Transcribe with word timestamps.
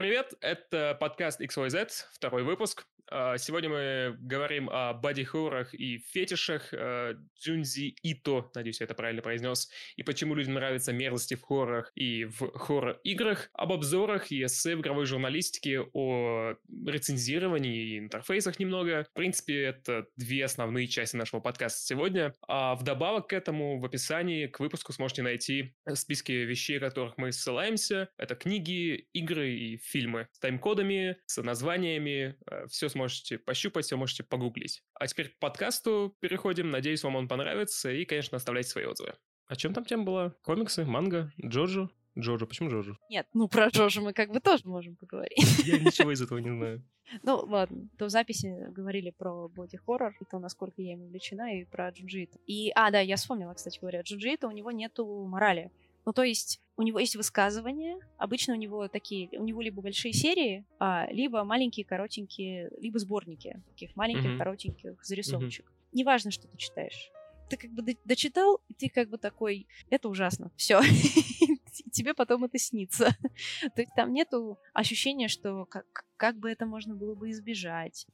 Привет, 0.00 0.32
это 0.40 0.96
подкаст 0.98 1.42
XYZ, 1.42 1.90
второй 2.14 2.42
выпуск. 2.42 2.86
А, 3.12 3.38
сегодня 3.38 3.68
мы 3.68 4.16
говорим 4.20 4.70
о 4.70 4.92
боди-хоррорах 4.92 5.74
и 5.74 5.98
фетишах 5.98 6.72
э, 6.72 7.14
Джунзи 7.40 7.96
Ито, 8.04 8.50
надеюсь, 8.54 8.80
я 8.80 8.84
это 8.84 8.94
правильно 8.94 9.20
произнес, 9.20 9.68
и 9.96 10.04
почему 10.04 10.36
людям 10.36 10.54
нравятся 10.54 10.92
мерзости 10.92 11.34
в 11.34 11.42
хоррорах 11.42 11.90
и 11.96 12.26
в 12.26 12.56
хоррор-играх, 12.56 13.50
об 13.52 13.72
обзорах 13.72 14.30
и 14.30 14.44
эссе 14.44 14.76
в 14.76 14.80
игровой 14.80 15.06
журналистике, 15.06 15.80
о 15.92 16.54
рецензировании 16.86 17.94
и 17.94 17.98
интерфейсах 17.98 18.60
немного. 18.60 19.04
В 19.10 19.14
принципе, 19.14 19.60
это 19.60 20.06
две 20.16 20.44
основные 20.44 20.86
части 20.86 21.16
нашего 21.16 21.40
подкаста 21.40 21.80
сегодня. 21.84 22.32
А 22.46 22.76
вдобавок 22.76 23.28
к 23.28 23.32
этому 23.32 23.80
в 23.80 23.84
описании 23.84 24.46
к 24.46 24.60
выпуску 24.60 24.92
сможете 24.92 25.22
найти 25.22 25.74
списки 25.94 26.30
вещей, 26.32 26.78
о 26.78 26.80
которых 26.80 27.18
мы 27.18 27.32
ссылаемся. 27.32 28.08
Это 28.16 28.36
книги, 28.36 29.08
игры 29.12 29.50
и 29.50 29.78
фильмы 29.78 30.28
с 30.30 30.38
тайм-кодами, 30.38 31.16
с 31.26 31.42
названиями, 31.42 32.36
э, 32.48 32.66
все 32.68 32.88
сможете 32.88 32.99
можете 33.00 33.38
пощупать, 33.38 33.84
все 33.86 33.96
можете 33.96 34.22
погуглить. 34.22 34.82
А 34.94 35.06
теперь 35.06 35.28
к 35.28 35.38
подкасту 35.38 36.16
переходим. 36.20 36.70
Надеюсь, 36.70 37.02
вам 37.02 37.16
он 37.16 37.28
понравится. 37.28 37.90
И, 37.90 38.04
конечно, 38.04 38.36
оставляйте 38.36 38.70
свои 38.70 38.84
отзывы. 38.84 39.14
А 39.46 39.56
чем 39.56 39.74
там 39.74 39.84
тема 39.84 40.04
была? 40.04 40.30
Комиксы, 40.42 40.84
манга, 40.84 41.32
Джоджо? 41.44 41.90
Джоджо, 42.18 42.46
почему 42.46 42.70
Джоджо? 42.70 42.96
Нет, 43.08 43.26
ну 43.34 43.48
про 43.48 43.68
Джоджо 43.68 44.00
мы 44.00 44.12
как 44.12 44.30
бы 44.30 44.40
тоже 44.40 44.62
можем 44.64 44.96
поговорить. 44.96 45.64
Я 45.64 45.78
ничего 45.78 46.12
из 46.12 46.20
этого 46.22 46.38
не 46.38 46.50
знаю. 46.50 46.84
Ну, 47.24 47.38
ладно, 47.38 47.88
то 47.98 48.04
в 48.04 48.10
записи 48.10 48.70
говорили 48.70 49.10
про 49.10 49.48
боди-хоррор, 49.48 50.14
и 50.20 50.24
то, 50.30 50.38
насколько 50.38 50.80
я 50.80 50.92
им 50.92 51.02
увлечена, 51.02 51.58
и 51.58 51.64
про 51.64 51.90
Джунджи 51.90 52.23
Ито. 52.23 52.38
И, 52.46 52.70
а, 52.76 52.92
да, 52.92 53.00
я 53.00 53.16
вспомнила, 53.16 53.52
кстати 53.52 53.80
говоря, 53.80 54.02
Джунджи 54.02 54.32
Ито, 54.32 54.46
у 54.46 54.52
него 54.52 54.70
нету 54.70 55.04
морали. 55.26 55.72
Ну, 56.10 56.12
то 56.12 56.24
есть 56.24 56.60
у 56.76 56.82
него 56.82 56.98
есть 56.98 57.14
высказывания, 57.14 57.96
обычно 58.18 58.54
у 58.54 58.56
него 58.56 58.88
такие, 58.88 59.28
у 59.38 59.44
него 59.44 59.62
либо 59.62 59.80
большие 59.80 60.12
серии, 60.12 60.66
а, 60.80 61.06
либо 61.12 61.44
маленькие, 61.44 61.86
коротенькие, 61.86 62.68
либо 62.80 62.98
сборники 62.98 63.62
таких 63.68 63.94
маленьких, 63.94 64.30
mm-hmm. 64.30 64.38
коротеньких 64.38 65.04
зарисовочек. 65.04 65.66
Mm-hmm. 65.66 65.88
Неважно, 65.92 66.32
что 66.32 66.48
ты 66.48 66.58
читаешь. 66.58 67.12
Ты 67.48 67.56
как 67.56 67.70
бы 67.70 67.96
дочитал, 68.04 68.60
и 68.66 68.74
ты 68.74 68.88
как 68.88 69.08
бы 69.08 69.18
такой, 69.18 69.68
это 69.88 70.08
ужасно, 70.08 70.50
все. 70.56 70.80
Тебе 71.92 72.12
потом 72.12 72.42
это 72.42 72.58
снится. 72.58 73.16
То 73.76 73.80
есть 73.80 73.94
там 73.94 74.12
нету 74.12 74.58
ощущения, 74.72 75.28
что 75.28 75.64
как, 75.66 75.86
как 76.16 76.40
бы 76.40 76.50
это 76.50 76.66
можно 76.66 76.96
было 76.96 77.14
бы 77.14 77.30
избежать. 77.30 78.08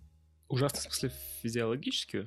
Ужасно 0.49 0.81
в 0.81 0.83
смысле 0.83 1.13
физиологически? 1.41 2.27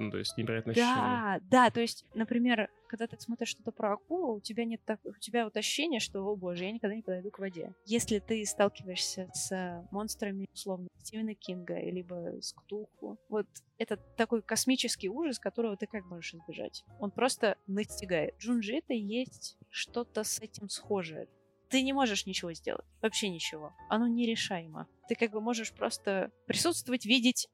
Ну, 0.00 0.10
то 0.10 0.16
есть 0.16 0.34
невероятно 0.38 0.72
Да, 0.72 0.80
ощущение. 0.80 1.50
да, 1.50 1.70
то 1.70 1.80
есть, 1.80 2.06
например, 2.14 2.70
когда 2.88 3.06
ты 3.06 3.20
смотришь 3.20 3.50
что-то 3.50 3.70
про 3.70 3.92
акулу, 3.92 4.36
у 4.36 4.40
тебя 4.40 4.64
нет 4.64 4.80
так, 4.86 4.98
у 5.04 5.12
тебя 5.12 5.44
вот 5.44 5.58
ощущение, 5.58 6.00
что, 6.00 6.22
о 6.22 6.36
боже, 6.36 6.64
я 6.64 6.72
никогда 6.72 6.96
не 6.96 7.02
подойду 7.02 7.30
к 7.30 7.38
воде. 7.38 7.74
Если 7.84 8.18
ты 8.18 8.42
сталкиваешься 8.46 9.28
с 9.34 9.86
монстрами, 9.90 10.48
условно, 10.54 10.88
Стивена 11.02 11.34
Кинга, 11.34 11.78
либо 11.80 12.40
с 12.40 12.54
Ктулху, 12.54 13.18
вот 13.28 13.46
это 13.76 13.98
такой 14.16 14.40
космический 14.40 15.10
ужас, 15.10 15.38
которого 15.38 15.76
ты 15.76 15.86
как 15.86 16.06
можешь 16.06 16.32
избежать? 16.32 16.82
Он 16.98 17.10
просто 17.10 17.58
настигает. 17.66 18.38
Джунджи 18.38 18.76
это 18.76 18.94
есть 18.94 19.58
что-то 19.68 20.24
с 20.24 20.40
этим 20.40 20.70
схожее 20.70 21.28
ты 21.70 21.82
не 21.82 21.92
можешь 21.92 22.26
ничего 22.26 22.52
сделать. 22.52 22.84
Вообще 23.00 23.28
ничего. 23.28 23.72
Оно 23.88 24.08
нерешаемо. 24.08 24.88
Ты 25.08 25.14
как 25.14 25.30
бы 25.30 25.40
можешь 25.40 25.72
просто 25.72 26.32
присутствовать, 26.46 27.06
видеть, 27.06 27.48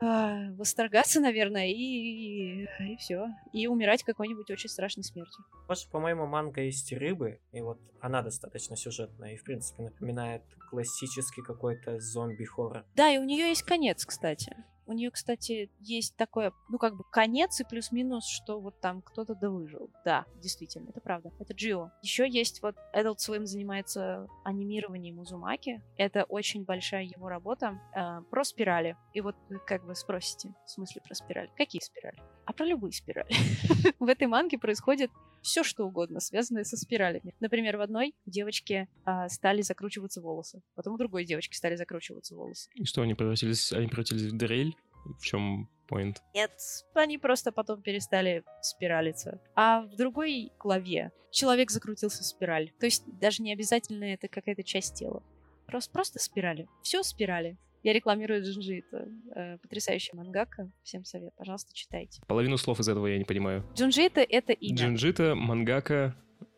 а, 0.00 0.50
восторгаться, 0.52 1.20
наверное, 1.20 1.68
и, 1.68 1.72
и, 1.74 2.68
и 2.92 2.96
все. 2.96 3.28
И 3.52 3.66
умирать 3.66 4.02
какой-нибудь 4.02 4.50
очень 4.50 4.70
страшной 4.70 5.04
смертью. 5.04 5.44
Просто, 5.66 5.90
по-моему, 5.90 6.26
манга 6.26 6.62
есть 6.62 6.92
рыбы, 6.92 7.40
и 7.52 7.60
вот 7.60 7.78
она 8.00 8.22
достаточно 8.22 8.76
сюжетная, 8.76 9.34
и, 9.34 9.36
в 9.36 9.44
принципе, 9.44 9.82
напоминает 9.82 10.42
классический 10.70 11.42
какой-то 11.42 12.00
зомби-хоррор. 12.00 12.84
Да, 12.94 13.10
и 13.10 13.18
у 13.18 13.24
нее 13.24 13.48
есть 13.48 13.62
конец, 13.62 14.06
кстати. 14.06 14.56
У 14.90 14.92
нее, 14.92 15.12
кстати, 15.12 15.70
есть 15.78 16.16
такое, 16.16 16.52
ну, 16.68 16.76
как 16.76 16.96
бы 16.96 17.04
конец 17.04 17.60
и 17.60 17.64
плюс-минус, 17.64 18.26
что 18.26 18.58
вот 18.58 18.80
там 18.80 19.02
кто-то 19.02 19.36
да 19.36 19.48
выжил. 19.48 19.88
Да, 20.04 20.26
действительно, 20.42 20.88
это 20.88 21.00
правда. 21.00 21.30
Это 21.38 21.54
Джио. 21.54 21.92
Еще 22.02 22.28
есть 22.28 22.60
вот 22.60 22.74
Adult 22.92 23.18
Swim 23.18 23.46
занимается 23.46 24.26
анимированием 24.42 25.20
Узумаки. 25.20 25.80
Это 25.96 26.24
очень 26.24 26.64
большая 26.64 27.04
его 27.04 27.28
работа 27.28 27.80
э, 27.94 28.22
про 28.30 28.42
спирали. 28.42 28.96
И 29.12 29.20
вот 29.20 29.36
вы 29.48 29.60
как 29.64 29.86
бы 29.86 29.94
спросите, 29.94 30.52
в 30.66 30.70
смысле 30.70 31.02
про 31.02 31.14
спирали? 31.14 31.52
Какие 31.56 31.80
спирали? 31.80 32.20
А 32.44 32.52
про 32.52 32.66
любые 32.66 32.90
спирали. 32.90 33.30
В 34.00 34.08
этой 34.08 34.26
манге 34.26 34.58
происходит 34.58 35.12
все 35.42 35.62
что 35.62 35.86
угодно, 35.86 36.20
связанное 36.20 36.64
со 36.64 36.76
спиралями. 36.76 37.34
Например, 37.40 37.76
в 37.76 37.80
одной 37.80 38.14
девочке 38.26 38.88
а, 39.04 39.28
стали 39.28 39.62
закручиваться 39.62 40.20
волосы, 40.20 40.62
потом 40.74 40.94
у 40.94 40.98
другой 40.98 41.24
девочки 41.24 41.54
стали 41.54 41.76
закручиваться 41.76 42.34
волосы. 42.34 42.70
И 42.74 42.84
что, 42.84 43.02
они 43.02 43.14
превратились, 43.14 43.72
они 43.72 43.86
превратились 43.86 44.32
в 44.32 44.36
дрель? 44.36 44.76
В 45.18 45.22
чем 45.22 45.70
point? 45.90 46.16
Нет, 46.34 46.52
они 46.94 47.16
просто 47.18 47.52
потом 47.52 47.80
перестали 47.82 48.44
спиралиться. 48.60 49.40
А 49.54 49.82
в 49.82 49.96
другой 49.96 50.52
главе 50.58 51.10
человек 51.30 51.70
закрутился 51.70 52.22
в 52.22 52.26
спираль. 52.26 52.70
То 52.78 52.86
есть 52.86 53.04
даже 53.18 53.42
не 53.42 53.52
обязательно 53.52 54.04
это 54.04 54.28
какая-то 54.28 54.62
часть 54.62 54.94
тела. 54.94 55.22
Просто, 55.66 55.92
просто 55.92 56.18
спирали. 56.18 56.68
Все 56.82 57.02
спирали. 57.02 57.56
Я 57.82 57.92
рекламирую 57.92 58.42
Джунджи, 58.42 58.78
это 58.80 59.08
э, 59.34 59.58
потрясающая 59.58 60.14
мангака. 60.14 60.70
Всем 60.82 61.04
совет, 61.04 61.32
пожалуйста, 61.36 61.72
читайте. 61.74 62.20
Половину 62.26 62.58
слов 62.58 62.78
из 62.80 62.88
этого 62.88 63.06
я 63.06 63.18
не 63.18 63.24
понимаю. 63.24 63.64
Джунджи 63.74 64.20
Ито — 64.20 64.28
это 64.28 64.52
имя. 64.52 64.76
Джунджи 64.76 65.16
Ито, 65.16 65.34
мангака, 65.34 66.14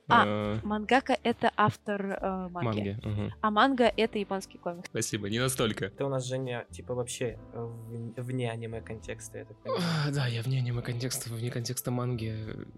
а, 0.08 0.26
э, 0.26 0.66
мангака— 0.66 1.16
это 1.22 1.52
автор 1.56 2.06
э, 2.06 2.48
манги. 2.48 2.66
манги 2.66 2.98
угу. 3.02 3.32
А 3.40 3.50
манга— 3.50 3.92
это 3.96 4.18
японский 4.18 4.58
комикс. 4.58 4.88
Спасибо, 4.88 5.30
не 5.30 5.38
настолько. 5.38 5.90
Ты 5.90 6.04
у 6.04 6.08
нас, 6.08 6.26
Женя, 6.26 6.66
типа 6.70 6.94
вообще 6.94 7.38
в, 7.52 8.20
вне 8.20 8.50
аниме-контекста, 8.50 9.38
я 9.38 9.44
так 9.44 9.56
понимаю. 9.62 9.82
Да, 10.12 10.26
я 10.26 10.42
вне 10.42 10.58
аниме-контекста, 10.58 11.30
вне 11.30 11.50
контекста 11.50 11.90
манги. 11.90 12.34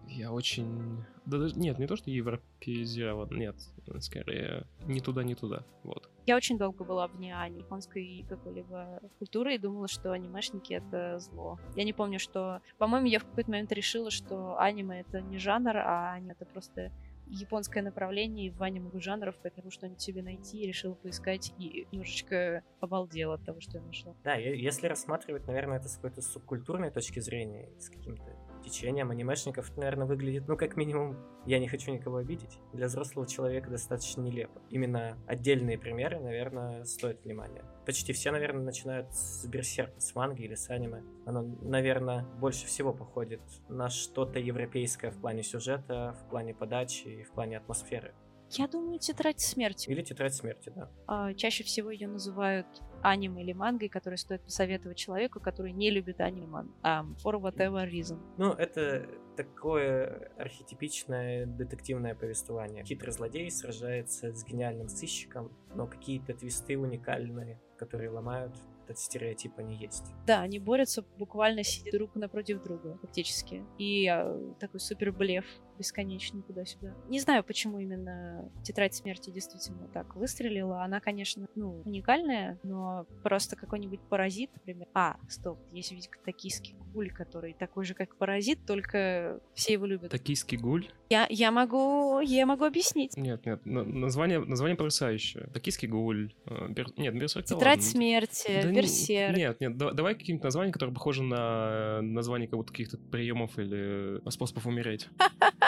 Я 0.09 0.33
очень... 0.33 1.05
Да, 1.27 1.49
нет, 1.57 1.79
не 1.79 1.87
то, 1.87 1.97
что 1.97 2.11
европеизирован, 2.11 3.31
нет. 3.31 3.57
Скорее, 4.01 4.67
не 4.87 5.01
туда, 5.01 5.23
не 5.23 5.35
туда, 5.35 5.65
вот. 5.83 6.11
Я 6.27 6.37
очень 6.37 6.57
долго 6.57 6.85
была 6.85 7.07
вне 7.07 7.35
японской 7.55 8.25
какой-либо 8.29 9.01
культуры 9.19 9.55
и 9.55 9.59
думала, 9.59 9.89
что 9.89 10.13
анимешники— 10.13 10.73
это 10.75 11.19
зло. 11.19 11.59
Я 11.77 11.85
не 11.85 11.93
помню, 11.93 12.19
что... 12.19 12.61
По-моему, 12.79 13.07
я 13.07 13.19
в 13.19 13.25
какой-то 13.25 13.51
момент 13.51 13.73
решила, 13.73 14.11
что 14.11 14.59
аниме— 14.59 15.01
это 15.09 15.21
не 15.21 15.39
жанр, 15.39 15.77
а 15.77 16.13
аниме— 16.15 16.33
это 16.39 16.47
просто 16.47 16.93
японское 17.27 17.83
направление 17.83 18.53
в 18.53 18.63
аниме 18.63 18.91
жанров, 19.01 19.35
поэтому 19.43 19.71
что-нибудь 19.71 20.01
себе 20.01 20.23
найти, 20.23 20.63
и 20.63 20.67
решила 20.67 20.95
поискать 20.95 21.53
и 21.59 21.87
немножечко 21.91 22.63
обалдела 22.81 23.35
от 23.35 23.45
того, 23.45 23.61
что 23.61 23.79
я 23.79 23.85
нашла. 23.85 24.15
Да, 24.25 24.35
если 24.35 24.87
рассматривать, 24.87 25.47
наверное, 25.47 25.79
это 25.79 25.89
с 25.89 25.97
какой-то 25.97 26.23
субкультурной 26.23 26.91
точки 26.91 27.21
зрения, 27.21 27.71
с 27.79 27.89
каким-то 27.89 28.25
течением 28.65 29.11
анимешников, 29.11 29.71
это, 29.71 29.81
наверное, 29.81 30.07
выглядит, 30.07 30.49
ну, 30.49 30.57
как 30.57 30.77
минимум, 30.77 31.17
я 31.47 31.59
не 31.59 31.69
хочу 31.69 31.93
никого 31.93 32.17
обидеть, 32.17 32.59
для 32.73 32.87
взрослого 32.87 33.27
человека 33.27 33.71
достаточно 33.71 34.23
нелепо. 34.23 34.61
Именно 34.71 35.19
отдельные 35.27 35.79
примеры, 35.79 36.19
наверное, 36.21 36.85
стоят 36.85 37.23
внимания. 37.25 37.65
Почти 37.87 38.13
все, 38.13 38.31
наверное, 38.31 38.65
начинают 38.65 39.13
с 39.13 39.47
Берсерка, 39.47 40.01
с 40.01 40.15
манги 40.15 40.43
или 40.43 40.55
с 40.55 40.71
аниме. 40.71 41.03
Оно, 41.27 41.43
наверное, 41.63 42.25
больше 42.39 42.67
всего 42.67 42.93
походит 42.93 43.43
на 43.69 43.91
что-то 43.91 44.39
европейское 44.39 45.11
в 45.11 45.21
плане 45.21 45.43
сюжета, 45.43 46.17
в 46.25 46.31
плане 46.31 46.55
подачи 46.55 47.09
и 47.09 47.23
в 47.25 47.33
плане 47.33 47.59
атмосферы. 47.59 48.15
Я 48.51 48.69
думаю, 48.69 48.99
тетрадь 48.99 49.41
смерти. 49.41 49.89
Или 49.91 50.03
тетрадь 50.03 50.35
смерти, 50.35 50.73
да. 50.75 50.91
А, 51.07 51.35
чаще 51.35 51.65
всего 51.65 51.91
ее 51.91 52.09
называют 52.09 52.67
аниме 53.05 53.43
или 53.43 53.53
мангой, 53.53 53.89
который 53.89 54.17
стоит 54.17 54.43
посоветовать 54.43 54.97
человеку, 54.97 55.41
который 55.41 55.73
не 55.73 55.91
любит 55.91 56.21
аниме. 56.21 56.65
Um, 56.83 57.17
for 57.23 57.41
whatever 57.41 57.89
reason. 57.89 58.19
Ну, 58.39 58.53
это 58.53 59.07
такое 59.37 60.31
архетипичное 60.39 61.47
детективное 61.47 62.15
повествование. 62.15 62.85
Хитрый 62.85 63.13
злодей 63.13 63.51
сражается 63.51 64.33
с 64.33 64.45
гениальным 64.45 64.89
сыщиком, 64.89 65.53
но 65.75 65.87
какие-то 65.87 66.35
твисты 66.35 66.79
уникальные, 66.79 67.61
которые 67.77 68.11
ломают 68.11 68.55
этот 68.85 68.99
стереотип 68.99 69.59
они 69.59 69.77
есть. 69.77 70.13
Да, 70.27 70.41
они 70.41 70.59
борются 70.59 71.05
буквально 71.19 71.65
сидя 71.65 71.91
друг 71.93 72.15
напротив 72.15 72.63
друга, 72.63 72.99
фактически. 73.01 73.65
И 73.79 74.07
а, 74.07 74.39
такой 74.61 74.81
супер 74.81 75.13
блеф 75.13 75.45
бесконечный 75.79 76.43
туда-сюда. 76.43 76.95
Не 77.09 77.21
знаю, 77.21 77.45
почему 77.45 77.79
именно 77.79 78.51
«Тетрадь 78.63 78.95
смерти» 78.95 79.31
действительно 79.31 79.89
так 79.89 80.17
выстрелила. 80.17 80.83
Она, 80.83 81.01
конечно, 81.01 81.47
ну, 81.55 81.83
уникальная, 81.85 82.59
но 82.63 83.07
просто 83.23 83.57
какой-нибудь 83.57 84.01
паразит, 84.09 84.51
например. 84.55 84.89
А, 84.95 85.17
стоп, 85.29 85.59
есть 85.73 85.93
ведь 85.93 86.09
токийский 86.25 86.77
гуль, 86.93 87.11
который 87.11 87.55
такой 87.55 87.85
же, 87.85 87.95
как 87.95 88.17
паразит, 88.17 88.65
только 88.67 89.41
все 89.55 89.75
его 89.75 89.87
любят. 89.87 90.11
Токийский 90.11 90.57
гуль? 90.57 90.89
Я, 91.11 91.27
я 91.29 91.51
могу, 91.51 92.21
я 92.21 92.47
могу 92.47 92.65
объяснить. 92.65 93.17
Нет, 93.17 93.45
нет, 93.45 93.61
название, 93.65 94.39
название 94.39 94.77
потрясающее. 94.77 95.49
Токийский 95.53 95.89
гуль. 95.89 96.33
Э, 96.47 96.69
бер, 96.69 96.89
нет, 96.97 97.15
берсерк. 97.15 97.45
Тетрадь 97.47 97.83
смерти, 97.83 98.61
да 98.63 98.73
берсерк. 98.73 99.37
Нет, 99.37 99.61
нет, 99.61 99.77
давай 99.77 100.15
какие-нибудь 100.15 100.45
названия, 100.45 100.73
которые 100.73 100.95
похожи 100.95 101.23
на 101.23 102.01
название 102.03 102.49
как 102.49 102.59
будто 102.59 102.73
каких-то 102.73 102.99
приемов 102.99 103.59
или 103.59 104.21
способов 104.31 104.67
умереть. 104.67 105.09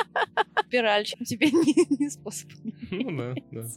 Спираль, 0.66 1.04
чем 1.04 1.24
тебе 1.24 1.46
не, 1.50 1.96
не 1.98 2.10
способ 2.10 2.50
Ну 2.90 3.16
да, 3.16 3.34
да. 3.52 3.68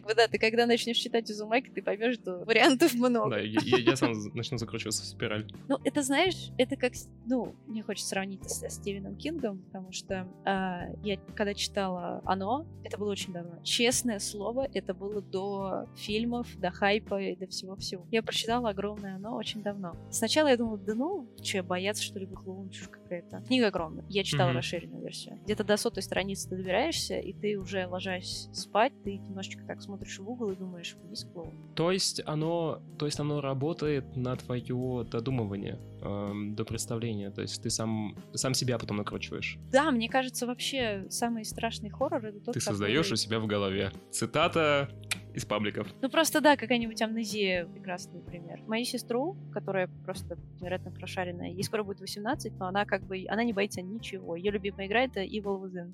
Как 0.00 0.08
бы, 0.08 0.14
да, 0.14 0.26
ты 0.28 0.38
когда 0.38 0.66
начнешь 0.66 0.96
читать 0.96 1.30
Узумаки, 1.30 1.70
ты 1.74 1.82
поймешь, 1.82 2.16
что 2.16 2.38
вариантов 2.44 2.94
много. 2.94 3.30
Да, 3.30 3.38
я, 3.38 3.60
я- 3.62 3.78
я 3.78 3.96
сам 3.96 4.12
начну 4.34 4.58
закручиваться 4.58 5.02
в 5.02 5.06
спираль. 5.06 5.46
Ну, 5.68 5.78
это, 5.84 6.02
знаешь, 6.02 6.50
это 6.58 6.76
как, 6.76 6.92
ну, 7.26 7.54
мне 7.66 7.82
хочется 7.82 8.08
сравнить 8.10 8.42
со 8.50 8.68
Стивеном 8.68 9.16
Кингом, 9.16 9.58
потому 9.66 9.92
что 9.92 10.26
а, 10.44 10.86
я, 11.02 11.16
когда 11.36 11.54
читала 11.54 12.20
«Оно», 12.24 12.66
это 12.84 12.98
было 12.98 13.10
очень 13.12 13.32
давно. 13.32 13.62
Честное 13.62 14.18
слово, 14.18 14.68
это 14.74 14.94
было 14.94 15.22
до 15.22 15.86
фильмов, 15.96 16.48
до 16.58 16.70
хайпа 16.70 17.20
и 17.20 17.36
до 17.36 17.46
всего-всего. 17.46 18.06
Я 18.10 18.22
прочитала 18.22 18.70
огромное 18.70 19.16
«Оно» 19.16 19.36
очень 19.36 19.62
давно. 19.62 19.94
Сначала 20.10 20.48
я 20.48 20.56
думала, 20.56 20.78
да 20.78 20.94
ну, 20.94 21.28
что, 21.42 21.62
бояться, 21.62 22.02
что 22.02 22.18
ли, 22.18 22.26
клоун, 22.26 22.68
чушь 22.70 22.88
какая-то. 22.88 23.42
Книга 23.46 23.68
огромная. 23.68 24.04
Я 24.08 24.24
читала 24.24 24.48
Мгм. 24.48 24.56
расширенную 24.58 25.02
версию. 25.02 25.38
Где-то 25.44 25.62
до 25.64 25.76
сотой 25.76 26.02
страницы 26.02 26.48
ты 26.48 26.56
добираешься, 26.56 27.18
и 27.18 27.32
ты 27.32 27.56
уже 27.58 27.86
ложась 27.86 28.48
спать, 28.52 28.92
ты 29.04 29.16
немножечко 29.18 29.62
так 29.66 29.80
смотришь 29.84 30.18
в 30.18 30.28
угол 30.28 30.50
и 30.50 30.56
думаешь, 30.56 30.96
есть 31.10 31.30
клоун. 31.32 31.52
То 31.74 31.90
есть 31.90 32.20
оно, 32.26 32.82
то 32.98 33.06
есть 33.06 33.20
оно 33.20 33.40
работает 33.40 34.16
на 34.16 34.34
твое 34.36 35.04
додумывание 35.10 35.78
эм, 36.02 36.54
до 36.54 36.64
представления. 36.64 37.30
То 37.30 37.42
есть 37.42 37.62
ты 37.62 37.70
сам, 37.70 38.16
сам 38.34 38.54
себя 38.54 38.78
потом 38.78 38.96
накручиваешь. 38.98 39.58
Да, 39.70 39.90
мне 39.90 40.08
кажется, 40.08 40.46
вообще 40.46 41.06
самый 41.10 41.44
страшный 41.44 41.90
хоррор 41.90 42.24
это 42.26 42.40
тот, 42.40 42.54
Ты 42.54 42.60
создаешь 42.60 42.98
который- 43.06 43.12
у 43.14 43.16
себя 43.16 43.38
в 43.40 43.46
голове. 43.46 43.92
Цитата 44.10 44.88
из 45.34 45.44
пабликов. 45.44 45.88
Ну 46.00 46.08
просто 46.08 46.40
да, 46.40 46.56
какая-нибудь 46.56 47.02
амнезия 47.02 47.66
прекрасный 47.66 48.20
пример. 48.20 48.62
Мою 48.68 48.84
сестру, 48.84 49.36
которая 49.52 49.88
просто 50.04 50.38
невероятно 50.60 50.92
прошаренная, 50.92 51.50
ей 51.50 51.62
скоро 51.64 51.82
будет 51.82 52.00
18, 52.00 52.52
но 52.58 52.66
она 52.66 52.84
как 52.84 53.02
бы, 53.04 53.24
она 53.28 53.42
не 53.42 53.52
боится 53.52 53.82
ничего. 53.82 54.36
Ее 54.36 54.52
любимая 54.52 54.86
игра 54.86 55.02
это 55.02 55.22
Evil 55.24 55.60
Within. 55.60 55.92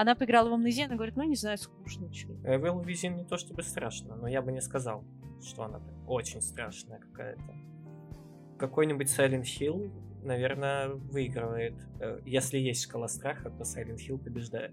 Она 0.00 0.14
поиграла 0.14 0.48
в 0.48 0.54
амнезию, 0.54 0.86
она 0.86 0.94
говорит, 0.94 1.16
ну 1.16 1.24
не 1.24 1.36
знаю, 1.36 1.58
скучно. 1.58 2.06
Evil 2.06 2.82
Within 2.82 3.16
не 3.16 3.24
то 3.24 3.36
чтобы 3.36 3.62
страшно, 3.62 4.16
но 4.16 4.28
я 4.28 4.40
бы 4.40 4.50
не 4.50 4.62
сказал, 4.62 5.04
что 5.42 5.64
она 5.64 5.78
прям 5.78 6.08
очень 6.08 6.40
страшная 6.40 7.00
какая-то. 7.00 7.54
Какой-нибудь 8.58 9.08
Silent 9.08 9.42
Hill, 9.42 9.92
наверное, 10.24 10.88
выигрывает. 10.88 11.74
Э, 12.00 12.18
Если 12.24 12.56
есть 12.56 12.84
шкала 12.84 13.08
страха, 13.08 13.50
то 13.50 13.64
Silent 13.64 13.98
Hill 13.98 14.16
побеждает 14.16 14.72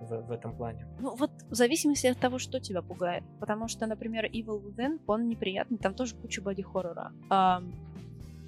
в, 0.00 0.22
в 0.22 0.30
этом 0.30 0.56
плане. 0.56 0.86
Ну 1.00 1.16
вот 1.16 1.30
в 1.50 1.54
зависимости 1.54 2.06
от 2.06 2.18
того, 2.18 2.38
что 2.38 2.58
тебя 2.58 2.80
пугает. 2.80 3.24
Потому 3.40 3.68
что, 3.68 3.86
например, 3.86 4.24
Evil 4.24 4.62
Within, 4.64 5.00
он 5.06 5.28
неприятный, 5.28 5.76
там 5.76 5.94
тоже 5.94 6.14
куча 6.14 6.40
боди-хоррора. 6.40 7.12
Ам, 7.28 7.74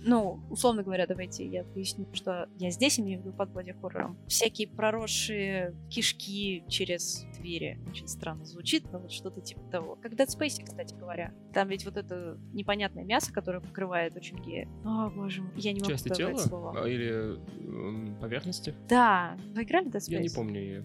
ну, 0.04 0.40
условно 0.50 0.82
говоря, 0.82 1.06
давайте 1.06 1.46
я 1.46 1.64
поясню, 1.64 2.06
что 2.12 2.48
я 2.58 2.70
здесь 2.70 3.00
имею 3.00 3.20
в 3.20 3.24
виду 3.24 3.36
под 3.36 3.50
боди-хоррором. 3.50 4.18
Всякие 4.26 4.68
проросшие 4.68 5.74
кишки 5.90 6.64
через 6.68 7.24
двери. 7.38 7.78
Очень 7.88 8.06
странно 8.08 8.44
звучит, 8.44 8.84
но 8.92 8.98
вот 8.98 9.10
что-то 9.12 9.40
типа 9.40 9.62
того. 9.70 9.96
Как 9.96 10.12
в 10.12 10.14
Dead 10.14 10.26
Space, 10.28 10.62
кстати 10.64 10.94
говоря. 10.94 11.34
Там 11.52 11.68
ведь 11.68 11.84
вот 11.84 11.96
это 11.96 12.38
непонятное 12.52 13.04
мясо, 13.04 13.32
которое 13.32 13.60
покрывает 13.60 14.16
очень 14.16 14.38
гея. 14.38 14.68
О, 14.84 15.10
боже 15.10 15.42
мой, 15.42 15.52
я 15.56 15.72
не 15.72 15.80
могу 15.80 15.90
Части 15.90 16.08
тела 16.10 16.36
слово. 16.36 16.84
А, 16.84 16.88
или 16.88 17.38
поверхности? 18.20 18.74
Да, 18.88 19.36
вы 19.54 19.62
играли 19.62 19.88
в 19.88 19.88
Dead 19.88 19.98
Space? 20.00 20.12
Я 20.12 20.20
не 20.20 20.28
помню 20.30 20.60
ее. 20.60 20.84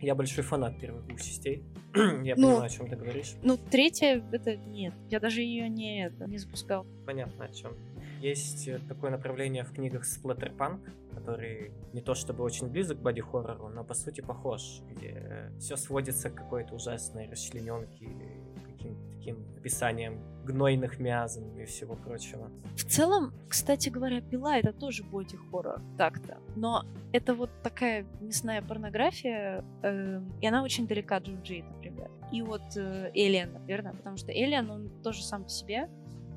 Я 0.00 0.14
большой 0.14 0.44
фанат 0.44 0.78
первых 0.78 1.06
двух 1.06 1.20
частей. 1.20 1.62
я 1.94 2.34
Ну. 2.36 2.48
понимаю, 2.48 2.62
о 2.64 2.68
чем 2.68 2.88
ты 2.88 2.96
говоришь. 2.96 3.34
Ну, 3.42 3.56
третья, 3.56 4.22
это 4.32 4.56
нет. 4.56 4.92
Я 5.08 5.20
даже 5.20 5.40
ее 5.42 5.68
не, 5.68 6.04
это, 6.04 6.26
не 6.26 6.38
запускал. 6.38 6.86
Понятно 7.06 7.44
о 7.46 7.48
чем. 7.48 7.72
Есть 8.20 8.68
э, 8.68 8.78
такое 8.88 9.10
направление 9.10 9.64
в 9.64 9.72
книгах 9.72 10.04
сплаттерпанк, 10.04 10.80
который 11.14 11.72
не 11.92 12.00
то 12.00 12.14
чтобы 12.14 12.44
очень 12.44 12.68
близок 12.68 12.98
к 12.98 13.02
боди-хоррору, 13.02 13.68
но 13.68 13.84
по 13.84 13.94
сути 13.94 14.20
похож, 14.20 14.82
где 14.90 15.50
все 15.58 15.76
сводится 15.76 16.30
к 16.30 16.34
какой-то 16.34 16.74
ужасной 16.74 17.28
расчлененке 17.28 18.04
или 18.04 18.40
каким-то 18.66 19.16
таким 19.16 19.44
описанием 19.56 20.20
гнойных 20.44 21.00
мязм 21.00 21.58
и 21.58 21.64
всего 21.64 21.96
прочего. 21.96 22.50
В 22.76 22.84
целом, 22.84 23.32
кстати 23.48 23.88
говоря, 23.88 24.20
пила 24.20 24.58
это 24.58 24.72
тоже 24.72 25.02
боди-хоррор 25.02 25.82
так-то. 25.98 26.38
Но 26.54 26.84
это 27.12 27.34
вот 27.34 27.50
такая 27.62 28.06
мясная 28.20 28.62
порнография, 28.62 29.64
эм, 29.82 30.32
и 30.40 30.46
она 30.46 30.62
очень 30.62 30.86
далека 30.86 31.16
от 31.16 31.24
Джуджи, 31.24 31.62
например. 31.62 32.10
И 32.32 32.42
вот 32.42 32.62
э, 32.76 33.10
Alien, 33.14 33.52
наверное, 33.58 33.92
потому 33.92 34.16
что 34.16 34.30
Alien, 34.32 34.70
он 34.70 34.90
тоже 35.02 35.24
сам 35.24 35.44
по 35.44 35.50
себе 35.50 35.88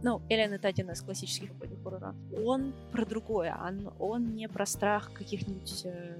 ну, 0.01 0.21
Alien 0.29 0.55
это 0.55 0.67
один 0.67 0.89
из 0.91 1.01
классических 1.01 1.53
боди-хоррора. 1.55 2.15
Он 2.45 2.73
про 2.91 3.05
другое. 3.05 3.55
Он, 3.61 3.93
он 3.99 4.35
не 4.35 4.47
про 4.47 4.65
страх 4.65 5.11
каких-нибудь 5.13 5.85
э, 5.85 6.17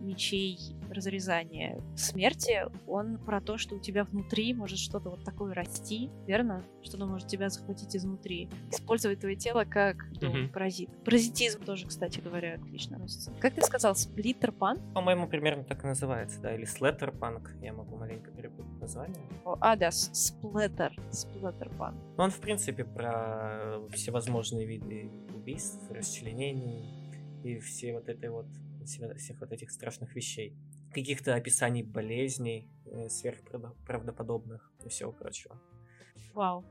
мечей, 0.00 0.58
разрезания 0.90 1.80
смерти. 1.96 2.66
Он 2.86 3.18
про 3.18 3.40
то, 3.40 3.58
что 3.58 3.76
у 3.76 3.78
тебя 3.78 4.04
внутри 4.04 4.54
может 4.54 4.78
что-то 4.78 5.10
вот 5.10 5.24
такое 5.24 5.54
расти, 5.54 6.10
верно? 6.26 6.64
Что-то 6.82 7.06
может 7.06 7.28
тебя 7.28 7.48
захватить 7.48 7.94
изнутри. 7.96 8.48
Использовать 8.70 9.20
твое 9.20 9.36
тело 9.36 9.64
как 9.64 10.04
ну, 10.20 10.48
паразит. 10.48 10.90
Паразитизм 11.04 11.64
тоже, 11.64 11.86
кстати 11.86 12.20
говоря, 12.20 12.54
отлично 12.54 12.96
относится. 12.96 13.32
Как 13.40 13.54
ты 13.54 13.62
сказал, 13.62 13.94
сплиттерпан? 13.94 14.78
По-моему, 14.94 15.28
примерно 15.28 15.64
так 15.64 15.84
и 15.84 15.86
называется, 15.86 16.40
да, 16.40 16.54
или 16.54 16.64
splatterpunk, 16.64 17.54
я 17.60 17.72
могу 17.72 17.96
маленько 17.96 18.30
перепутать 18.30 18.80
название. 18.80 19.22
О, 19.44 19.56
А, 19.60 19.76
да, 19.76 19.90
splatter. 19.90 20.96
Splatterpunk. 21.10 21.94
Но 22.16 22.24
он, 22.24 22.30
в 22.30 22.40
принципе, 22.40 22.84
про 22.84 23.80
всевозможные 23.92 24.66
виды 24.66 25.10
убийств, 25.34 25.90
расчленений 25.90 27.00
и 27.44 27.58
все 27.58 27.94
вот 27.94 28.08
этой 28.08 28.30
вот, 28.30 28.46
всех 28.86 29.40
вот 29.40 29.52
этих 29.52 29.70
страшных 29.70 30.14
вещей. 30.14 30.56
Каких-то 30.92 31.34
описаний 31.34 31.82
болезней 31.82 32.68
э, 32.86 33.08
сверхправдоподобных 33.08 34.72
и 34.84 34.88
всего 34.88 35.12
прочего. 35.12 35.60
Вау. 36.34 36.64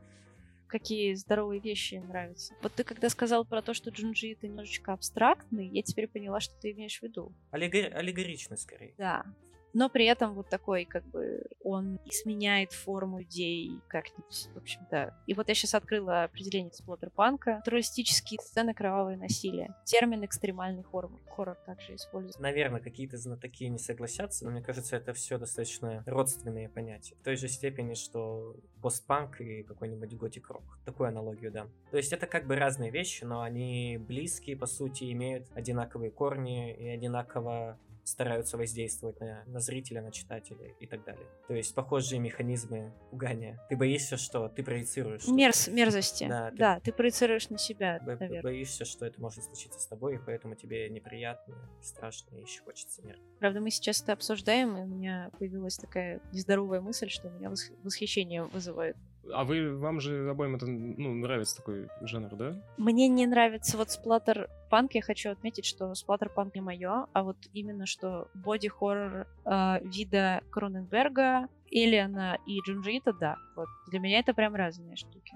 Какие 0.68 1.16
здоровые 1.16 1.60
вещи 1.60 1.96
нравятся. 1.96 2.54
Вот 2.62 2.74
ты 2.74 2.84
когда 2.84 3.10
сказал 3.10 3.44
про 3.44 3.62
то, 3.62 3.74
что 3.74 3.90
Джунджи 3.90 4.34
это 4.34 4.48
немножечко 4.48 4.94
абстрактный, 4.94 5.68
я 5.68 5.82
теперь 5.82 6.08
поняла, 6.08 6.40
что 6.40 6.54
ты 6.60 6.72
имеешь 6.72 7.00
в 7.00 7.04
виду. 7.04 7.34
Аллегори- 7.52 7.92
аллегоричный, 7.92 8.58
скорее. 8.58 8.94
Да. 8.98 9.26
Но 9.74 9.90
при 9.90 10.06
этом 10.06 10.34
вот 10.34 10.50
такой, 10.50 10.86
как 10.86 11.06
бы, 11.06 11.44
он 11.64 12.00
изменяет 12.06 12.72
форму 12.72 13.20
людей 13.20 13.80
как-нибудь, 13.88 14.50
в 14.54 14.58
общем-то. 14.58 15.16
И 15.28 15.34
вот 15.34 15.50
я 15.50 15.56
сейчас 15.56 15.76
открыла 15.76 16.24
определение 16.24 16.74
сплоттерпанка. 16.74 17.62
Террористические 17.66 18.40
сцены, 18.42 18.74
кровавое 18.74 19.18
насилие. 19.18 19.76
Термин 19.86 20.26
экстремальный 20.26 20.84
хоррор, 20.84 21.12
хоррор 21.30 21.56
также 21.66 21.96
используется. 21.96 22.42
Наверное, 22.42 22.82
какие-то 22.82 23.18
знатоки 23.18 23.66
не 23.66 23.78
согласятся, 23.78 24.46
но 24.46 24.52
мне 24.52 24.62
кажется, 24.62 24.96
это 24.96 25.14
все 25.14 25.38
достаточно 25.38 26.04
родственные 26.06 26.70
понятия. 26.70 27.16
В 27.22 27.24
той 27.24 27.36
же 27.36 27.48
степени, 27.48 27.94
что 27.94 28.56
постпанк 28.82 29.42
и 29.42 29.64
какой-нибудь 29.64 30.16
готик-рок. 30.16 30.64
Такую 30.86 31.10
аналогию 31.10 31.52
дам. 31.52 31.70
То 31.92 31.98
есть 31.98 32.14
это 32.14 32.28
как 32.28 32.48
бы 32.48 32.56
разные 32.56 32.92
вещи, 32.92 33.24
но 33.24 33.42
они 33.42 33.98
близкие, 34.00 34.56
по 34.58 34.66
сути, 34.66 35.12
имеют 35.12 35.48
одинаковые 35.54 36.12
корни 36.12 36.74
и 36.74 36.88
одинаково 36.88 37.78
стараются 38.10 38.58
воздействовать 38.58 39.20
на, 39.20 39.44
на 39.46 39.60
зрителя, 39.60 40.02
на 40.02 40.12
читателя 40.12 40.68
и 40.80 40.88
так 40.88 41.04
далее. 41.04 41.28
То 41.48 41.54
есть 41.54 41.74
похожие 41.76 42.20
механизмы 42.20 42.94
пугания. 43.12 43.60
Ты 43.70 43.78
боишься, 43.78 44.18
что 44.18 44.50
ты 44.50 44.64
проецируешь. 44.64 45.28
Мерз, 45.28 45.68
мерзости. 45.68 46.28
Да, 46.28 46.52
Да, 46.52 46.76
ты- 46.80 46.92
ты... 46.92 46.94
проецируешь 46.94 47.50
на 47.50 47.58
себя, 47.58 48.00
Бо- 48.02 48.16
наверное. 48.16 48.42
Боишься, 48.42 48.86
что 48.86 49.06
это 49.06 49.22
может 49.22 49.44
случиться 49.44 49.80
с 49.80 49.88
тобой, 49.88 50.16
и 50.16 50.20
поэтому 50.26 50.56
тебе 50.56 50.90
неприятно, 50.90 51.56
страшно 51.82 52.36
и 52.36 52.42
еще 52.42 52.62
хочется 52.64 53.02
нервно. 53.04 53.24
Правда, 53.40 53.62
мы 53.62 53.70
сейчас 53.72 54.02
это 54.02 54.14
обсуждаем, 54.14 54.76
и 54.78 54.82
у 54.82 54.86
меня 54.88 55.30
появилась 55.40 55.78
такая 55.78 56.22
нездоровая 56.34 56.82
мысль, 56.82 57.10
что 57.10 57.28
у 57.28 57.32
меня 57.32 57.50
восх- 57.50 57.76
восхищение 57.84 58.44
вызывает. 58.44 58.98
А 59.32 59.44
вы, 59.44 59.78
вам 59.78 60.00
же 60.00 60.30
обоим 60.30 60.56
это, 60.56 60.66
ну, 60.66 61.14
нравится 61.14 61.58
такой 61.58 61.88
жанр, 62.02 62.36
да? 62.36 62.56
Мне 62.78 63.08
не 63.08 63.28
нравится 63.28 63.78
вот 63.78 63.92
сплаттер 63.92 64.50
панк. 64.70 64.94
Я 64.94 65.02
хочу 65.02 65.30
отметить, 65.30 65.66
что 65.66 65.94
сплаттер 65.94 66.30
панк 66.30 66.56
не 66.56 66.62
мое, 66.62 67.08
а 67.14 67.24
вот 67.24 67.38
именно 67.54 67.86
что 67.86 68.28
боди-хоррор 68.34 69.28
э, 69.46 69.80
вида 69.84 70.42
Кроненберга, 70.50 71.48
Элиана 71.70 72.38
и 72.48 72.60
Джунжиита, 72.62 73.14
да. 73.14 73.38
Вот 73.56 73.68
для 73.88 74.00
меня 74.00 74.20
это 74.20 74.34
прям 74.34 74.56
разные 74.56 74.96
штуки. 74.96 75.34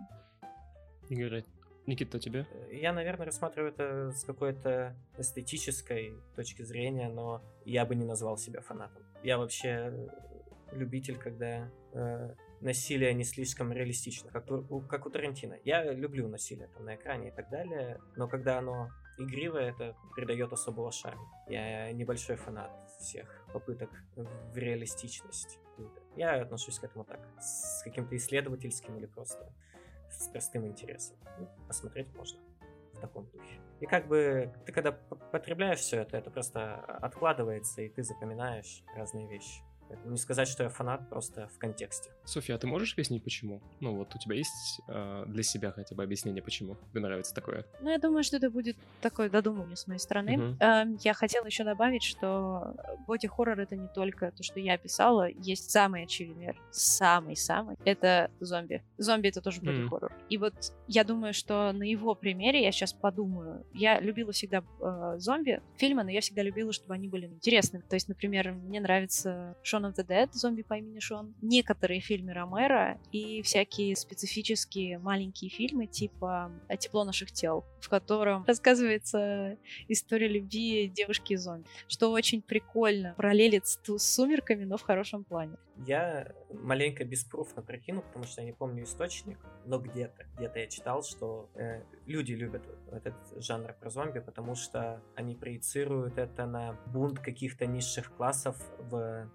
Игорь, 1.09 1.43
Никита, 1.85 2.19
тебе? 2.19 2.47
Я, 2.71 2.93
наверное, 2.93 3.25
рассматриваю 3.25 3.71
это 3.73 4.11
с 4.11 4.23
какой-то 4.23 4.95
эстетической 5.17 6.13
точки 6.35 6.63
зрения, 6.63 7.09
но 7.09 7.41
я 7.65 7.85
бы 7.85 7.95
не 7.95 8.05
назвал 8.05 8.37
себя 8.37 8.61
фанатом. 8.61 9.03
Я 9.21 9.37
вообще 9.37 9.67
э, 9.67 10.07
любитель, 10.71 11.17
когда 11.17 11.69
э, 11.93 12.33
насилие 12.63 13.13
не 13.13 13.24
слишком 13.24 13.72
реалистично, 13.72 14.32
как 14.32 14.50
у, 14.50 14.82
как 14.82 15.05
у 15.05 15.10
Тарантино. 15.10 15.58
Я 15.63 15.91
люблю 15.91 16.27
насилие 16.27 16.67
там 16.67 16.86
на 16.86 16.96
экране 16.96 17.29
и 17.29 17.32
так 17.32 17.50
далее, 17.50 18.00
но 18.15 18.27
когда 18.27 18.58
оно 18.58 18.89
игривое, 19.17 19.72
это 19.72 19.96
придает 20.15 20.51
особого 20.51 20.91
шарма. 20.91 21.29
Я 21.48 21.91
небольшой 21.91 22.36
фанат 22.36 22.72
всех 23.00 23.46
попыток 23.53 23.89
в 24.15 24.58
реалистичность. 24.58 25.60
Я 26.15 26.41
отношусь 26.41 26.79
к 26.79 26.84
этому 26.84 27.03
так, 27.03 27.20
с 27.39 27.84
каким-то 27.84 28.15
исследовательским 28.15 28.96
или 28.98 29.05
просто 29.05 29.51
с 30.10 30.27
простым 30.29 30.67
интересом. 30.67 31.17
Ну, 31.39 31.50
посмотреть 31.67 32.13
можно 32.15 32.39
в 32.93 33.00
таком 33.00 33.25
духе. 33.32 33.60
И 33.82 33.86
как 33.86 34.08
бы 34.08 34.53
ты 34.65 34.72
когда 34.72 34.91
потребляешь 34.91 35.79
все 35.79 36.01
это, 36.01 36.17
это 36.17 36.32
просто 36.32 36.75
откладывается, 36.75 37.82
и 37.82 37.89
ты 37.89 38.03
запоминаешь 38.03 38.84
разные 38.96 39.27
вещи. 39.27 39.62
Не 40.05 40.17
сказать, 40.17 40.47
что 40.47 40.63
я 40.63 40.69
фанат, 40.69 41.07
просто 41.09 41.47
в 41.55 41.57
контексте. 41.57 42.09
Софья, 42.25 42.55
а 42.55 42.57
ты 42.57 42.67
можешь 42.67 42.93
объяснить, 42.93 43.23
почему? 43.23 43.61
Ну 43.79 43.95
вот 43.95 44.15
у 44.15 44.19
тебя 44.19 44.35
есть 44.35 44.81
э, 44.87 45.25
для 45.27 45.43
себя 45.43 45.71
хотя 45.71 45.95
бы 45.95 46.03
объяснение, 46.03 46.41
почему 46.41 46.77
тебе 46.91 47.01
нравится 47.01 47.33
такое? 47.33 47.65
Ну, 47.81 47.89
я 47.89 47.97
думаю, 47.97 48.23
что 48.23 48.37
это 48.37 48.49
будет 48.49 48.75
такое 49.01 49.29
додумывание 49.29 49.75
с 49.75 49.87
моей 49.87 49.99
стороны. 49.99 50.37
Мгм. 50.37 50.57
Эм, 50.59 50.97
я 51.01 51.13
хотела 51.13 51.45
еще 51.45 51.63
добавить, 51.63 52.03
что 52.03 52.75
боди-хоррор 53.07 53.59
это 53.59 53.75
не 53.75 53.87
только 53.87 54.31
то, 54.31 54.43
что 54.43 54.59
я 54.59 54.77
писала, 54.77 55.27
есть 55.29 55.69
самый 55.71 56.03
очевидный, 56.03 56.55
самый-самый, 56.71 57.77
это 57.85 58.31
зомби. 58.39 58.83
Зомби 58.97 59.27
это 59.29 59.41
тоже 59.41 59.61
боди-хоррор. 59.61 60.11
И 60.29 60.37
вот 60.37 60.53
я 60.87 61.03
думаю, 61.03 61.33
что 61.33 61.71
на 61.71 61.83
его 61.83 62.15
примере 62.15 62.63
я 62.63 62.71
сейчас 62.71 62.93
подумаю. 62.93 63.65
Я 63.73 63.99
любила 63.99 64.31
всегда 64.31 64.63
э, 64.79 65.15
зомби 65.17 65.61
фильмы, 65.77 66.03
но 66.03 66.11
я 66.11 66.21
всегда 66.21 66.41
любила, 66.41 66.71
чтобы 66.73 66.93
они 66.93 67.07
были 67.07 67.25
интересными. 67.25 67.83
То 67.89 67.95
есть, 67.95 68.07
например, 68.07 68.53
мне 68.53 68.79
нравится 68.79 69.55
Shaun 69.74 69.92
of 69.92 69.96
the 69.96 70.06
Dead, 70.08 70.30
зомби 70.34 70.62
по 70.62 70.75
имени 70.75 71.00
Шон, 71.00 71.34
некоторые 71.42 72.00
фильмы 72.00 72.34
Ромеро 72.34 73.00
и 73.12 73.42
всякие 73.42 73.96
специфические 73.96 75.00
маленькие 75.00 75.50
фильмы 75.50 75.88
типа 75.88 76.51
э, 76.68 76.77
«Тепло 76.77 77.03
наших 77.03 77.32
тел», 77.32 77.65
в 77.80 77.89
котором 77.89 78.46
рассказывается 78.46 79.58
история 79.88 80.27
любви 80.27 80.88
девушки 80.88 81.34
и 81.34 81.38
зомби, 81.38 81.68
что 81.88 82.12
очень 82.12 82.42
прикольно 82.42 83.13
параллелит 83.18 83.65
с, 83.65 83.80
с 83.84 84.03
«Сумерками», 84.03 84.63
но 84.65 84.77
в 84.77 84.84
хорошем 84.84 85.24
плане. 85.24 85.58
Я 85.77 86.32
маленько 86.51 87.03
беспруфно 87.03 87.63
прикинул, 87.63 88.03
потому 88.03 88.25
что 88.25 88.42
я 88.42 88.46
не 88.46 88.53
помню 88.53 88.84
источник, 88.84 89.39
но 89.65 89.80
где-то, 89.80 90.25
где-то 90.38 90.60
я 90.60 90.68
читал, 90.68 91.01
что 91.03 91.50
э, 91.56 91.82
люди 92.06 92.34
любят 92.34 92.63
этот 92.92 93.15
жанр 93.38 93.74
про 93.74 93.89
зомби, 93.89 94.20
потому 94.20 94.53
что 94.56 95.01
они 95.15 95.36
проецируют 95.36 96.20
это 96.20 96.46
на 96.46 96.80
бунт 96.86 97.20
каких-то 97.20 97.65
низших 97.65 98.15
классов 98.15 98.56
в, 98.80 99.27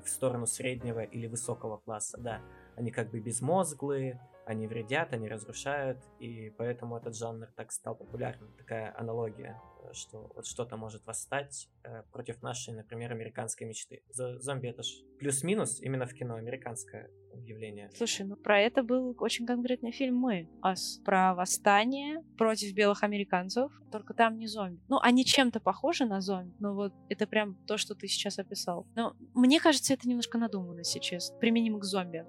в 0.00 0.08
сторону 0.08 0.46
среднего 0.46 1.00
или 1.00 1.26
высокого 1.26 1.78
класса, 1.78 2.18
да. 2.20 2.40
Они 2.76 2.90
как 2.90 3.10
бы 3.10 3.20
безмозглые, 3.20 4.20
они 4.46 4.66
вредят, 4.66 5.12
они 5.12 5.28
разрушают, 5.28 5.98
и 6.18 6.50
поэтому 6.50 6.96
этот 6.96 7.16
жанр 7.16 7.48
так 7.54 7.70
стал 7.70 7.94
популярным. 7.94 8.52
Такая 8.58 8.92
аналогия, 8.98 9.60
э, 9.84 9.92
что 9.92 10.32
вот 10.34 10.46
что-то 10.46 10.76
может 10.76 11.06
восстать 11.06 11.68
э, 11.84 12.02
против 12.12 12.42
нашей, 12.42 12.74
например, 12.74 13.12
американской 13.12 13.66
мечты. 13.66 14.02
Зо- 14.10 14.38
Зомби 14.40 14.68
это 14.68 14.82
ж 14.82 14.88
плюс-минус 15.18 15.80
именно 15.80 16.06
в 16.06 16.14
кино 16.14 16.34
американское 16.34 17.10
явление. 17.40 17.90
Слушай, 17.94 18.26
ну 18.26 18.36
про 18.36 18.60
это 18.60 18.82
был 18.82 19.14
очень 19.18 19.46
конкретный 19.46 19.92
фильм 19.92 20.16
«Мы». 20.16 20.48
Ас. 20.60 21.00
Про 21.04 21.34
восстание 21.34 22.22
против 22.36 22.74
белых 22.74 23.02
американцев, 23.02 23.70
только 23.90 24.14
там 24.14 24.38
не 24.38 24.46
зомби. 24.46 24.80
Ну, 24.88 24.98
они 25.00 25.24
чем-то 25.24 25.60
похожи 25.60 26.04
на 26.06 26.20
зомби, 26.20 26.54
но 26.58 26.74
вот 26.74 26.92
это 27.08 27.26
прям 27.26 27.56
то, 27.66 27.76
что 27.76 27.94
ты 27.94 28.08
сейчас 28.08 28.38
описал. 28.38 28.86
Но 28.94 29.14
мне 29.34 29.60
кажется, 29.60 29.94
это 29.94 30.08
немножко 30.08 30.38
надумано 30.38 30.82
сейчас, 30.82 31.30
применимо 31.40 31.78
к 31.78 31.84
зомби. 31.84 32.24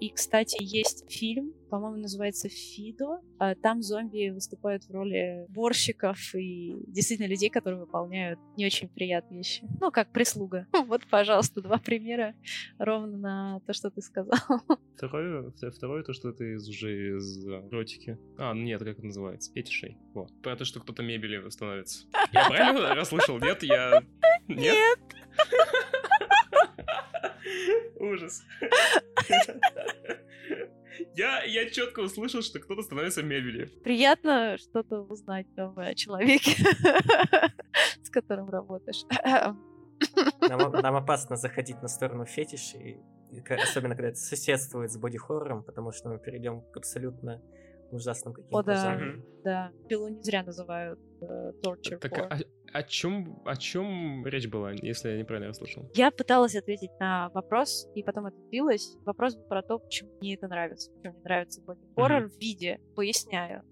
И, 0.00 0.10
кстати, 0.10 0.56
есть 0.60 1.10
фильм, 1.10 1.54
по-моему, 1.70 1.98
называется 1.98 2.48
«Фидо». 2.48 3.20
А, 3.38 3.54
Там 3.54 3.80
зомби 3.82 4.30
выступают 4.30 4.84
в 4.84 4.90
роли 4.90 5.46
борщиков 5.48 6.18
и 6.34 6.74
действительно 6.88 7.28
людей, 7.28 7.48
которые 7.48 7.80
выполняют 7.80 8.40
не 8.56 8.66
очень 8.66 8.88
приятные 8.88 9.38
вещи. 9.38 9.66
Ну, 9.80 9.90
как 9.90 10.10
прислуга. 10.10 10.66
Вот, 10.90 11.06
пожалуйста, 11.08 11.60
два 11.62 11.78
примера 11.78 12.34
ровно 12.78 13.16
на 13.16 13.60
то, 13.60 13.72
что 13.72 13.90
ты 13.90 14.00
сказал. 14.00 14.19
Второе, 14.96 15.42
вт- 15.42 15.70
второе 15.70 16.02
то, 16.02 16.12
что 16.12 16.32
ты 16.32 16.54
из, 16.54 16.68
уже 16.68 17.16
из 17.16 17.46
э, 17.46 17.68
эротики. 17.70 18.18
А, 18.36 18.52
ну 18.52 18.62
нет, 18.62 18.80
как 18.80 18.98
это 18.98 19.06
называется? 19.06 19.52
Фетишей. 19.52 19.96
Во. 20.14 20.26
Про 20.42 20.56
то, 20.56 20.64
что 20.64 20.80
кто-то 20.80 21.02
мебели 21.02 21.48
становится. 21.48 22.06
Я 22.32 22.48
правильно 22.48 22.94
расслышал? 22.94 23.38
Нет, 23.38 23.62
я... 23.62 24.02
Нет? 24.48 24.98
Ужас. 27.96 28.42
Я, 31.14 31.42
я 31.44 31.70
четко 31.70 32.00
услышал, 32.00 32.42
что 32.42 32.58
кто-то 32.58 32.82
становится 32.82 33.22
мебелью. 33.22 33.70
Приятно 33.82 34.58
что-то 34.58 35.00
узнать 35.00 35.46
новое 35.56 35.90
о 35.90 35.94
человеке, 35.94 36.52
с 38.02 38.10
которым 38.10 38.50
работаешь. 38.50 39.04
Нам, 40.40 40.72
нам 40.72 40.96
опасно 40.96 41.36
заходить 41.36 41.80
на 41.82 41.88
сторону 41.88 42.24
фетишей, 42.24 42.90
и 42.90 43.00
особенно 43.62 43.94
когда 43.94 44.08
это 44.08 44.18
соседствует 44.18 44.90
с 44.90 44.96
боди-хоррором, 44.96 45.62
потому 45.62 45.92
что 45.92 46.08
мы 46.08 46.18
перейдем 46.18 46.62
к 46.62 46.76
абсолютно 46.76 47.42
ужасным 47.92 48.34
каким-то 48.34 48.58
О, 48.58 48.62
да. 48.62 48.76
жанрам. 48.76 49.24
Да, 49.44 49.72
пилу 49.88 50.08
не 50.08 50.22
зря 50.22 50.42
называют 50.42 50.98
э, 51.20 51.52
torture 51.62 51.98
Так 51.98 52.12
porn. 52.12 52.44
а, 52.72 52.78
о 52.78 52.82
чем, 52.82 53.42
о 53.44 53.56
чем 53.56 54.26
речь 54.26 54.48
была, 54.48 54.72
если 54.72 55.10
я 55.10 55.18
неправильно 55.18 55.48
расслышал? 55.48 55.90
Я 55.94 56.10
пыталась 56.10 56.54
ответить 56.54 56.92
на 57.00 57.30
вопрос, 57.30 57.88
и 57.94 58.02
потом 58.02 58.26
отбилась. 58.26 58.96
Вопрос 59.04 59.36
был 59.36 59.44
про 59.44 59.62
то, 59.62 59.78
почему 59.78 60.10
мне 60.20 60.34
это 60.34 60.48
нравится. 60.48 60.90
Почему 60.92 61.14
мне 61.14 61.22
нравится 61.22 61.62
боди-хоррор 61.62 62.28
в 62.28 62.38
виде, 62.38 62.80
поясняю, 62.94 63.64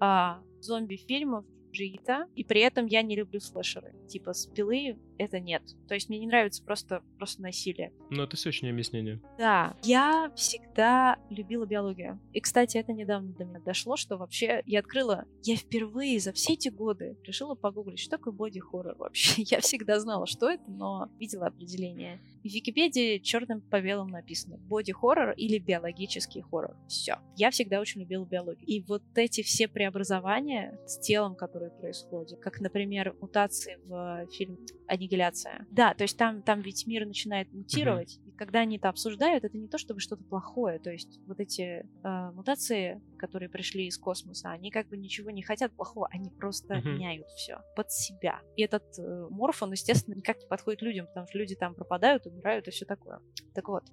а, 0.00 0.42
зомби-фильмов 0.60 1.44
Джита, 1.72 2.26
и 2.34 2.44
при 2.44 2.60
этом 2.60 2.86
я 2.86 3.02
не 3.02 3.16
люблю 3.16 3.40
слэшеры. 3.40 3.94
Типа 4.08 4.32
спилы 4.32 4.96
это 5.18 5.40
нет. 5.40 5.62
То 5.88 5.94
есть 5.94 6.08
мне 6.08 6.18
не 6.18 6.26
нравится 6.26 6.62
просто, 6.62 7.02
просто 7.16 7.42
насилие. 7.42 7.92
Ну, 8.10 8.22
это 8.22 8.36
все 8.36 8.48
очень 8.50 8.68
объяснение. 8.70 9.20
Да, 9.38 9.76
я 9.82 10.30
всегда 10.36 11.18
любила 11.30 11.66
биологию. 11.66 12.20
И, 12.32 12.40
кстати, 12.40 12.76
это 12.76 12.92
недавно 12.92 13.32
до 13.32 13.44
меня 13.44 13.60
дошло, 13.60 13.96
что 13.96 14.16
вообще 14.16 14.62
я 14.66 14.80
открыла, 14.80 15.24
я 15.42 15.56
впервые 15.56 16.20
за 16.20 16.32
все 16.32 16.54
эти 16.54 16.68
годы 16.68 17.16
решила 17.24 17.54
погуглить, 17.54 17.98
что 17.98 18.12
такое 18.12 18.32
боди-хоррор 18.32 18.96
вообще. 18.96 19.42
Я 19.54 19.60
всегда 19.60 20.00
знала, 20.00 20.26
что 20.26 20.50
это, 20.50 20.64
но 20.70 21.08
видела 21.18 21.46
определение. 21.46 22.20
В 22.42 22.46
Википедии 22.46 23.18
черным 23.18 23.60
по 23.60 23.80
белому 23.80 24.10
написано 24.10 24.58
боди-хоррор 24.58 25.32
или 25.32 25.58
биологический 25.58 26.42
хоррор. 26.42 26.76
Все. 26.88 27.18
Я 27.36 27.50
всегда 27.50 27.80
очень 27.80 28.00
любила 28.00 28.24
биологию. 28.24 28.66
И 28.66 28.82
вот 28.82 29.02
эти 29.14 29.42
все 29.42 29.68
преобразования 29.68 30.78
с 30.86 30.98
телом, 30.98 31.34
которые 31.36 31.70
происходят, 31.70 32.38
как, 32.40 32.60
например, 32.60 33.16
мутации 33.20 33.78
в 33.86 34.26
фильме 34.32 34.58
«Аннигиляция». 35.04 35.66
Да, 35.70 35.94
то 35.94 36.02
есть 36.02 36.16
там, 36.16 36.42
там 36.42 36.60
ведь 36.60 36.86
мир 36.86 37.06
начинает 37.06 37.52
мутировать, 37.52 38.20
и 38.24 38.30
когда 38.32 38.60
они 38.60 38.76
это 38.76 38.88
обсуждают, 38.88 39.44
это 39.44 39.56
не 39.58 39.68
то 39.68 39.78
чтобы 39.78 40.00
что-то 40.00 40.24
плохое. 40.24 40.78
То 40.78 40.90
есть 40.90 41.20
вот 41.26 41.40
эти 41.40 41.84
э, 42.02 42.30
мутации, 42.32 43.02
которые 43.16 43.48
пришли 43.48 43.86
из 43.86 43.98
космоса, 43.98 44.50
они 44.50 44.70
как 44.70 44.88
бы 44.88 44.96
ничего 44.96 45.30
не 45.30 45.42
хотят 45.42 45.74
плохого, 45.74 46.08
они 46.10 46.30
просто 46.30 46.76
Мгм. 46.76 46.94
меняют 46.94 47.26
все 47.28 47.58
под 47.76 47.90
себя. 47.90 48.40
И 48.56 48.62
этот 48.62 48.84
э, 48.98 49.26
морф, 49.30 49.62
он, 49.62 49.72
естественно, 49.72 50.14
никак 50.14 50.40
не 50.40 50.46
подходит 50.46 50.82
людям, 50.82 51.06
потому 51.06 51.26
что 51.28 51.38
люди 51.38 51.54
там 51.54 51.74
пропадают, 51.74 52.26
умирают 52.26 52.68
и 52.68 52.70
все 52.70 52.84
такое. 52.84 53.20
Так 53.54 53.68
вот, 53.68 53.84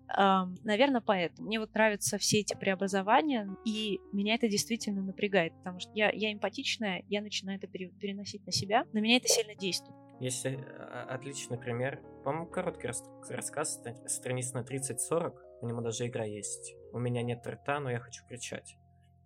наверное, 0.63 1.01
поэтому. 1.01 1.47
Мне 1.47 1.59
вот 1.59 1.73
нравятся 1.73 2.17
все 2.17 2.39
эти 2.39 2.55
преобразования, 2.55 3.47
и 3.65 3.99
меня 4.11 4.35
это 4.35 4.47
действительно 4.47 5.03
напрягает, 5.03 5.53
потому 5.57 5.79
что 5.79 5.91
я, 5.93 6.09
я 6.11 6.31
эмпатичная, 6.33 7.03
я 7.07 7.21
начинаю 7.21 7.57
это 7.57 7.67
пере- 7.67 7.91
переносить 7.99 8.45
на 8.45 8.51
себя, 8.51 8.85
на 8.91 8.99
меня 8.99 9.17
это 9.17 9.27
сильно 9.27 9.53
действует. 9.55 9.97
Есть 10.21 10.45
э, 10.45 10.55
отличный 11.09 11.57
пример. 11.57 11.99
По-моему, 12.23 12.45
короткий 12.45 12.85
рас- 12.85 13.03
рассказ, 13.27 13.81
страниц 14.05 14.53
на 14.53 14.59
30-40. 14.59 15.33
У 15.61 15.67
него 15.67 15.81
даже 15.81 16.05
игра 16.05 16.25
есть. 16.25 16.75
У 16.93 16.99
меня 16.99 17.23
нет 17.23 17.45
рта, 17.47 17.79
но 17.79 17.89
я 17.89 17.99
хочу 17.99 18.23
кричать. 18.27 18.77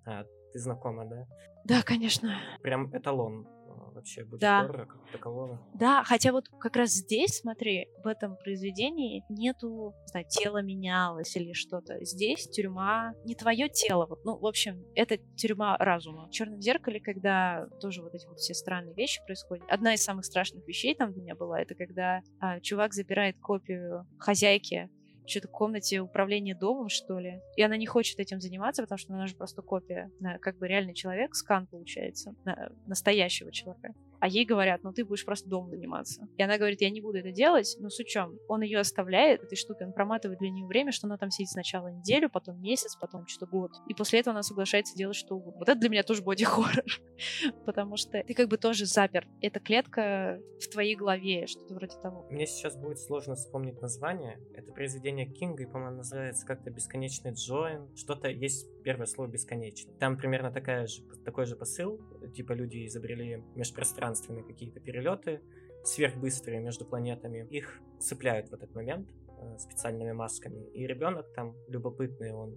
А, 0.06 0.24
ты 0.54 0.60
знакома, 0.60 1.06
да? 1.06 1.28
Да, 1.66 1.82
конечно. 1.84 2.38
Прям 2.62 2.96
эталон 2.96 3.46
вообще 3.94 4.24
будет 4.24 4.42
Да. 4.42 4.62
хоррора 4.62 4.86
как 4.86 5.12
такового. 5.12 5.60
Да, 5.74 6.04
хотя 6.04 6.32
вот 6.32 6.46
как 6.60 6.76
раз 6.76 6.92
здесь, 6.92 7.40
смотри, 7.40 7.88
в 8.04 8.08
этом 8.08 8.38
произведении 8.38 9.24
нету, 9.30 9.94
не 10.04 10.08
знаю, 10.08 10.26
тело 10.30 10.62
менялось 10.62 11.36
или 11.36 11.54
что-то. 11.54 12.04
Здесь 12.04 12.48
тюрьма 12.50 13.14
не 13.24 13.36
твое 13.36 13.70
тело. 13.70 14.06
Вот, 14.08 14.24
ну, 14.24 14.38
в 14.38 14.46
общем, 14.46 14.86
это 14.96 15.18
тюрьма 15.36 15.78
разума. 15.78 16.28
В 16.28 16.32
черном 16.32 16.62
зеркале, 16.62 17.00
когда 17.00 17.68
тоже 17.82 18.02
вот 18.02 18.14
эти 18.14 18.26
вот 18.28 18.40
все 18.40 18.54
странные 18.54 18.96
вещи 18.96 19.22
происходят. 19.26 19.66
Одна 19.70 19.94
из 19.94 20.04
самых 20.04 20.26
страшных 20.26 20.68
вещей 20.68 20.96
там 20.96 21.14
для 21.14 21.22
меня 21.22 21.36
была, 21.36 21.62
это 21.62 21.76
когда 21.76 22.22
а, 22.40 22.60
чувак 22.62 22.94
забирает 22.94 23.38
копию 23.40 24.08
хозяйки 24.20 24.90
что-то 25.26 25.48
в 25.48 25.52
комнате 25.52 26.00
управления 26.02 26.56
домом, 26.56 26.90
что 26.90 27.20
ли. 27.20 27.40
И 27.56 27.62
она 27.62 27.78
не 27.78 27.86
хочет 27.86 28.20
этим 28.20 28.40
заниматься, 28.40 28.84
потому 28.84 28.98
что 28.98 29.14
она 29.14 29.28
же 29.28 29.36
просто 29.36 29.62
копия. 29.62 30.12
Как 30.42 30.58
бы 30.58 30.68
реальный 30.68 30.94
человек, 30.94 31.36
скан 31.36 31.68
получается, 31.68 32.34
на- 32.46 32.70
настоящего 32.86 33.52
человека. 33.52 33.94
А 34.26 34.28
ей 34.28 34.44
говорят, 34.44 34.82
ну 34.82 34.92
ты 34.92 35.06
будешь 35.06 35.24
просто 35.24 35.48
домом 35.48 35.70
заниматься. 35.70 36.28
И 36.36 36.42
она 36.42 36.58
говорит, 36.58 36.82
я 36.82 36.90
не 36.90 37.00
буду 37.00 37.20
это 37.20 37.32
делать, 37.32 37.76
но 37.80 37.90
с 37.90 38.00
учем. 38.00 38.40
Он 38.48 38.64
ее 38.64 38.80
оставляет, 38.80 39.44
этой 39.44 39.56
штукой, 39.56 39.86
он 39.86 39.94
проматывает 39.94 40.40
для 40.40 40.50
нее 40.50 40.66
время, 40.66 40.92
что 40.92 41.06
она 41.06 41.20
там 41.20 41.30
сидит 41.30 41.50
сначала 41.50 41.90
неделю, 41.90 42.28
потом 42.28 42.60
месяц, 42.60 42.96
потом 42.96 43.28
что-то 43.28 43.46
год. 43.46 43.70
И 43.88 43.94
после 43.94 44.22
этого 44.22 44.34
она 44.34 44.42
соглашается 44.42 44.98
делать 44.98 45.16
что 45.16 45.36
угодно. 45.36 45.60
Вот 45.60 45.70
это 45.70 45.80
для 45.80 45.90
меня 45.90 46.02
тоже 46.02 46.24
боди-хоррор. 46.24 46.84
Потому 47.68 47.98
что 47.98 48.24
ты 48.24 48.34
как 48.34 48.50
бы 48.50 48.58
тоже 48.58 48.88
запер. 48.88 49.28
Эта 49.42 49.60
клетка 49.60 50.42
в 50.60 50.70
твоей 50.70 50.96
голове, 50.96 51.46
что-то 51.46 51.76
вроде 51.76 51.96
того. 52.02 52.26
Мне 52.32 52.48
сейчас 52.48 52.76
будет 52.76 52.98
сложно 52.98 53.36
вспомнить 53.36 53.80
название. 53.80 54.40
Это 54.56 54.72
произведение 54.72 55.28
Кинга, 55.28 55.62
и, 55.62 55.66
по-моему, 55.68 55.98
называется 55.98 56.48
как-то 56.48 56.72
«Бесконечный 56.72 57.34
Джоин». 57.34 57.96
Что-то 57.96 58.28
есть 58.28 58.68
первое 58.86 59.08
слово 59.08 59.28
«бесконечный». 59.28 59.94
Там 60.00 60.16
примерно 60.16 60.52
такая 60.52 60.86
же, 60.86 61.02
такой 61.26 61.46
же 61.48 61.56
посыл. 61.56 62.00
Типа 62.36 62.54
люди 62.54 62.86
изобрели 62.86 63.44
межпространственные 63.56 64.44
какие-то 64.44 64.80
перелеты, 64.80 65.42
сверхбыстрые 65.84 66.62
между 66.62 66.86
планетами. 66.86 67.48
Их 67.50 67.82
цепляют 68.00 68.50
в 68.50 68.54
этот 68.54 68.74
момент. 68.76 69.10
э, 69.38 69.58
специальными 69.58 70.14
масками. 70.14 70.70
И 70.74 70.86
ребенок 70.88 71.34
там 71.34 71.56
любопытный, 71.68 72.32
он 72.32 72.56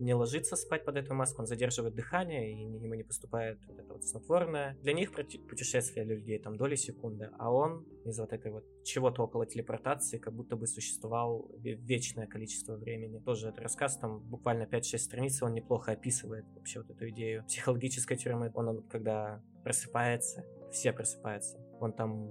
не 0.00 0.14
ложится 0.14 0.56
спать 0.56 0.84
под 0.84 0.96
эту 0.96 1.14
маску, 1.14 1.42
он 1.42 1.46
задерживает 1.46 1.94
дыхание, 1.94 2.52
и 2.52 2.62
ему 2.62 2.94
не 2.94 3.02
поступает 3.02 3.58
вот 3.66 3.78
это 3.78 3.92
вот 3.92 4.04
снотворное. 4.04 4.76
Для 4.82 4.92
них 4.92 5.12
путешествие 5.12 6.04
для 6.04 6.16
людей 6.16 6.38
там 6.38 6.56
доли 6.56 6.76
секунды, 6.76 7.30
а 7.38 7.52
он 7.52 7.86
из 8.04 8.18
вот 8.18 8.32
этой 8.32 8.52
вот 8.52 8.64
чего-то 8.84 9.22
около 9.22 9.46
телепортации 9.46 10.18
как 10.18 10.34
будто 10.34 10.56
бы 10.56 10.66
существовал 10.66 11.50
вечное 11.58 12.26
количество 12.26 12.76
времени. 12.76 13.18
Тоже 13.18 13.48
этот 13.48 13.60
рассказ 13.60 13.96
там 13.98 14.20
буквально 14.20 14.64
5-6 14.64 14.98
страниц, 14.98 15.42
он 15.42 15.54
неплохо 15.54 15.92
описывает 15.92 16.44
вообще 16.54 16.80
вот 16.80 16.90
эту 16.90 17.08
идею 17.10 17.44
психологической 17.44 18.16
тюрьмы. 18.16 18.50
Он, 18.54 18.68
он 18.68 18.82
когда 18.88 19.42
просыпается, 19.62 20.44
все 20.70 20.92
просыпаются, 20.92 21.58
он 21.80 21.92
там 21.92 22.28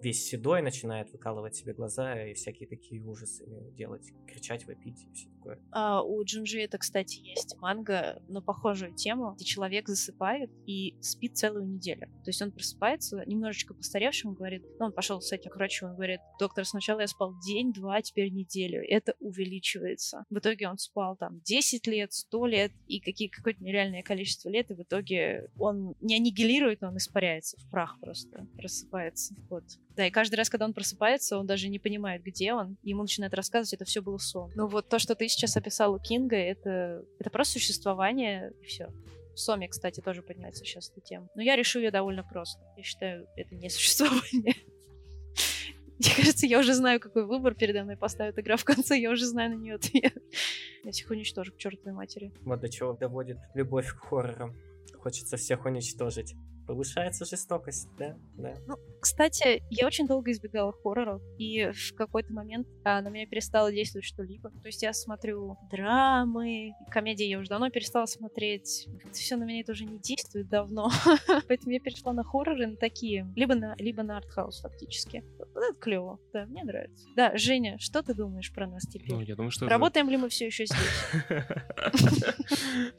весь 0.00 0.24
седой 0.26 0.62
начинает 0.62 1.12
выкалывать 1.12 1.54
себе 1.54 1.74
глаза 1.74 2.24
и 2.24 2.34
всякие 2.34 2.68
такие 2.68 3.02
ужасы 3.02 3.46
делать, 3.72 4.10
кричать, 4.26 4.66
вопить 4.66 5.04
и 5.04 5.12
все 5.12 5.31
такое. 5.42 5.58
А, 5.70 6.02
у 6.02 6.22
Джунжи 6.24 6.60
это, 6.60 6.78
кстати, 6.78 7.18
есть 7.18 7.56
манга 7.58 8.22
на 8.28 8.40
похожую 8.40 8.94
тему, 8.94 9.32
где 9.34 9.44
человек 9.44 9.88
засыпает 9.88 10.50
и 10.66 10.96
спит 11.00 11.36
целую 11.36 11.66
неделю. 11.66 12.08
То 12.24 12.28
есть 12.28 12.40
он 12.42 12.52
просыпается 12.52 13.22
немножечко 13.26 13.74
постаревшим, 13.74 14.34
говорит, 14.34 14.62
ну, 14.78 14.86
он 14.86 14.92
пошел 14.92 15.20
с 15.20 15.32
этим 15.32 15.50
к 15.50 15.56
врачу, 15.56 15.86
он 15.86 15.94
говорит, 15.94 16.20
доктор, 16.38 16.64
сначала 16.64 17.00
я 17.00 17.06
спал 17.06 17.34
день, 17.44 17.72
два, 17.72 18.00
теперь 18.02 18.30
неделю. 18.30 18.82
Это 18.86 19.14
увеличивается. 19.20 20.24
В 20.30 20.38
итоге 20.38 20.68
он 20.68 20.78
спал 20.78 21.16
там 21.16 21.40
10 21.44 21.86
лет, 21.86 22.12
100 22.12 22.46
лет 22.46 22.72
и 22.86 23.00
какие, 23.00 23.28
какое-то 23.28 23.62
нереальное 23.62 24.02
количество 24.02 24.48
лет, 24.48 24.70
и 24.70 24.74
в 24.74 24.82
итоге 24.82 25.50
он 25.58 25.94
не 26.00 26.16
аннигилирует, 26.16 26.82
он 26.82 26.96
испаряется 26.96 27.56
в 27.58 27.70
прах 27.70 27.98
просто, 28.00 28.46
рассыпается. 28.58 29.34
Вот. 29.50 29.64
Да, 29.96 30.06
и 30.06 30.10
каждый 30.10 30.36
раз, 30.36 30.48
когда 30.48 30.64
он 30.64 30.72
просыпается, 30.72 31.38
он 31.38 31.46
даже 31.46 31.68
не 31.68 31.78
понимает, 31.78 32.22
где 32.22 32.54
он. 32.54 32.78
Ему 32.82 33.02
начинает 33.02 33.34
рассказывать, 33.34 33.74
это 33.74 33.84
все 33.84 34.00
было 34.00 34.18
сон. 34.18 34.50
Ну 34.54 34.66
вот 34.66 34.88
то, 34.88 34.98
что 34.98 35.14
ты 35.14 35.28
сейчас 35.32 35.56
описал 35.56 35.94
у 35.94 35.98
Кинга, 35.98 36.36
это, 36.36 37.04
это 37.18 37.30
просто 37.30 37.54
существование, 37.54 38.52
и 38.60 38.64
все. 38.64 38.88
В 39.34 39.38
Соме, 39.40 39.68
кстати, 39.68 40.00
тоже 40.00 40.22
поднимается 40.22 40.64
сейчас 40.64 40.90
эта 40.90 41.00
тема. 41.00 41.28
Но 41.34 41.42
я 41.42 41.56
решу 41.56 41.78
ее 41.78 41.90
довольно 41.90 42.22
просто. 42.22 42.60
Я 42.76 42.82
считаю, 42.82 43.26
это 43.36 43.54
не 43.54 43.70
существование. 43.70 44.54
Мне 45.98 46.10
кажется, 46.16 46.46
я 46.46 46.58
уже 46.58 46.74
знаю, 46.74 47.00
какой 47.00 47.24
выбор 47.24 47.54
передо 47.54 47.84
мной 47.84 47.96
поставит 47.96 48.38
игра 48.38 48.56
в 48.56 48.64
конце, 48.64 48.98
я 48.98 49.10
уже 49.10 49.24
знаю 49.24 49.50
на 49.50 49.54
нее 49.54 49.74
ответ. 49.76 50.14
Я 50.84 50.90
всех 50.90 51.10
уничтожу 51.10 51.52
к 51.52 51.58
чертовой 51.58 51.92
матери. 51.92 52.32
Вот 52.40 52.60
до 52.60 52.68
чего 52.68 52.92
доводит 52.92 53.38
любовь 53.54 53.88
к 53.94 54.00
хоррорам. 54.00 54.56
Хочется 54.98 55.36
всех 55.36 55.64
уничтожить 55.64 56.34
повышается 56.72 57.26
жестокость, 57.26 57.86
да, 57.98 58.16
да. 58.38 58.54
Ну, 58.66 58.76
кстати, 58.98 59.62
я 59.68 59.86
очень 59.86 60.06
долго 60.06 60.30
избегала 60.30 60.72
хорроров, 60.72 61.20
и 61.36 61.70
в 61.70 61.94
какой-то 61.94 62.32
момент 62.32 62.66
а, 62.82 63.02
на 63.02 63.08
меня 63.08 63.26
перестало 63.26 63.70
действовать 63.70 64.06
что-либо. 64.06 64.48
То 64.48 64.68
есть 64.68 64.82
я 64.82 64.94
смотрю 64.94 65.58
драмы, 65.70 66.72
комедии 66.90 67.26
я 67.26 67.38
уже 67.38 67.50
давно 67.50 67.68
перестала 67.68 68.06
смотреть. 68.06 68.88
Это 69.04 69.12
все 69.12 69.36
на 69.36 69.44
меня 69.44 69.60
это 69.60 69.72
уже 69.72 69.84
не 69.84 69.98
действует 69.98 70.48
давно. 70.48 70.90
Поэтому 71.46 71.72
я 71.72 71.80
перешла 71.80 72.14
на 72.14 72.24
хорроры, 72.24 72.66
на 72.66 72.76
такие, 72.76 73.30
либо 73.36 73.54
на, 73.54 73.74
либо 73.78 74.02
на 74.02 74.16
артхаус 74.16 74.62
фактически. 74.62 75.22
Вот 75.38 75.48
это 75.54 75.74
клево, 75.78 76.18
да, 76.32 76.46
мне 76.46 76.64
нравится. 76.64 77.06
Да, 77.14 77.36
Женя, 77.36 77.76
что 77.78 78.02
ты 78.02 78.14
думаешь 78.14 78.50
про 78.50 78.66
нас 78.66 78.84
теперь? 78.84 79.12
Ну, 79.12 79.20
я 79.20 79.36
думаю, 79.36 79.50
что... 79.50 79.68
Работаем 79.68 80.08
ли 80.08 80.16
мы 80.16 80.30
все 80.30 80.46
еще 80.46 80.64
здесь? 80.64 81.34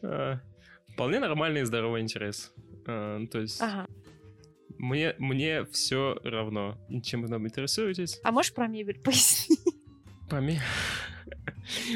А, 0.04 0.40
вполне 0.94 1.20
нормальный 1.20 1.62
и 1.62 1.66
здоровый 1.66 2.02
интерес. 2.02 2.54
А, 2.86 3.26
то 3.28 3.40
есть... 3.40 3.62
Ага. 3.62 3.88
Мне, 4.78 5.16
мне 5.18 5.66
все 5.66 6.20
равно, 6.24 6.78
чем 7.04 7.22
вы 7.22 7.30
нам 7.30 7.46
интересуетесь. 7.48 8.20
А 8.24 8.32
можешь 8.32 8.54
про 8.54 8.68
мебель 8.68 9.00
пояснить? 9.00 9.60
По 10.30 10.40
ме... 10.42 10.62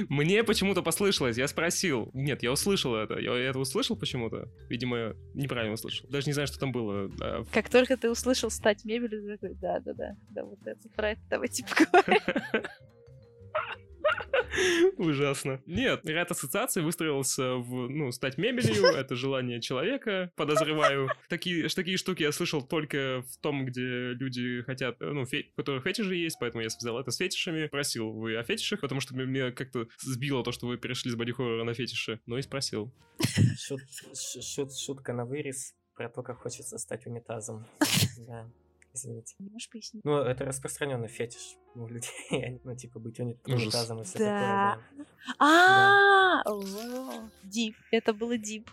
Мне 0.09 0.43
почему-то 0.43 0.81
послышалось, 0.81 1.37
я 1.37 1.47
спросил. 1.47 2.09
Нет, 2.13 2.43
я 2.43 2.51
услышал 2.51 2.95
это. 2.95 3.19
Я 3.19 3.35
это 3.35 3.59
услышал 3.59 3.97
почему-то. 3.97 4.47
Видимо, 4.69 5.15
неправильно 5.33 5.73
услышал. 5.73 6.07
Даже 6.09 6.27
не 6.27 6.33
знаю, 6.33 6.47
что 6.47 6.59
там 6.59 6.71
было. 6.71 7.11
А... 7.19 7.43
Как 7.51 7.69
только 7.69 7.97
ты 7.97 8.09
услышал 8.09 8.49
стать 8.49 8.85
мебелью, 8.85 9.21
ты 9.21 9.37
такой, 9.37 9.55
да-да-да, 9.55 10.15
да, 10.29 10.43
вот 10.45 10.59
это, 10.65 10.89
про 10.89 11.11
это 11.11 11.21
давайте 11.29 11.65
поговорим. 11.65 12.21
Ужасно. 14.97 15.61
Нет, 15.65 16.01
ряд 16.05 16.31
ассоциаций 16.31 16.81
выстроился 16.81 17.55
в, 17.55 17.89
ну, 17.89 18.11
стать 18.11 18.37
мебелью, 18.37 18.85
это 18.95 19.15
желание 19.15 19.61
человека, 19.61 20.31
подозреваю. 20.35 21.09
Такие, 21.29 21.67
такие 21.69 21.97
штуки 21.97 22.23
я 22.23 22.31
слышал 22.31 22.61
только 22.61 23.23
в 23.31 23.37
том, 23.41 23.65
где 23.65 24.13
люди 24.13 24.63
хотят, 24.63 24.99
ну, 24.99 25.23
фе- 25.23 25.45
у 25.53 25.55
которых 25.57 25.83
фетиши 25.83 26.15
есть, 26.15 26.37
поэтому 26.39 26.63
я 26.63 26.67
взял 26.67 26.99
это 26.99 27.11
с 27.11 27.17
фетишами. 27.17 27.67
Просил 27.67 28.11
вы 28.11 28.35
о 28.37 28.43
фетишах, 28.43 28.81
потому 28.81 29.01
что 29.01 29.15
меня 29.15 29.51
как-то 29.51 29.87
сбило 29.99 30.43
то, 30.43 30.51
что 30.51 30.67
вы 30.67 30.77
перешли 30.77 31.11
с 31.11 31.15
бодихоррора 31.15 31.63
на 31.63 31.73
фетиши, 31.73 32.19
но 32.25 32.37
и 32.37 32.41
спросил. 32.41 32.91
Шут, 33.57 33.81
шут, 34.41 34.75
шутка 34.75 35.13
на 35.13 35.25
вырез 35.25 35.75
про 35.95 36.09
то, 36.09 36.23
как 36.23 36.39
хочется 36.39 36.77
стать 36.77 37.05
унитазом. 37.05 37.65
Да. 38.27 38.49
Извините. 38.97 39.35
Не 39.39 39.49
можешь 39.49 39.69
пояснить? 39.69 40.03
Ну, 40.03 40.17
это 40.17 40.45
распространенный 40.45 41.07
фетиш 41.07 41.55
у 41.75 41.87
людей. 41.87 42.59
ну, 42.63 42.75
типа, 42.75 42.99
быть 42.99 43.19
унитазом 43.19 44.01
и 44.01 44.03
все 44.03 44.17
такое. 44.17 44.79
А, 45.39 46.43
дип. 47.43 47.75
Это 47.91 48.13
было 48.13 48.37
дип. 48.37 48.69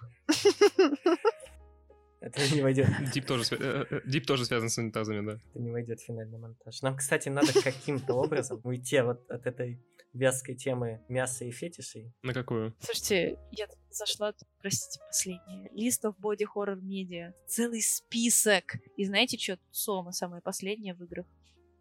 Это 2.21 2.55
не 2.55 2.63
войдет. 2.63 2.89
Дип 3.13 3.27
тоже, 3.27 3.45
э, 3.51 3.85
э, 3.91 4.01
дип 4.07 4.27
тоже 4.27 4.47
связан 4.47 4.71
с 4.71 4.79
унитазами, 4.79 5.27
да. 5.27 5.39
Это 5.51 5.61
не 5.61 5.71
войдет 5.71 6.01
в 6.01 6.07
финальный 6.07 6.39
монтаж. 6.39 6.81
Нам, 6.81 6.97
кстати, 6.97 7.29
надо 7.29 7.53
каким-то 7.53 8.15
образом 8.15 8.63
уйти 8.65 9.03
вот 9.03 9.31
от 9.31 9.47
этой 9.47 9.79
вязкой 10.15 10.55
темы 10.55 11.03
мяса 11.09 11.45
и 11.45 11.51
фетишей. 11.51 12.13
На 12.23 12.33
какую? 12.33 12.75
Слушайте, 12.81 13.39
я 13.51 13.67
зашла, 13.91 14.33
простите, 14.61 15.01
последнее. 15.07 15.69
List 15.73 16.05
of 16.05 16.15
Body 16.19 16.47
Horror 16.55 16.81
Media. 16.81 17.33
Целый 17.47 17.83
список. 17.83 18.77
И 18.97 19.05
знаете, 19.05 19.37
что 19.39 19.59
Сома 19.71 20.13
самое 20.13 20.41
последнее 20.41 20.95
в 20.95 21.03
играх? 21.03 21.27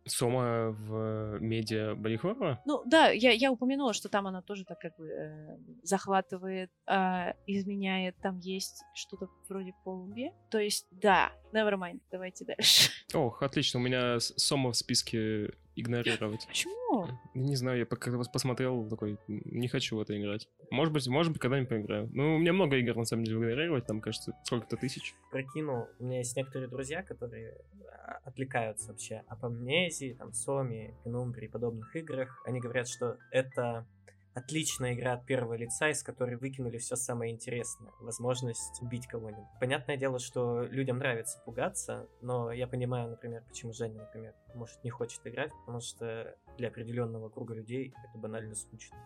Сома 0.06 0.72
в 0.72 1.40
медиа 1.40 1.96
Бодихоррора? 1.96 2.62
Ну 2.66 2.84
да, 2.86 3.10
я, 3.10 3.32
я 3.32 3.52
упомянула, 3.52 3.94
что 3.94 4.10
там 4.10 4.28
она 4.28 4.42
тоже 4.42 4.66
так 4.66 4.80
как 4.80 4.98
бы 4.98 5.08
э, 5.08 5.58
захватывает, 5.84 6.72
э, 6.88 7.34
изменяет, 7.48 8.18
там 8.22 8.40
есть 8.40 8.84
что-то 8.94 9.30
вроде 9.48 9.74
Колумбии. 9.84 10.34
То 10.52 10.60
есть, 10.60 10.88
да, 10.92 11.32
never 11.54 11.76
mind, 11.76 12.02
давайте 12.12 12.44
дальше. 12.44 12.92
Ох, 13.14 13.42
отлично, 13.42 13.80
у 13.80 13.84
меня 13.84 14.20
Сома 14.20 14.72
в 14.72 14.76
списке 14.76 15.54
игнорировать. 15.76 16.46
Почему? 16.48 17.08
Не 17.34 17.56
знаю, 17.56 17.80
я 17.80 17.86
когда 17.86 18.18
вас 18.18 18.28
посмотрел, 18.28 18.88
такой, 18.90 19.18
не 19.28 19.68
хочу 19.68 19.98
в 19.98 20.02
это 20.02 20.20
играть. 20.20 20.48
Может 20.72 20.94
быть, 20.94 21.08
может 21.08 21.32
быть, 21.32 21.42
когда-нибудь 21.42 21.70
поиграю. 21.70 22.10
Ну, 22.14 22.36
у 22.36 22.40
меня 22.40 22.54
много 22.54 22.78
игр, 22.78 22.96
на 22.96 23.06
самом 23.06 23.24
деле, 23.24 23.38
игнорировать, 23.38 23.86
там, 23.86 24.02
кажется, 24.02 24.34
сколько-то 24.44 24.78
тысяч. 24.78 25.16
Прокинул, 25.32 25.88
у 26.00 26.06
меня 26.06 26.20
есть 26.20 26.36
некоторые 26.36 26.70
друзья, 26.70 27.04
которые 27.04 27.58
а, 27.88 28.20
отвлекаются 28.24 28.92
вообще 28.92 29.24
об 29.28 29.46
амнезии, 29.46 30.14
там, 30.14 30.34
Соме, 30.34 30.94
Пенумбре 31.04 31.48
и 31.48 31.50
подобных 31.50 31.96
играх. 31.96 32.42
Они 32.46 32.60
говорят, 32.60 32.88
что 32.88 33.18
это 33.32 33.86
отличная 34.34 34.94
игра 34.94 35.14
от 35.14 35.26
первого 35.26 35.56
лица, 35.56 35.90
из 35.90 36.04
которой 36.04 36.38
выкинули 36.38 36.78
все 36.78 36.96
самое 36.96 37.32
интересное. 37.32 37.92
Возможность 38.00 38.82
убить 38.82 39.08
кого-нибудь. 39.08 39.46
Понятное 39.60 39.98
дело, 39.98 40.20
что 40.20 40.64
людям 40.64 40.98
нравится 40.98 41.42
пугаться, 41.46 42.08
но 42.22 42.52
я 42.52 42.68
понимаю, 42.68 43.10
например, 43.10 43.44
почему 43.48 43.74
Женя, 43.74 44.02
например, 44.02 44.34
может 44.56 44.84
не 44.84 44.90
хочет 44.90 45.26
играть, 45.26 45.52
потому 45.62 45.80
что 45.82 46.36
для 46.58 46.70
определенного 46.70 47.30
круга 47.30 47.54
людей 47.54 47.94
это 48.10 48.18
банально 48.18 48.56
скучно. 48.56 48.98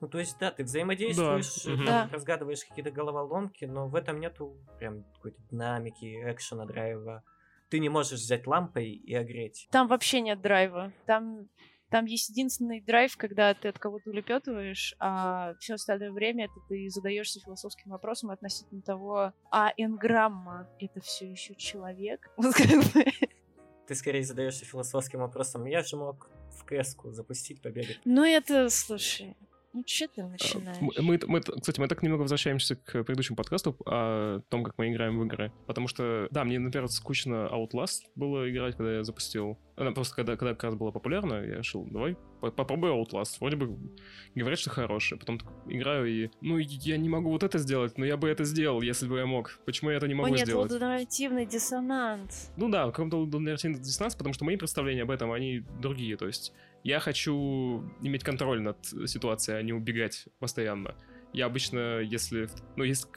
Ну, 0.00 0.08
то 0.08 0.18
есть, 0.18 0.36
да, 0.40 0.50
ты 0.50 0.64
взаимодействуешь, 0.64 1.64
да. 1.64 2.02
Там, 2.02 2.10
разгадываешь 2.10 2.64
какие-то 2.64 2.90
головоломки, 2.90 3.66
но 3.66 3.86
в 3.86 3.94
этом 3.94 4.18
нету 4.18 4.56
прям 4.78 5.04
какой-то 5.14 5.40
динамики, 5.48 6.20
экшена, 6.24 6.66
драйва. 6.66 7.22
Ты 7.68 7.78
не 7.78 7.88
можешь 7.88 8.18
взять 8.18 8.48
лампой 8.48 8.90
и 8.90 9.14
огреть. 9.14 9.68
Там 9.70 9.86
вообще 9.86 10.20
нет 10.20 10.40
драйва. 10.40 10.92
Там 11.06 11.48
там 11.92 12.06
есть 12.06 12.30
единственный 12.30 12.80
драйв, 12.80 13.18
когда 13.18 13.52
ты 13.52 13.68
от 13.68 13.78
кого-то 13.78 14.08
улепетываешь, 14.08 14.94
а 14.98 15.54
все 15.60 15.74
остальное 15.74 16.10
время 16.10 16.46
это 16.46 16.54
ты 16.66 16.88
задаешься 16.88 17.38
философским 17.38 17.90
вопросом 17.90 18.30
относительно 18.30 18.80
того, 18.80 19.34
а 19.50 19.74
энграмма 19.76 20.66
это 20.80 21.00
все 21.02 21.30
еще 21.30 21.54
человек? 21.54 22.30
Ты 23.86 23.94
скорее 23.96 24.24
задаешься 24.24 24.64
философским 24.64 25.18
вопросом. 25.18 25.66
Я 25.66 25.82
же 25.82 25.96
мог 25.96 26.30
в 26.56 26.64
кэску 26.64 27.10
запустить, 27.10 27.60
побегать. 27.60 28.00
Ну 28.06 28.24
это, 28.24 28.70
слушай, 28.70 29.36
ну, 29.72 29.82
что 29.86 30.06
ты 30.08 30.20
а, 30.20 30.28
начинаешь? 30.28 30.76
Мы, 30.80 31.18
мы, 31.26 31.40
кстати, 31.40 31.80
мы 31.80 31.88
так 31.88 32.02
немного 32.02 32.22
возвращаемся 32.22 32.76
к 32.76 33.04
предыдущему 33.04 33.36
подкасту 33.36 33.76
о 33.86 34.40
том, 34.50 34.64
как 34.64 34.76
мы 34.76 34.90
играем 34.90 35.18
в 35.18 35.24
игры. 35.24 35.52
Потому 35.66 35.88
что, 35.88 36.28
да, 36.30 36.44
мне, 36.44 36.58
например, 36.58 36.88
скучно 36.88 37.48
Outlast 37.50 38.02
было 38.14 38.50
играть, 38.50 38.76
когда 38.76 38.96
я 38.96 39.04
запустил. 39.04 39.58
Она 39.76 39.92
просто 39.92 40.14
когда, 40.14 40.36
когда 40.36 40.54
как 40.54 40.64
раз 40.64 40.74
была 40.74 40.92
популярна, 40.92 41.34
я 41.34 41.58
решил, 41.58 41.86
давай 41.86 42.16
попробуй 42.50 42.90
Outlast. 42.90 43.38
Вроде 43.40 43.56
бы 43.56 43.78
говорят, 44.34 44.58
что 44.58 44.68
хороший. 44.70 45.18
Потом 45.18 45.40
играю 45.66 46.06
и, 46.06 46.30
ну, 46.42 46.58
я 46.58 46.98
не 46.98 47.08
могу 47.08 47.30
вот 47.30 47.42
это 47.42 47.58
сделать, 47.58 47.96
но 47.96 48.04
я 48.04 48.16
бы 48.16 48.28
это 48.28 48.44
сделал, 48.44 48.82
если 48.82 49.06
бы 49.06 49.18
я 49.18 49.26
мог. 49.26 49.58
Почему 49.64 49.90
я 49.90 49.96
это 49.96 50.08
не 50.08 50.14
могу 50.14 50.28
О, 50.28 50.30
нет, 50.30 50.46
сделать? 50.46 50.70
лудонарративный 50.70 51.46
диссонанс. 51.46 52.52
Ну 52.56 52.68
да, 52.68 52.86
какой-то 52.90 53.16
лудонарративный 53.16 53.78
диссонанс, 53.78 54.16
потому 54.16 54.34
что 54.34 54.44
мои 54.44 54.56
представления 54.56 55.02
об 55.02 55.10
этом, 55.10 55.32
они 55.32 55.64
другие. 55.80 56.16
То 56.16 56.26
есть 56.26 56.52
Я 56.84 57.00
хочу 57.00 57.84
иметь 58.00 58.24
контроль 58.24 58.60
над 58.60 58.84
ситуацией, 59.06 59.58
а 59.58 59.62
не 59.62 59.72
убегать 59.72 60.26
постоянно. 60.38 60.96
Я 61.32 61.46
обычно, 61.46 62.00
если... 62.00 62.48
Ну, 62.76 62.84
если 62.84 63.08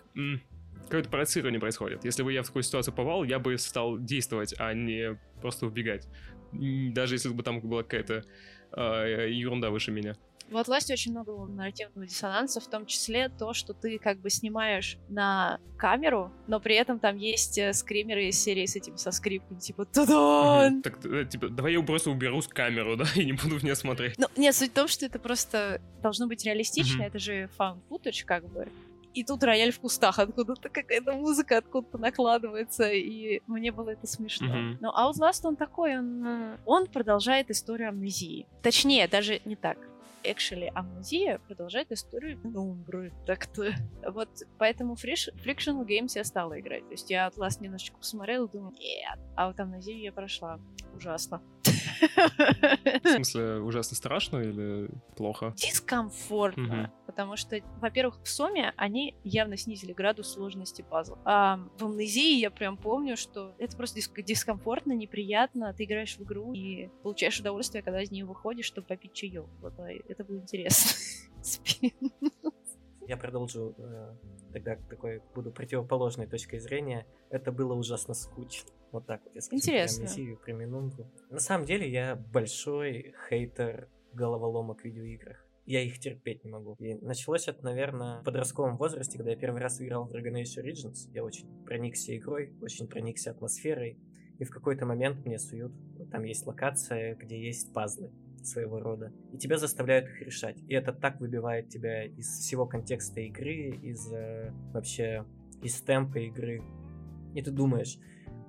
какое-то 0.86 1.10
проецирование 1.10 1.60
происходит. 1.60 2.06
Если 2.06 2.24
бы 2.24 2.32
я 2.32 2.44
в 2.44 2.48
такую 2.48 2.64
ситуацию 2.64 2.94
попал, 2.94 3.24
я 3.24 3.40
бы 3.40 3.58
стал 3.58 3.98
действовать, 3.98 4.54
а 4.60 4.74
не 4.74 5.20
просто 5.42 5.66
убегать. 5.66 6.08
Даже 6.52 7.16
если 7.16 7.30
бы 7.30 7.44
там 7.44 7.60
была 7.60 7.84
какая-то 7.84 8.24
э, 8.72 9.30
ерунда 9.32 9.72
выше 9.72 9.92
меня. 9.92 10.16
В 10.50 10.58
Outlast 10.58 10.92
очень 10.92 11.12
много 11.12 11.46
нарративного 11.48 12.06
диссонанса, 12.06 12.60
в 12.60 12.68
том 12.68 12.86
числе 12.86 13.30
то, 13.30 13.54
что 13.54 13.74
ты 13.74 13.98
как 13.98 14.20
бы 14.20 14.30
снимаешь 14.30 14.98
на 15.10 15.60
камеру, 15.78 16.32
но 16.48 16.60
при 16.60 16.76
этом 16.76 17.00
там 17.00 17.18
есть 17.18 17.58
э, 17.58 17.74
скримеры 17.74 18.28
из 18.28 18.42
серии 18.42 18.66
с 18.66 18.76
этим, 18.76 18.98
со 18.98 19.12
скрипками, 19.12 19.60
типа 19.60 19.86
«Тудон!» 19.86 20.84
Так, 20.84 21.04
э, 21.04 21.26
типа, 21.26 21.50
давай 21.50 21.74
я 21.74 21.82
просто 21.82 22.12
уберу 22.12 22.42
с 22.42 22.48
камеру, 22.48 22.96
да, 22.98 23.06
и 23.16 23.26
не 23.26 23.34
буду 23.34 23.58
в 23.58 23.64
нее 23.64 23.76
смотреть. 23.76 24.18
Ну, 24.18 24.28
нет, 24.38 24.56
суть 24.56 24.72
в 24.72 24.74
том, 24.74 24.88
что 24.88 25.06
это 25.06 25.18
просто 25.18 25.82
должно 26.04 26.28
быть 26.28 26.46
реалистично, 26.46 27.04
это 27.04 27.18
же 27.18 27.50
footage, 27.58 28.24
как 28.26 28.48
бы. 28.48 28.68
И 29.16 29.24
тут 29.24 29.44
рояль 29.44 29.72
в 29.72 29.80
кустах, 29.80 30.20
откуда-то 30.20 30.68
какая-то 30.70 31.14
музыка 31.14 31.58
откуда-то 31.58 31.98
накладывается, 31.98 32.92
и 32.92 33.42
мне 33.48 33.72
было 33.72 33.92
это 33.92 34.06
смешно. 34.08 34.48
Mm-hmm. 34.48 34.78
Но 34.82 34.94
Outlast, 34.94 35.40
он 35.44 35.56
такой, 35.56 35.98
он, 35.98 36.28
э, 36.28 36.58
он 36.66 36.88
продолжает 36.88 37.50
историю 37.50 37.90
амнезии. 37.90 38.46
Точнее, 38.62 39.08
даже 39.08 39.42
не 39.46 39.56
так 39.56 39.78
actually 40.30 40.72
амнезия 40.74 41.40
продолжает 41.40 41.92
историю 41.92 42.40
Умбры. 42.44 43.14
Так-то. 43.26 43.74
Вот 44.10 44.30
поэтому 44.58 44.96
Frictional 44.96 45.86
Games 45.86 46.12
я 46.16 46.24
стала 46.24 46.60
играть. 46.60 46.86
То 46.86 46.92
есть 46.92 47.10
я 47.10 47.28
Outlast 47.28 47.62
немножечко 47.62 47.98
посмотрела 47.98 48.48
думаю, 48.48 48.74
нет. 48.80 49.20
А 49.36 49.48
вот 49.48 49.60
амнезию 49.60 50.00
я 50.02 50.12
прошла. 50.12 50.60
Ужасно. 50.96 51.42
В 52.02 53.08
смысле, 53.16 53.60
ужасно 53.60 53.96
страшно 53.96 54.38
или 54.38 54.90
плохо? 55.16 55.54
Дискомфортно. 55.56 56.84
Угу. 56.84 57.06
Потому 57.08 57.36
что, 57.38 57.60
во-первых, 57.80 58.20
в 58.24 58.28
Соме 58.28 58.74
они 58.78 59.16
явно 59.24 59.58
снизили 59.58 59.94
градус 59.94 60.34
сложности 60.34 60.82
пазла. 60.82 61.20
А 61.26 61.60
в 61.78 61.86
Амнезии 61.86 62.40
я 62.40 62.52
прям 62.52 62.78
помню, 62.78 63.18
что 63.18 63.54
это 63.58 63.78
просто 63.78 64.00
диск- 64.00 64.22
дискомфортно, 64.22 64.94
неприятно. 64.94 65.74
Ты 65.74 65.86
играешь 65.86 66.18
в 66.18 66.24
игру 66.24 66.54
и 66.54 66.90
получаешь 67.04 67.40
удовольствие, 67.40 67.84
когда 67.84 68.02
из 68.02 68.12
нее 68.12 68.26
выходишь, 68.26 68.66
чтобы 68.66 68.88
попить 68.88 69.14
чаек. 69.14 69.46
Вот, 69.62 69.74
а 69.80 69.90
это 69.92 70.24
было 70.24 70.38
интересно. 70.38 70.92
Я 73.08 73.18
продолжу 73.18 73.76
э, 73.78 74.16
тогда 74.56 74.78
такой 74.90 75.22
буду 75.36 75.52
противоположной 75.52 76.28
точкой 76.28 76.60
зрения. 76.60 77.06
Это 77.30 77.52
было 77.52 77.74
ужасно 77.74 78.14
скучно. 78.14 78.72
Вот 78.94 79.06
так 79.06 79.22
вот 79.26 79.36
я 79.36 79.42
скажу. 79.42 79.58
Интересно. 79.58 80.06
Про 80.06 80.14
Амнезию, 80.14 80.38
про 80.38 80.54
Минунгу. 80.54 81.12
На 81.30 81.40
самом 81.40 81.66
деле 81.66 81.92
я 81.92 82.16
большой 82.16 83.14
хейтер 83.28 83.90
головоломок 84.14 84.82
в 84.82 84.86
видеоиграх. 84.86 85.46
Я 85.66 85.82
их 85.82 86.00
терпеть 86.00 86.46
не 86.46 86.52
могу. 86.52 86.76
И 86.80 86.94
началось 86.94 87.50
это, 87.50 87.66
наверное, 87.66 88.22
в 88.22 88.24
подростковом 88.24 88.78
возрасте, 88.78 89.18
когда 89.18 89.32
я 89.32 89.38
первый 89.38 89.62
раз 89.62 89.82
играл 89.82 90.06
в 90.06 90.14
Dragon 90.14 90.42
Age 90.42 90.64
Origins. 90.64 91.12
Я 91.12 91.26
очень 91.26 91.48
проникся 91.66 92.16
игрой, 92.16 92.54
очень 92.62 92.88
проникся 92.88 93.32
атмосферой. 93.32 94.00
И 94.40 94.46
в 94.46 94.52
какой-то 94.52 94.86
момент 94.86 95.26
мне 95.26 95.38
суют, 95.38 95.74
там 96.12 96.24
есть 96.24 96.46
локация, 96.46 97.16
где 97.16 97.44
есть 97.44 97.74
пазлы 97.74 98.12
своего 98.48 98.80
рода. 98.80 99.12
И 99.34 99.38
тебя 99.38 99.58
заставляют 99.58 100.08
их 100.08 100.22
решать. 100.22 100.58
И 100.68 100.74
это 100.74 100.94
так 100.94 101.20
выбивает 101.20 101.70
тебя 101.70 102.04
из 102.06 102.28
всего 102.28 102.66
контекста 102.66 103.22
игры, 103.22 103.70
из 103.82 104.12
э, 104.12 104.52
вообще 104.74 105.26
из 105.62 105.82
темпа 105.82 106.20
игры. 106.20 106.62
И 107.34 107.42
ты 107.42 107.52
думаешь, 107.52 107.98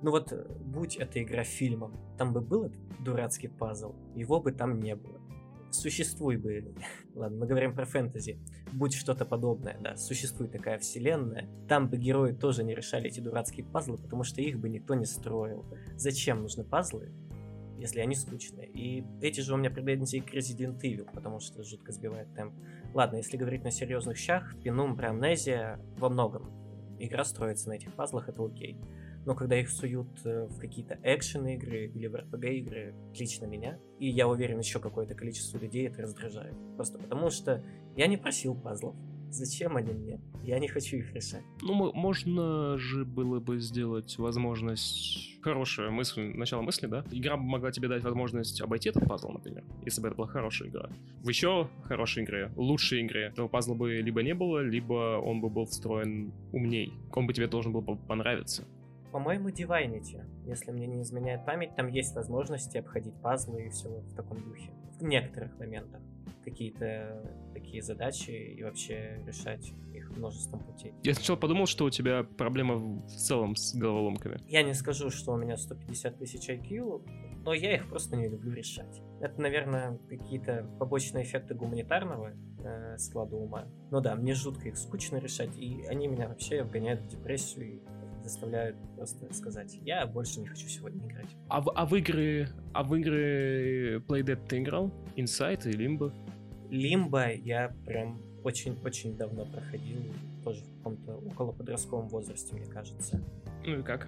ну 0.01 0.11
вот, 0.11 0.31
э, 0.31 0.45
будь 0.59 0.95
эта 0.97 1.21
игра 1.21 1.43
фильмом, 1.43 1.93
там 2.17 2.33
бы 2.33 2.41
был 2.41 2.65
этот 2.65 3.03
дурацкий 3.03 3.47
пазл, 3.47 3.95
его 4.15 4.39
бы 4.39 4.51
там 4.51 4.79
не 4.79 4.95
было. 4.95 5.19
Существуй 5.71 6.37
бы... 6.37 6.73
Ладно, 7.15 7.39
мы 7.39 7.47
говорим 7.47 7.73
про 7.73 7.85
фэнтези. 7.85 8.39
Будь 8.71 8.93
что-то 8.93 9.25
подобное, 9.25 9.77
да, 9.81 9.95
существует 9.97 10.51
такая 10.51 10.79
вселенная. 10.79 11.49
Там 11.67 11.89
бы 11.89 11.97
герои 11.97 12.31
тоже 12.31 12.63
не 12.63 12.73
решали 12.75 13.07
эти 13.07 13.19
дурацкие 13.19 13.65
пазлы, 13.65 13.97
потому 13.97 14.23
что 14.23 14.41
их 14.41 14.59
бы 14.59 14.69
никто 14.69 14.93
не 14.93 15.05
строил. 15.05 15.65
Зачем 15.95 16.41
нужны 16.41 16.63
пазлы, 16.63 17.11
если 17.77 17.99
они 17.99 18.15
скучные? 18.15 18.67
И 18.67 19.03
эти 19.21 19.41
же 19.41 19.53
у 19.53 19.57
меня 19.57 19.69
претензии 19.69 20.19
к 20.19 20.33
Resident 20.33 20.81
Evil, 20.81 21.09
потому 21.13 21.39
что 21.39 21.63
жутко 21.63 21.91
сбивает 21.91 22.33
темп. 22.33 22.53
Ладно, 22.93 23.17
если 23.17 23.37
говорить 23.37 23.63
на 23.63 23.71
серьезных 23.71 24.17
щах, 24.17 24.55
Penumbra 24.63 25.11
Amnesia 25.11 25.79
во 25.97 26.09
многом. 26.09 26.51
Игра 26.99 27.23
строится 27.23 27.69
на 27.69 27.73
этих 27.73 27.93
пазлах, 27.93 28.29
это 28.29 28.43
окей 28.43 28.79
но 29.27 29.35
когда 29.35 29.59
их 29.59 29.69
суют 29.69 30.07
э, 30.23 30.45
в 30.45 30.57
какие-то 30.57 30.97
экшен-игры 31.03 31.87
или 31.87 32.07
в 32.07 32.15
RPG-игры, 32.15 32.95
лично 33.13 33.45
меня, 33.45 33.77
и 33.99 34.07
я 34.07 34.25
уверен, 34.25 34.57
еще 34.57 34.79
какое-то 34.79 35.15
количество 35.15 35.57
людей 35.57 35.85
это 35.85 36.03
раздражает. 36.03 36.55
Просто 36.77 36.97
потому 36.97 37.29
что 37.29 37.61
я 37.97 38.07
не 38.07 38.15
просил 38.15 38.55
пазлов. 38.55 38.95
Зачем 39.37 39.77
они 39.77 39.93
мне? 39.93 40.19
Я 40.41 40.57
не 40.57 40.67
хочу 40.67 40.97
их 40.97 41.13
решать. 41.13 41.43
Ну, 41.61 41.93
можно 41.93 42.75
же 42.79 43.05
было 43.05 43.39
бы 43.39 43.59
сделать 43.59 44.17
возможность... 44.17 45.39
Хорошая 45.43 45.91
мысль, 45.91 46.33
начало 46.33 46.63
мысли, 46.63 46.87
да? 46.87 47.05
Игра 47.11 47.37
могла 47.37 47.71
тебе 47.71 47.87
дать 47.87 48.03
возможность 48.03 48.59
обойти 48.61 48.89
этот 48.89 49.07
пазл, 49.07 49.29
например, 49.29 49.63
если 49.85 50.01
бы 50.01 50.07
это 50.07 50.17
была 50.17 50.27
хорошая 50.27 50.69
игра. 50.69 50.89
В 51.21 51.29
еще 51.29 51.69
хорошей 51.83 52.23
игре, 52.23 52.51
лучшей 52.55 53.05
игре, 53.05 53.27
этого 53.27 53.47
пазла 53.47 53.75
бы 53.75 53.97
либо 53.97 54.23
не 54.23 54.33
было, 54.33 54.63
либо 54.63 55.19
он 55.19 55.39
бы 55.39 55.49
был 55.51 55.65
встроен 55.65 56.33
умней. 56.51 56.91
Он 57.13 57.27
бы 57.27 57.33
тебе 57.33 57.47
должен 57.47 57.71
был 57.71 57.83
понравиться. 57.83 58.65
По-моему, 59.11 59.49
Divinity, 59.49 60.23
если 60.47 60.71
мне 60.71 60.87
не 60.87 61.03
изменяет 61.03 61.45
память, 61.45 61.75
там 61.75 61.87
есть 61.89 62.15
возможности 62.15 62.77
обходить 62.77 63.13
пазлы 63.21 63.67
и 63.67 63.69
все 63.69 63.89
в 63.89 64.15
таком 64.15 64.41
духе. 64.43 64.71
В 64.99 65.03
некоторых 65.03 65.57
моментах 65.59 66.01
какие-то 66.47 67.21
такие 67.53 67.81
задачи 67.81 68.31
и 68.31 68.63
вообще 68.63 69.21
решать 69.25 69.73
их 69.93 70.09
множеством 70.15 70.61
путей. 70.61 70.93
Я 71.03 71.13
сначала 71.13 71.35
подумал, 71.35 71.65
что 71.65 71.83
у 71.83 71.89
тебя 71.89 72.23
проблема 72.23 72.75
в 72.75 73.07
целом 73.09 73.57
с 73.57 73.75
головоломками. 73.75 74.39
Я 74.47 74.63
не 74.63 74.73
скажу, 74.73 75.09
что 75.09 75.33
у 75.33 75.37
меня 75.37 75.57
150 75.57 76.17
тысяч 76.17 76.49
IQ, 76.49 77.05
но 77.43 77.53
я 77.53 77.75
их 77.75 77.89
просто 77.89 78.15
не 78.15 78.29
люблю 78.29 78.53
решать. 78.53 79.01
Это, 79.19 79.41
наверное, 79.41 79.99
какие-то 80.07 80.69
побочные 80.79 81.25
эффекты 81.25 81.53
гуманитарного 81.53 82.31
э, 82.63 82.97
склада 82.97 83.35
ума. 83.35 83.67
Но 83.91 83.99
да, 83.99 84.15
мне 84.15 84.33
жутко 84.33 84.69
их 84.69 84.77
скучно 84.77 85.17
решать, 85.17 85.57
и 85.57 85.83
они 85.89 86.07
меня 86.07 86.29
вообще 86.29 86.63
вгоняют 86.63 87.01
в 87.01 87.07
депрессию 87.07 87.73
и 87.73 87.81
заставляют 88.23 88.77
просто 88.95 89.33
сказать, 89.33 89.77
я 89.83 90.05
больше 90.05 90.39
не 90.39 90.47
хочу 90.47 90.67
сегодня 90.67 91.05
играть. 91.07 91.27
А 91.49 91.61
в, 91.61 91.71
а 91.75 91.85
в 91.85 91.95
игры, 91.95 92.47
а 92.73 92.83
в 92.83 92.95
игры 92.95 93.97
Playdead 94.07 94.47
ты 94.47 94.59
играл? 94.59 94.91
Inside 95.15 95.69
и 95.69 95.73
Limbo? 95.73 96.13
Limbo 96.69 97.33
я 97.43 97.73
прям 97.85 98.19
очень-очень 98.43 99.17
давно 99.17 99.45
проходил, 99.45 100.01
тоже 100.43 100.63
в 100.63 100.77
каком-то 100.77 101.17
около 101.17 101.51
подростковом 101.51 102.07
возрасте, 102.07 102.55
мне 102.55 102.65
кажется. 102.65 103.21
Ну 103.65 103.79
и 103.79 103.83
как? 103.83 104.07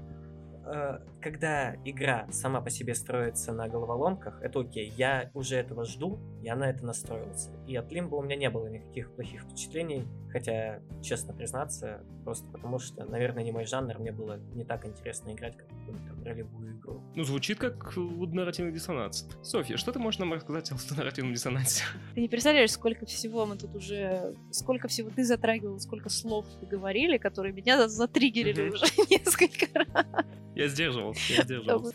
Когда 1.21 1.75
игра 1.83 2.27
сама 2.31 2.61
по 2.61 2.69
себе 2.69 2.95
строится 2.95 3.51
на 3.51 3.67
головоломках, 3.67 4.41
это 4.41 4.61
окей. 4.61 4.93
Я 4.95 5.29
уже 5.33 5.57
этого 5.57 5.83
жду, 5.85 6.19
я 6.41 6.55
на 6.55 6.69
это 6.69 6.85
настроился. 6.85 7.51
И 7.67 7.75
от 7.75 7.91
Limbo 7.91 8.15
у 8.15 8.23
меня 8.23 8.37
не 8.37 8.49
было 8.49 8.67
никаких 8.67 9.13
плохих 9.13 9.41
впечатлений, 9.41 10.07
хотя, 10.31 10.81
честно 11.01 11.33
признаться, 11.33 12.05
просто 12.23 12.47
потому 12.51 12.79
что, 12.79 13.03
наверное, 13.05 13.43
не 13.43 13.51
мой 13.51 13.65
жанр, 13.65 13.99
мне 13.99 14.11
было 14.11 14.37
не 14.53 14.63
так 14.63 14.85
интересно 14.85 15.33
играть, 15.33 15.57
как 15.57 15.67
какую-то 15.67 16.23
ролевую 16.23 16.77
игру. 16.77 17.03
Ну, 17.15 17.23
звучит 17.23 17.59
как 17.59 17.93
нарративный 17.97 18.71
диссонанс. 18.71 19.27
Софья, 19.43 19.75
что 19.75 19.91
ты 19.91 19.99
можешь 19.99 20.19
нам 20.19 20.33
рассказать 20.33 20.71
о 20.71 20.75
нарративном 20.95 21.33
диссонансе? 21.33 21.83
Ты 22.15 22.21
не 22.21 22.29
представляешь, 22.29 22.71
сколько 22.71 23.05
всего 23.05 23.45
мы 23.45 23.57
тут 23.57 23.75
уже... 23.75 24.35
Сколько 24.51 24.87
всего 24.87 25.09
ты 25.09 25.25
затрагивал, 25.25 25.79
сколько 25.79 26.09
слов 26.09 26.45
вы 26.61 26.67
говорили, 26.67 27.17
которые 27.17 27.53
меня 27.53 27.89
затриггерили 27.89 28.69
уже 28.69 28.85
несколько 29.09 29.67
раз. 29.73 30.05
Я 30.55 30.67
я. 31.29 31.43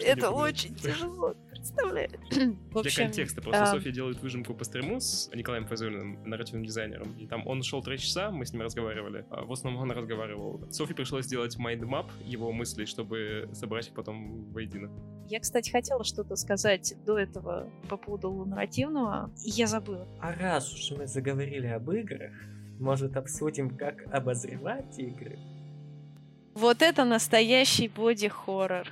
Это 0.04 0.30
очень 0.30 0.74
тяжело, 0.74 1.34
представляешь? 1.50 2.10
Для 2.30 2.90
контекста, 2.90 3.40
просто 3.40 3.62
а. 3.62 3.66
Софья 3.66 3.90
делает 3.90 4.20
выжимку 4.20 4.54
по 4.54 4.64
стриму 4.64 5.00
с 5.00 5.30
Николаем 5.34 5.66
Фазулиным, 5.66 6.22
нарративным 6.24 6.64
дизайнером, 6.64 7.16
и 7.18 7.26
там 7.26 7.46
он 7.46 7.62
шел 7.62 7.82
три 7.82 7.98
часа, 7.98 8.30
мы 8.30 8.46
с 8.46 8.52
ним 8.52 8.62
разговаривали, 8.62 9.26
а 9.30 9.44
в 9.44 9.52
основном 9.52 9.82
он 9.82 9.90
разговаривал. 9.90 10.60
Софье 10.70 10.94
пришлось 10.94 11.24
сделать 11.24 11.56
mind 11.58 11.88
map 11.88 12.10
его 12.24 12.52
мыслей, 12.52 12.86
чтобы 12.86 13.48
собрать 13.52 13.88
их 13.88 13.94
потом 13.94 14.52
воедино. 14.52 14.90
Я, 15.28 15.40
кстати, 15.40 15.70
хотела 15.70 16.04
что-то 16.04 16.36
сказать 16.36 16.94
до 17.06 17.18
этого 17.18 17.70
по 17.88 17.96
поводу 17.96 18.44
нарративного, 18.44 19.30
и 19.44 19.50
я 19.50 19.66
забыла. 19.66 20.06
А 20.20 20.34
раз 20.34 20.72
уж 20.72 20.90
мы 20.98 21.06
заговорили 21.06 21.66
об 21.66 21.90
играх, 21.90 22.32
может, 22.78 23.16
обсудим, 23.16 23.70
как 23.70 24.02
обозревать 24.12 24.98
игры? 24.98 25.38
Вот 26.54 26.82
это 26.82 27.04
настоящий 27.04 27.88
боди-хоррор. 27.88 28.88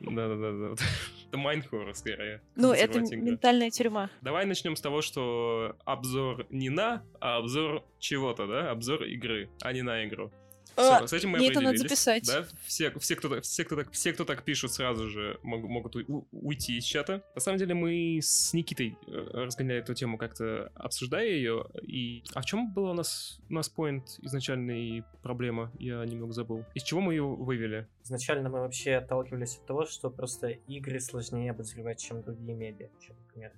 Да-да-да. 0.00 0.74
Это 1.28 1.38
майнд-хоррор, 1.38 1.92
скорее. 1.96 2.40
Ну, 2.54 2.72
это 2.72 3.00
ментальная 3.00 3.70
тюрьма. 3.70 4.10
Давай 4.22 4.46
начнем 4.46 4.76
с 4.76 4.80
того, 4.80 5.02
что 5.02 5.74
обзор 5.84 6.46
не 6.50 6.70
на, 6.70 7.02
а 7.20 7.38
обзор 7.38 7.84
чего-то, 7.98 8.46
да? 8.46 8.70
Обзор 8.70 9.02
игры, 9.02 9.50
а 9.60 9.72
не 9.72 9.82
на 9.82 10.04
игру. 10.06 10.30
Все, 10.76 10.92
а, 10.92 11.08
с 11.08 11.12
этим 11.12 11.30
мы 11.30 11.38
мне 11.38 11.48
это 11.48 11.60
надо 11.60 11.78
записать. 11.78 12.26
Да? 12.26 12.44
Все, 12.66 12.92
все, 12.98 13.16
кто, 13.16 13.40
все, 13.40 13.64
кто 13.64 13.76
так, 13.76 13.90
все, 13.92 14.12
кто 14.12 14.24
так 14.24 14.42
пишут, 14.42 14.72
сразу 14.72 15.08
же 15.08 15.38
могут, 15.42 15.70
могут 15.70 15.96
у, 15.96 16.28
уйти 16.32 16.76
из 16.76 16.84
чата. 16.84 17.22
На 17.34 17.40
самом 17.40 17.58
деле 17.58 17.74
мы 17.74 18.18
с 18.22 18.52
Никитой 18.52 18.98
э, 19.06 19.28
разгоняли 19.32 19.80
эту 19.80 19.94
тему 19.94 20.18
как-то, 20.18 20.70
обсуждая 20.74 21.28
ее. 21.28 21.64
И... 21.82 22.22
А 22.34 22.42
в 22.42 22.44
чем 22.44 22.72
была 22.72 22.90
у 22.90 22.94
нас, 22.94 23.40
у 23.48 23.54
нас 23.54 23.72
point 23.74 24.04
изначальной 24.20 25.02
проблема? 25.22 25.72
Я 25.78 26.04
немного 26.04 26.32
забыл. 26.32 26.64
Из 26.74 26.82
чего 26.82 27.00
мы 27.00 27.14
ее 27.14 27.24
вывели? 27.24 27.88
Изначально 28.04 28.50
мы 28.50 28.60
вообще 28.60 28.96
отталкивались 28.96 29.56
от 29.56 29.66
того, 29.66 29.86
что 29.86 30.10
просто 30.10 30.48
игры 30.48 31.00
сложнее 31.00 31.52
обозревать, 31.52 32.00
чем 32.00 32.22
другие 32.22 32.54
медиа. 32.54 32.90
Чем, 33.00 33.16
например, 33.26 33.52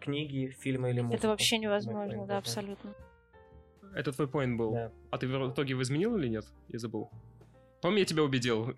книги, 0.00 0.54
фильмы 0.58 0.90
или 0.90 1.00
музыку. 1.00 1.18
Это 1.18 1.28
вообще 1.28 1.58
невозможно, 1.58 2.26
да, 2.26 2.38
абсолютно. 2.38 2.94
Это 3.96 4.12
твой 4.12 4.28
поинт 4.28 4.58
был. 4.58 4.72
Да. 4.72 4.92
А 5.10 5.16
ты 5.16 5.26
в 5.26 5.50
итоге 5.50 5.70
его 5.70 5.82
изменил 5.82 6.16
или 6.18 6.28
нет? 6.28 6.44
Я 6.68 6.78
забыл. 6.78 7.10
По-моему, 7.80 8.00
я 8.00 8.04
тебя 8.04 8.24
убедил. 8.24 8.76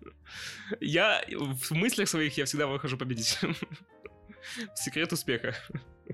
я 0.80 1.22
в 1.30 1.70
мыслях 1.72 2.08
своих 2.08 2.38
я 2.38 2.46
всегда 2.46 2.66
выхожу 2.66 2.96
победителем. 2.96 3.54
Секрет 4.74 5.12
успеха. 5.12 5.54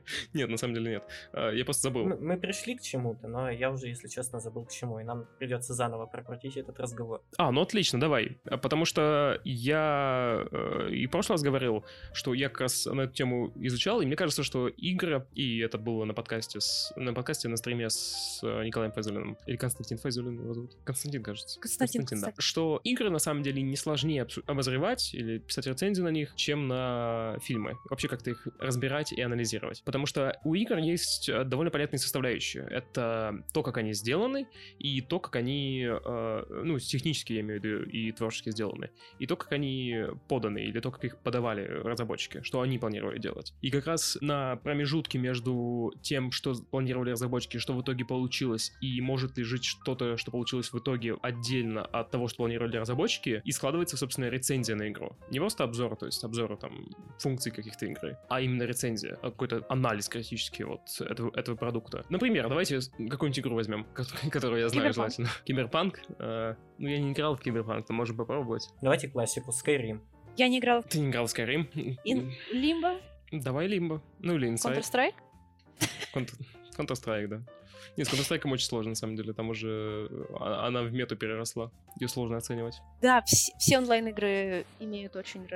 Нет, 0.34 0.48
на 0.48 0.56
самом 0.56 0.74
деле 0.74 0.92
нет. 0.92 1.04
А, 1.32 1.50
я 1.50 1.64
просто 1.64 1.82
забыл. 1.82 2.04
Мы, 2.04 2.16
мы 2.16 2.36
пришли 2.36 2.76
к 2.76 2.82
чему-то, 2.82 3.28
но 3.28 3.50
я 3.50 3.70
уже, 3.70 3.88
если 3.88 4.08
честно, 4.08 4.40
забыл 4.40 4.64
к 4.64 4.70
чему, 4.70 5.00
и 5.00 5.04
нам 5.04 5.26
придется 5.38 5.74
заново 5.74 6.06
прокрутить 6.06 6.56
этот 6.56 6.78
разговор. 6.78 7.22
А, 7.38 7.50
ну 7.50 7.60
отлично, 7.60 8.00
давай. 8.00 8.38
А, 8.44 8.56
потому 8.56 8.84
что 8.84 9.40
я 9.44 10.46
э, 10.50 10.90
и 10.90 11.06
в 11.06 11.10
прошлый 11.10 11.34
раз 11.34 11.42
говорил, 11.42 11.84
что 12.12 12.34
я 12.34 12.48
как 12.48 12.62
раз 12.62 12.86
на 12.86 13.02
эту 13.02 13.14
тему 13.14 13.52
изучал, 13.56 14.00
и 14.00 14.06
мне 14.06 14.16
кажется, 14.16 14.42
что 14.42 14.68
игры, 14.68 15.26
и 15.34 15.58
это 15.58 15.78
было 15.78 16.04
на 16.04 16.14
подкасте, 16.14 16.60
с, 16.60 16.92
на 16.96 17.14
подкасте 17.14 17.48
на 17.48 17.56
стриме 17.56 17.88
с 17.90 18.40
э, 18.42 18.64
Николаем 18.64 18.92
Файзулиным, 18.92 19.38
или 19.46 19.56
Константин 19.56 19.98
Файзулин 19.98 20.40
его 20.40 20.54
зовут? 20.54 20.76
Константин, 20.84 21.22
кажется. 21.22 21.60
Константин, 21.60 22.02
Константин 22.06 22.34
да. 22.36 22.42
Что 22.42 22.80
игры 22.84 23.10
на 23.10 23.18
самом 23.18 23.42
деле 23.42 23.62
не 23.62 23.76
сложнее 23.76 24.26
обозревать 24.46 25.14
или 25.14 25.38
писать 25.38 25.66
рецензию 25.66 26.04
на 26.04 26.10
них, 26.10 26.34
чем 26.36 26.68
на 26.68 27.36
фильмы. 27.42 27.74
Вообще 27.90 28.08
как-то 28.08 28.30
их 28.30 28.46
разбирать 28.58 29.12
и 29.12 29.20
анализировать. 29.20 29.82
Потому 29.94 30.06
что 30.06 30.36
у 30.42 30.56
игр 30.56 30.78
есть 30.78 31.28
э, 31.28 31.44
довольно 31.44 31.70
понятные 31.70 32.00
составляющие. 32.00 32.66
Это 32.68 33.44
то, 33.52 33.62
как 33.62 33.76
они 33.76 33.92
сделаны, 33.92 34.48
и 34.80 35.00
то, 35.00 35.20
как 35.20 35.36
они, 35.36 35.86
э, 35.88 36.42
ну, 36.64 36.80
технически, 36.80 37.34
я 37.34 37.42
имею 37.42 37.60
в 37.60 37.64
виду, 37.64 37.84
и 37.84 38.10
творчески 38.10 38.50
сделаны. 38.50 38.90
И 39.20 39.28
то, 39.28 39.36
как 39.36 39.52
они 39.52 39.94
поданы, 40.26 40.64
или 40.64 40.80
то, 40.80 40.90
как 40.90 41.04
их 41.04 41.18
подавали 41.18 41.62
разработчики, 41.62 42.42
что 42.42 42.60
они 42.60 42.80
планировали 42.80 43.20
делать. 43.20 43.54
И 43.62 43.70
как 43.70 43.86
раз 43.86 44.18
на 44.20 44.56
промежутке 44.56 45.16
между 45.18 45.92
тем, 46.02 46.32
что 46.32 46.54
планировали 46.72 47.12
разработчики, 47.12 47.58
что 47.58 47.72
в 47.72 47.80
итоге 47.80 48.04
получилось, 48.04 48.72
и 48.80 49.00
может 49.00 49.38
ли 49.38 49.44
жить 49.44 49.64
что-то, 49.64 50.16
что 50.16 50.32
получилось 50.32 50.72
в 50.72 50.78
итоге 50.80 51.14
отдельно 51.22 51.84
от 51.84 52.10
того, 52.10 52.26
что 52.26 52.38
планировали 52.38 52.78
разработчики, 52.78 53.42
и 53.44 53.52
складывается, 53.52 53.96
собственно, 53.96 54.28
рецензия 54.28 54.74
на 54.74 54.88
игру. 54.88 55.16
Не 55.30 55.38
просто 55.38 55.62
обзор, 55.62 55.94
то 55.94 56.06
есть 56.06 56.24
обзор 56.24 56.56
там 56.56 56.88
функций 57.20 57.52
каких-то 57.52 57.86
игры, 57.86 58.18
а 58.28 58.40
именно 58.40 58.64
рецензия, 58.64 59.20
а 59.22 59.30
какой-то 59.30 59.64
анализ 59.68 59.83
критический 60.10 60.64
вот 60.64 60.80
этого, 61.00 61.30
этого 61.36 61.56
продукта. 61.56 62.04
Например, 62.08 62.48
давайте 62.48 62.80
какую-нибудь 63.10 63.38
игру 63.38 63.54
возьмем, 63.54 63.84
которую, 63.94 64.30
которую 64.30 64.60
я 64.60 64.68
знаю 64.68 64.92
Киберпанк. 64.92 65.12
желательно. 65.14 65.28
Киберпанк. 65.44 66.00
Э, 66.18 66.54
ну, 66.78 66.88
я 66.88 66.98
не 66.98 67.12
играл 67.12 67.36
в 67.36 67.40
Киберпанк, 67.40 67.88
но 67.88 67.94
можем 67.94 68.16
попробовать. 68.16 68.68
Давайте 68.82 69.08
классику, 69.08 69.50
Skyrim. 69.50 70.00
Я 70.36 70.48
не 70.48 70.58
играл. 70.58 70.82
Ты 70.82 70.98
не 70.98 71.10
играл 71.10 71.26
в 71.26 71.34
Skyrim? 71.34 71.68
In... 72.04 72.32
Limbo? 72.52 73.00
Давай 73.30 73.68
Limbo. 73.68 74.00
Ну 74.20 74.34
или 74.34 74.52
Inside. 74.52 74.78
Counter-Strike? 74.78 75.14
Counter-Strike, 76.76 77.26
да. 77.28 77.42
Нет, 77.96 78.08
с 78.08 78.12
Counter-Strike 78.12 78.50
очень 78.50 78.66
сложно, 78.66 78.90
на 78.90 78.96
самом 78.96 79.16
деле. 79.16 79.32
Там 79.32 79.50
уже 79.50 80.08
а, 80.40 80.66
она 80.66 80.82
в 80.82 80.92
мету 80.92 81.16
переросла. 81.16 81.70
Ее 82.00 82.08
сложно 82.08 82.36
оценивать. 82.36 82.80
Да, 83.00 83.22
все, 83.22 83.52
все 83.58 83.78
онлайн-игры 83.78 84.64
имеют 84.80 85.16
очень 85.16 85.46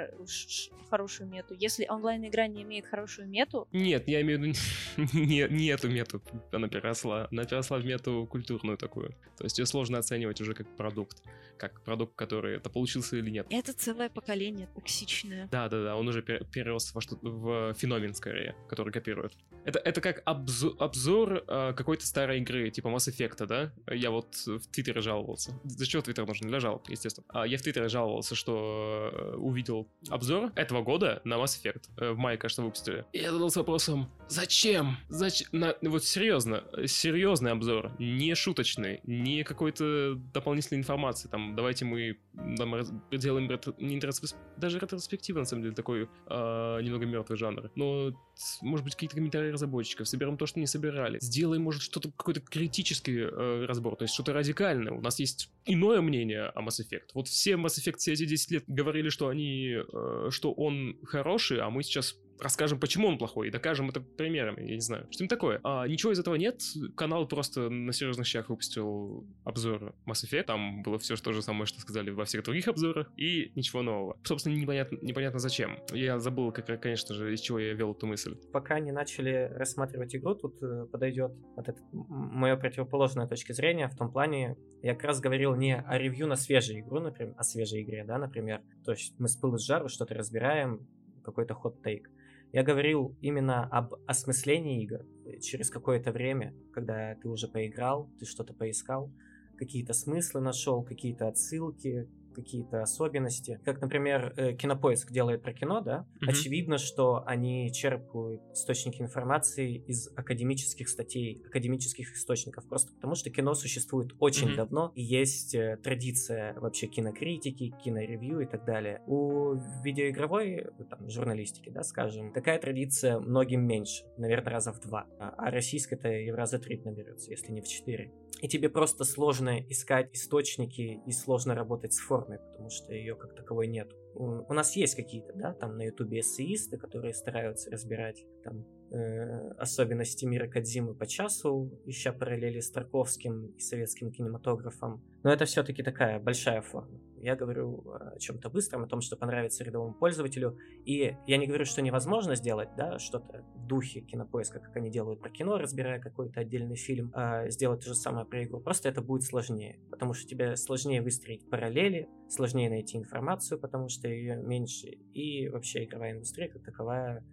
хорошую 0.89 1.29
мету. 1.29 1.55
Если 1.59 1.87
онлайн-игра 1.89 2.47
не 2.47 2.63
имеет 2.63 2.87
хорошую 2.87 3.29
мету... 3.29 3.69
Нет, 3.73 4.09
я 4.09 4.21
имею 4.23 4.39
в 4.39 4.43
виду 4.43 4.59
не, 5.19 5.47
не 5.49 5.67
эту 5.67 5.89
мету 5.89 6.23
она 6.53 6.69
переросла. 6.69 7.29
Она 7.31 7.45
переросла 7.45 7.79
в 7.79 7.85
мету 7.85 8.27
культурную 8.31 8.77
такую. 8.77 9.11
То 9.37 9.45
есть 9.45 9.59
ее 9.59 9.67
сложно 9.67 9.99
оценивать 9.99 10.41
уже 10.41 10.55
как 10.55 10.69
продукт. 10.77 11.23
Как 11.59 11.83
продукт, 11.83 12.15
который 12.15 12.57
это 12.57 12.71
получился 12.71 13.17
или 13.17 13.31
нет. 13.31 13.47
Это 13.51 13.73
целое 13.73 14.09
поколение 14.09 14.69
токсичное. 14.75 15.49
Да-да-да, 15.51 15.97
он 15.97 16.07
уже 16.09 16.23
перерос 16.23 16.95
во 16.95 17.01
что 17.01 17.19
в 17.21 17.75
феномен 17.75 18.15
скорее, 18.15 18.55
который 18.69 18.93
копирует. 18.93 19.33
Это, 19.65 19.81
это 19.81 20.01
как 20.01 20.23
обзор, 20.25 20.77
обзор 20.79 21.45
э, 21.47 21.73
какой-то 21.77 22.07
старой 22.19 22.41
игры, 22.41 22.69
типа 22.71 22.89
Mass 22.89 23.09
Effect, 23.09 23.47
да? 23.47 23.73
Я 23.87 24.11
вот 24.11 24.35
в 24.45 24.67
Твиттере 24.73 25.01
жаловался. 25.01 25.53
За 25.63 25.85
что 25.85 26.03
Твиттер 26.03 26.27
нужен? 26.27 26.49
Для 26.49 26.59
жалоб, 26.59 26.89
естественно. 26.89 27.25
А 27.29 27.47
я 27.47 27.59
в 27.59 27.63
Твиттере 27.63 27.89
жаловался, 27.89 28.35
что 28.35 29.11
э, 29.13 29.35
увидел 29.37 29.87
обзор 30.09 30.51
этого 30.57 30.83
года 30.83 31.21
на 31.23 31.35
Mass 31.35 31.63
Effect. 31.63 31.83
Э, 31.97 32.11
в 32.11 32.19
мае, 32.19 32.37
кажется, 32.37 32.63
выпустили. 32.63 33.05
И 33.13 33.19
я 33.19 33.31
задался 33.31 33.61
вопросом, 33.61 34.11
зачем? 34.27 34.97
Зачем? 35.09 35.49
На, 35.53 35.77
вот 35.83 36.03
серьезно, 36.03 36.65
серьезный 36.87 37.53
обзор, 37.53 37.93
не 38.01 38.35
шуточный, 38.35 38.99
не 39.05 39.45
какой-то 39.45 40.17
дополнительной 40.35 40.81
информации. 40.81 41.29
Там, 41.29 41.55
давайте 41.55 41.85
мы 41.85 42.19
там, 42.57 42.75
делаем 43.13 43.49
ретро, 43.49 43.75
не 43.79 43.97
ретроспектив, 43.97 44.39
даже 44.57 44.79
ретроспектива, 44.79 45.39
на 45.39 45.45
самом 45.45 45.63
деле, 45.63 45.75
такой 45.75 46.09
э, 46.27 46.81
немного 46.83 47.07
мертвый 47.07 47.39
жанр. 47.39 47.71
Но, 47.77 48.13
может 48.61 48.85
быть, 48.85 48.95
какие-то 48.95 49.17
комментарии 49.17 49.51
разработчиков, 49.51 50.09
соберем 50.09 50.37
то, 50.37 50.47
что 50.47 50.59
не 50.59 50.67
собирали. 50.67 51.19
Сделаем, 51.21 51.63
может, 51.63 51.83
что-то, 51.83 52.08
какой-то 52.17 52.41
критический 52.41 53.19
э, 53.19 53.65
разбор, 53.67 53.97
то 53.97 54.05
есть 54.05 54.15
что-то 54.15 54.33
радикальное. 54.33 54.93
У 54.93 55.01
нас 55.01 55.19
есть 55.19 55.51
иное 55.65 56.01
мнение 56.01 56.47
о 56.47 56.63
Mass 56.63 56.81
Effect. 56.81 57.11
Вот 57.15 57.29
все 57.29 57.53
Mass 57.53 57.79
Effect 57.79 57.99
все 57.99 58.13
эти 58.13 58.27
10 58.27 58.51
лет 58.51 58.65
говорили, 58.67 59.09
что 59.09 59.29
они, 59.29 59.77
э, 59.77 60.29
что 60.31 60.53
он 60.53 60.99
хороший, 61.05 61.61
а 61.61 61.71
мы 61.71 61.83
сейчас 61.83 62.17
расскажем, 62.41 62.79
почему 62.81 63.09
он 63.09 63.19
плохой, 63.19 63.49
и 63.49 63.51
докажем 63.51 63.89
это 63.89 64.01
примерами, 64.01 64.63
я 64.63 64.75
не 64.75 64.81
знаю. 64.81 65.07
Что-нибудь 65.11 65.31
такое. 65.31 65.61
А, 65.65 65.87
ничего 65.87 66.13
из 66.13 66.19
этого 66.19 66.35
нет. 66.35 66.63
Канал 66.97 67.27
просто 67.27 67.69
на 67.69 67.93
серьезных 67.93 68.27
щах 68.27 68.49
выпустил 68.49 69.27
обзор 69.45 69.95
Mass 70.07 70.25
Effect. 70.25 70.45
Там 70.45 70.83
было 70.83 70.99
все 70.99 71.17
то 71.17 71.33
же 71.33 71.43
самое, 71.43 71.67
что 71.67 71.81
сказали 71.81 72.11
во 72.11 72.25
всех 72.25 72.45
других 72.45 72.69
обзорах, 72.69 73.11
и 73.17 73.53
ничего 73.55 73.83
нового. 73.83 74.19
Собственно, 74.25 74.55
непонятно, 74.55 74.99
непонятно 75.03 75.39
зачем. 75.39 75.79
Я 75.93 76.19
забыл, 76.19 76.53
как, 76.53 76.67
конечно 76.81 77.15
же, 77.15 77.33
из 77.33 77.41
чего 77.41 77.59
я 77.59 77.75
вел 77.75 77.93
эту 77.93 78.07
мысль. 78.07 78.37
Пока 78.53 78.79
не 78.81 78.93
начали 78.93 79.51
рассматривать 79.55 80.15
игру, 80.15 80.35
тут 80.35 80.63
э, 80.63 80.87
подойдет 80.91 81.33
вот 81.57 81.69
это 81.69 81.81
моя 81.93 82.57
противоположная 82.57 83.27
точка 83.27 83.55
зрения 83.55 83.89
в 83.89 83.97
том 83.97 84.13
плане, 84.13 84.57
я 84.83 84.95
как 84.95 85.05
раз 85.05 85.21
говорил 85.21 85.55
не 85.55 85.77
о 85.77 85.99
ревью 85.99 86.27
на 86.27 86.37
свежую 86.37 86.81
игру, 86.81 87.01
например, 87.01 87.35
о 87.37 87.43
свежей 87.43 87.83
игре, 87.83 88.05
да, 88.05 88.19
например. 88.19 88.63
То 88.85 88.93
есть 88.93 89.15
мы 89.19 89.29
с 89.29 89.37
пылу 89.37 89.59
с 89.59 89.67
жару 89.67 89.89
что-то 89.89 90.15
разбираем, 90.15 90.87
какой-то 91.23 91.55
ход-тейк. 91.55 92.11
Я 92.53 92.63
говорил 92.63 93.17
именно 93.21 93.65
об 93.65 93.95
осмыслении 94.07 94.83
игр. 94.83 95.05
Через 95.43 95.71
какое-то 95.71 96.13
время, 96.13 96.55
когда 96.73 97.15
ты 97.15 97.29
уже 97.29 97.47
поиграл, 97.47 98.11
ты 98.19 98.25
что-то 98.25 98.55
поискал, 98.55 99.13
какие-то 99.59 99.93
смыслы 99.93 100.41
нашел, 100.41 100.83
какие-то 100.83 101.29
отсылки, 101.29 102.09
какие-то 102.35 102.83
особенности. 102.83 103.61
Как, 103.65 103.81
например, 103.81 104.33
э, 104.37 104.53
Кинопоиск 104.55 105.11
делает 105.11 105.43
про 105.43 105.53
кино, 105.53 105.81
да? 105.81 106.07
Mm-hmm. 106.21 106.29
Очевидно, 106.29 106.79
что 106.79 107.23
они 107.27 107.73
черпают 107.73 108.43
источники 108.53 109.01
информации 109.01 109.77
из 109.87 110.09
академических 110.17 110.89
статей, 110.89 111.43
академических 111.47 112.15
источников, 112.15 112.69
просто 112.69 112.93
потому 112.93 113.15
что 113.15 113.31
кино 113.31 113.55
существует 113.55 114.13
очень 114.19 114.51
mm-hmm. 114.51 114.57
давно, 114.57 114.93
и 114.95 115.03
есть 115.03 115.55
э, 115.55 115.79
традиция 115.83 116.55
вообще 116.61 116.87
кинокритики, 116.87 117.75
киноревью 117.83 118.41
и 118.41 118.47
так 118.47 118.65
далее. 118.65 119.03
У 119.07 119.55
видеоигровой 119.83 120.67
там, 120.91 121.09
журналистики, 121.09 121.71
да, 121.71 121.83
скажем, 121.83 122.33
такая 122.33 122.59
традиция 122.59 123.19
многим 123.19 123.67
меньше, 123.67 124.05
наверное, 124.17 124.53
раза 124.53 124.73
в 124.73 124.81
два, 124.81 125.07
а, 125.19 125.35
а 125.37 125.51
российская-то 125.51 126.09
и 126.09 126.31
в 126.31 126.35
раза 126.35 126.59
три 126.59 126.81
наберется, 126.85 127.31
если 127.31 127.53
не 127.53 127.61
в 127.61 127.69
четыре 127.69 128.13
и 128.41 128.49
тебе 128.49 128.69
просто 128.69 129.05
сложно 129.05 129.61
искать 129.69 130.11
источники 130.15 131.01
и 131.07 131.13
сложно 131.13 131.55
работать 131.55 131.93
с 131.93 131.99
формой, 131.99 132.39
потому 132.39 132.71
что 132.71 132.93
ее 132.93 133.17
как 133.17 133.35
таковой 133.35 133.67
нет. 133.67 133.91
У, 134.15 134.53
нас 134.53 134.75
есть 134.75 134.97
какие-то, 134.97 135.33
да, 135.35 135.53
там 135.55 135.77
на 135.77 135.83
ютубе 135.83 136.21
эссеисты, 136.21 136.77
которые 136.77 137.15
стараются 137.15 137.71
разбирать 137.71 138.25
там 138.43 138.65
э, 138.91 139.51
особенности 139.59 140.25
мира 140.25 140.49
Кадзимы 140.49 140.95
по 140.95 141.07
часу, 141.07 141.71
ища 141.87 142.13
параллели 142.13 142.61
с 142.61 142.71
Тарковским 142.71 143.47
и 143.57 143.61
советским 143.61 144.11
кинематографом. 144.11 145.05
Но 145.23 145.33
это 145.33 145.45
все-таки 145.45 145.83
такая 145.83 146.19
большая 146.19 146.63
форма. 146.63 146.99
Я 147.23 147.37
говорю 147.37 147.85
о 147.91 148.19
чем-то 148.19 148.51
быстром, 148.51 148.85
о 148.85 148.87
том, 148.87 149.01
что 149.01 149.17
понравится 149.17 149.65
рядовому 149.65 149.95
пользователю. 149.95 150.57
И 150.85 151.17
я 151.27 151.37
не 151.37 151.47
говорю, 151.47 151.65
что 151.65 151.83
невозможно 151.83 152.35
сделать, 152.37 152.71
да, 152.77 152.99
что-то 152.99 153.45
в 153.55 153.67
духе 153.67 154.01
кинопоиска, 154.01 154.61
как 154.61 154.77
они 154.77 154.91
делают 154.91 155.21
про 155.21 155.31
кино, 155.31 155.59
разбирая 155.59 156.01
какой-то 156.01 156.41
отдельный 156.41 156.77
фильм, 156.77 157.11
а 157.15 157.49
сделать 157.51 157.81
то 157.81 157.89
же 157.89 157.95
самое 157.95 158.27
про 158.27 158.45
игру. 158.45 158.61
Просто 158.61 158.89
это 158.89 159.03
будет 159.03 159.23
сложнее, 159.23 159.79
потому 159.91 160.15
что 160.15 160.29
тебе 160.29 160.57
сложнее 160.57 161.03
выстроить 161.03 161.49
параллели, 161.49 162.09
сложнее 162.29 162.71
найти 162.71 162.97
информацию, 162.97 163.59
потому 163.59 163.89
что 163.89 164.09
ее 164.09 164.37
меньше. 164.37 164.89
И 165.15 165.49
вообще 165.49 165.85
игровая 165.85 166.13
индустрия 166.13 166.49
как 166.49 166.63
таковая 166.65 167.25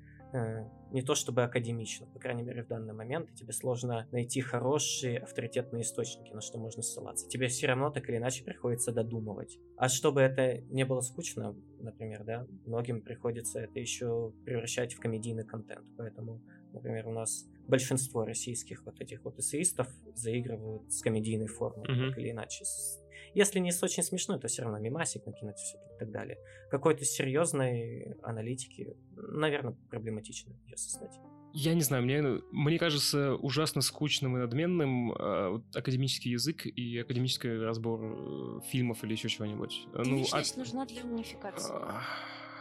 не 0.92 1.02
то 1.02 1.16
чтобы 1.16 1.44
академично, 1.44 2.06
по 2.08 2.20
крайней 2.20 2.44
мере 2.44 2.64
в 2.64 2.68
данный 2.68 2.94
момент, 2.94 3.30
и 3.30 3.36
тебе 3.36 3.52
сложно 3.54 4.08
найти 4.12 4.42
хорошие 4.42 5.20
авторитетные 5.20 5.84
источники, 5.84 6.32
на 6.32 6.42
что 6.42 6.58
можно 6.58 6.82
ссылаться. 6.82 7.28
Тебе 7.28 7.48
все 7.48 7.68
равно 7.68 7.90
так 7.90 8.08
или 8.10 8.18
иначе 8.18 8.44
приходится 8.44 8.92
додумывать. 8.92 9.58
А 9.78 9.90
чтобы 9.90 10.22
это 10.22 10.62
не 10.70 10.86
было 10.86 11.02
скучно, 11.02 11.56
например, 11.80 12.24
да, 12.24 12.48
многим 12.66 13.02
приходится 13.02 13.60
это 13.60 13.80
еще 13.80 14.34
превращать 14.46 14.94
в 14.94 15.00
комедийный 15.00 15.44
контент. 15.44 15.86
Поэтому, 15.98 16.42
например, 16.72 17.08
у 17.08 17.12
нас 17.12 17.46
большинство 17.68 18.24
российских 18.24 18.86
вот 18.86 19.02
этих 19.02 19.24
вот 19.24 19.38
эссеистов 19.40 19.88
заигрывают 20.14 20.92
с 20.94 21.02
комедийной 21.02 21.48
формой, 21.48 21.88
mm-hmm. 21.88 22.10
так 22.10 22.20
или 22.20 22.32
иначе. 22.32 22.64
Если 23.36 23.60
не 23.60 23.72
с 23.72 23.84
очень 23.84 24.02
смешной, 24.02 24.40
то 24.40 24.48
все 24.48 24.64
равно 24.64 24.80
мимасик 24.80 25.26
накинуть 25.26 25.58
все 25.58 25.78
и 25.78 26.00
так 26.00 26.10
далее. 26.10 26.38
Какой-то 26.72 27.04
серьезной 27.04 28.16
аналитики, 28.24 28.96
наверное, 29.16 29.76
проблематично 29.90 30.54
ее 30.66 30.78
создать. 30.78 31.20
Я 31.54 31.74
не 31.74 31.82
знаю, 31.82 32.04
мне, 32.04 32.22
мне 32.52 32.80
кажется 32.80 33.36
ужасно 33.36 33.82
скучным 33.82 34.36
и 34.36 34.40
надменным 34.40 35.14
э, 35.14 35.50
вот, 35.50 35.76
академический 35.76 36.32
язык 36.32 36.66
и 36.66 36.98
академический 36.98 37.58
разбор 37.62 38.02
э, 38.04 38.60
фильмов 38.68 39.04
или 39.04 39.14
еще 39.14 39.30
чего-нибудь. 39.30 39.88
Ну, 39.94 40.18
Личность 40.18 40.52
от... 40.52 40.58
нужна 40.58 40.86
для 40.86 41.04
унификации. 41.04 41.74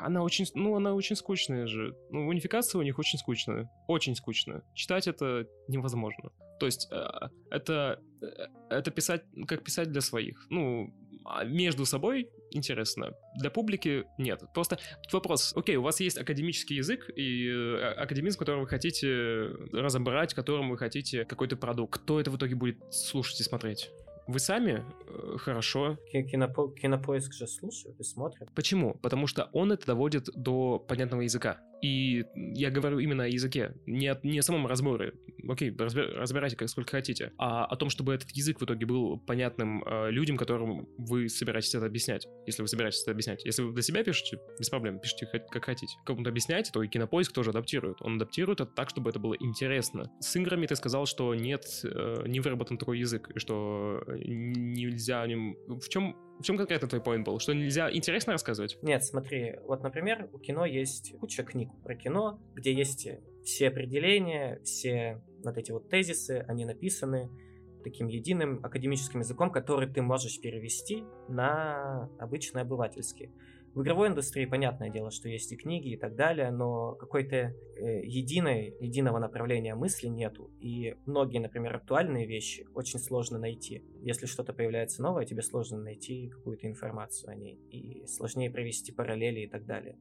А, 0.05 0.07
она 0.07 0.23
очень, 0.23 0.47
ну, 0.55 0.77
она 0.77 0.95
очень 0.95 1.17
скучная 1.17 1.67
же. 1.67 1.97
Ну, 2.11 2.29
унификация 2.29 2.79
у 2.79 2.83
них 2.83 2.99
очень 2.99 3.19
скучная. 3.19 3.71
Очень 3.89 4.15
скучная. 4.15 4.63
Читать 4.75 5.09
это 5.09 5.47
невозможно. 5.69 6.31
То 6.61 6.67
есть, 6.67 6.89
э, 6.91 7.07
это, 7.51 8.01
э, 8.23 8.27
это 8.71 8.91
писать, 8.91 9.25
как 9.49 9.65
писать 9.65 9.91
для 9.91 10.01
своих. 10.01 10.47
Ну, 10.51 10.95
а 11.25 11.45
между 11.45 11.87
собой 11.87 12.29
интересно. 12.51 13.13
Для 13.41 13.51
публики 13.51 14.05
нет. 14.19 14.43
Просто 14.53 14.79
вопрос. 15.13 15.53
Окей, 15.57 15.77
у 15.77 15.83
вас 15.83 16.01
есть 16.01 16.19
академический 16.19 16.77
язык 16.77 17.11
и 17.17 17.49
э, 17.49 17.95
академизм, 17.97 18.39
который 18.39 18.61
вы 18.61 18.67
хотите 18.67 19.47
разобрать, 19.73 20.35
которым 20.35 20.71
вы 20.71 20.79
хотите 20.79 21.25
какой-то 21.25 21.57
продукт. 21.57 22.01
Кто 22.01 22.21
это 22.21 22.31
в 22.31 22.37
итоге 22.37 22.55
будет 22.55 22.79
слушать 22.93 23.41
и 23.41 23.43
смотреть? 23.43 23.91
Вы 24.27 24.39
сами? 24.39 24.83
Э, 25.07 25.37
хорошо. 25.39 25.99
Кинопо... 26.11 26.69
Кинопоиск 26.69 27.33
же 27.35 27.47
слушают 27.47 28.01
и 28.01 28.05
смотрят. 28.05 28.51
Почему? 28.55 28.95
Потому 28.95 29.27
что 29.27 29.51
он 29.53 29.73
это 29.73 29.87
доводит 29.87 30.31
до 30.35 30.79
понятного 30.79 31.23
языка. 31.23 31.59
И 31.85 32.25
я 32.35 32.71
говорю 32.71 32.99
именно 32.99 33.25
о 33.25 33.29
языке, 33.29 33.75
не 33.85 34.07
о, 34.07 34.19
не 34.23 34.39
о 34.39 34.43
самом 34.43 34.67
разборе. 34.67 35.13
Окей, 35.47 35.71
разбир, 35.79 36.15
разбирайте 36.17 36.57
как 36.57 36.71
сколько 36.71 36.93
хотите, 36.93 37.35
а 37.37 37.67
о 37.67 37.77
том, 37.77 37.91
чтобы 37.91 38.15
этот 38.15 38.31
язык 38.31 38.59
в 38.59 38.65
итоге 38.65 38.87
был 38.87 39.19
понятным 39.19 39.85
э, 39.85 40.11
людям, 40.11 40.39
которым 40.39 40.89
вы 40.97 41.29
собираетесь 41.29 41.75
это 41.75 41.85
объяснять. 41.85 42.27
Если 42.47 42.63
вы 42.63 42.69
собираетесь 42.69 43.03
это 43.03 43.11
объяснять. 43.11 43.45
Если 43.45 43.61
вы 43.61 43.75
для 43.75 43.83
себя 43.83 44.03
пишете, 44.03 44.39
без 44.59 44.71
проблем, 44.71 44.99
пишите 44.99 45.27
как 45.27 45.63
хотите. 45.63 45.95
Кому-то 46.07 46.31
объясняете, 46.31 46.71
то 46.73 46.83
и 46.83 46.89
кинопоиск 46.89 47.35
тоже 47.35 47.51
адаптирует. 47.51 48.01
Он 48.01 48.17
адаптирует 48.17 48.63
это 48.63 48.71
так, 48.71 48.89
чтобы 48.89 49.11
это 49.11 49.19
было 49.19 49.35
интересно. 49.39 50.11
С 50.21 50.35
играми 50.37 50.67
ты 50.67 50.77
сказал, 50.77 51.05
что 51.05 51.35
нет, 51.35 51.67
э, 51.85 52.25
не 52.27 52.41
выработан 52.41 52.79
такой 52.79 52.99
язык, 52.99 53.31
и 53.35 53.39
что 53.39 54.03
нельзя 54.07 55.21
о 55.21 55.27
нем... 55.27 55.59
В 55.69 55.87
чем 55.91 56.17
в 56.39 56.43
чем 56.43 56.57
конкретно 56.57 56.89
твой 56.89 57.01
поинт 57.01 57.27
был? 57.27 57.39
Что 57.39 57.55
нельзя 57.55 57.93
интересно 57.93 58.33
рассказывать? 58.33 58.79
Нет, 58.83 59.05
смотри, 59.05 59.57
вот, 59.67 59.83
например, 59.83 60.29
у 60.33 60.39
кино 60.39 60.65
есть 60.65 61.17
куча 61.19 61.43
книг 61.43 61.71
про 61.83 61.95
кино, 61.95 62.41
где 62.55 62.73
есть 62.73 63.09
все 63.45 63.69
определения, 63.69 64.61
все 64.65 65.23
вот 65.45 65.57
эти 65.57 65.71
вот 65.71 65.89
тезисы, 65.89 66.45
они 66.49 66.65
написаны 66.65 67.31
таким 67.85 68.09
единым 68.09 68.65
академическим 68.65 69.21
языком, 69.21 69.51
который 69.53 69.89
ты 69.89 70.03
можешь 70.03 70.41
перевести 70.41 71.05
на 71.29 72.09
обычный 72.19 72.63
обывательский. 72.63 73.31
В 73.75 73.83
игровой 73.83 74.07
индустрии, 74.07 74.45
понятное 74.45 74.89
дело, 74.89 75.11
что 75.11 75.29
есть 75.29 75.51
и 75.51 75.57
книги 75.57 75.95
и 75.95 75.97
так 75.97 76.15
далее, 76.15 76.53
но 76.53 76.95
какой-то 76.95 77.37
э, 77.37 78.05
единой, 78.05 78.77
единого 78.79 79.19
направления 79.19 79.75
мысли 79.75 80.07
нету. 80.07 80.53
И 80.61 80.95
многие, 81.07 81.39
например, 81.39 81.75
актуальные 81.75 82.25
вещи 82.25 82.69
очень 82.73 83.01
сложно 83.01 83.37
найти. 83.37 83.85
Если 84.01 84.27
что-то 84.27 84.53
появляется 84.53 85.03
новое, 85.03 85.25
тебе 85.27 85.43
сложно 85.43 85.79
найти 85.79 86.29
какую-то 86.29 86.69
информацию 86.69 87.31
о 87.31 87.35
ней. 87.35 87.59
И 87.73 88.07
сложнее 88.07 88.49
провести 88.49 88.93
параллели 88.93 89.41
и 89.41 89.49
так 89.49 89.67
далее. 89.67 89.99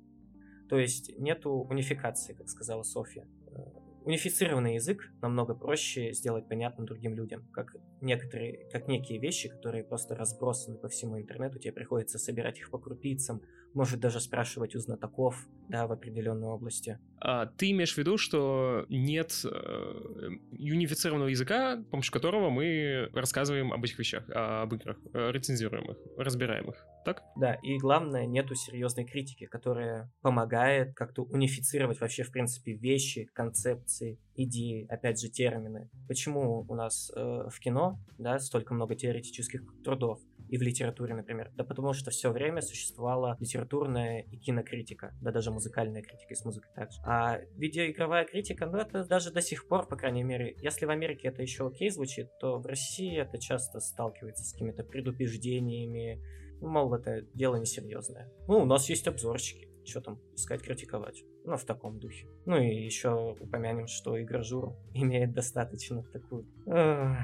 То 0.69 0.77
есть 0.77 1.17
нету 1.17 1.49
унификации, 1.49 2.33
как 2.35 2.49
сказала 2.49 2.83
Софья. 2.83 3.27
Э, 3.47 3.83
унифицированный 4.05 4.75
язык 4.75 5.11
намного 5.21 5.55
проще 5.55 6.13
сделать 6.13 6.47
понятным 6.47 6.85
другим 6.85 7.15
людям, 7.15 7.47
как 7.51 7.75
некоторые, 8.01 8.69
как 8.69 8.87
некие 8.87 9.19
вещи, 9.19 9.49
которые 9.49 9.83
просто 9.83 10.15
разбросаны 10.15 10.77
по 10.77 10.89
всему 10.89 11.19
интернету, 11.19 11.59
тебе 11.59 11.73
приходится 11.73 12.19
собирать 12.19 12.59
их 12.59 12.69
по 12.69 12.77
крупицам, 12.77 13.41
может 13.73 13.99
даже 13.99 14.19
спрашивать 14.19 14.75
у 14.75 14.79
знатоков, 14.79 15.47
да, 15.69 15.87
в 15.87 15.91
определенной 15.91 16.47
области. 16.47 16.99
А, 17.19 17.45
ты 17.45 17.71
имеешь 17.71 17.93
в 17.93 17.97
виду, 17.97 18.17
что 18.17 18.85
нет 18.89 19.45
э, 19.45 20.29
юнифицированного 20.51 21.29
языка, 21.29 21.77
с 21.77 21.85
помощью 21.85 22.11
которого 22.11 22.49
мы 22.49 23.09
рассказываем 23.13 23.71
об 23.71 23.83
этих 23.83 23.97
вещах, 23.97 24.29
об 24.29 24.73
играх, 24.73 24.97
э, 25.13 25.31
рецензируем 25.31 25.91
их, 25.91 25.97
разбираем 26.17 26.69
их, 26.69 26.85
так? 27.05 27.23
Да, 27.35 27.55
и 27.55 27.77
главное, 27.77 28.25
нету 28.25 28.55
серьезной 28.55 29.05
критики, 29.05 29.45
которая 29.45 30.11
помогает 30.21 30.93
как-то 30.95 31.23
унифицировать 31.23 32.01
вообще, 32.01 32.23
в 32.23 32.31
принципе, 32.31 32.73
вещи, 32.73 33.29
концепции, 33.33 34.19
идеи, 34.35 34.85
опять 34.89 35.21
же, 35.21 35.29
термины. 35.29 35.89
Почему 36.07 36.65
у 36.67 36.75
нас 36.75 37.11
э, 37.15 37.19
в 37.49 37.59
кино, 37.59 37.99
да, 38.17 38.39
столько 38.39 38.73
много 38.73 38.95
теоретических 38.95 39.61
трудов? 39.83 40.19
И 40.53 40.57
в 40.57 40.61
литературе, 40.61 41.15
например? 41.15 41.49
Да 41.55 41.63
потому 41.63 41.93
что 41.93 42.11
все 42.11 42.29
время 42.29 42.61
существовала 42.61 43.35
литературная 43.39 44.19
и 44.19 44.37
кинокритика, 44.37 45.11
да 45.19 45.31
даже 45.31 45.49
музыкальная 45.49 46.03
критика, 46.03 46.31
и 46.31 46.35
с 46.35 46.45
музыкой 46.45 46.71
также. 46.75 47.01
А 47.03 47.39
видеоигровая 47.55 48.23
критика, 48.25 48.67
ну 48.67 48.77
это 48.77 49.03
даже 49.03 49.31
до 49.31 49.41
сих 49.41 49.67
пор, 49.67 49.87
по 49.87 49.95
крайней 49.95 50.21
мере, 50.21 50.55
если 50.61 50.85
в 50.85 50.91
Америке 50.91 51.29
это 51.29 51.41
еще 51.41 51.65
окей 51.65 51.89
звучит, 51.89 52.27
то 52.39 52.59
в 52.59 52.67
России 52.67 53.17
это 53.17 53.39
часто 53.39 53.79
сталкивается 53.79 54.43
с 54.43 54.51
какими-то 54.51 54.83
предубеждениями, 54.83 56.21
ну, 56.61 56.69
мол, 56.69 56.93
это 56.93 57.21
дело 57.33 57.55
несерьезное. 57.55 58.31
Ну, 58.47 58.59
у 58.59 58.65
нас 58.65 58.87
есть 58.89 59.07
обзорчики, 59.07 59.69
что 59.85 60.01
там 60.01 60.19
искать 60.35 60.61
критиковать. 60.61 61.23
Ну, 61.45 61.57
в 61.57 61.65
таком 61.65 61.99
духе. 61.99 62.27
Ну 62.45 62.61
и 62.61 62.67
еще 62.67 63.35
упомянем, 63.39 63.87
что 63.87 64.21
игражур 64.21 64.75
имеет 64.93 65.33
достаточно 65.33 66.03
такую... 66.03 66.45
Э, 66.67 67.15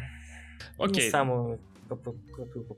Окей. 0.79 1.05
Не 1.05 1.09
самую 1.11 1.61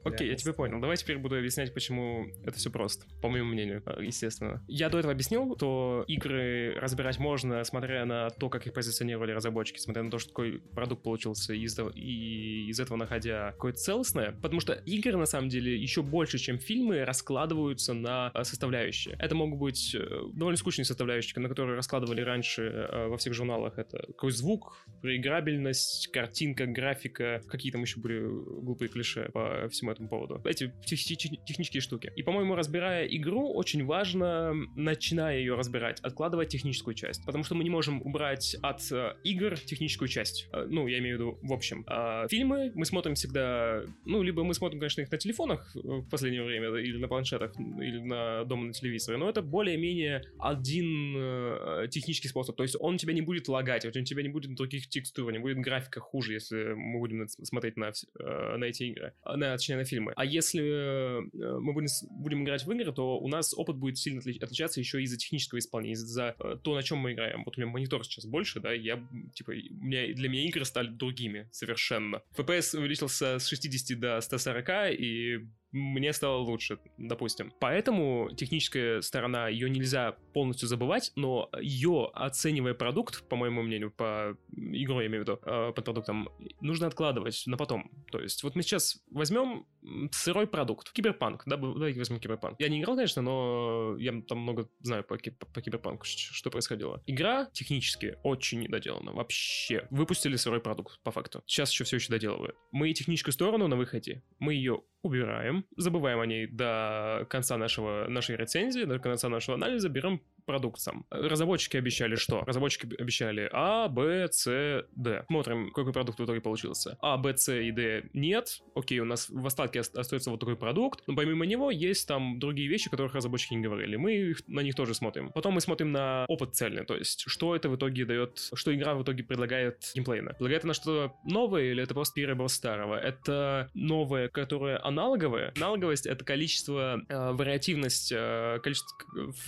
Окей, 0.04 0.30
я 0.30 0.36
тебя 0.36 0.54
понял. 0.54 0.80
Давай 0.80 0.98
теперь 0.98 1.18
буду 1.18 1.38
объяснять, 1.38 1.74
почему 1.74 2.28
это 2.44 2.58
все 2.58 2.70
просто, 2.70 3.06
по 3.22 3.30
моему 3.30 3.50
мнению, 3.50 3.84
э, 3.86 4.04
естественно. 4.04 4.64
Я 4.68 4.90
до 4.90 5.00
этого 5.00 5.14
объяснил, 5.14 5.56
что 5.58 6.04
игры 6.08 6.76
разбирать 6.80 7.20
можно, 7.20 7.64
смотря 7.64 8.06
на 8.06 8.30
то, 8.30 8.50
как 8.50 8.68
их 8.68 8.74
позиционировали 8.74 9.32
разработчики, 9.32 9.80
смотря 9.80 10.04
на 10.04 10.12
то, 10.12 10.20
что 10.20 10.30
такой 10.30 10.60
продукт 10.60 11.04
получился, 11.04 11.54
из 11.54 11.78
и 11.96 12.68
из 12.70 12.80
этого 12.80 12.98
находя 12.98 13.52
какое-то 13.52 13.80
целостное, 13.80 14.34
потому 14.42 14.60
что 14.60 14.74
игры, 14.74 15.18
на 15.18 15.26
самом 15.26 15.50
деле, 15.50 15.76
еще 15.76 16.02
больше, 16.04 16.38
чем 16.38 16.60
фильмы, 16.60 17.04
раскладываются 17.06 17.94
на 17.94 18.32
э, 18.34 18.44
составляющие. 18.44 19.16
Это 19.20 19.36
могут 19.36 19.60
быть 19.60 19.96
э, 19.96 20.00
довольно 20.34 20.58
скучные 20.58 20.86
составляющие, 20.86 21.42
на 21.42 21.50
которые 21.50 21.76
раскладывали 21.76 22.22
раньше 22.22 22.90
во 23.08 23.18
всех 23.18 23.34
журналах. 23.34 23.78
Это 23.78 24.06
какой 24.08 24.32
звук, 24.32 24.86
проиграбельность, 25.02 26.08
картинка, 26.12 26.66
графика, 26.66 27.42
какие 27.48 27.72
там 27.72 27.82
еще 27.82 28.00
были 28.00 28.20
глупые 28.22 28.90
клише 29.02 29.30
по 29.34 29.68
всему 29.70 29.92
этому 29.92 30.08
поводу. 30.08 30.42
Эти 30.46 30.72
технические 30.86 31.82
штуки. 31.82 32.12
И, 32.16 32.24
по-моему, 32.24 32.56
разбирая 32.56 33.06
игру, 33.08 33.54
очень 33.54 33.86
важно, 33.86 34.54
начиная 34.76 35.38
ее 35.38 35.56
разбирать, 35.56 36.00
откладывать 36.02 36.50
техническую 36.50 36.94
часть. 36.94 37.26
Потому 37.26 37.44
что 37.44 37.56
мы 37.56 37.64
не 37.64 37.70
можем 37.70 38.02
убрать 38.02 38.56
от 38.62 38.82
э, 38.92 39.16
игр 39.24 39.58
техническую 39.58 40.08
часть. 40.08 40.48
Э, 40.54 40.66
ну, 40.70 40.88
я 40.88 41.00
имею 41.00 41.18
в 41.18 41.20
виду 41.20 41.40
в 41.42 41.54
общем. 41.54 41.84
А 41.88 42.28
фильмы 42.28 42.72
мы 42.76 42.86
смотрим 42.86 43.16
всегда... 43.16 43.84
Ну, 44.06 44.22
либо 44.22 44.44
мы 44.44 44.54
смотрим, 44.54 44.80
конечно, 44.80 45.02
их 45.02 45.12
на 45.12 45.18
телефонах 45.18 45.72
в 45.74 46.08
последнее 46.10 46.44
время, 46.44 46.76
или 46.78 46.98
на 46.98 47.08
планшетах, 47.08 47.54
или 47.58 48.00
на 48.00 48.44
дома 48.46 48.66
на 48.66 48.74
телевизоре, 48.74 49.18
но 49.18 49.30
это 49.30 49.42
более-менее 49.42 50.24
один 50.40 51.16
э, 51.18 51.88
технический 51.90 52.28
способ. 52.28 52.56
То 52.56 52.64
есть 52.64 52.76
он 52.80 52.98
тебя 52.98 53.14
не 53.14 53.22
будет 53.22 53.48
лагать, 53.48 53.86
он 53.86 54.04
тебя 54.04 54.24
не 54.24 54.30
будет 54.30 54.54
других 54.56 54.88
текстур, 54.88 55.32
не 55.32 55.40
будет 55.40 55.58
графика 55.58 56.00
хуже, 56.00 56.34
если 56.34 56.74
мы 56.74 57.00
будем 57.00 57.28
смотреть 57.28 57.78
на, 57.78 57.92
э, 58.20 58.58
на 58.58 58.66
эти 58.66 58.91
игры, 58.92 59.14
на, 59.26 59.56
точнее, 59.58 59.78
на 59.78 59.86
фильмы. 59.86 60.14
А 60.16 60.26
если 60.26 60.64
э, 60.64 61.60
мы 61.60 61.74
будем, 61.74 61.88
будем 62.12 62.44
играть 62.44 62.66
в 62.66 62.72
игры, 62.72 62.92
то 62.92 63.20
у 63.20 63.28
нас 63.28 63.54
опыт 63.54 63.78
будет 63.78 63.98
сильно 63.98 64.20
отличаться 64.20 64.80
еще 64.80 65.02
из-за 65.04 65.18
технического 65.18 65.60
исполнения, 65.60 65.94
из-за 65.94 66.36
э, 66.40 66.58
то, 66.64 66.76
на 66.76 66.84
чем 66.84 67.00
мы 67.00 67.14
играем. 67.14 67.44
Вот 67.46 67.58
у 67.58 67.62
меня 67.62 67.72
монитор 67.72 68.04
сейчас 68.06 68.26
больше, 68.26 68.60
да, 68.60 68.72
я, 68.72 69.04
типа, 69.34 69.52
меня, 69.52 70.14
для 70.14 70.30
меня 70.30 70.48
игры 70.48 70.66
стали 70.66 70.88
другими 70.88 71.50
совершенно. 71.52 72.22
FPS 72.36 72.78
увеличился 72.78 73.40
с 73.40 73.48
60 73.48 74.00
до 74.00 74.22
140, 74.22 74.70
и 75.00 75.48
мне 75.72 76.14
стало 76.14 76.38
лучше, 76.38 76.80
допустим. 76.98 77.54
Поэтому 77.60 78.30
техническая 78.36 79.02
сторона, 79.02 79.48
ее 79.48 79.70
нельзя 79.70 80.16
полностью 80.34 80.68
забывать, 80.68 81.12
но 81.16 81.50
ее, 81.62 82.10
оценивая 82.14 82.74
продукт, 82.74 83.28
по 83.28 83.36
моему 83.36 83.62
мнению, 83.62 83.92
по 83.92 84.38
игру 84.52 85.00
я 85.02 85.08
имею 85.08 85.24
в 85.24 85.28
виду, 85.28 85.40
э, 85.44 85.72
под 85.74 85.86
продуктом, 85.86 86.30
нужно 86.60 86.88
откладывать 86.88 87.44
на 87.46 87.58
потом. 87.58 87.92
То 88.12 88.20
есть 88.20 88.44
вот 88.44 88.56
мы 88.56 88.64
сейчас 88.64 89.04
возьмем, 89.12 89.66
сырой 90.12 90.48
продукт. 90.48 90.92
Киберпанк. 90.92 91.44
Да, 91.46 91.58
давайте 91.58 92.00
возьмем 92.00 92.20
киберпанк. 92.20 92.60
Я 92.60 92.70
не 92.70 92.82
играл, 92.82 92.96
конечно, 92.96 93.22
но 93.22 93.96
я 93.98 94.14
там 94.28 94.40
много 94.40 94.70
знаю 94.82 95.04
по, 95.04 95.18
по, 95.18 95.46
по 95.46 95.62
киберпанку, 95.62 96.06
что 96.06 96.50
происходило. 96.50 97.02
Игра 97.08 97.50
технически 97.54 98.18
очень 98.24 98.62
недоделана. 98.62 99.14
Вообще. 99.14 99.88
Выпустили 99.90 100.36
сырой 100.36 100.60
продукт, 100.60 101.00
по 101.04 101.12
факту. 101.12 101.42
Сейчас 101.46 101.72
еще 101.72 101.84
все 101.84 101.98
еще 101.98 102.10
доделывают. 102.10 102.56
Мы 102.72 102.94
техническую 102.94 103.34
сторону 103.34 103.68
на 103.68 103.76
выходе, 103.76 104.24
мы 104.40 104.54
ее 104.54 104.82
убираем, 105.04 105.66
забываем 105.78 106.20
о 106.20 106.26
ней 106.26 106.48
до 106.48 107.26
конца 107.30 107.58
нашего, 107.58 108.08
нашей 108.08 108.36
рецензии, 108.36 108.84
до 108.84 109.00
конца 109.00 109.30
нашего 109.30 109.56
анализа, 109.56 109.90
берем 109.90 110.22
продукт 110.46 110.80
сам. 110.80 111.06
Разработчики 111.10 111.78
обещали 111.78 112.16
что? 112.16 112.42
Разработчики 112.42 112.88
обещали 113.00 113.50
А, 113.52 113.88
Б, 113.88 114.28
С, 114.32 114.86
Д. 114.96 115.26
Смотрим, 115.28 115.72
какой 115.72 115.94
продукт 115.94 116.20
в 116.20 116.26
итоге 116.26 116.42
получился. 116.42 116.98
А, 117.02 117.18
Б, 117.18 117.38
С 117.38 117.52
и 117.52 117.72
Д 117.72 118.10
нет. 118.14 118.62
Окей, 118.76 119.00
у 119.00 119.06
нас 119.06 119.30
в 119.30 119.46
остатке 119.46 119.80
остается 119.80 120.30
вот 120.30 120.40
такой 120.40 120.56
продукт, 120.56 121.04
но 121.08 121.16
помимо 121.16 121.46
него 121.46 121.72
есть 121.72 122.08
там 122.08 122.40
другие 122.40 122.68
вещи, 122.68 122.88
о 122.88 122.92
которых 122.92 123.14
разработчики 123.14 123.54
не 123.54 123.62
говорили. 123.62 123.96
Мы 123.96 124.36
на 124.48 124.62
них 124.62 124.76
тоже 124.76 124.94
смотрим. 124.94 125.32
Потом 125.32 125.54
мы 125.54 125.62
смотрим 125.62 125.92
на 125.92 126.26
опыт 126.28 126.56
цельный, 126.56 126.86
то 126.86 126.96
есть 126.96 127.24
что 127.28 127.56
это 127.56 127.70
в 127.70 127.76
итоге 127.76 128.06
дает, 128.06 128.50
что 128.54 128.74
игра 128.74 128.96
в 128.96 129.04
итоге 129.04 129.24
предлагает 129.24 129.92
геймплейно. 129.94 130.32
Предлагает 130.34 130.64
она 130.64 130.74
что-то 130.74 131.16
новое 131.24 131.72
или 131.72 131.84
это 131.84 131.94
просто 131.94 132.16
перебор 132.16 132.50
старого? 132.50 132.96
Это 132.96 133.70
новое, 133.74 134.30
которое 134.30 134.84
аналоговое. 134.84 135.54
Аналоговость— 135.56 136.06
это 136.08 136.24
количество, 136.26 137.02
э, 137.08 137.32
вариативность, 137.32 138.12
э, 138.12 138.60
количество, 138.64 138.98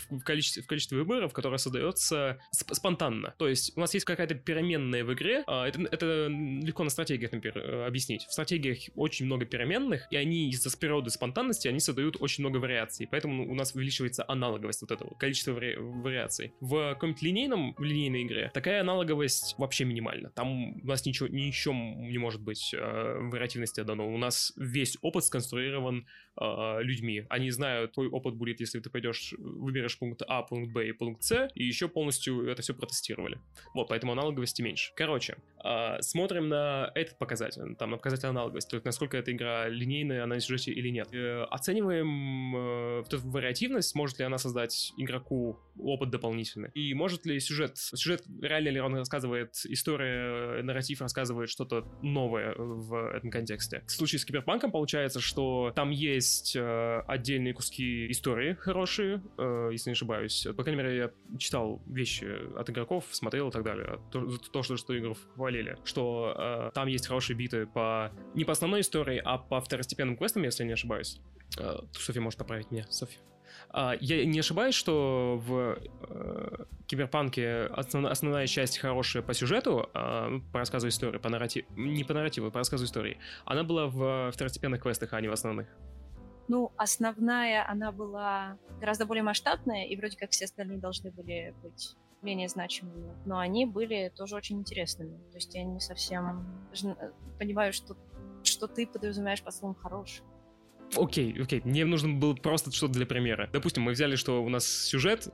в, 0.10 0.24
количестве, 0.24 0.64
в 0.64 0.68
количестве 0.68 0.83
количестве 0.84 0.98
выборов, 0.98 1.34
которое 1.34 1.58
создается 1.58 2.40
сп- 2.52 2.74
спонтанно. 2.74 3.34
То 3.38 3.48
есть 3.48 3.76
у 3.76 3.80
нас 3.80 3.94
есть 3.94 4.06
какая-то 4.06 4.36
переменная 4.36 5.04
в 5.04 5.14
игре. 5.14 5.44
А, 5.48 5.68
это, 5.68 5.82
это 5.82 6.28
легко 6.28 6.84
на 6.84 6.90
стратегиях, 6.90 7.32
например, 7.32 7.58
э, 7.58 7.86
объяснить. 7.88 8.24
В 8.26 8.34
стратегиях 8.34 8.78
очень 8.96 9.26
много 9.26 9.46
переменных, 9.46 10.08
и 10.12 10.18
они 10.18 10.50
из-за 10.50 10.76
природы 10.78 11.10
спонтанности, 11.10 11.68
они 11.68 11.80
создают 11.80 12.18
очень 12.20 12.44
много 12.44 12.58
вариаций. 12.58 13.08
Поэтому 13.10 13.50
у 13.50 13.56
нас 13.56 13.74
увеличивается 13.76 14.26
аналоговость 14.28 14.82
вот 14.82 14.92
этого, 14.92 15.14
количество 15.16 15.52
вари- 15.52 15.78
вариаций. 15.78 16.54
В 16.60 16.94
каком-нибудь 16.94 17.22
линейном, 17.22 17.76
в 17.78 17.84
линейной 17.84 18.24
игре 18.24 18.52
такая 18.54 18.82
аналоговость 18.82 19.56
вообще 19.58 19.86
минимальна. 19.86 20.30
Там 20.30 20.82
у 20.82 20.86
нас 20.86 21.06
ничего, 21.06 21.28
ничего 21.28 21.74
не 21.74 22.18
может 22.18 22.42
быть 22.42 22.74
э, 22.74 23.18
вариативности 23.32 23.82
дано. 23.82 24.14
У 24.14 24.18
нас 24.18 24.54
весь 24.58 24.98
опыт 25.02 25.26
сконструирован 25.26 26.08
э, 26.40 26.82
людьми. 26.82 27.26
Они 27.30 27.52
знают, 27.52 27.94
твой 27.94 28.08
опыт 28.08 28.36
будет, 28.36 28.60
если 28.60 28.80
ты 28.80 28.90
пойдешь, 28.90 29.34
выберешь 29.38 29.98
пункт 29.98 30.22
А, 30.28 30.44
пункт 30.44 30.74
Б 30.74 30.88
и 30.88 30.92
пункт 30.92 31.24
С, 31.24 31.50
и 31.56 31.64
еще 31.64 31.88
полностью 31.88 32.48
это 32.48 32.62
все 32.62 32.74
протестировали. 32.74 33.40
Вот, 33.74 33.90
поэтому 33.90 34.14
аналоговости 34.14 34.62
меньше. 34.62 34.92
Короче, 34.96 35.38
э, 35.64 36.02
смотрим 36.02 36.50
на 36.50 36.92
этот 36.96 37.18
показатель, 37.18 37.76
там, 37.76 37.92
на 37.92 37.98
показатель 37.98 38.28
аналоговости, 38.28 38.70
то 38.70 38.76
есть 38.78 38.86
насколько 38.86 39.18
эта 39.18 39.32
игра 39.32 39.68
линейная, 39.68 40.24
она 40.24 40.36
на 40.36 40.42
сюжете 40.42 40.72
или 40.72 40.90
нет. 40.90 41.14
Э, 41.14 41.44
оцениваем 41.50 42.56
э, 42.56 42.98
вот 43.00 43.14
эту 43.14 43.30
вариативность, 43.30 43.96
может 43.96 44.20
ли 44.20 44.26
она 44.26 44.38
создать 44.38 44.94
игроку 44.98 45.60
опыт 45.78 46.10
дополнительный, 46.10 46.70
и 46.74 46.94
может 46.94 47.26
ли 47.26 47.40
сюжет, 47.40 47.78
сюжет 47.78 48.24
реально 48.42 48.70
ли 48.70 48.80
он 48.80 48.96
рассказывает, 48.96 49.56
история, 49.66 50.62
нарратив 50.64 51.02
рассказывает 51.02 51.50
что-то 51.50 51.86
новое 52.02 52.56
в 52.56 53.12
этом 53.16 53.30
контексте. 53.30 53.84
В 53.88 53.92
случае 53.92 54.20
с 54.20 54.26
Киберпанком 54.26 54.72
получается, 54.72 55.20
что 55.20 55.72
там 55.76 55.92
есть 55.92 56.23
э, 56.56 57.04
отдельные 57.08 57.54
куски 57.54 58.10
истории 58.12 58.54
хорошие, 58.54 59.22
э, 59.38 59.70
если 59.72 59.90
не 59.90 59.94
ошибаюсь. 59.94 60.48
По 60.56 60.64
крайней 60.64 60.82
мере, 60.82 60.98
я 60.98 61.12
читал 61.38 61.82
вещи 61.88 62.26
от 62.58 62.70
игроков, 62.70 63.06
смотрел 63.12 63.50
и 63.50 63.52
так 63.52 63.64
далее. 63.64 64.00
То, 64.12 64.38
то 64.38 64.64
что, 64.64 64.78
что 64.78 64.98
игров 64.98 65.18
хвалили. 65.36 65.78
Что 65.84 66.36
э, 66.38 66.72
там 66.74 66.88
есть 66.88 67.08
хорошие 67.08 67.36
биты 67.36 67.66
по... 67.66 68.12
Не 68.34 68.46
по 68.46 68.52
основной 68.52 68.82
истории, 68.82 69.22
а 69.24 69.38
по 69.38 69.62
второстепенным 69.62 70.18
квестам, 70.18 70.44
если 70.44 70.64
не 70.64 70.74
ошибаюсь. 70.74 71.20
Э, 71.60 71.80
Софья 71.94 72.22
может 72.22 72.40
поправить 72.40 72.72
меня. 72.72 72.86
Софья. 72.90 73.20
Uh, 73.74 73.98
я 74.02 74.24
не 74.26 74.40
ошибаюсь, 74.40 74.76
что 74.76 75.42
в 75.46 75.80
uh, 76.02 76.68
Киберпанке 76.86 77.66
основ, 77.66 78.06
основная 78.06 78.46
часть 78.46 78.78
хорошая 78.78 79.24
по 79.24 79.34
сюжету, 79.34 79.90
uh, 79.94 80.42
по 80.52 80.60
рассказу 80.60 80.88
истории, 80.88 81.18
по 81.18 81.30
нарративу, 81.30 81.66
не 81.76 82.04
по 82.04 82.14
нарративу, 82.14 82.52
по 82.52 82.60
рассказу 82.60 82.86
истории, 82.86 83.18
она 83.46 83.64
была 83.64 83.88
в 83.88 84.32
второстепенных 84.32 84.82
квестах, 84.82 85.14
а 85.14 85.22
не 85.22 85.28
в 85.28 85.34
основных. 85.34 85.68
Ну, 86.48 86.72
основная 86.78 87.68
она 87.70 87.92
была 87.92 88.58
гораздо 88.80 89.06
более 89.06 89.24
масштабная, 89.24 89.86
и 89.86 89.96
вроде 89.96 90.18
как 90.18 90.32
все 90.32 90.46
остальные 90.46 90.80
должны 90.80 91.12
были 91.12 91.56
быть 91.64 91.96
менее 92.22 92.48
значимыми. 92.48 93.14
Но 93.26 93.40
они 93.40 93.66
были 93.66 94.12
тоже 94.16 94.36
очень 94.36 94.60
интересными. 94.60 95.18
То 95.32 95.38
есть 95.38 95.54
я 95.56 95.64
не 95.64 95.80
совсем 95.80 96.46
понимаю, 97.38 97.74
что, 97.74 97.96
что 98.44 98.68
ты 98.68 98.88
подразумеваешь 98.88 99.44
под 99.44 99.54
словом 99.54 99.76
«хороший». 99.76 100.24
Окей, 100.96 101.42
окей, 101.42 101.62
мне 101.64 101.86
нужно 101.86 102.14
было 102.14 102.36
просто 102.36 102.72
что-то 102.72 102.94
для 102.94 103.06
примера. 103.06 103.50
Допустим, 103.52 103.84
мы 103.84 103.94
взяли, 103.94 104.16
что 104.16 104.44
у 104.44 104.50
нас 104.50 104.68
сюжет 104.68 105.30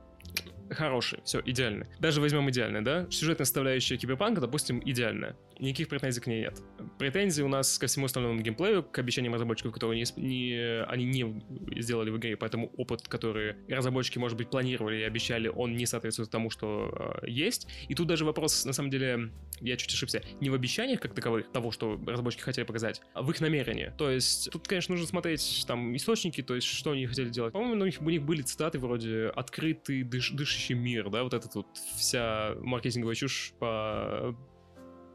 хороший, 0.70 1.20
все, 1.24 1.40
идеально. 1.44 1.86
Даже 1.98 2.20
возьмем 2.20 2.48
идеальный, 2.50 2.82
да? 2.82 3.06
Сюжетная 3.10 3.44
составляющая 3.44 3.96
киберпанка, 3.96 4.40
допустим, 4.40 4.80
идеальная 4.84 5.36
никаких 5.60 5.88
претензий 5.88 6.20
к 6.20 6.26
ней 6.26 6.40
нет. 6.40 6.60
Претензии 6.98 7.42
у 7.42 7.48
нас 7.48 7.78
ко 7.78 7.86
всему 7.86 8.06
остальному 8.06 8.40
геймплею, 8.40 8.82
к 8.82 8.98
обещаниям 8.98 9.34
разработчиков, 9.34 9.72
которые 9.72 10.02
не, 10.02 10.20
не, 10.20 10.82
они 10.84 11.04
не 11.04 11.80
сделали 11.80 12.10
в 12.10 12.16
игре, 12.16 12.36
поэтому 12.36 12.72
опыт, 12.76 13.06
который 13.08 13.56
разработчики, 13.68 14.18
может 14.18 14.36
быть, 14.36 14.50
планировали 14.50 15.00
и 15.00 15.02
обещали, 15.02 15.48
он 15.48 15.76
не 15.76 15.86
соответствует 15.86 16.30
тому, 16.30 16.50
что 16.50 17.20
э, 17.22 17.28
есть. 17.28 17.68
И 17.88 17.94
тут 17.94 18.06
даже 18.06 18.24
вопрос, 18.24 18.64
на 18.64 18.72
самом 18.72 18.90
деле, 18.90 19.30
я 19.60 19.76
чуть 19.76 19.92
ошибся, 19.92 20.22
не 20.40 20.50
в 20.50 20.54
обещаниях 20.54 21.00
как 21.00 21.14
таковых, 21.14 21.50
того, 21.52 21.70
что 21.70 22.00
разработчики 22.06 22.42
хотели 22.42 22.64
показать, 22.64 23.00
а 23.14 23.22
в 23.22 23.30
их 23.30 23.40
намерении. 23.40 23.92
То 23.98 24.10
есть 24.10 24.50
тут, 24.50 24.66
конечно, 24.66 24.94
нужно 24.94 25.08
смотреть 25.08 25.64
там 25.66 25.94
источники, 25.96 26.42
то 26.42 26.54
есть 26.54 26.66
что 26.66 26.92
они 26.92 27.06
хотели 27.06 27.28
делать. 27.28 27.52
По-моему, 27.52 27.82
у 27.82 27.86
них, 27.86 28.00
у 28.00 28.10
них 28.10 28.22
были 28.22 28.42
цитаты 28.42 28.78
вроде 28.78 29.26
«открытый, 29.28 30.02
дыш, 30.02 30.30
дышащий 30.30 30.59
мир», 30.68 31.10
да, 31.10 31.22
вот 31.22 31.34
этот 31.34 31.54
вот 31.54 31.66
вся 31.96 32.54
маркетинговая 32.60 33.14
чушь 33.14 33.54
по 33.58 34.34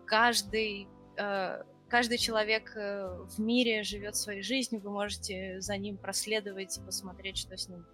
каждый 0.05 0.87
э, 1.17 1.63
каждый 1.89 2.17
человек 2.17 2.73
э, 2.75 3.25
в 3.35 3.39
мире 3.39 3.83
живет 3.83 4.15
своей 4.15 4.41
жизнью, 4.41 4.81
вы 4.81 4.91
можете 4.91 5.61
за 5.61 5.77
ним 5.77 5.97
проследовать 5.97 6.77
и 6.77 6.81
посмотреть, 6.81 7.37
что 7.37 7.57
с 7.57 7.69
ним. 7.69 7.85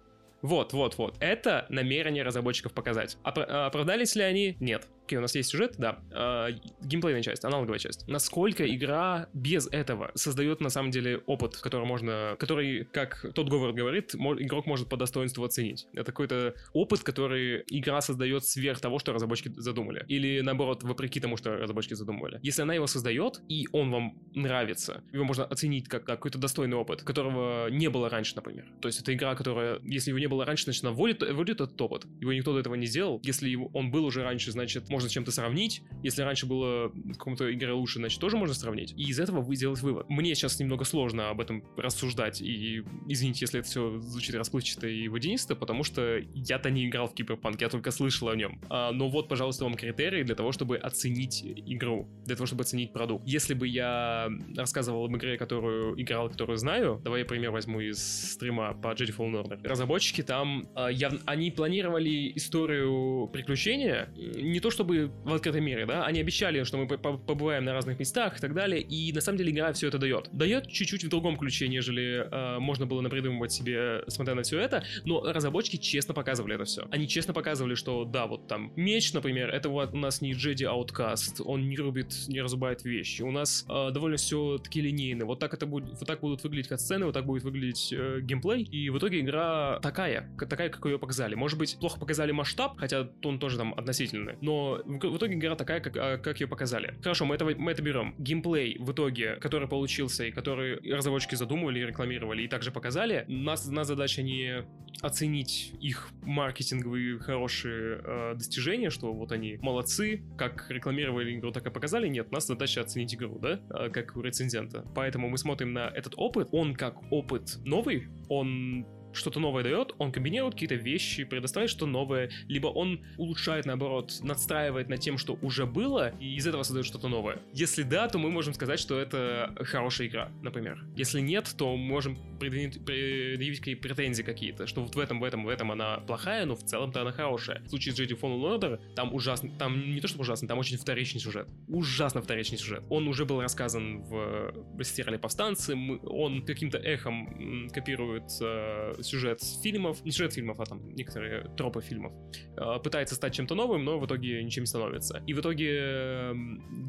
Вот, 0.42 0.72
вот, 0.72 0.98
вот. 0.98 1.16
Это 1.20 1.66
намерение 1.68 2.24
разработчиков 2.24 2.72
показать. 2.72 3.16
Опр- 3.22 3.44
оправдались 3.44 4.16
ли 4.16 4.22
они? 4.22 4.56
Нет 4.58 4.88
окей, 5.12 5.18
у 5.18 5.20
нас 5.20 5.34
есть 5.34 5.50
сюжет, 5.50 5.74
да, 5.78 5.98
э, 6.10 6.58
геймплейная 6.80 7.22
часть, 7.22 7.44
аналоговая 7.44 7.78
часть. 7.78 8.08
Насколько 8.08 8.66
игра 8.66 9.28
без 9.34 9.68
этого 9.70 10.10
создает 10.14 10.60
на 10.60 10.70
самом 10.70 10.90
деле 10.90 11.18
опыт, 11.26 11.56
который 11.58 11.86
можно, 11.86 12.36
который, 12.38 12.84
как 12.84 13.26
тот 13.34 13.48
Говард 13.48 13.74
говорит, 13.74 14.14
игрок 14.14 14.66
может 14.66 14.88
по 14.88 14.96
достоинству 14.96 15.44
оценить. 15.44 15.86
Это 15.92 16.04
какой-то 16.04 16.54
опыт, 16.72 17.00
который 17.00 17.62
игра 17.68 18.00
создает 18.00 18.44
сверх 18.44 18.80
того, 18.80 18.98
что 18.98 19.12
разработчики 19.12 19.52
задумали. 19.56 20.04
Или 20.08 20.40
наоборот, 20.40 20.82
вопреки 20.82 21.20
тому, 21.20 21.36
что 21.36 21.56
разработчики 21.56 21.94
задумали. 21.94 22.40
Если 22.42 22.62
она 22.62 22.74
его 22.74 22.86
создает, 22.86 23.40
и 23.48 23.68
он 23.72 23.90
вам 23.90 24.18
нравится, 24.34 25.02
его 25.12 25.24
можно 25.24 25.44
оценить 25.44 25.88
как, 25.88 26.04
как 26.04 26.22
какой-то 26.22 26.38
достойный 26.38 26.76
опыт, 26.76 27.02
которого 27.02 27.68
не 27.68 27.90
было 27.90 28.08
раньше, 28.08 28.36
например. 28.36 28.66
То 28.80 28.88
есть 28.88 29.00
это 29.00 29.12
игра, 29.12 29.34
которая, 29.34 29.80
если 29.82 30.10
его 30.10 30.18
не 30.18 30.28
было 30.28 30.44
раньше, 30.44 30.64
значит, 30.64 30.84
она 30.84 30.92
вводит, 30.92 31.22
вводит 31.22 31.60
этот 31.60 31.80
опыт. 31.80 32.06
Его 32.20 32.32
никто 32.32 32.52
до 32.52 32.60
этого 32.60 32.76
не 32.76 32.86
сделал. 32.86 33.20
Если 33.24 33.56
он 33.56 33.90
был 33.90 34.04
уже 34.04 34.22
раньше, 34.22 34.52
значит, 34.52 34.88
можно 34.88 35.01
с 35.08 35.12
чем-то 35.12 35.32
сравнить. 35.32 35.82
Если 36.02 36.22
раньше 36.22 36.46
было 36.46 36.88
в 36.88 37.12
каком-то 37.12 37.52
игре 37.52 37.72
лучше, 37.72 37.98
значит, 37.98 38.20
тоже 38.20 38.36
можно 38.36 38.54
сравнить. 38.54 38.92
И 38.96 39.04
из 39.04 39.18
этого 39.18 39.40
вы 39.40 39.56
сделать 39.56 39.80
вывод. 39.80 40.08
Мне 40.08 40.34
сейчас 40.34 40.58
немного 40.60 40.84
сложно 40.84 41.30
об 41.30 41.40
этом 41.40 41.64
рассуждать, 41.76 42.40
и 42.40 42.82
извините, 43.08 43.40
если 43.42 43.60
это 43.60 43.68
все 43.68 43.98
звучит 44.00 44.34
расплывчато 44.34 44.88
и 44.88 45.08
водянисто, 45.08 45.54
потому 45.54 45.84
что 45.84 46.18
я-то 46.34 46.70
не 46.70 46.86
играл 46.86 47.08
в 47.08 47.14
Киберпанк, 47.14 47.60
я 47.60 47.68
только 47.68 47.90
слышал 47.90 48.28
о 48.28 48.36
нем. 48.36 48.60
А, 48.68 48.92
но 48.92 49.08
вот, 49.08 49.28
пожалуйста, 49.28 49.64
вам 49.64 49.74
критерии 49.74 50.22
для 50.22 50.34
того, 50.34 50.52
чтобы 50.52 50.76
оценить 50.76 51.42
игру, 51.44 52.08
для 52.24 52.36
того, 52.36 52.46
чтобы 52.46 52.62
оценить 52.62 52.92
продукт. 52.92 53.26
Если 53.26 53.54
бы 53.54 53.66
я 53.66 54.30
рассказывал 54.56 55.04
об 55.04 55.16
игре, 55.16 55.36
которую 55.36 56.00
играл, 56.00 56.28
которую 56.28 56.56
знаю, 56.56 57.00
давай 57.04 57.20
я 57.20 57.26
пример 57.26 57.50
возьму 57.50 57.80
из 57.80 58.32
стрима 58.32 58.74
по 58.74 58.88
Jedi 58.88 59.14
Fallen 59.16 59.42
Order. 59.42 59.66
Разработчики 59.66 60.22
там, 60.22 60.68
а, 60.74 60.88
явно, 60.88 61.20
они 61.26 61.50
планировали 61.50 62.32
историю 62.34 63.28
приключения 63.28 64.08
не 64.16 64.60
то 64.60 64.70
чтобы 64.82 65.12
в 65.24 65.32
открытом 65.32 65.62
мире, 65.62 65.86
да, 65.86 66.04
они 66.04 66.18
обещали, 66.18 66.64
что 66.64 66.76
мы 66.76 66.88
побываем 66.88 67.64
на 67.64 67.72
разных 67.72 68.00
местах 68.00 68.36
и 68.36 68.40
так 68.40 68.52
далее, 68.52 68.80
и 68.80 69.12
на 69.12 69.20
самом 69.20 69.38
деле 69.38 69.52
игра 69.52 69.72
все 69.72 69.86
это 69.86 69.98
дает. 69.98 70.28
Дает 70.32 70.66
чуть-чуть 70.66 71.04
в 71.04 71.08
другом 71.08 71.36
ключе, 71.36 71.68
нежели 71.68 72.26
э, 72.28 72.58
можно 72.58 72.84
было 72.84 73.00
напридумывать 73.00 73.52
себе, 73.52 74.02
смотря 74.08 74.34
на 74.34 74.42
все 74.42 74.58
это, 74.58 74.82
но 75.04 75.22
разработчики 75.22 75.76
честно 75.76 76.14
показывали 76.14 76.56
это 76.56 76.64
все. 76.64 76.88
Они 76.90 77.06
честно 77.06 77.32
показывали, 77.32 77.76
что 77.76 78.04
да, 78.04 78.26
вот 78.26 78.48
там 78.48 78.72
меч, 78.74 79.12
например, 79.12 79.50
это 79.50 79.68
вот 79.68 79.94
у 79.94 79.96
нас 79.96 80.20
не 80.20 80.32
Джеди 80.32 80.64
Ауткаст, 80.64 81.40
он 81.44 81.68
не 81.68 81.76
рубит, 81.76 82.12
не 82.26 82.42
разубает 82.42 82.82
вещи. 82.82 83.22
У 83.22 83.30
нас 83.30 83.64
э, 83.68 83.90
довольно 83.92 84.16
все 84.16 84.58
таки 84.58 84.80
линейно. 84.80 85.26
Вот 85.26 85.38
так 85.38 85.54
это 85.54 85.64
будет, 85.64 85.90
вот 85.90 86.06
так 86.08 86.18
будут 86.18 86.42
выглядеть 86.42 86.80
сцены, 86.80 87.06
вот 87.06 87.12
так 87.12 87.24
будет 87.24 87.44
выглядеть 87.44 87.92
э, 87.92 88.18
геймплей, 88.20 88.64
и 88.64 88.90
в 88.90 88.98
итоге 88.98 89.20
игра 89.20 89.78
такая, 89.80 90.28
такая, 90.50 90.70
как 90.70 90.84
ее 90.86 90.98
показали. 90.98 91.36
Может 91.36 91.56
быть, 91.56 91.76
плохо 91.78 92.00
показали 92.00 92.32
масштаб, 92.32 92.76
хотя 92.78 93.08
он 93.24 93.38
тоже 93.38 93.58
там 93.58 93.74
относительный, 93.74 94.34
но 94.40 94.71
в, 94.84 95.16
итоге 95.16 95.34
игра 95.34 95.56
такая, 95.56 95.80
как, 95.80 95.96
а, 95.96 96.18
как 96.18 96.40
ее 96.40 96.46
показали. 96.46 96.94
Хорошо, 97.02 97.24
мы, 97.24 97.34
этого, 97.34 97.52
мы 97.56 97.72
это 97.72 97.82
берем. 97.82 98.14
Геймплей 98.18 98.76
в 98.78 98.92
итоге, 98.92 99.36
который 99.36 99.68
получился 99.68 100.24
и 100.24 100.30
который 100.30 100.78
разработчики 100.90 101.34
задумывали 101.34 101.80
и 101.80 101.86
рекламировали, 101.86 102.42
и 102.42 102.48
также 102.48 102.70
показали, 102.70 103.24
нас, 103.28 103.66
нас 103.66 103.86
задача 103.86 104.22
не 104.22 104.64
оценить 105.00 105.72
их 105.80 106.08
маркетинговые 106.22 107.18
хорошие 107.18 108.00
э, 108.04 108.34
достижения, 108.34 108.90
что 108.90 109.12
вот 109.12 109.32
они 109.32 109.58
молодцы, 109.60 110.22
как 110.36 110.70
рекламировали 110.70 111.34
игру, 111.34 111.50
так 111.50 111.66
и 111.66 111.70
показали. 111.70 112.08
Нет, 112.08 112.30
нас 112.30 112.46
задача 112.46 112.80
оценить 112.80 113.14
игру, 113.14 113.38
да, 113.38 113.60
э, 113.70 113.90
как 113.90 114.16
у 114.16 114.20
рецензента. 114.20 114.84
Поэтому 114.94 115.28
мы 115.28 115.38
смотрим 115.38 115.72
на 115.72 115.88
этот 115.88 116.14
опыт. 116.16 116.48
Он 116.52 116.74
как 116.74 117.00
опыт 117.10 117.58
новый, 117.64 118.08
он 118.28 118.86
что-то 119.12 119.40
новое 119.40 119.62
дает, 119.62 119.94
он 119.98 120.12
комбинирует 120.12 120.54
какие-то 120.54 120.74
вещи, 120.74 121.24
предоставляет 121.24 121.70
что-то 121.70 121.86
новое, 121.86 122.30
либо 122.48 122.68
он 122.68 123.00
улучшает, 123.16 123.66
наоборот, 123.66 124.18
надстраивает 124.22 124.88
над 124.88 125.00
тем, 125.00 125.18
что 125.18 125.38
уже 125.42 125.66
было, 125.66 126.14
и 126.20 126.34
из 126.34 126.46
этого 126.46 126.62
создает 126.62 126.86
что-то 126.86 127.08
новое. 127.08 127.38
Если 127.52 127.82
да, 127.82 128.08
то 128.08 128.18
мы 128.18 128.30
можем 128.30 128.54
сказать, 128.54 128.80
что 128.80 128.98
это 128.98 129.54
хорошая 129.60 130.08
игра, 130.08 130.30
например. 130.42 130.84
Если 130.96 131.20
нет, 131.20 131.52
то 131.56 131.76
можем 131.76 132.16
предъявить, 132.38 132.84
предъявить 132.84 133.58
какие 133.58 133.74
претензии 133.74 134.22
какие-то, 134.22 134.66
что 134.66 134.82
вот 134.82 134.94
в 134.94 134.98
этом, 134.98 135.20
в 135.20 135.24
этом, 135.24 135.44
в 135.44 135.48
этом 135.48 135.72
она 135.72 135.98
плохая, 135.98 136.46
но 136.46 136.56
в 136.56 136.62
целом-то 136.62 137.02
она 137.02 137.12
хорошая. 137.12 137.62
В 137.62 137.68
случае 137.68 137.94
с 137.94 138.00
Jedi 138.00 138.18
Fallen 138.18 138.40
Order 138.40 138.94
там 138.94 139.14
ужасно, 139.14 139.50
там 139.58 139.94
не 139.94 140.00
то 140.00 140.08
что 140.08 140.20
ужасно, 140.20 140.48
там 140.48 140.58
очень 140.58 140.76
вторичный 140.76 141.20
сюжет. 141.20 141.48
Ужасно 141.68 142.22
вторичный 142.22 142.58
сюжет. 142.58 142.82
Он 142.88 143.08
уже 143.08 143.24
был 143.24 143.40
рассказан 143.40 144.02
в, 144.02 144.52
сериале 144.84 145.18
Повстанцы, 145.18 145.74
он 146.02 146.44
каким-то 146.44 146.78
эхом 146.78 147.68
копирует 147.70 148.24
э, 148.40 149.01
сюжет 149.02 149.42
фильмов, 149.62 150.04
не 150.04 150.10
сюжет 150.10 150.32
фильмов, 150.32 150.60
а 150.60 150.66
там 150.66 150.94
некоторые 150.94 151.48
тропы 151.56 151.80
фильмов, 151.80 152.12
э, 152.56 152.78
пытается 152.82 153.14
стать 153.14 153.34
чем-то 153.34 153.54
новым, 153.54 153.84
но 153.84 153.98
в 153.98 154.06
итоге 154.06 154.42
ничем 154.42 154.62
не 154.62 154.66
становится. 154.66 155.22
И 155.26 155.34
в 155.34 155.40
итоге 155.40 155.70
э, 155.70 156.34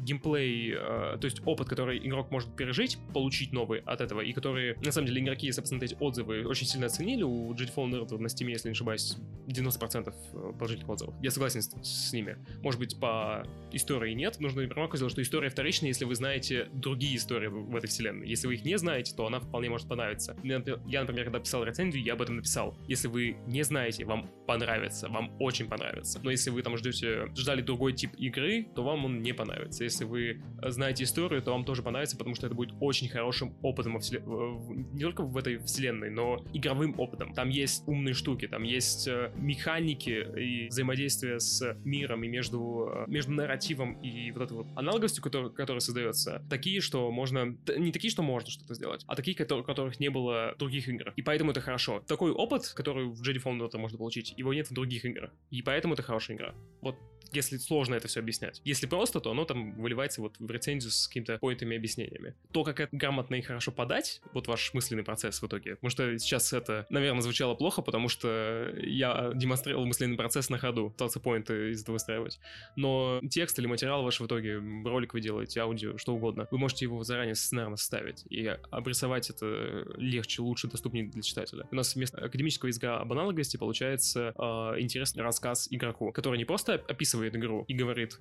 геймплей, 0.04 0.74
э, 0.74 1.18
то 1.20 1.24
есть 1.24 1.40
опыт, 1.44 1.68
который 1.68 1.98
игрок 1.98 2.30
может 2.30 2.54
пережить, 2.56 2.98
получить 3.12 3.52
новый 3.52 3.80
от 3.80 4.00
этого, 4.00 4.20
и 4.20 4.32
которые, 4.32 4.76
на 4.84 4.92
самом 4.92 5.08
деле, 5.08 5.22
игроки, 5.22 5.46
если 5.46 5.60
посмотреть 5.60 5.94
отзывы, 6.00 6.46
очень 6.46 6.66
сильно 6.66 6.86
оценили. 6.86 7.22
У 7.22 7.52
Fallen 7.54 7.92
Order 7.92 8.18
на 8.18 8.26
Steam, 8.26 8.50
если 8.50 8.68
не 8.68 8.72
ошибаюсь, 8.72 9.16
90% 9.46 10.12
положительных 10.58 10.88
отзывов. 10.88 11.14
Я 11.22 11.30
согласен 11.30 11.62
с, 11.62 11.70
с 11.82 12.12
ними. 12.12 12.36
Может 12.62 12.80
быть, 12.80 12.98
по 12.98 13.46
истории 13.72 14.12
нет. 14.12 14.40
Нужно 14.40 14.60
ремарку 14.60 14.96
сделать, 14.96 15.12
что 15.12 15.22
история 15.22 15.48
вторичная, 15.48 15.88
если 15.88 16.04
вы 16.04 16.14
знаете 16.14 16.68
другие 16.72 17.16
истории 17.16 17.48
в 17.48 17.74
этой 17.76 17.88
вселенной. 17.88 18.28
Если 18.28 18.46
вы 18.46 18.54
их 18.54 18.64
не 18.64 18.76
знаете, 18.78 19.14
то 19.14 19.26
она 19.26 19.40
вполне 19.40 19.70
может 19.70 19.88
понравиться. 19.88 20.36
Я, 20.42 21.00
например, 21.00 21.24
когда 21.24 21.40
писал 21.40 21.64
рецензию, 21.64 22.03
я 22.04 22.14
об 22.14 22.22
этом 22.22 22.36
написал. 22.36 22.76
Если 22.86 23.08
вы 23.08 23.36
не 23.46 23.62
знаете, 23.62 24.04
вам 24.04 24.30
понравится, 24.46 25.08
вам 25.08 25.34
очень 25.40 25.68
понравится. 25.68 26.20
Но 26.22 26.30
если 26.30 26.50
вы 26.50 26.62
там 26.62 26.76
ждете, 26.76 27.28
ждали 27.36 27.62
другой 27.62 27.94
тип 27.94 28.12
игры, 28.16 28.66
то 28.74 28.84
вам 28.84 29.04
он 29.04 29.22
не 29.22 29.32
понравится. 29.32 29.84
Если 29.84 30.04
вы 30.04 30.42
знаете 30.62 31.04
историю, 31.04 31.42
то 31.42 31.52
вам 31.52 31.64
тоже 31.64 31.82
понравится, 31.82 32.16
потому 32.16 32.34
что 32.34 32.46
это 32.46 32.54
будет 32.54 32.74
очень 32.80 33.08
хорошим 33.08 33.56
опытом 33.62 33.94
не 33.94 35.02
только 35.02 35.22
в 35.22 35.36
этой 35.36 35.58
вселенной, 35.58 36.10
но 36.10 36.44
игровым 36.52 36.98
опытом. 36.98 37.32
Там 37.34 37.48
есть 37.48 37.82
умные 37.86 38.14
штуки, 38.14 38.46
там 38.46 38.62
есть 38.62 39.08
э, 39.08 39.32
механики 39.36 40.26
и 40.38 40.68
взаимодействие 40.68 41.40
с 41.40 41.76
миром 41.84 42.24
и 42.24 42.28
между, 42.28 42.90
э, 42.92 43.10
между 43.10 43.32
нарративом 43.32 44.00
и 44.00 44.30
вот 44.32 44.42
этой 44.42 44.52
вот 44.54 44.66
аналогостью, 44.76 45.22
которая, 45.22 45.50
которая 45.50 45.80
создается, 45.80 46.42
такие, 46.50 46.80
что 46.80 47.10
можно... 47.10 47.56
Не 47.76 47.92
такие, 47.92 48.10
что 48.10 48.22
можно 48.22 48.50
что-то 48.50 48.74
сделать, 48.74 49.04
а 49.06 49.16
такие, 49.16 49.36
которые, 49.36 49.64
которых 49.64 50.00
не 50.00 50.10
было 50.10 50.52
в 50.54 50.58
других 50.58 50.88
играх. 50.88 51.14
И 51.16 51.22
поэтому 51.22 51.52
это 51.52 51.60
хорошо. 51.60 51.93
Такой 52.00 52.32
опыт, 52.32 52.66
который 52.74 53.06
в 53.06 53.22
Jedi 53.22 53.42
Fallen 53.42 53.60
Order 53.60 53.78
можно 53.78 53.98
получить, 53.98 54.34
его 54.36 54.52
нет 54.54 54.70
в 54.70 54.74
других 54.74 55.04
играх. 55.04 55.30
И 55.50 55.62
поэтому 55.62 55.94
это 55.94 56.02
хорошая 56.02 56.36
игра. 56.36 56.54
Вот 56.80 56.96
если 57.32 57.56
сложно 57.58 57.94
это 57.94 58.08
все 58.08 58.20
объяснять. 58.20 58.60
Если 58.64 58.86
просто, 58.86 59.20
то 59.20 59.30
оно 59.30 59.44
там 59.44 59.74
выливается 59.74 60.20
вот 60.20 60.36
в 60.38 60.50
рецензию 60.50 60.90
с 60.90 61.08
какими-то 61.08 61.38
поинтами 61.38 61.76
объяснениями. 61.76 62.34
То, 62.52 62.64
как 62.64 62.80
это 62.80 62.96
грамотно 62.96 63.36
и 63.36 63.42
хорошо 63.42 63.72
подать, 63.72 64.20
вот 64.32 64.46
ваш 64.46 64.72
мысленный 64.74 65.04
процесс 65.04 65.40
в 65.42 65.46
итоге. 65.46 65.76
Потому 65.76 65.90
что 65.90 66.18
сейчас 66.18 66.52
это, 66.52 66.86
наверное, 66.90 67.22
звучало 67.22 67.54
плохо, 67.54 67.82
потому 67.82 68.08
что 68.08 68.72
я 68.80 69.32
демонстрировал 69.34 69.86
мысленный 69.86 70.16
процесс 70.16 70.50
на 70.50 70.58
ходу, 70.58 70.90
пытался 70.90 71.20
поинты 71.20 71.70
из 71.70 71.82
этого 71.82 71.94
выстраивать. 71.94 72.40
Но 72.76 73.20
текст 73.30 73.58
или 73.58 73.66
материал 73.66 74.02
ваш 74.02 74.20
в 74.20 74.26
итоге, 74.26 74.56
ролик 74.84 75.14
вы 75.14 75.20
делаете, 75.20 75.60
аудио, 75.60 75.98
что 75.98 76.14
угодно, 76.14 76.48
вы 76.50 76.58
можете 76.58 76.84
его 76.84 77.02
заранее 77.02 77.34
сценарно 77.34 77.76
составить. 77.76 78.24
И 78.30 78.46
обрисовать 78.70 79.30
это 79.30 79.86
легче, 79.96 80.42
лучше, 80.42 80.68
доступнее 80.68 81.06
для 81.06 81.22
читателя. 81.22 81.66
У 81.70 81.74
нас 81.74 81.94
вместо 81.94 82.18
академического 82.18 82.68
языка 82.68 82.98
об 82.98 83.12
аналогости 83.12 83.56
получается 83.56 84.34
э, 84.36 84.80
интересный 84.80 85.22
рассказ 85.22 85.68
игроку, 85.70 86.12
который 86.12 86.38
не 86.38 86.44
просто 86.44 86.74
описывает 86.74 87.13
игру 87.22 87.64
и 87.68 87.74
говорит, 87.74 88.20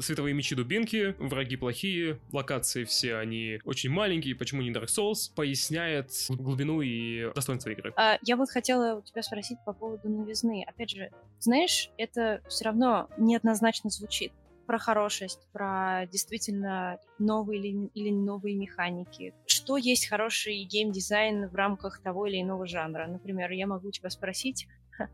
световые 0.00 0.34
мечи 0.34 0.54
дубинки, 0.54 1.14
враги 1.18 1.56
плохие, 1.56 2.20
локации 2.32 2.84
все 2.84 3.16
они 3.16 3.60
очень 3.64 3.90
маленькие, 3.90 4.34
почему 4.34 4.62
не 4.62 4.70
Dark 4.70 4.86
Souls, 4.86 5.32
поясняет 5.34 6.10
глубину 6.28 6.80
и 6.80 7.32
достоинство 7.34 7.70
игры. 7.70 7.92
А, 7.96 8.18
я 8.22 8.36
вот 8.36 8.50
хотела 8.50 8.98
у 8.98 9.02
тебя 9.02 9.22
спросить 9.22 9.58
по 9.64 9.72
поводу 9.72 10.08
новизны. 10.08 10.64
Опять 10.66 10.90
же, 10.90 11.10
знаешь, 11.40 11.90
это 11.96 12.40
все 12.48 12.66
равно 12.66 13.08
неоднозначно 13.18 13.90
звучит 13.90 14.32
про 14.66 14.78
хорошесть, 14.78 15.40
про 15.52 16.06
действительно 16.10 16.98
новые 17.18 17.60
или, 17.60 17.88
или 17.94 18.10
новые 18.10 18.56
механики. 18.56 19.34
Что 19.46 19.76
есть 19.76 20.08
хороший 20.08 20.64
геймдизайн 20.64 21.48
в 21.48 21.54
рамках 21.54 22.00
того 22.00 22.26
или 22.26 22.40
иного 22.40 22.66
жанра? 22.66 23.06
Например, 23.06 23.50
я 23.50 23.66
могу 23.66 23.90
тебя 23.90 24.10
спросить, 24.10 24.66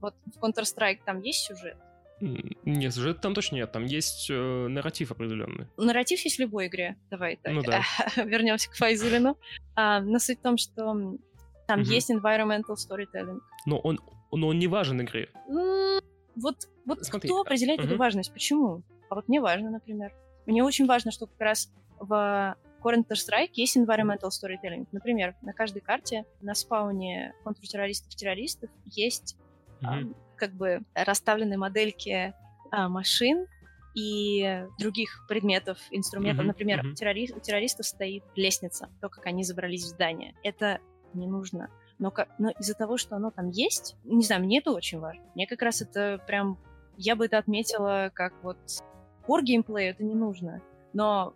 вот 0.00 0.14
в 0.26 0.42
Counter-Strike 0.42 1.00
там 1.04 1.20
есть 1.20 1.40
сюжет? 1.40 1.76
Нет, 2.64 2.94
сюжет 2.94 3.20
там 3.20 3.34
точно 3.34 3.56
нет, 3.56 3.72
там 3.72 3.84
есть 3.84 4.28
э, 4.30 4.68
нарратив 4.68 5.10
определенный. 5.10 5.66
Нарратив 5.76 6.20
есть 6.20 6.36
в 6.36 6.40
любой 6.40 6.68
игре, 6.68 6.96
давай 7.10 7.36
так. 7.36 7.52
Ну 7.52 7.62
да. 7.62 7.82
Вернемся 8.16 8.70
к 8.70 8.74
Файзулину. 8.74 9.38
А, 9.74 10.00
но 10.00 10.18
суть 10.18 10.38
в 10.38 10.42
том, 10.42 10.56
что 10.56 11.16
там 11.66 11.80
угу. 11.80 11.90
есть 11.90 12.10
environmental 12.10 12.76
storytelling. 12.76 13.40
Но 13.66 13.78
он, 13.78 14.00
но 14.32 14.48
он 14.48 14.58
не 14.58 14.66
важен 14.66 15.00
игре. 15.02 15.28
Вот, 15.46 16.68
вот 16.84 17.04
Смотри. 17.04 17.28
кто 17.28 17.40
определяет 17.40 17.80
угу. 17.80 17.88
эту 17.88 17.96
важность? 17.96 18.32
Почему? 18.32 18.82
А 19.08 19.14
вот 19.14 19.28
мне 19.28 19.40
важно, 19.40 19.70
например. 19.70 20.12
Мне 20.46 20.62
очень 20.64 20.86
важно, 20.86 21.10
что 21.10 21.26
как 21.26 21.40
раз 21.40 21.72
в 21.98 22.56
Counter-Strike 22.82 23.50
есть 23.54 23.76
environmental 23.76 24.28
storytelling. 24.28 24.86
Например, 24.92 25.34
на 25.42 25.52
каждой 25.52 25.80
карте 25.80 26.24
на 26.40 26.54
спауне 26.54 27.34
контртеррористов-террористов 27.44 28.70
есть 28.84 29.36
угу. 29.80 30.14
Как 30.36 30.52
бы 30.52 30.82
расставлены 30.94 31.56
модельки 31.56 32.34
а, 32.70 32.88
машин 32.88 33.46
и 33.94 34.66
других 34.78 35.24
предметов, 35.28 35.78
инструментов. 35.90 36.44
Mm-hmm, 36.44 36.48
Например, 36.48 36.84
mm-hmm. 36.84 36.90
У, 36.90 36.94
террори- 36.94 37.36
у 37.36 37.40
террористов 37.40 37.86
стоит 37.86 38.24
лестница, 38.34 38.88
то, 39.00 39.08
как 39.08 39.26
они 39.26 39.44
забрались 39.44 39.84
в 39.84 39.88
здание. 39.88 40.34
Это 40.42 40.80
не 41.12 41.26
нужно. 41.26 41.70
Но, 41.98 42.12
но 42.38 42.50
из-за 42.58 42.74
того, 42.74 42.96
что 42.96 43.16
оно 43.16 43.30
там 43.30 43.50
есть, 43.50 43.96
не 44.04 44.24
знаю, 44.24 44.42
мне 44.42 44.58
это 44.58 44.72
очень 44.72 44.98
важно. 44.98 45.22
Мне 45.34 45.46
как 45.46 45.62
раз 45.62 45.80
это 45.80 46.20
прям... 46.26 46.58
Я 46.96 47.16
бы 47.16 47.26
это 47.26 47.38
отметила 47.38 48.10
как 48.12 48.34
вот... 48.42 48.58
Core 49.26 49.42
геймплею 49.42 49.90
это 49.90 50.04
не 50.04 50.14
нужно. 50.14 50.60
Но 50.92 51.34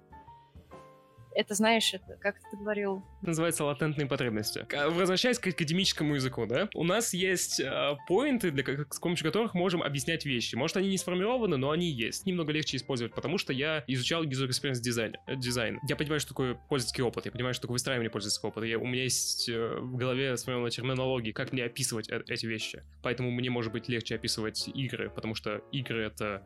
это, 1.39 1.55
знаешь, 1.55 1.95
это, 1.95 2.16
как 2.20 2.34
ты 2.51 2.57
говорил... 2.57 3.05
Называется 3.22 3.64
латентные 3.64 4.09
потребности. 4.09 4.66
Возвращаясь 4.72 5.39
к 5.39 5.47
академическому 5.47 6.16
языку, 6.16 6.47
да, 6.47 6.68
у 6.74 6.82
нас 6.82 7.14
есть 7.14 7.61
э, 7.61 7.97
поинты, 8.09 8.51
для, 8.51 8.64
с 8.91 8.99
помощью 8.99 9.24
которых 9.24 9.55
можем 9.55 9.80
объяснять 9.80 10.24
вещи. 10.24 10.57
Может, 10.57 10.78
они 10.78 10.89
не 10.89 10.99
сформированы, 10.99 11.57
но 11.57 11.70
они 11.70 11.89
есть. 11.91 12.26
Немного 12.26 12.51
легче 12.51 12.76
использовать, 12.76 13.14
потому 13.14 13.39
что 13.39 13.53
я 13.53 13.84
изучал 13.86 14.24
user 14.24 14.49
experience 14.49 14.80
дизайн. 14.80 15.16
Э, 15.28 15.36
дизайн. 15.36 15.78
Я 15.89 15.95
понимаю, 15.95 16.18
что 16.18 16.30
такое 16.30 16.55
пользовательский 16.55 17.05
опыт, 17.05 17.26
я 17.26 17.30
понимаю, 17.30 17.55
что 17.55 17.62
такое 17.62 17.74
выстраивание 17.74 18.11
пользовательского 18.11 18.51
опыта. 18.51 18.66
Я, 18.66 18.80
у 18.80 18.86
меня 18.86 19.05
есть 19.05 19.49
э, 19.49 19.78
в 19.78 19.97
голове 19.97 20.36
сформирована 20.36 20.70
терминология, 20.70 21.32
как 21.32 21.53
мне 21.53 21.62
описывать 21.62 22.11
э, 22.11 22.20
эти 22.26 22.47
вещи. 22.47 22.82
Поэтому 23.05 23.30
мне 23.30 23.49
может 23.49 23.70
быть 23.70 23.89
легче 23.89 24.16
описывать 24.16 24.66
игры, 24.74 25.09
потому 25.09 25.36
что 25.36 25.62
игры— 25.70 26.03
это 26.07 26.43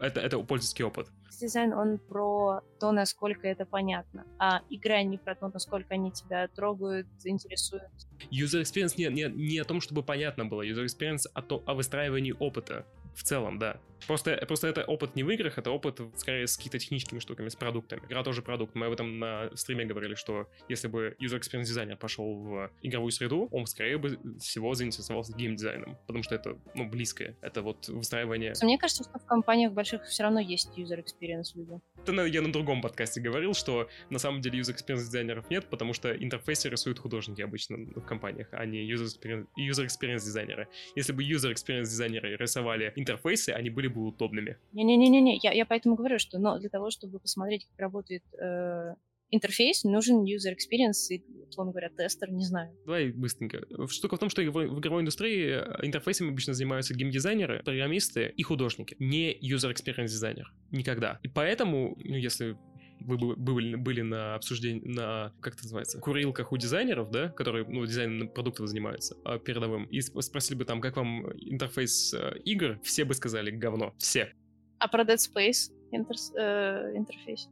это, 0.00 0.20
это 0.20 0.38
пользовательский 0.38 0.84
опыт. 0.84 1.08
Дизайн, 1.40 1.72
он 1.72 1.98
про 1.98 2.60
то, 2.78 2.92
насколько 2.92 3.48
это 3.48 3.64
понятно, 3.64 4.26
а 4.38 4.60
игра 4.68 5.02
не 5.02 5.16
про 5.16 5.34
то, 5.34 5.48
насколько 5.48 5.94
они 5.94 6.12
тебя 6.12 6.48
трогают, 6.48 7.06
интересуют. 7.24 7.90
User 8.30 8.60
experience 8.60 8.94
не, 8.98 9.06
не, 9.06 9.30
не 9.30 9.58
о 9.58 9.64
том, 9.64 9.80
чтобы 9.80 10.02
понятно 10.02 10.44
было, 10.44 10.66
user 10.66 10.84
experience 10.84 11.26
о, 11.32 11.40
то, 11.40 11.62
о 11.66 11.72
выстраивании 11.74 12.34
опыта 12.38 12.84
в 13.14 13.22
целом, 13.22 13.58
да. 13.58 13.80
Просто, 14.06 14.36
просто 14.46 14.68
это 14.68 14.84
опыт 14.84 15.14
не 15.14 15.22
в 15.22 15.30
играх, 15.30 15.58
это 15.58 15.70
опыт 15.70 16.00
скорее 16.16 16.46
с 16.46 16.56
какими-то 16.56 16.78
техническими 16.78 17.18
штуками, 17.18 17.48
с 17.48 17.56
продуктами. 17.56 18.02
Игра 18.06 18.22
тоже 18.22 18.42
продукт. 18.42 18.74
Мы 18.74 18.86
об 18.86 18.92
этом 18.92 19.18
на 19.18 19.50
стриме 19.54 19.84
говорили, 19.84 20.14
что 20.14 20.48
если 20.68 20.88
бы 20.88 21.16
user 21.20 21.38
experience 21.38 21.64
дизайнер 21.64 21.96
пошел 21.96 22.34
в 22.34 22.70
игровую 22.82 23.12
среду, 23.12 23.48
он 23.50 23.66
скорее 23.66 23.98
бы 23.98 24.18
всего 24.40 24.74
заинтересовался 24.74 25.36
геймдизайном, 25.36 25.98
потому 26.06 26.22
что 26.22 26.34
это, 26.34 26.58
ну, 26.74 26.88
близкое. 26.88 27.36
Это 27.40 27.62
вот 27.62 27.88
выстраивание... 27.88 28.54
Мне 28.62 28.78
кажется, 28.78 29.04
что 29.04 29.18
в 29.18 29.26
компаниях 29.26 29.72
больших 29.72 30.04
все 30.04 30.22
равно 30.22 30.40
есть 30.40 30.70
user 30.76 31.04
experience 31.04 31.52
люди. 31.54 31.80
Это 32.02 32.24
я 32.24 32.42
на 32.42 32.52
другом 32.52 32.80
подкасте 32.80 33.20
говорил, 33.20 33.54
что 33.54 33.88
на 34.08 34.18
самом 34.18 34.40
деле 34.40 34.60
user 34.60 34.74
experience 34.74 35.00
дизайнеров 35.00 35.50
нет, 35.50 35.66
потому 35.68 35.92
что 35.92 36.12
интерфейсы 36.12 36.68
рисуют 36.68 36.98
художники 36.98 37.42
обычно 37.42 37.76
в 37.76 38.00
компаниях, 38.02 38.48
а 38.52 38.64
не 38.64 38.90
user 38.90 39.04
experience, 39.04 39.46
user 39.58 39.86
experience 39.86 40.20
дизайнеры. 40.20 40.68
Если 40.96 41.12
бы 41.12 41.22
user 41.22 41.52
experience 41.52 41.82
дизайнеры 41.82 42.36
рисовали 42.36 42.92
интерфейсы, 43.00 43.50
они 43.50 43.70
были 43.70 43.88
бы 43.88 44.06
удобными. 44.06 44.58
Не-не-не-не, 44.72 45.38
я, 45.42 45.52
я 45.52 45.66
поэтому 45.66 45.96
говорю, 45.96 46.18
что 46.18 46.38
но 46.38 46.58
для 46.58 46.68
того, 46.68 46.90
чтобы 46.90 47.18
посмотреть, 47.18 47.66
как 47.66 47.78
работает 47.78 48.22
э, 48.40 48.94
интерфейс, 49.30 49.84
нужен 49.84 50.24
user 50.24 50.52
experience 50.52 51.08
и, 51.10 51.24
условно 51.48 51.72
говоря, 51.72 51.90
тестер, 51.90 52.30
не 52.30 52.44
знаю. 52.44 52.74
Давай 52.84 53.10
быстренько. 53.10 53.64
Штука 53.88 54.16
в 54.16 54.18
том, 54.18 54.28
что 54.28 54.42
в 54.42 54.78
игровой 54.78 55.02
индустрии 55.02 55.60
э, 55.60 55.86
интерфейсами 55.86 56.30
обычно 56.30 56.54
занимаются 56.54 56.94
геймдизайнеры, 56.94 57.62
программисты 57.64 58.32
и 58.36 58.42
художники, 58.42 58.96
не 58.98 59.32
user 59.32 59.72
experience 59.72 60.08
дизайнер. 60.08 60.52
Никогда. 60.70 61.18
И 61.22 61.28
поэтому, 61.28 61.96
ну, 62.02 62.16
если 62.16 62.56
вы 63.00 63.36
были, 63.36 63.76
были 63.76 64.02
на 64.02 64.34
обсуждении, 64.34 64.80
на, 64.86 65.32
как 65.40 65.54
это 65.54 65.64
называется, 65.64 65.98
курилках 65.98 66.52
у 66.52 66.56
дизайнеров, 66.56 67.10
да, 67.10 67.28
которые, 67.28 67.66
ну, 67.66 67.84
дизайном 67.86 68.28
продуктов 68.28 68.68
занимаются, 68.68 69.16
а, 69.24 69.38
передовым, 69.38 69.84
и 69.84 70.00
спросили 70.00 70.56
бы 70.56 70.64
там, 70.64 70.80
как 70.80 70.96
вам 70.96 71.30
интерфейс 71.38 72.14
э, 72.14 72.38
игр, 72.44 72.78
все 72.82 73.04
бы 73.04 73.14
сказали 73.14 73.50
говно. 73.50 73.94
Все. 73.98 74.32
А 74.78 74.88
про 74.88 75.04
Dead 75.04 75.16
Space 75.16 75.70
интер, 75.90 76.16
э, 76.36 76.96
интерфейс? 76.96 77.48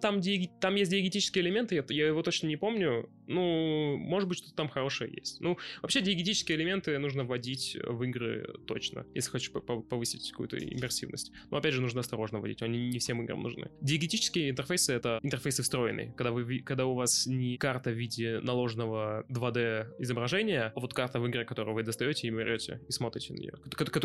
Там, 0.00 0.20
там 0.60 0.74
есть 0.76 0.90
диагетические 0.90 1.42
элементы, 1.42 1.74
я, 1.74 1.84
я 1.88 2.06
его 2.06 2.22
точно 2.22 2.46
не 2.46 2.56
помню. 2.56 3.10
Ну, 3.26 3.96
может 3.96 4.28
быть, 4.28 4.38
что-то 4.38 4.54
там 4.54 4.68
хорошее 4.68 5.12
есть. 5.12 5.40
Ну, 5.40 5.58
вообще, 5.82 6.00
диагетические 6.00 6.56
элементы 6.56 6.96
нужно 6.98 7.24
вводить 7.24 7.76
в 7.82 8.02
игры 8.04 8.46
точно, 8.66 9.06
если 9.14 9.30
хочешь 9.30 9.50
повысить 9.50 10.30
какую-то 10.30 10.58
иммерсивность. 10.58 11.32
Но, 11.50 11.56
опять 11.56 11.74
же, 11.74 11.80
нужно 11.82 12.00
осторожно 12.00 12.38
вводить, 12.38 12.62
они 12.62 12.88
не 12.88 12.98
всем 13.00 13.22
играм 13.22 13.42
нужны. 13.42 13.70
Диагетические 13.80 14.50
интерфейсы— 14.50 14.92
это 14.94 15.18
интерфейсы 15.22 15.62
встроенные, 15.62 16.12
когда, 16.12 16.30
вы, 16.30 16.60
когда 16.60 16.86
у 16.86 16.94
вас 16.94 17.26
не 17.26 17.56
карта 17.56 17.90
в 17.90 17.94
виде 17.94 18.38
наложенного 18.40 19.24
2D 19.28 19.96
изображения, 19.98 20.72
а 20.74 20.80
вот 20.80 20.94
карта 20.94 21.18
в 21.18 21.26
игре, 21.26 21.44
которую 21.44 21.74
вы 21.74 21.82
достаете 21.82 22.28
и 22.28 22.30
берете, 22.30 22.80
и 22.88 22.92
смотрите 22.92 23.32
на 23.32 23.38
нее. 23.38 23.54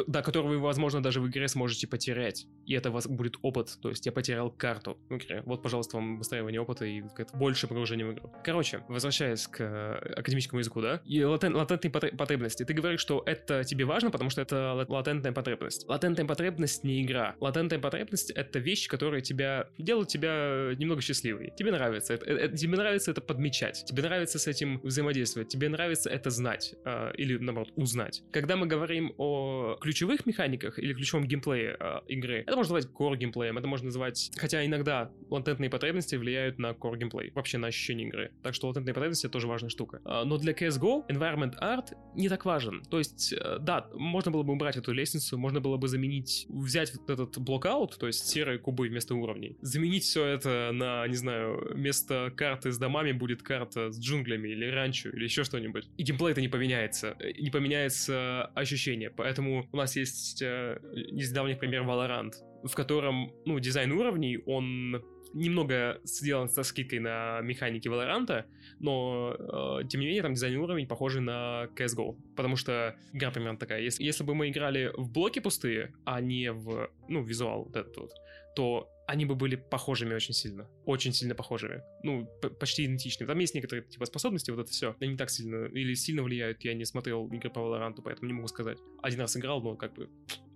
Да, 0.08 0.24
которую 0.24 0.58
вы, 0.58 0.60
возможно, 0.60 1.04
даже 1.04 1.22
в 1.22 1.28
игре 1.28 1.48
сможете 1.48 1.88
потерять. 1.88 2.48
И 2.66 2.74
это 2.74 2.90
у 2.90 2.94
вас 2.94 3.08
будет 3.08 3.36
опыт, 3.44 3.78
то 3.80 3.90
есть 3.90 4.06
я 4.08 4.12
потерял 4.12 4.50
карту 4.50 4.98
в 5.10 5.18
игре 5.18 5.44
вот, 5.52 5.62
пожалуйста, 5.62 5.98
вам 5.98 6.18
выстраивание 6.18 6.62
опыта 6.62 6.86
и 6.86 7.04
больше 7.34 7.68
погружения 7.68 8.06
в 8.06 8.14
игру. 8.14 8.32
Короче, 8.44 8.84
возвращаясь 8.88 9.48
к 9.48 9.60
э, 9.60 10.14
академическому 10.18 10.60
языку, 10.60 10.82
да, 10.82 11.02
и 11.06 11.24
латен, 11.24 11.56
латентные 11.56 11.92
потребности. 11.92 12.64
Ты 12.64 12.74
говоришь, 12.74 13.02
что 13.02 13.22
это 13.26 13.64
тебе 13.64 13.86
важно, 13.86 14.12
потому 14.12 14.30
что 14.30 14.42
это 14.42 14.86
латентная 14.88 15.34
потребность. 15.34 15.88
Латентная 15.88 16.26
потребность 16.26 16.84
не 16.84 17.02
игра. 17.04 17.36
Латентная 17.40 17.80
потребность— 17.80 18.32
это 18.32 18.60
вещь, 18.60 18.88
которая 18.88 19.22
тебя 19.22 19.68
делает 19.78 20.08
тебя 20.08 20.74
немного 20.78 21.02
счастливой. 21.02 21.52
Тебе 21.58 21.72
нравится. 21.72 22.14
Это, 22.14 22.26
это, 22.26 22.58
тебе 22.58 22.78
нравится 22.78 23.12
это 23.12 23.22
подмечать. 23.22 23.84
Тебе 23.86 24.04
нравится 24.04 24.40
с 24.40 24.48
этим 24.48 24.80
взаимодействовать. 24.84 25.50
Тебе 25.50 25.70
нравится 25.70 26.10
это 26.10 26.30
знать. 26.30 26.76
Э, 26.86 27.12
или, 27.16 27.38
наоборот, 27.38 27.74
узнать. 27.76 28.24
Когда 28.32 28.56
мы 28.56 28.68
говорим 28.68 29.14
о 29.18 29.78
ключевых 29.82 30.26
механиках 30.26 30.80
или 30.80 30.94
ключевом 30.94 31.26
геймплее 31.26 31.76
э, 31.80 32.00
игры, 32.08 32.44
это 32.48 32.56
можно 32.56 32.76
называть 32.76 32.96
core 32.98 33.18
геймплеем, 33.18 33.58
это 33.58 33.68
можно 33.68 33.86
называть... 33.88 34.32
Хотя 34.38 34.66
иногда 34.66 35.12
латентные 35.32 35.70
потребности 35.70 36.16
влияют 36.16 36.60
на 36.60 36.72
core 36.72 36.98
геймплей, 36.98 37.32
вообще 37.34 37.58
на 37.58 37.68
ощущение 37.68 38.08
игры. 38.08 38.32
Так 38.44 38.54
что 38.54 38.68
латентные 38.68 38.94
потребности 38.94 39.28
тоже 39.30 39.48
важная 39.48 39.70
штука. 39.70 40.02
А, 40.06 40.26
но 40.26 40.38
для 40.38 40.54
CSGO 40.54 41.08
environment 41.10 41.56
art 41.62 41.96
не 42.16 42.30
так 42.30 42.46
важен. 42.46 42.84
То 42.84 43.00
есть, 43.00 43.34
э, 43.34 43.58
да, 43.60 43.90
можно 43.94 44.32
было 44.32 44.44
бы 44.44 44.54
убрать 44.54 44.78
эту 44.78 44.92
лестницу, 44.92 45.38
можно 45.38 45.62
было 45.62 45.78
бы 45.78 45.88
заменить, 45.88 46.46
взять 46.50 46.94
вот 46.94 47.10
этот 47.10 47.38
блокаут, 47.40 47.98
то 47.98 48.08
есть 48.08 48.28
серые 48.28 48.60
кубы 48.60 48.88
вместо 48.88 49.16
уровней, 49.16 49.58
заменить 49.62 50.04
все 50.04 50.26
это 50.26 50.72
на, 50.74 51.08
не 51.08 51.16
знаю, 51.16 51.74
вместо 51.74 52.32
карты 52.36 52.72
с 52.72 52.78
домами 52.78 53.12
будет 53.12 53.42
карта 53.42 53.92
с 53.92 54.00
джунглями 54.00 54.50
или 54.50 54.66
ранчо 54.66 55.10
или 55.10 55.24
еще 55.24 55.44
что-нибудь. 55.44 55.90
И 55.98 56.04
геймплей 56.04 56.32
это 56.32 56.42
не 56.42 56.50
поменяется, 56.50 57.16
не 57.40 57.50
поменяется 57.50 58.46
ощущение. 58.56 59.10
Поэтому 59.10 59.68
у 59.72 59.78
нас 59.78 59.96
есть 59.96 60.42
э, 60.42 60.80
из 60.94 61.32
недавних 61.32 61.60
пример 61.60 61.84
Valorant, 61.84 62.34
в 62.64 62.74
котором, 62.76 63.34
ну, 63.46 63.60
дизайн 63.60 63.92
уровней, 63.92 64.40
он 64.46 65.04
немного 65.34 66.00
сделан 66.04 66.50
со 66.50 66.64
скидкой 66.64 67.00
на 67.00 67.42
механики 67.42 67.88
Valorant, 67.88 68.46
но 68.80 69.36
э, 69.38 69.88
тем 69.88 70.02
не 70.02 70.08
менее 70.08 70.22
там 70.22 70.34
дизайн 70.34 70.58
уровень 70.58 70.88
похожий 70.88 71.22
на 71.22 71.68
CSGO, 71.76 72.18
потому 72.36 72.56
что 72.56 72.96
игра 73.14 73.32
примерно 73.32 73.58
такая. 73.58 73.82
Если, 73.82 74.04
если 74.04 74.24
бы 74.24 74.36
мы 74.36 74.50
играли 74.50 74.92
в 74.96 75.12
блоки 75.12 75.40
пустые, 75.40 75.94
а 76.06 76.22
не 76.22 76.52
в, 76.52 76.90
ну, 77.08 77.24
визуал 77.24 77.66
вот 77.66 77.76
этот 77.76 77.98
вот, 77.98 78.12
то 78.56 78.90
они 79.08 79.26
бы 79.26 79.36
были 79.36 79.56
похожими 79.56 80.14
очень 80.14 80.34
сильно. 80.34 80.70
Очень 80.86 81.12
сильно 81.12 81.36
похожими. 81.36 81.82
Ну, 82.04 82.30
почти 82.60 82.86
идентичными. 82.86 83.28
Там 83.28 83.40
есть 83.40 83.54
некоторые 83.54 83.86
типа 83.86 84.06
способности, 84.06 84.52
вот 84.52 84.62
это 84.62 84.72
все. 84.72 84.96
Они 85.02 85.12
не 85.12 85.18
так 85.18 85.30
сильно 85.30 85.66
или 85.66 85.94
сильно 85.96 86.24
влияют. 86.24 86.64
Я 86.64 86.74
не 86.74 86.86
смотрел 86.86 87.28
игры 87.28 87.50
по 87.50 87.60
Valorant, 87.60 88.02
поэтому 88.04 88.28
не 88.28 88.34
могу 88.34 88.48
сказать. 88.48 88.78
Один 89.02 89.20
раз 89.20 89.36
играл, 89.36 89.62
но 89.62 89.76
как 89.76 89.94
бы 89.96 90.10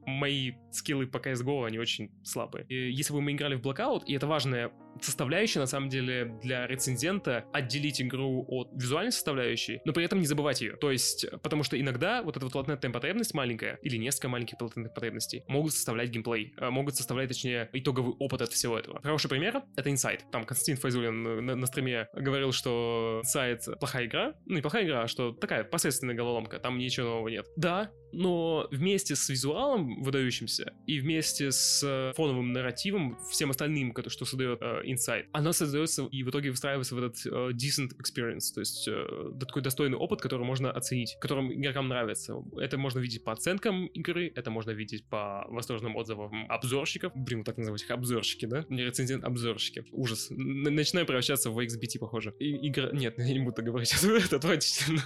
мои 0.05 0.53
скиллы 0.71 1.07
по 1.07 1.17
CSGO, 1.17 1.65
они 1.65 1.79
очень 1.79 2.11
слабые. 2.23 2.65
И 2.67 2.91
если 2.91 3.13
бы 3.13 3.21
мы 3.21 3.33
играли 3.33 3.55
в 3.55 3.61
Blackout, 3.61 4.05
и 4.05 4.13
это 4.13 4.27
важная 4.27 4.71
составляющая, 5.01 5.59
на 5.59 5.65
самом 5.65 5.89
деле, 5.89 6.37
для 6.41 6.67
рецензента 6.67 7.45
отделить 7.53 8.01
игру 8.01 8.45
от 8.47 8.69
визуальной 8.73 9.11
составляющей, 9.11 9.81
но 9.85 9.93
при 9.93 10.05
этом 10.05 10.19
не 10.19 10.25
забывать 10.25 10.61
ее. 10.61 10.75
То 10.77 10.91
есть, 10.91 11.25
потому 11.41 11.63
что 11.63 11.79
иногда 11.79 12.23
вот 12.23 12.37
эта 12.37 12.45
вот 12.45 12.55
латентная 12.55 12.91
потребность 12.91 13.33
маленькая, 13.33 13.79
или 13.81 13.97
несколько 13.97 14.29
маленьких 14.29 14.59
латентных 14.59 14.93
потребностей, 14.93 15.43
могут 15.47 15.73
составлять 15.73 16.09
геймплей, 16.09 16.53
э, 16.57 16.69
могут 16.69 16.95
составлять, 16.95 17.29
точнее, 17.29 17.69
итоговый 17.73 18.13
опыт 18.19 18.41
от 18.41 18.51
всего 18.51 18.77
этого. 18.77 19.01
Хороший 19.01 19.29
пример— 19.29 19.63
это 19.75 19.89
Inside. 19.89 20.21
Там 20.31 20.45
Константин 20.45 20.77
Файзулин 20.77 21.45
на, 21.45 21.55
на 21.55 21.65
стриме 21.65 22.07
говорил, 22.13 22.51
что 22.51 23.21
Inside 23.25 23.77
плохая 23.79 24.05
игра. 24.05 24.33
Ну, 24.45 24.55
не 24.55 24.61
плохая 24.61 24.85
игра, 24.85 25.03
а 25.03 25.07
что 25.07 25.31
такая 25.31 25.63
посредственная 25.63 26.15
головоломка, 26.15 26.59
там 26.59 26.77
ничего 26.77 27.07
нового 27.07 27.27
нет. 27.27 27.45
Да, 27.55 27.91
но 28.11 28.67
вместе 28.71 29.15
с 29.15 29.27
визуалом 29.29 30.01
выдающимся 30.01 30.73
и 30.87 30.99
вместе 30.99 31.51
с 31.51 32.13
фоновым 32.15 32.53
нарративом, 32.53 33.17
всем 33.29 33.51
остальным, 33.51 33.93
что 34.07 34.25
создает 34.25 34.61
э, 34.61 34.84
Inside, 34.85 35.25
она 35.31 35.53
создается 35.53 36.05
и 36.05 36.23
в 36.23 36.29
итоге 36.29 36.51
выстраивается 36.51 36.95
в 36.95 36.97
этот 36.97 37.25
uh, 37.25 37.51
decent 37.51 37.91
experience, 38.01 38.53
то 38.53 38.59
есть 38.61 38.87
uh, 38.87 39.37
такой 39.39 39.61
достойный 39.61 39.97
опыт, 39.97 40.21
который 40.21 40.45
можно 40.45 40.71
оценить, 40.71 41.17
которым 41.19 41.51
игрокам 41.53 41.87
нравится. 41.87 42.35
Это 42.57 42.77
можно 42.77 42.99
видеть 42.99 43.23
по 43.23 43.31
оценкам 43.31 43.87
игры, 43.87 44.31
это 44.35 44.51
можно 44.51 44.71
видеть 44.71 45.05
по 45.09 45.45
восторженным 45.49 45.95
отзывам 45.95 46.45
обзорщиков. 46.49 47.11
Блин, 47.15 47.43
так 47.43 47.57
называть 47.57 47.83
их 47.83 47.91
обзорщики, 47.91 48.45
да? 48.45 48.65
Не 48.69 48.83
рецензент, 48.83 49.23
обзорщики. 49.23 49.85
Ужас. 49.91 50.27
Начинаю 50.29 51.05
превращаться 51.05 51.49
в 51.49 51.59
XBT, 51.59 51.99
похоже. 51.99 52.33
И, 52.39 52.69
игра... 52.69 52.91
Нет, 52.91 53.15
я 53.17 53.33
не 53.33 53.39
буду 53.39 53.53
так 53.53 53.65
говорить, 53.65 53.93
это 54.03 54.35
отвратительно. 54.37 55.01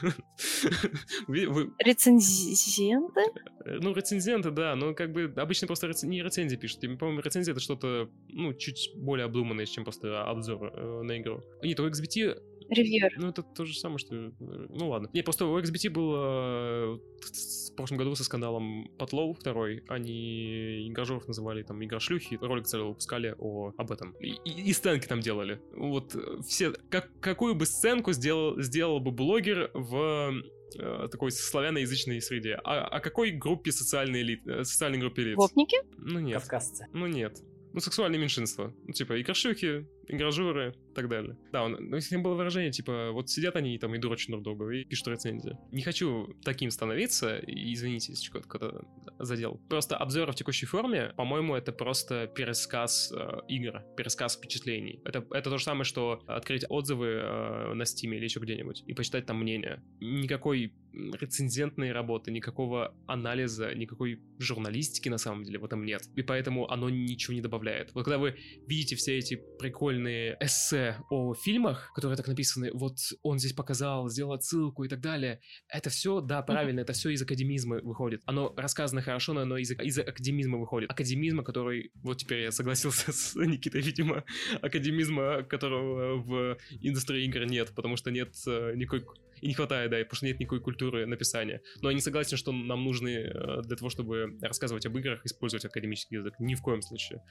Рецензенты? 1.79 3.21
Э, 3.65 3.79
ну, 3.81 3.93
рецензенты, 3.93 4.51
да, 4.51 4.75
но 4.75 4.93
как 4.93 5.11
бы 5.11 5.33
обычно 5.35 5.67
просто 5.67 5.87
рец... 5.87 6.03
не 6.03 6.21
рецензии 6.23 6.55
пишут. 6.55 6.81
По-моему, 6.99 7.21
рецензия 7.21 7.53
это 7.53 7.61
что-то, 7.61 8.09
ну, 8.29 8.53
чуть 8.53 8.91
более 8.95 9.25
обдуманное, 9.25 9.65
чем 9.71 9.83
просто 9.83 10.23
обзор 10.23 10.71
э, 10.73 11.01
на 11.01 11.17
игру. 11.19 11.43
Нет, 11.61 11.79
у 11.79 11.87
XBT 11.87 12.41
Ревьюер. 12.69 13.13
Ну, 13.17 13.29
это 13.29 13.41
то 13.41 13.65
же 13.65 13.77
самое, 13.77 13.97
что... 13.97 14.15
Э, 14.15 14.31
ну, 14.39 14.89
ладно. 14.89 15.09
Не, 15.13 15.23
просто 15.23 15.45
у 15.45 15.59
XBT 15.59 15.89
был 15.89 16.13
э, 16.15 16.99
в 17.71 17.75
прошлом 17.75 17.97
году 17.97 18.15
со 18.15 18.23
скандалом 18.23 18.89
Потлоу 18.97 19.33
второй. 19.33 19.83
Они 19.87 20.87
игражеров 20.87 21.27
называли 21.27 21.63
там 21.63 21.83
игра 21.83 21.99
шлюхи. 21.99 22.37
Ролик 22.39 22.67
целый 22.67 22.89
выпускали 22.89 23.35
о, 23.39 23.73
об 23.77 23.91
этом. 23.91 24.11
И, 24.19 24.35
и, 24.45 24.69
и 24.69 24.73
сценки 24.73 25.07
там 25.07 25.19
делали. 25.19 25.59
Вот 25.75 26.15
э, 26.15 26.41
все... 26.47 26.73
Как, 26.89 27.09
какую 27.19 27.55
бы 27.55 27.65
сценку 27.65 28.11
сделал, 28.13 28.61
сделал 28.61 28.99
бы 28.99 29.11
блогер 29.11 29.71
в 29.73 30.43
такой 31.11 31.31
славяноязычной 31.31 32.21
среде. 32.21 32.59
А, 32.63 32.85
о 32.85 32.99
какой 32.99 33.31
группе 33.31 33.71
социальной, 33.71 34.21
элит, 34.21 34.43
социальной 34.45 34.99
группе 34.99 35.23
лиц? 35.23 35.35
Гопники? 35.35 35.77
Ну 35.97 36.19
нет. 36.19 36.39
Кавказцы. 36.41 36.85
Ну 36.93 37.07
нет. 37.07 37.41
Ну, 37.73 37.79
сексуальные 37.79 38.19
меньшинства. 38.19 38.73
Ну, 38.85 38.93
типа, 38.93 39.13
и 39.13 39.23
крашухи, 39.23 39.85
и 40.09 40.15
гражуры, 40.15 40.73
и 40.91 40.93
так 40.93 41.07
далее. 41.07 41.37
Да, 41.51 41.63
он, 41.63 41.77
ну, 41.79 41.99
с 41.99 42.11
ним 42.11 42.23
было 42.23 42.33
выражение, 42.33 42.71
типа, 42.71 43.11
вот 43.11 43.29
сидят 43.29 43.55
они 43.55 43.77
там 43.77 43.95
и 43.95 43.99
дурачат 43.99 44.29
друг 44.29 44.43
друга, 44.43 44.69
и 44.71 44.83
пишут 44.83 45.07
рецензии. 45.09 45.55
Не 45.71 45.81
хочу 45.81 46.35
таким 46.43 46.71
становиться, 46.71 47.39
извините, 47.45 48.11
если 48.13 48.25
что-то 48.25 48.85
задел. 49.19 49.61
Просто 49.69 49.95
обзоры 49.97 50.31
в 50.31 50.35
текущей 50.35 50.65
форме, 50.65 51.13
по-моему, 51.15 51.55
это 51.55 51.71
просто 51.71 52.27
пересказ 52.27 53.13
э, 53.15 53.39
игр, 53.47 53.81
пересказ 53.95 54.35
впечатлений. 54.35 54.99
Это, 55.05 55.25
это 55.31 55.49
то 55.49 55.57
же 55.57 55.63
самое, 55.63 55.83
что 55.83 56.21
открыть 56.27 56.65
отзывы 56.69 57.07
э, 57.07 57.73
на 57.73 57.83
Steam 57.83 58.15
или 58.15 58.23
еще 58.23 58.39
где-нибудь 58.39 58.83
и 58.87 58.93
почитать 58.93 59.25
там 59.25 59.39
мнение. 59.39 59.83
Никакой 59.99 60.73
рецензентной 60.93 61.91
работы, 61.91 62.31
никакого 62.31 62.95
анализа, 63.07 63.73
никакой 63.75 64.21
журналистики 64.39 65.09
на 65.09 65.17
самом 65.17 65.43
деле 65.43 65.59
в 65.59 65.65
этом 65.65 65.85
нет. 65.85 66.01
И 66.15 66.21
поэтому 66.21 66.69
оно 66.69 66.89
ничего 66.89 67.33
не 67.33 67.41
добавляет. 67.41 67.93
Вот 67.93 68.05
когда 68.05 68.17
вы 68.17 68.37
видите 68.67 68.95
все 68.95 69.17
эти 69.17 69.35
прикольные 69.59 69.98
нормальные 69.99 70.37
эссе 70.39 70.97
о 71.09 71.33
фильмах, 71.33 71.91
которые 71.93 72.17
так 72.17 72.27
написаны, 72.27 72.71
вот 72.73 72.97
он 73.21 73.39
здесь 73.39 73.53
показал, 73.53 74.09
сделал 74.09 74.33
отсылку 74.33 74.83
и 74.83 74.89
так 74.89 75.01
далее, 75.01 75.41
это 75.67 75.89
все, 75.89 76.21
да, 76.21 76.41
правильно, 76.41 76.81
это 76.81 76.93
все 76.93 77.09
из 77.09 77.21
академизма 77.21 77.79
выходит. 77.81 78.21
Оно 78.25 78.53
рассказано 78.55 79.01
хорошо, 79.01 79.33
но 79.33 79.41
оно 79.41 79.57
из, 79.57 79.71
из 79.71 79.99
академизма 79.99 80.57
выходит. 80.57 80.91
Академизма, 80.91 81.43
который, 81.43 81.91
вот 81.95 82.17
теперь 82.17 82.41
я 82.41 82.51
согласился 82.51 83.11
с 83.11 83.35
Никитой, 83.35 83.81
видимо, 83.81 84.23
академизма, 84.61 85.43
которого 85.43 86.17
в 86.17 86.57
индустрии 86.81 87.25
игр 87.25 87.45
нет, 87.45 87.71
потому 87.75 87.97
что 87.97 88.11
нет 88.11 88.33
э, 88.47 88.73
никакой 88.75 89.05
и 89.41 89.47
не 89.47 89.53
хватает, 89.53 89.91
да, 89.91 89.97
потому 89.97 90.15
что 90.15 90.25
нет 90.25 90.39
никакой 90.39 90.59
культуры 90.59 91.05
написания. 91.05 91.61
Но 91.81 91.89
я 91.89 91.95
не 91.95 92.01
согласен, 92.01 92.37
что 92.37 92.51
нам 92.51 92.83
нужны 92.83 93.09
э, 93.09 93.61
для 93.63 93.75
того, 93.77 93.89
чтобы 93.89 94.37
рассказывать 94.41 94.85
об 94.85 94.97
играх, 94.97 95.25
использовать 95.25 95.65
академический 95.65 96.17
язык. 96.17 96.33
Ни 96.39 96.55
в 96.55 96.61
коем 96.61 96.81
случае. 96.81 97.21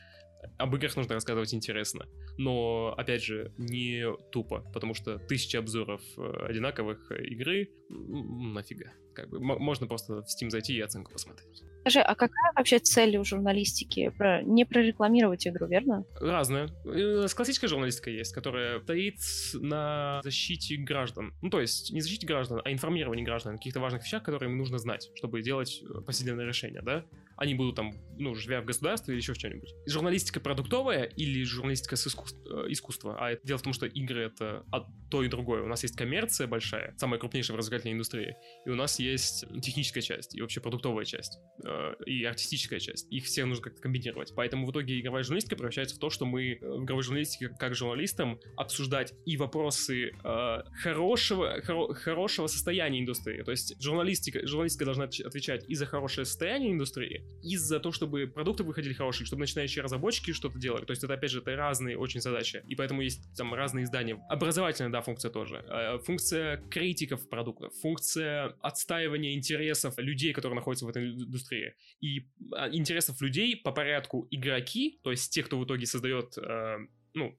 Об 0.58 0.74
играх 0.74 0.96
нужно 0.96 1.14
рассказывать 1.14 1.54
интересно. 1.54 2.06
Но, 2.36 2.94
опять 2.96 3.22
же, 3.22 3.52
не 3.58 4.04
тупо, 4.30 4.60
потому 4.72 4.94
что 4.94 5.18
тысячи 5.18 5.56
обзоров 5.56 6.00
э, 6.16 6.46
одинаковых 6.48 7.10
игры, 7.12 7.70
нафига. 7.88 8.92
Как 9.14 9.30
бы, 9.30 9.40
можно 9.40 9.86
просто 9.86 10.22
в 10.22 10.26
Steam 10.26 10.50
зайти 10.50 10.74
и 10.74 10.80
оценку 10.80 11.12
посмотреть. 11.12 11.64
Скажи, 11.80 12.00
а 12.00 12.14
какая 12.14 12.52
вообще 12.54 12.78
цель 12.78 13.16
у 13.16 13.24
журналистики? 13.24 14.10
Про... 14.16 14.42
Не 14.42 14.64
прорекламировать 14.64 15.46
игру, 15.46 15.66
верно? 15.66 16.04
Разная. 16.20 16.68
Э, 16.84 17.26
с 17.26 17.34
классической 17.34 17.68
журналистикой 17.68 18.14
есть, 18.14 18.32
которая 18.32 18.80
стоит 18.80 19.16
на 19.54 20.20
защите 20.22 20.76
граждан. 20.76 21.34
Ну, 21.42 21.50
то 21.50 21.60
есть, 21.60 21.92
не 21.92 22.00
защите 22.00 22.26
граждан, 22.26 22.60
а 22.64 22.72
информировании 22.72 23.24
граждан 23.24 23.54
о 23.54 23.56
каких-то 23.56 23.80
важных 23.80 24.04
вещах, 24.04 24.22
которые 24.22 24.50
им 24.50 24.58
нужно 24.58 24.78
знать, 24.78 25.10
чтобы 25.16 25.42
делать 25.42 25.82
э, 25.82 26.00
повседневное 26.02 26.46
решение, 26.46 26.82
да? 26.82 27.04
Они 27.38 27.54
будут 27.54 27.76
там, 27.76 27.92
ну, 28.18 28.34
живя 28.34 28.60
в 28.60 28.64
государстве 28.64 29.14
или 29.14 29.20
еще 29.20 29.32
в 29.32 29.38
чем-нибудь. 29.38 29.70
Журналистика 29.86 30.40
продуктовая 30.40 31.04
или 31.04 31.44
журналистика 31.44 31.96
с 31.96 32.06
искусства? 32.06 32.66
Э, 32.66 32.72
искусства? 32.72 33.16
А 33.18 33.36
дело 33.44 33.58
в 33.58 33.62
том, 33.62 33.72
что 33.72 33.86
игры— 33.86 34.22
это 34.26 34.64
то 35.10 35.22
и 35.22 35.28
другое. 35.28 35.62
У 35.62 35.68
нас 35.68 35.82
есть 35.82 35.96
коммерция 35.96 36.46
большая, 36.46 36.94
самая 36.98 37.18
крупнейшая 37.18 37.54
в 37.54 37.58
развлекательной 37.58 37.94
индустрии, 37.94 38.36
и 38.66 38.70
у 38.70 38.74
нас 38.74 38.98
есть 38.98 39.44
техническая 39.62 40.02
часть 40.02 40.34
и 40.34 40.42
вообще 40.42 40.60
продуктовая 40.60 41.04
часть 41.04 41.38
Э, 41.64 41.94
и 42.06 42.24
артистическая 42.24 42.78
часть. 42.78 43.10
Их 43.10 43.24
все 43.24 43.44
нужно 43.44 43.64
как-то 43.64 43.82
комбинировать. 43.82 44.32
Поэтому 44.36 44.66
в 44.66 44.70
итоге 44.70 45.00
игровая 45.00 45.24
журналистика 45.24 45.56
превращается 45.56 45.96
в 45.96 45.98
то, 45.98 46.08
что 46.08 46.24
мы 46.24 46.52
э, 46.52 46.58
в 46.60 46.84
игровой 46.84 47.02
журналистике 47.02 47.48
как 47.58 47.74
журналистам 47.74 48.38
обсуждать 48.56 49.12
и 49.26 49.36
вопросы 49.36 50.12
э, 50.12 50.58
хорошего, 50.82 51.60
хоро, 51.62 51.94
хорошего 51.94 52.46
состояния 52.46 53.00
индустрии. 53.00 53.42
То 53.42 53.50
есть 53.50 53.80
журналистика, 53.82 54.46
журналистика 54.46 54.84
должна 54.84 55.04
отвечать 55.04 55.68
и 55.68 55.74
за 55.74 55.86
хорошее 55.86 56.24
состояние 56.26 56.72
индустрии, 56.72 57.24
и 57.42 57.56
за 57.56 57.80
то, 57.80 57.92
чтобы 57.92 58.26
продукты 58.26 58.64
выходили 58.64 58.92
хорошие, 58.92 59.26
чтобы 59.26 59.40
начинающие 59.40 59.82
разработчики 59.82 60.32
что-то 60.32 60.58
делали. 60.58 60.84
То 60.84 60.92
есть 60.92 61.04
это, 61.04 61.14
опять 61.14 61.30
же, 61.30 61.40
это 61.40 61.54
разные 61.56 61.96
очень 61.96 62.20
задачи. 62.20 62.62
И 62.66 62.74
поэтому 62.74 63.02
есть 63.02 63.34
там 63.36 63.54
разные 63.54 63.84
издания. 63.84 64.20
Образовательная, 64.28 64.90
да, 64.90 65.02
функция 65.02 65.30
тоже. 65.30 65.64
Э, 65.68 65.98
функция 65.98 66.58
критиков 66.68 67.28
продуктов, 67.28 67.72
функция 67.80 68.56
отстаивания 68.60 69.34
интересов 69.34 69.98
людей, 69.98 70.32
которые 70.32 70.56
находятся 70.56 70.86
в 70.86 70.88
этой 70.88 71.10
индустрии 71.10 71.74
и 72.00 72.28
а, 72.52 72.68
интересов 72.70 73.20
людей 73.20 73.56
по 73.56 73.72
порядку 73.72 74.26
игроки, 74.30 75.00
то 75.02 75.10
есть 75.10 75.32
те, 75.32 75.42
кто 75.42 75.58
в 75.58 75.64
итоге 75.64 75.86
создает, 75.86 76.36
э, 76.38 76.78
ну, 77.14 77.36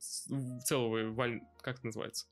целого, 0.65 1.39
как 1.61 1.77
это 1.77 1.87
называется, 1.87 2.25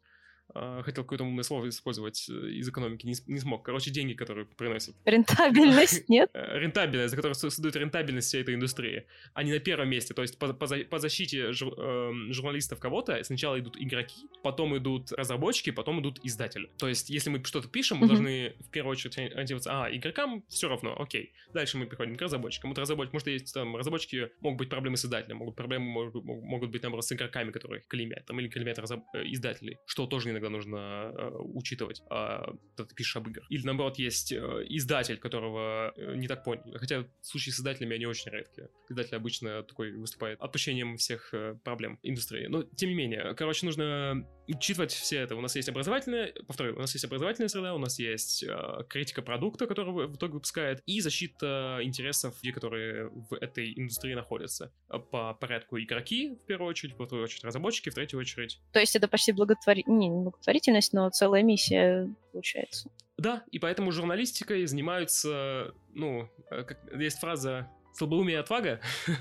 хотел 0.54 1.04
какое-то 1.04 1.24
умное 1.24 1.44
слово 1.44 1.70
использовать 1.70 2.28
э, 2.30 2.50
из 2.50 2.70
экономики, 2.70 3.06
не, 3.06 3.16
не 3.28 3.40
смог. 3.40 3.64
Короче, 3.64 3.92
деньги, 3.92 4.14
которые 4.14 4.46
приносят. 4.46 4.96
Рентабельность, 5.06 6.08
нет? 6.10 6.30
Э, 6.34 6.60
рентабельность, 6.60 7.12
за 7.12 7.16
которую 7.16 7.36
создают 7.36 7.76
рентабельность 7.76 8.28
всей 8.28 8.42
этой 8.42 8.56
индустрии. 8.56 9.06
Они 9.34 9.52
на 9.52 9.60
первом 9.60 9.90
месте. 9.90 10.14
То 10.14 10.22
есть 10.22 10.38
по, 10.38 10.54
по, 10.54 10.68
по 10.68 11.00
защите 11.00 11.52
жур, 11.52 11.74
э, 11.78 12.12
журналистов 12.30 12.80
кого-то 12.80 13.22
сначала 13.24 13.60
идут 13.60 13.78
игроки, 13.78 14.30
потом 14.44 14.78
идут 14.78 15.12
разработчики, 15.12 15.72
потом 15.72 16.02
идут 16.02 16.20
издатели. 16.24 16.70
То 16.78 16.88
есть 16.88 17.10
если 17.10 17.30
мы 17.30 17.44
что-то 17.44 17.68
пишем, 17.68 17.98
мы 17.98 18.06
mm-hmm. 18.06 18.10
должны 18.10 18.54
в 18.60 18.70
первую 18.70 18.94
очередь 18.94 19.18
ориентироваться, 19.18 19.84
а, 19.84 19.96
игрокам 19.96 20.44
все 20.48 20.70
равно, 20.70 20.96
окей. 21.00 21.34
Дальше 21.54 21.78
мы 21.78 21.86
переходим 21.86 22.16
к 22.16 22.22
разработчикам. 22.22 22.72
Вот 22.72 22.80
разработчик, 22.80 23.14
может, 23.14 23.28
есть 23.28 23.54
там 23.54 23.76
разработчики, 23.76 24.32
могут 24.42 24.60
быть 24.60 24.70
проблемы 24.70 24.98
с 24.98 25.06
издателем, 25.06 25.38
могут 25.38 25.56
проблемы 25.56 25.86
могут, 25.86 26.24
могут 26.24 26.70
быть, 26.72 26.82
наоборот, 26.84 27.06
с 27.06 27.12
игроками, 27.12 27.52
которые 27.52 27.82
клеймят, 27.88 28.26
там, 28.26 28.40
или 28.40 28.48
клеймят 28.48 28.80
разраб- 28.80 29.04
э, 29.14 29.24
издателей, 29.26 29.78
что 29.86 30.06
тоже 30.08 30.28
не 30.28 30.34
иногда 30.38 30.50
нужно 30.50 31.12
э, 31.14 31.32
учитывать, 31.40 32.02
а, 32.10 32.54
когда 32.76 32.90
ты 32.90 32.96
пишешь 32.96 33.16
об 33.16 33.28
играх. 33.28 33.46
Или, 33.50 33.66
наоборот, 33.66 33.98
есть 33.98 34.32
э, 34.32 34.38
издатель, 34.70 35.18
которого 35.18 35.94
э, 35.96 36.16
не 36.16 36.28
так 36.28 36.44
понял. 36.44 36.64
Хотя 36.76 37.06
случаи 37.22 37.50
с 37.50 37.60
издателями, 37.60 37.96
они 37.96 38.06
очень 38.06 38.32
редкие. 38.32 38.70
Издатель 38.90 39.16
обычно 39.16 39.64
такой 39.64 39.92
выступает 39.92 40.40
отпущением 40.40 40.98
всех 40.98 41.34
проблем 41.64 42.00
индустрии. 42.04 42.48
Но, 42.48 42.64
тем 42.64 42.90
не 42.90 42.96
менее, 42.96 43.34
короче, 43.36 43.66
нужно 43.66 44.26
учитывать 44.48 44.92
все 44.92 45.20
это. 45.20 45.36
У 45.36 45.42
нас 45.42 45.56
есть 45.56 45.70
образовательная, 45.70 46.34
повторю, 46.48 46.76
у 46.76 46.80
нас 46.80 46.94
есть 46.94 47.06
образовательная 47.06 47.50
среда, 47.50 47.74
у 47.74 47.78
нас 47.78 48.00
есть 48.00 48.44
э, 48.44 48.84
критика 48.90 49.22
продукта, 49.22 49.68
который 49.68 50.08
в 50.08 50.16
итоге 50.16 50.34
выпускает, 50.34 50.82
и 50.86 51.02
защита 51.02 51.80
интересов 51.82 52.36
людей, 52.38 52.54
которые 52.54 53.10
в 53.10 53.34
этой 53.34 53.74
индустрии 53.78 54.14
находятся. 54.14 54.72
По 55.12 55.34
порядку 55.34 55.80
игроки, 55.80 56.36
в 56.36 56.46
первую 56.46 56.70
очередь, 56.70 56.98
во 56.98 57.06
вторую 57.06 57.26
очередь 57.26 57.44
разработчики, 57.44 57.90
в 57.90 57.96
третью 57.96 58.20
очередь. 58.20 58.60
То 58.74 58.80
есть 58.80 58.96
это 58.96 59.08
почти 59.08 59.32
благотвори... 59.32 59.84
не, 59.88 60.08
не 60.08 60.24
благотворительность, 60.24 60.94
но 60.94 61.10
целая 61.10 61.44
миссия 61.44 62.14
получается. 62.32 62.90
Да, 63.18 63.44
и 63.52 63.58
поэтому 63.58 63.92
журналистикой 63.92 64.66
занимаются, 64.68 65.74
ну, 65.94 66.30
э, 66.52 66.64
как, 66.64 66.80
есть 67.00 67.20
фраза 67.20 67.68
слабоумие 67.98 68.38
и 68.38 68.40
отвага. 68.40 68.80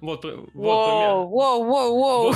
вот, 0.00 0.24
вот 0.24 0.54
воу, 0.54 1.28
воу, 1.28 1.64
воу, 1.64 1.98
воу. 1.98 2.32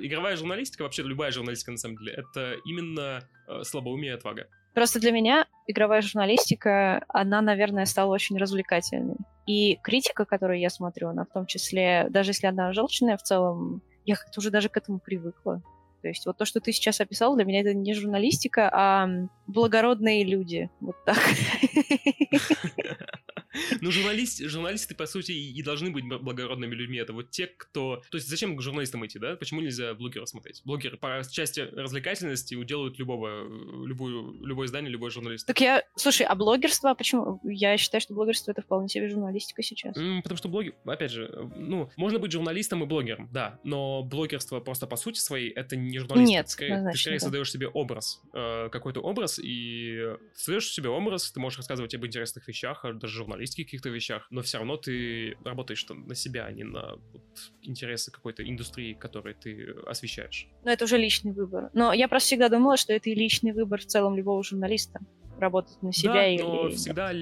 Игровая 0.00 0.36
журналистика, 0.36 0.82
вообще 0.82 1.02
любая 1.02 1.32
журналистика 1.32 1.72
на 1.72 1.78
самом 1.78 1.98
деле, 1.98 2.12
это 2.12 2.54
именно 2.64 3.28
э, 3.48 3.62
слабоумие 3.64 4.12
и 4.12 4.14
отвага. 4.14 4.46
Просто 4.74 5.00
для 5.00 5.10
меня 5.10 5.46
игровая 5.66 6.02
журналистика, 6.02 7.04
она, 7.08 7.40
наверное, 7.40 7.86
стала 7.86 8.12
очень 8.12 8.36
развлекательной. 8.36 9.16
И 9.46 9.78
критика, 9.82 10.24
которую 10.24 10.60
я 10.60 10.70
смотрю, 10.70 11.08
она 11.08 11.24
в 11.24 11.32
том 11.32 11.46
числе, 11.46 12.06
даже 12.10 12.30
если 12.30 12.46
она 12.46 12.72
желчная 12.72 13.16
в 13.16 13.22
целом, 13.22 13.82
я 14.04 14.16
как-то 14.16 14.40
уже 14.40 14.50
даже 14.50 14.68
к 14.68 14.76
этому 14.76 14.98
привыкла. 14.98 15.62
То 16.02 16.08
есть 16.08 16.26
вот 16.26 16.36
то, 16.36 16.44
что 16.44 16.60
ты 16.60 16.72
сейчас 16.72 17.00
описал, 17.00 17.34
для 17.36 17.44
меня 17.44 17.60
это 17.60 17.74
не 17.74 17.94
журналистика, 17.94 18.68
а 18.72 19.08
благородные 19.46 20.24
люди. 20.24 20.70
Вот 20.80 20.96
так. 21.04 21.18
Ну, 23.80 23.90
журналист, 23.90 24.42
журналисты, 24.42 24.94
по 24.94 25.06
сути, 25.06 25.32
и 25.32 25.62
должны 25.62 25.90
быть 25.90 26.04
благородными 26.04 26.74
людьми. 26.74 26.98
Это 26.98 27.12
вот 27.12 27.30
те, 27.30 27.46
кто... 27.46 28.02
То 28.10 28.16
есть 28.16 28.28
зачем 28.28 28.56
к 28.56 28.62
журналистам 28.62 29.04
идти, 29.06 29.18
да? 29.18 29.36
Почему 29.36 29.60
нельзя 29.60 29.94
блогера 29.94 30.26
смотреть? 30.26 30.62
Блогеры 30.64 30.96
по 30.96 31.22
части 31.30 31.60
развлекательности 31.60 32.54
уделают 32.54 32.98
любого, 32.98 33.44
любую, 33.86 34.44
любое 34.44 34.66
издание, 34.66 34.90
любой 34.90 35.10
журналист. 35.10 35.46
Так 35.46 35.60
я... 35.60 35.82
Слушай, 35.96 36.26
а 36.26 36.34
блогерство, 36.34 36.94
почему? 36.94 37.40
Я 37.44 37.76
считаю, 37.76 38.00
что 38.00 38.14
блогерство— 38.14 38.50
это 38.52 38.62
вполне 38.62 38.88
себе 38.88 39.08
журналистика 39.08 39.62
сейчас. 39.62 39.96
Mm, 39.96 40.22
потому 40.22 40.36
что 40.36 40.48
блогер... 40.48 40.74
Опять 40.84 41.12
же, 41.12 41.30
ну, 41.56 41.90
можно 41.96 42.18
быть 42.18 42.32
журналистом 42.32 42.82
и 42.82 42.86
блогером, 42.86 43.28
да, 43.32 43.60
но 43.64 44.02
блогерство 44.02 44.60
просто 44.60 44.86
по 44.86 44.96
сути 44.96 45.18
своей— 45.18 45.50
это 45.56 45.76
не 45.76 45.98
журналистика. 45.98 46.30
Нет, 46.30 46.48
скорее, 46.48 46.90
ты 46.92 46.98
скорее 46.98 47.18
да. 47.18 47.24
создаешь 47.24 47.50
себе 47.50 47.68
образ, 47.68 48.20
э, 48.32 48.68
какой-то 48.70 49.00
образ, 49.00 49.38
и 49.42 50.16
создаешь 50.34 50.68
себе 50.70 50.88
образ, 50.88 51.30
ты 51.32 51.40
можешь 51.40 51.58
рассказывать 51.58 51.94
об 51.94 52.04
интересных 52.06 52.46
вещах, 52.48 52.84
а 52.84 52.92
даже 52.92 53.14
журналистов 53.14 53.45
журналистских 53.46 53.66
каких-то 53.66 53.88
вещах, 53.88 54.26
но 54.30 54.42
все 54.42 54.58
равно 54.58 54.76
ты 54.76 55.36
работаешь 55.44 55.86
на 55.88 56.14
себя, 56.14 56.46
а 56.46 56.52
не 56.52 56.64
на 56.64 56.96
вот, 57.12 57.22
интересы 57.62 58.10
какой-то 58.10 58.42
индустрии, 58.42 58.94
которой 58.94 59.34
ты 59.34 59.74
освещаешь. 59.86 60.48
Но 60.64 60.70
это 60.72 60.84
уже 60.84 60.98
личный 60.98 61.32
выбор. 61.32 61.70
Но 61.74 61.92
я 61.92 62.08
просто 62.08 62.28
всегда 62.28 62.48
думала, 62.48 62.76
что 62.76 62.92
это 62.92 63.10
и 63.10 63.14
личный 63.14 63.52
выбор 63.52 63.80
в 63.80 63.86
целом 63.86 64.16
любого 64.16 64.42
журналиста 64.42 65.00
работать 65.38 65.82
на 65.82 65.92
себя. 65.92 66.14
Да, 66.14 66.26
или... 66.26 66.42
но 66.42 66.68
всегда 66.70 67.12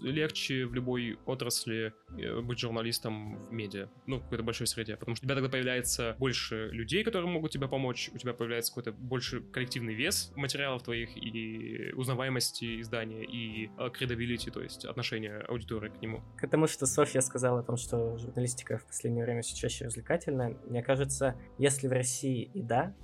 легче 0.00 0.66
в 0.66 0.74
любой 0.74 1.18
отрасли 1.26 1.94
э, 2.16 2.40
быть 2.40 2.58
журналистом 2.58 3.36
в 3.44 3.52
медиа, 3.52 3.88
ну, 4.06 4.18
в 4.18 4.22
какой-то 4.22 4.44
большой 4.44 4.66
среде, 4.66 4.96
потому 4.96 5.16
что 5.16 5.24
у 5.24 5.26
тебя 5.26 5.34
тогда 5.34 5.50
появляется 5.50 6.16
больше 6.18 6.68
людей, 6.72 7.04
которые 7.04 7.30
могут 7.30 7.52
тебе 7.52 7.68
помочь, 7.68 8.10
у 8.14 8.18
тебя 8.18 8.32
появляется 8.32 8.72
какой-то 8.72 8.92
больше 8.92 9.40
коллективный 9.40 9.94
вес 9.94 10.32
материалов 10.36 10.82
твоих 10.82 11.16
и 11.16 11.92
узнаваемости 11.94 12.80
издания, 12.80 13.24
и 13.24 13.70
credibility, 13.92 14.50
то 14.50 14.62
есть 14.62 14.84
отношение 14.84 15.38
аудитории 15.40 15.90
к 15.90 16.00
нему. 16.00 16.22
К 16.36 16.46
тому, 16.48 16.66
что 16.66 16.86
Софья 16.86 17.20
сказала 17.20 17.60
о 17.60 17.62
том, 17.62 17.76
что 17.76 18.16
журналистика 18.18 18.78
в 18.78 18.86
последнее 18.86 19.24
время 19.24 19.42
все 19.42 19.56
чаще 19.56 19.86
развлекательная, 19.86 20.56
мне 20.66 20.82
кажется, 20.82 21.36
если 21.58 21.88
в 21.88 21.92
России 21.92 22.50
и 22.54 22.62
да, 22.62 22.94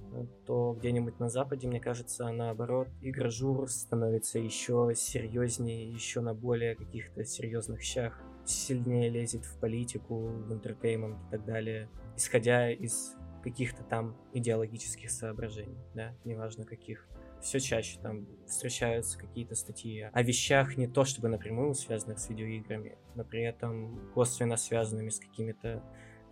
то 0.47 0.77
где-нибудь 0.79 1.19
на 1.19 1.29
Западе, 1.29 1.67
мне 1.67 1.81
кажется, 1.81 2.31
наоборот, 2.31 2.89
игрожур 3.03 3.69
становится 3.69 4.39
еще 4.39 4.93
серьезнее, 4.95 5.91
еще 5.91 6.21
на 6.21 6.35
более 6.35 6.74
каких-то 6.75 7.25
серьезных 7.25 7.81
вещах, 7.81 8.23
сильнее 8.45 9.09
лезет 9.09 9.45
в 9.45 9.59
политику, 9.59 10.27
в 10.29 10.53
интертеймент 10.53 11.19
и 11.29 11.31
так 11.31 11.45
далее, 11.45 11.89
исходя 12.17 12.71
из 12.71 13.15
каких-то 13.43 13.83
там 13.85 14.17
идеологических 14.33 15.11
соображений, 15.11 15.79
да, 15.95 16.15
неважно 16.25 16.65
каких. 16.65 17.07
Все 17.43 17.61
чаще 17.61 18.01
там 18.01 18.27
встречаются 18.47 19.19
какие-то 19.19 19.55
статьи 19.55 20.09
о 20.11 20.23
вещах 20.23 20.79
не 20.79 20.87
то 20.87 21.05
чтобы 21.05 21.29
напрямую 21.29 21.75
связанных 21.75 22.19
с 22.19 22.31
видеоиграми, 22.31 22.97
но 23.15 23.23
при 23.23 23.43
этом 23.43 24.01
косвенно 24.15 24.57
связанными 24.57 25.11
с 25.11 25.19
какими-то 25.19 25.83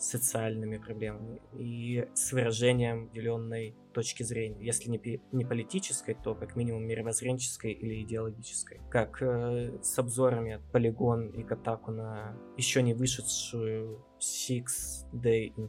социальными 0.03 0.79
проблемами 0.79 1.41
и 1.59 2.07
с 2.15 2.33
выражением 2.33 3.05
определенной 3.05 3.77
точки 3.93 4.23
зрения. 4.23 4.65
Если 4.65 4.91
не, 4.91 5.21
не 5.33 5.45
политической, 5.45 6.15
то 6.15 6.35
как 6.35 6.57
минимум 6.57 6.87
мировоззренческой 6.87 7.73
или 7.73 8.03
идеологической. 8.03 8.81
Как 8.91 9.23
э, 9.23 9.79
с 9.83 9.99
обзорами 9.99 10.53
от 10.53 10.63
Polygon 10.73 11.33
и 11.33 11.43
Kotaku 11.43 11.93
на 11.93 12.37
еще 12.57 12.83
не 12.83 12.95
вышедшую 12.95 14.05
Six 14.19 14.65
Day 15.13 15.53
in 15.57 15.69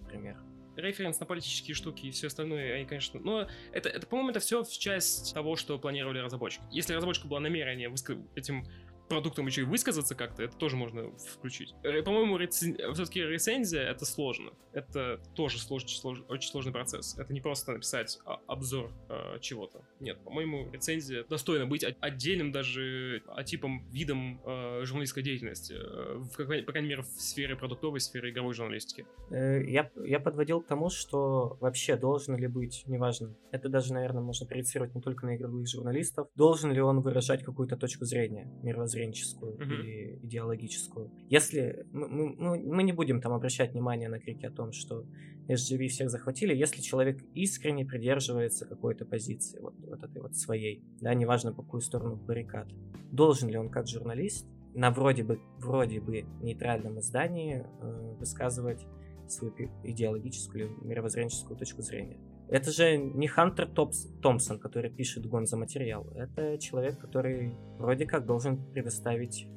например 0.00 0.36
референс 0.76 1.18
на 1.20 1.26
политические 1.26 1.74
штуки 1.74 2.06
и 2.06 2.10
все 2.10 2.26
остальное, 2.26 2.74
они, 2.74 2.84
конечно... 2.84 3.20
Но 3.20 3.48
это, 3.72 3.88
это 3.88 4.06
по-моему, 4.06 4.30
это 4.30 4.40
все 4.40 4.62
в 4.62 4.70
часть 4.70 5.34
того, 5.34 5.56
что 5.56 5.78
планировали 5.78 6.18
разработчики. 6.18 6.64
Если 6.70 6.94
разработчика 6.94 7.28
было 7.28 7.38
намерение 7.38 7.92
этим 8.34 8.64
продуктом 9.08 9.46
еще 9.46 9.62
и 9.62 9.64
высказаться 9.64 10.14
как-то, 10.14 10.42
это 10.42 10.56
тоже 10.56 10.76
можно 10.76 11.10
включить. 11.18 11.74
Э, 11.82 12.02
по-моему, 12.02 12.36
рецен... 12.36 12.76
все-таки 12.94 13.20
рецензия 13.22 13.82
это 13.82 14.04
сложно. 14.04 14.52
Это 14.72 15.20
тоже 15.34 15.58
слож... 15.58 15.84
Слож... 15.86 16.22
очень 16.28 16.50
сложный 16.50 16.72
процесс. 16.72 17.16
Это 17.18 17.32
не 17.32 17.40
просто 17.40 17.72
написать 17.72 18.18
обзор 18.46 18.92
э, 19.08 19.38
чего-то. 19.40 19.84
Нет, 20.00 20.18
по-моему, 20.24 20.70
рецензия 20.72 21.24
достойна 21.24 21.66
быть 21.66 21.84
отдельным 22.00 22.52
даже 22.52 23.22
а, 23.28 23.44
типом, 23.44 23.88
видом 23.90 24.40
э, 24.44 24.84
журналистской 24.84 25.22
деятельности. 25.22 25.74
Э, 25.74 26.16
в, 26.16 26.36
по 26.36 26.72
крайней 26.72 26.88
мере, 26.88 27.02
в 27.02 27.06
сфере 27.06 27.56
продуктовой, 27.56 28.00
в 28.00 28.02
сфере 28.02 28.30
игровой 28.30 28.54
журналистики. 28.54 29.06
Э, 29.30 29.62
я, 29.64 29.90
я 30.04 30.20
подводил 30.20 30.60
к 30.60 30.66
тому, 30.66 30.90
что 30.90 31.56
вообще 31.60 31.96
должен 31.96 32.36
ли 32.36 32.48
быть, 32.48 32.82
неважно, 32.86 33.34
это 33.52 33.68
даже, 33.68 33.92
наверное, 33.92 34.22
можно 34.22 34.46
проецировать 34.46 34.94
не 34.94 35.00
только 35.00 35.26
на 35.26 35.36
игровых 35.36 35.68
журналистов, 35.68 36.28
должен 36.34 36.72
ли 36.72 36.80
он 36.80 37.00
выражать 37.00 37.44
какую-то 37.44 37.76
точку 37.76 38.04
зрения, 38.04 38.50
мировоззрения 38.62 38.95
мировоззренческую 38.96 39.56
mm-hmm. 39.56 39.64
или 39.64 40.18
идеологическую. 40.22 41.10
Если 41.28 41.86
мы, 41.92 42.08
мы, 42.08 42.58
мы 42.58 42.82
не 42.82 42.92
будем 42.92 43.20
там 43.20 43.32
обращать 43.32 43.72
внимание 43.72 44.08
на 44.08 44.18
крики 44.18 44.46
о 44.46 44.50
том, 44.50 44.72
что 44.72 45.04
SGV 45.48 45.88
всех 45.88 46.10
захватили, 46.10 46.54
если 46.54 46.80
человек 46.80 47.22
искренне 47.34 47.84
придерживается 47.84 48.66
какой-то 48.66 49.04
позиции, 49.04 49.60
вот, 49.60 49.74
вот 49.78 50.02
этой 50.02 50.22
вот 50.22 50.36
своей, 50.36 50.82
да, 51.00 51.14
неважно 51.14 51.52
по 51.52 51.62
какую 51.62 51.80
сторону 51.80 52.16
баррикад, 52.16 52.68
должен 53.12 53.48
ли 53.48 53.56
он 53.56 53.70
как 53.70 53.86
журналист 53.86 54.46
на 54.74 54.90
вроде 54.90 55.22
бы, 55.22 55.40
вроде 55.58 56.00
бы 56.00 56.24
нейтральном 56.42 56.98
издании 57.00 57.64
э, 57.64 58.16
высказывать 58.18 58.84
свою 59.28 59.54
идеологическую 59.84 60.66
или 60.66 60.86
мировоззренческую 60.86 61.56
точку 61.56 61.82
зрения. 61.82 62.18
Это 62.48 62.70
же 62.70 62.96
не 62.96 63.26
Хантер 63.26 63.68
Топс, 63.68 64.06
Томпсон, 64.22 64.60
который 64.60 64.90
пишет 64.90 65.26
гонза 65.26 65.56
материал. 65.56 66.06
Это 66.14 66.58
человек, 66.58 66.98
который 66.98 67.54
вроде 67.78 68.06
как 68.06 68.24
должен 68.24 68.64
предоставить 68.72 69.48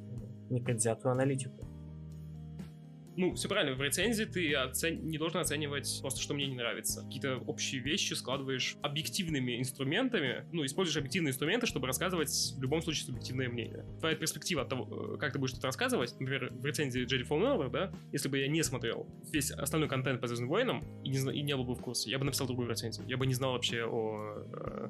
непредвзятую 0.50 1.12
аналитику. 1.12 1.69
Ну, 3.20 3.34
все 3.34 3.50
правильно, 3.50 3.76
в 3.76 3.82
рецензии 3.82 4.24
ты 4.24 4.54
оцен... 4.54 5.06
не 5.06 5.18
должен 5.18 5.40
оценивать 5.40 5.98
просто, 6.00 6.22
что 6.22 6.32
мне 6.32 6.46
не 6.46 6.56
нравится. 6.56 7.02
Какие-то 7.02 7.36
общие 7.46 7.82
вещи 7.82 8.14
складываешь 8.14 8.78
объективными 8.80 9.60
инструментами, 9.60 10.46
ну, 10.52 10.64
используешь 10.64 10.96
объективные 10.96 11.32
инструменты, 11.32 11.66
чтобы 11.66 11.86
рассказывать 11.86 12.54
в 12.56 12.62
любом 12.62 12.80
случае 12.80 13.04
субъективное 13.04 13.50
мнение. 13.50 13.84
Твоя 13.98 14.16
перспектива 14.16 14.62
от 14.62 14.70
того, 14.70 15.14
э, 15.14 15.18
как 15.18 15.34
ты 15.34 15.38
будешь 15.38 15.52
это 15.52 15.66
рассказывать, 15.66 16.18
например, 16.18 16.50
в 16.50 16.64
рецензии 16.64 17.04
Fallen 17.04 17.58
Order, 17.58 17.70
да, 17.70 17.92
если 18.10 18.30
бы 18.30 18.38
я 18.38 18.48
не 18.48 18.62
смотрел 18.62 19.06
весь 19.30 19.50
остальной 19.50 19.90
контент 19.90 20.22
по 20.22 20.26
Звездным 20.26 20.48
войнам 20.48 20.82
и 21.04 21.10
не, 21.10 21.18
и 21.38 21.42
не 21.42 21.54
был 21.54 21.64
бы 21.64 21.74
в 21.74 21.82
курсе, 21.82 22.10
я 22.10 22.18
бы 22.18 22.24
написал 22.24 22.46
другую 22.46 22.70
рецензию. 22.70 23.06
Я 23.06 23.18
бы 23.18 23.26
не 23.26 23.34
знал 23.34 23.52
вообще 23.52 23.84
о 23.84 24.30
Э, 24.52 24.88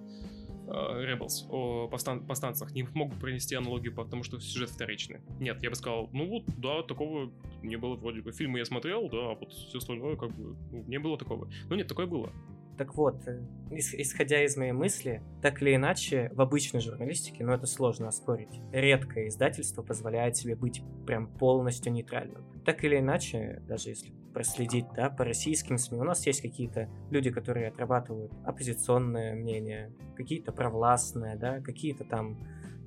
Rebels, 0.70 1.46
о 1.48 1.88
повстан 1.88 2.26
повстанцах, 2.26 2.72
не 2.72 2.84
мог 2.94 3.12
бы 3.12 3.20
провести 3.20 3.54
аналогию, 3.54 3.94
потому 3.94 4.22
что 4.22 4.40
сюжет 4.40 4.70
вторичный. 4.70 5.20
Нет, 5.38 5.62
я 5.62 5.70
бы 5.70 5.76
сказал, 5.76 6.08
ну 6.12 6.28
вот, 6.28 6.44
да, 6.58 6.82
такого 6.82 7.32
не 7.62 7.76
было 7.76 7.96
вроде 7.96 8.22
бы. 8.22 8.32
Фильмы 8.32 8.58
я 8.58 8.64
смотрел, 8.64 9.08
да, 9.08 9.32
а 9.32 9.34
вот 9.34 9.52
все 9.52 9.78
остальное 9.78 10.16
как 10.16 10.30
бы 10.30 10.56
ну, 10.70 10.84
не 10.86 10.98
было 10.98 11.18
такого. 11.18 11.50
Ну 11.68 11.76
нет, 11.76 11.88
такое 11.88 12.06
было. 12.06 12.32
Так 12.78 12.94
вот, 12.94 13.28
э, 13.28 13.44
исходя 13.72 14.42
из 14.42 14.56
моей 14.56 14.72
мысли, 14.72 15.22
так 15.42 15.60
или 15.60 15.74
иначе, 15.74 16.30
в 16.32 16.40
обычной 16.40 16.80
журналистике, 16.80 17.44
ну 17.44 17.52
это 17.52 17.66
сложно 17.66 18.08
оспорить, 18.08 18.58
редкое 18.72 19.28
издательство 19.28 19.82
позволяет 19.82 20.38
себе 20.38 20.56
быть 20.56 20.82
прям 21.06 21.26
полностью 21.26 21.92
нейтральным. 21.92 22.42
Так 22.64 22.82
или 22.84 22.98
иначе, 22.98 23.62
даже 23.68 23.90
если 23.90 24.12
проследить, 24.32 24.86
да, 24.94 25.10
по 25.10 25.24
российским 25.24 25.78
СМИ. 25.78 25.98
У 25.98 26.04
нас 26.04 26.26
есть 26.26 26.40
какие-то 26.40 26.88
люди, 27.10 27.30
которые 27.30 27.68
отрабатывают 27.68 28.32
оппозиционное 28.44 29.34
мнение, 29.34 29.92
какие-то 30.16 30.52
провластные, 30.52 31.36
да, 31.36 31.60
какие-то 31.60 32.04
там 32.04 32.38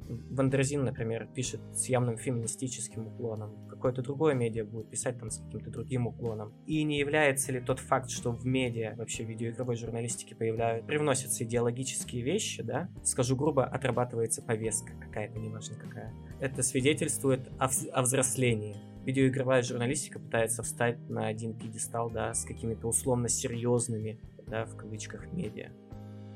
Wonderzine, 0.07 0.83
например, 0.83 1.27
пишет 1.33 1.61
с 1.73 1.87
явным 1.87 2.17
феминистическим 2.17 3.07
уклоном, 3.07 3.67
какое-то 3.69 4.01
другое 4.01 4.33
медиа 4.33 4.65
будет 4.65 4.89
писать 4.89 5.19
там 5.19 5.29
с 5.29 5.39
каким-то 5.39 5.69
другим 5.71 6.07
уклоном. 6.07 6.53
И 6.65 6.83
не 6.83 6.99
является 6.99 7.51
ли 7.51 7.59
тот 7.59 7.79
факт, 7.79 8.09
что 8.09 8.31
в 8.31 8.45
медиа, 8.45 8.95
вообще 8.95 9.23
в 9.23 9.29
видеоигровой 9.29 9.75
журналистике 9.75 10.35
появляются, 10.35 10.85
привносятся 10.85 11.43
идеологические 11.43 12.23
вещи, 12.23 12.63
да, 12.63 12.89
скажу 13.03 13.35
грубо, 13.35 13.65
отрабатывается 13.65 14.41
повестка 14.41 14.93
какая-то, 14.99 15.39
неважно 15.39 15.75
какая. 15.75 16.13
Это 16.39 16.63
свидетельствует 16.63 17.49
о, 17.59 17.69
о 17.93 18.01
взрослении 18.01 18.92
видеоигровая 19.05 19.61
журналистика 19.61 20.19
пытается 20.19 20.63
встать 20.63 20.97
на 21.09 21.27
один 21.27 21.53
пьедестал, 21.53 22.09
да, 22.09 22.33
с 22.33 22.45
какими-то 22.45 22.87
условно 22.87 23.29
серьезными, 23.29 24.19
да, 24.47 24.65
в 24.65 24.75
кавычках, 24.75 25.31
медиа. 25.33 25.71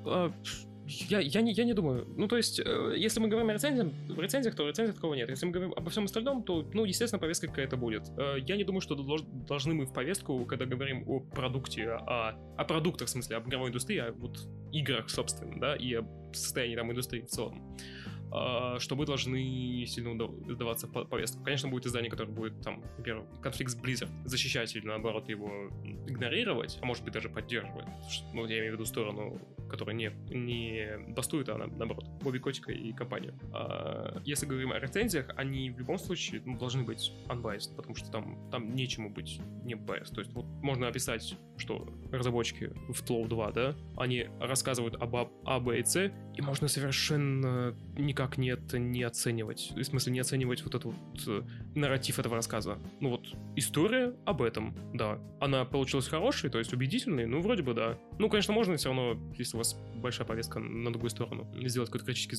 А, 0.06 0.32
я, 0.88 1.20
я, 1.20 1.42
не, 1.42 1.52
я 1.52 1.66
не 1.66 1.74
думаю. 1.74 2.08
Ну, 2.16 2.28
то 2.28 2.38
есть, 2.38 2.62
э, 2.64 2.94
если 2.96 3.20
мы 3.20 3.28
говорим 3.28 3.50
о 3.50 3.54
рецензиях, 3.54 3.88
в 4.08 4.20
рецензиях, 4.20 4.56
то 4.56 4.68
рецензий 4.68 4.94
такого 4.94 5.16
нет. 5.16 5.30
Если 5.30 5.46
мы 5.46 5.52
говорим 5.52 5.74
обо 5.76 5.90
всем 5.90 6.06
остальном, 6.06 6.44
то, 6.44 6.66
ну, 6.74 6.86
естественно, 6.86 7.20
повестка 7.20 7.48
какая-то 7.48 7.76
будет. 7.76 8.10
Э, 8.18 8.38
я 8.40 8.56
не 8.56 8.64
думаю, 8.64 8.80
что 8.80 8.96
должны 8.96 9.74
мы 9.74 9.86
в 9.86 9.92
повестку, 9.92 10.46
когда 10.46 10.66
говорим 10.66 11.04
о 11.08 11.20
продукте, 11.20 11.90
о, 11.90 12.40
о 12.56 12.64
продуктах, 12.64 13.10
в 13.10 13.12
смысле, 13.12 13.36
об 13.36 13.50
игровой 13.50 13.70
индустрии, 13.70 13.98
о 13.98 14.14
вот 14.14 14.48
играх, 14.72 15.10
собственно, 15.10 15.60
да, 15.60 15.76
и 15.76 15.94
о 15.94 16.08
состоянии 16.32 16.78
там 16.78 16.90
индустрии 16.90 17.22
в 17.22 17.28
целом. 17.28 17.78
А, 18.32 18.80
что 18.80 18.96
мы 18.96 19.06
должны 19.06 19.86
сильно 19.86 20.28
сдаваться 20.50 20.88
в 20.88 21.06
повестку. 21.06 21.44
Конечно, 21.44 21.70
будет 21.70 21.86
издание, 21.86 22.10
которое 22.10 22.32
будет, 22.32 22.62
там, 22.62 22.84
например, 22.98 23.24
конфликт 23.42 23.72
с 23.72 23.78
Blizzard 23.78 24.10
защищать 24.26 24.76
или, 24.76 24.86
наоборот, 24.86 25.30
его 25.30 25.70
игнорировать, 26.08 26.78
а 26.82 26.86
может 26.86 27.04
быть, 27.04 27.14
даже 27.14 27.30
поддерживать. 27.30 27.86
Ну, 28.34 28.46
я 28.46 28.60
имею 28.60 28.72
в 28.72 28.76
виду 28.76 28.86
сторону, 28.86 29.40
которая 29.70 29.96
не, 29.96 30.12
не 30.30 30.98
бастует, 31.14 31.50
а, 31.50 31.58
наоборот, 31.58 32.06
Бобби 32.22 32.40
Котика 32.40 32.72
и 32.72 32.92
компанию. 32.94 33.34
А, 33.54 34.22
если 34.26 34.46
говорим 34.46 34.72
о 34.72 34.80
рецензиях, 34.80 35.30
они 35.36 35.70
в 35.70 35.80
любом 35.80 35.98
случае 35.98 36.42
ну, 36.46 36.58
должны 36.58 36.84
быть 36.84 37.14
unbiased, 37.28 37.76
потому 37.76 37.96
что 37.96 38.12
там, 38.12 38.50
там 38.52 38.76
нечему 38.76 39.10
быть 39.10 39.40
не 39.64 39.76
biased. 39.76 40.14
То 40.14 40.22
есть, 40.22 40.34
вот 40.34 40.46
можно 40.62 40.88
описать, 40.88 41.38
что 41.58 41.88
разработчики 42.12 42.74
в 42.90 43.02
Тлоу 43.04 43.28
2, 43.28 43.52
да, 43.52 43.76
они 43.96 44.28
рассказывают 44.40 44.96
об 44.96 45.16
А, 45.16 45.60
Б 45.60 45.80
и 45.80 45.84
С, 45.84 46.12
и 46.36 46.42
можно 46.42 46.68
совершенно 46.68 47.76
не 47.98 48.14
никак 48.18 48.38
не 48.38 48.50
это 48.50 48.80
не 48.80 49.04
оценивать. 49.04 49.72
В 49.76 49.84
смысле, 49.84 50.14
не 50.14 50.20
оценивать 50.20 50.64
вот 50.64 50.74
этот 50.74 50.86
вот 50.86 50.96
э, 51.28 51.44
нарратив 51.76 52.18
этого 52.18 52.36
рассказа. 52.36 52.80
Ну 53.00 53.12
вот, 53.12 53.28
история 53.56 54.16
об 54.26 54.42
этом, 54.42 54.76
да. 54.94 55.20
Она 55.40 55.66
получилась 55.66 56.08
хорошей, 56.08 56.50
то 56.50 56.58
есть 56.58 56.74
убедительной, 56.74 57.28
ну, 57.28 57.42
вроде 57.42 57.62
бы 57.62 57.76
да. 57.76 57.98
Ну, 58.18 58.28
конечно, 58.30 58.54
можно 58.54 58.76
все 58.76 58.90
равно, 58.90 59.20
если 59.38 59.56
у 59.56 59.60
вас 59.60 59.80
большая 59.96 60.26
повестка 60.26 60.60
на 60.60 60.92
другую 60.92 61.12
сторону, 61.12 61.48
сделать 61.66 61.90
какое-то 61.90 62.08
критическое 62.08 62.38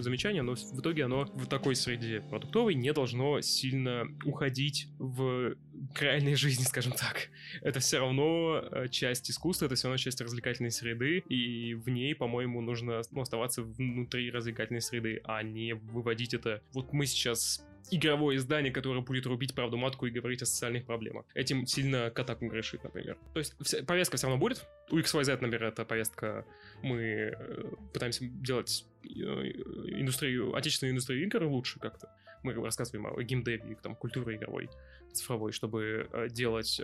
замечание, 0.00 0.42
но 0.42 0.54
в 0.54 0.80
итоге 0.80 1.04
оно 1.04 1.24
в 1.34 1.46
такой 1.46 1.76
среде 1.76 2.22
продуктовой 2.22 2.74
не 2.74 2.92
должно 2.92 3.40
сильно 3.42 4.06
уходить 4.24 4.88
в 4.98 5.54
к 5.94 6.02
реальной 6.02 6.34
жизни, 6.34 6.62
скажем 6.68 6.92
так. 6.92 7.30
Это 7.62 7.80
все 7.80 7.98
равно 7.98 8.62
э, 8.70 8.88
часть 8.88 9.30
искусства, 9.30 9.66
это 9.66 9.74
все 9.74 9.88
равно 9.88 9.96
часть 9.96 10.20
развлекательной 10.20 10.70
среды, 10.70 11.18
и 11.28 11.74
в 11.74 11.88
ней, 11.88 12.14
по-моему, 12.14 12.60
нужно 12.60 13.02
ну, 13.10 13.20
оставаться 13.20 13.62
внутри 13.62 14.30
развлекательной 14.30 14.80
среды, 14.80 15.09
а 15.24 15.42
не 15.42 15.74
выводить 15.74 16.34
это. 16.34 16.62
Вот 16.72 16.92
мы 16.92 17.06
сейчас 17.06 17.64
игровое 17.90 18.36
издание, 18.36 18.72
которое 18.72 19.00
будет 19.00 19.26
рубить 19.26 19.54
правду 19.54 19.76
матку 19.76 20.06
и 20.06 20.10
говорить 20.10 20.42
о 20.42 20.46
социальных 20.46 20.86
проблемах. 20.86 21.24
Этим 21.34 21.66
сильно 21.66 22.10
Катаку 22.10 22.46
грешит, 22.46 22.84
например. 22.84 23.18
То 23.32 23.40
есть 23.40 23.54
вся, 23.60 23.82
повестка 23.82 24.16
все 24.16 24.26
равно 24.26 24.40
будет. 24.40 24.66
У 24.90 24.98
XYZ, 24.98 25.32
например, 25.40 25.64
это 25.64 25.84
повестка. 25.84 26.44
Мы 26.82 27.34
э, 27.36 27.72
пытаемся 27.92 28.24
делать 28.24 28.86
э, 29.04 29.08
индустрию, 29.08 30.54
отечественную 30.54 30.92
индустрию 30.92 31.26
игр 31.26 31.44
лучше 31.44 31.78
как-то. 31.78 32.08
Мы 32.42 32.54
рассказываем 32.54 33.06
о 33.06 33.22
геймдеве, 33.22 33.76
там, 33.82 33.94
культуре 33.94 34.36
игровой 34.36 34.70
цифровой, 35.12 35.52
чтобы 35.52 36.08
э, 36.12 36.28
делать 36.30 36.80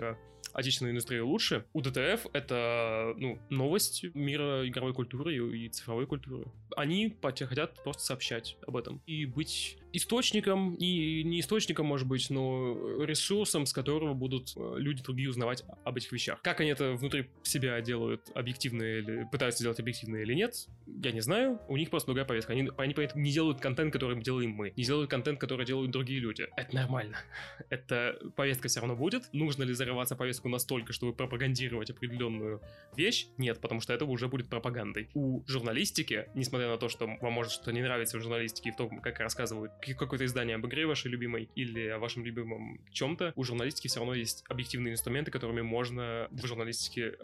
отечественную 0.56 0.92
индустрию 0.92 1.26
лучше. 1.26 1.66
У 1.74 1.82
ДТФ 1.82 2.26
это 2.32 3.14
ну, 3.18 3.38
новость 3.50 4.04
мира 4.14 4.66
игровой 4.66 4.94
культуры 4.94 5.34
и, 5.34 5.66
и 5.66 5.68
цифровой 5.68 6.06
культуры. 6.06 6.46
Они 6.76 7.14
хотят 7.46 7.82
просто 7.84 8.02
сообщать 8.02 8.56
об 8.66 8.76
этом 8.76 9.02
и 9.06 9.26
быть 9.26 9.78
источником, 9.92 10.74
и 10.74 11.22
не 11.24 11.40
источником, 11.40 11.86
может 11.86 12.06
быть, 12.06 12.30
но 12.30 13.02
ресурсом, 13.04 13.66
с 13.66 13.72
которого 13.72 14.14
будут 14.14 14.52
э, 14.56 14.74
люди 14.76 15.02
другие 15.02 15.30
узнавать 15.30 15.64
об 15.84 15.96
этих 15.96 16.12
вещах. 16.12 16.40
Как 16.42 16.60
они 16.60 16.70
это 16.70 16.92
внутри 16.92 17.30
себя 17.42 17.80
делают, 17.80 18.22
объективно 18.34 18.82
или 18.82 19.26
пытаются 19.30 19.60
сделать 19.60 19.80
объективно 19.80 20.16
или 20.16 20.34
нет, 20.34 20.66
я 20.86 21.12
не 21.12 21.20
знаю. 21.20 21.60
У 21.68 21.76
них 21.76 21.90
просто 21.90 22.06
другая 22.08 22.24
повестка. 22.24 22.52
Они, 22.52 22.70
они 22.76 22.94
поэтому 22.94 23.22
не 23.22 23.32
делают 23.32 23.60
контент, 23.60 23.92
который 23.92 24.20
делаем 24.20 24.50
мы, 24.50 24.72
не 24.76 24.84
делают 24.84 25.10
контент, 25.10 25.40
который 25.40 25.66
делают 25.66 25.90
другие 25.90 26.20
люди. 26.20 26.46
Это 26.56 26.74
нормально. 26.74 27.16
Это 27.70 28.18
повестка 28.36 28.68
все 28.68 28.80
равно 28.80 28.96
будет. 28.96 29.32
Нужно 29.32 29.62
ли 29.62 29.72
зарываться 29.72 30.16
повестку 30.16 30.48
настолько, 30.48 30.92
чтобы 30.92 31.12
пропагандировать 31.12 31.90
определенную 31.90 32.60
вещь? 32.96 33.28
Нет, 33.38 33.60
потому 33.60 33.80
что 33.80 33.92
это 33.92 34.04
уже 34.04 34.28
будет 34.28 34.48
пропагандой. 34.48 35.08
У 35.14 35.42
журналистики, 35.46 36.28
несмотря 36.34 36.68
на 36.68 36.78
то, 36.78 36.88
что 36.88 37.06
вам 37.20 37.32
может 37.32 37.52
что-то 37.52 37.72
не 37.72 37.82
нравится 37.82 38.18
в 38.18 38.22
журналистике 38.22 38.72
в 38.72 38.76
том, 38.76 39.00
как 39.00 39.18
рассказывают 39.20 39.72
какое-то 39.80 40.24
издание 40.24 40.56
об 40.56 40.66
игре 40.66 40.86
вашей 40.86 41.10
любимой 41.10 41.48
или 41.54 41.88
о 41.88 41.98
вашем 41.98 42.24
любимом 42.24 42.80
чем-то, 42.90 43.32
у 43.36 43.44
журналистики 43.44 43.88
все 43.88 44.00
равно 44.00 44.14
есть 44.14 44.44
объективные 44.48 44.92
инструменты, 44.92 45.30
которыми 45.30 45.62
можно 45.62 46.28
в 46.30 46.46
журналистике 46.46 47.14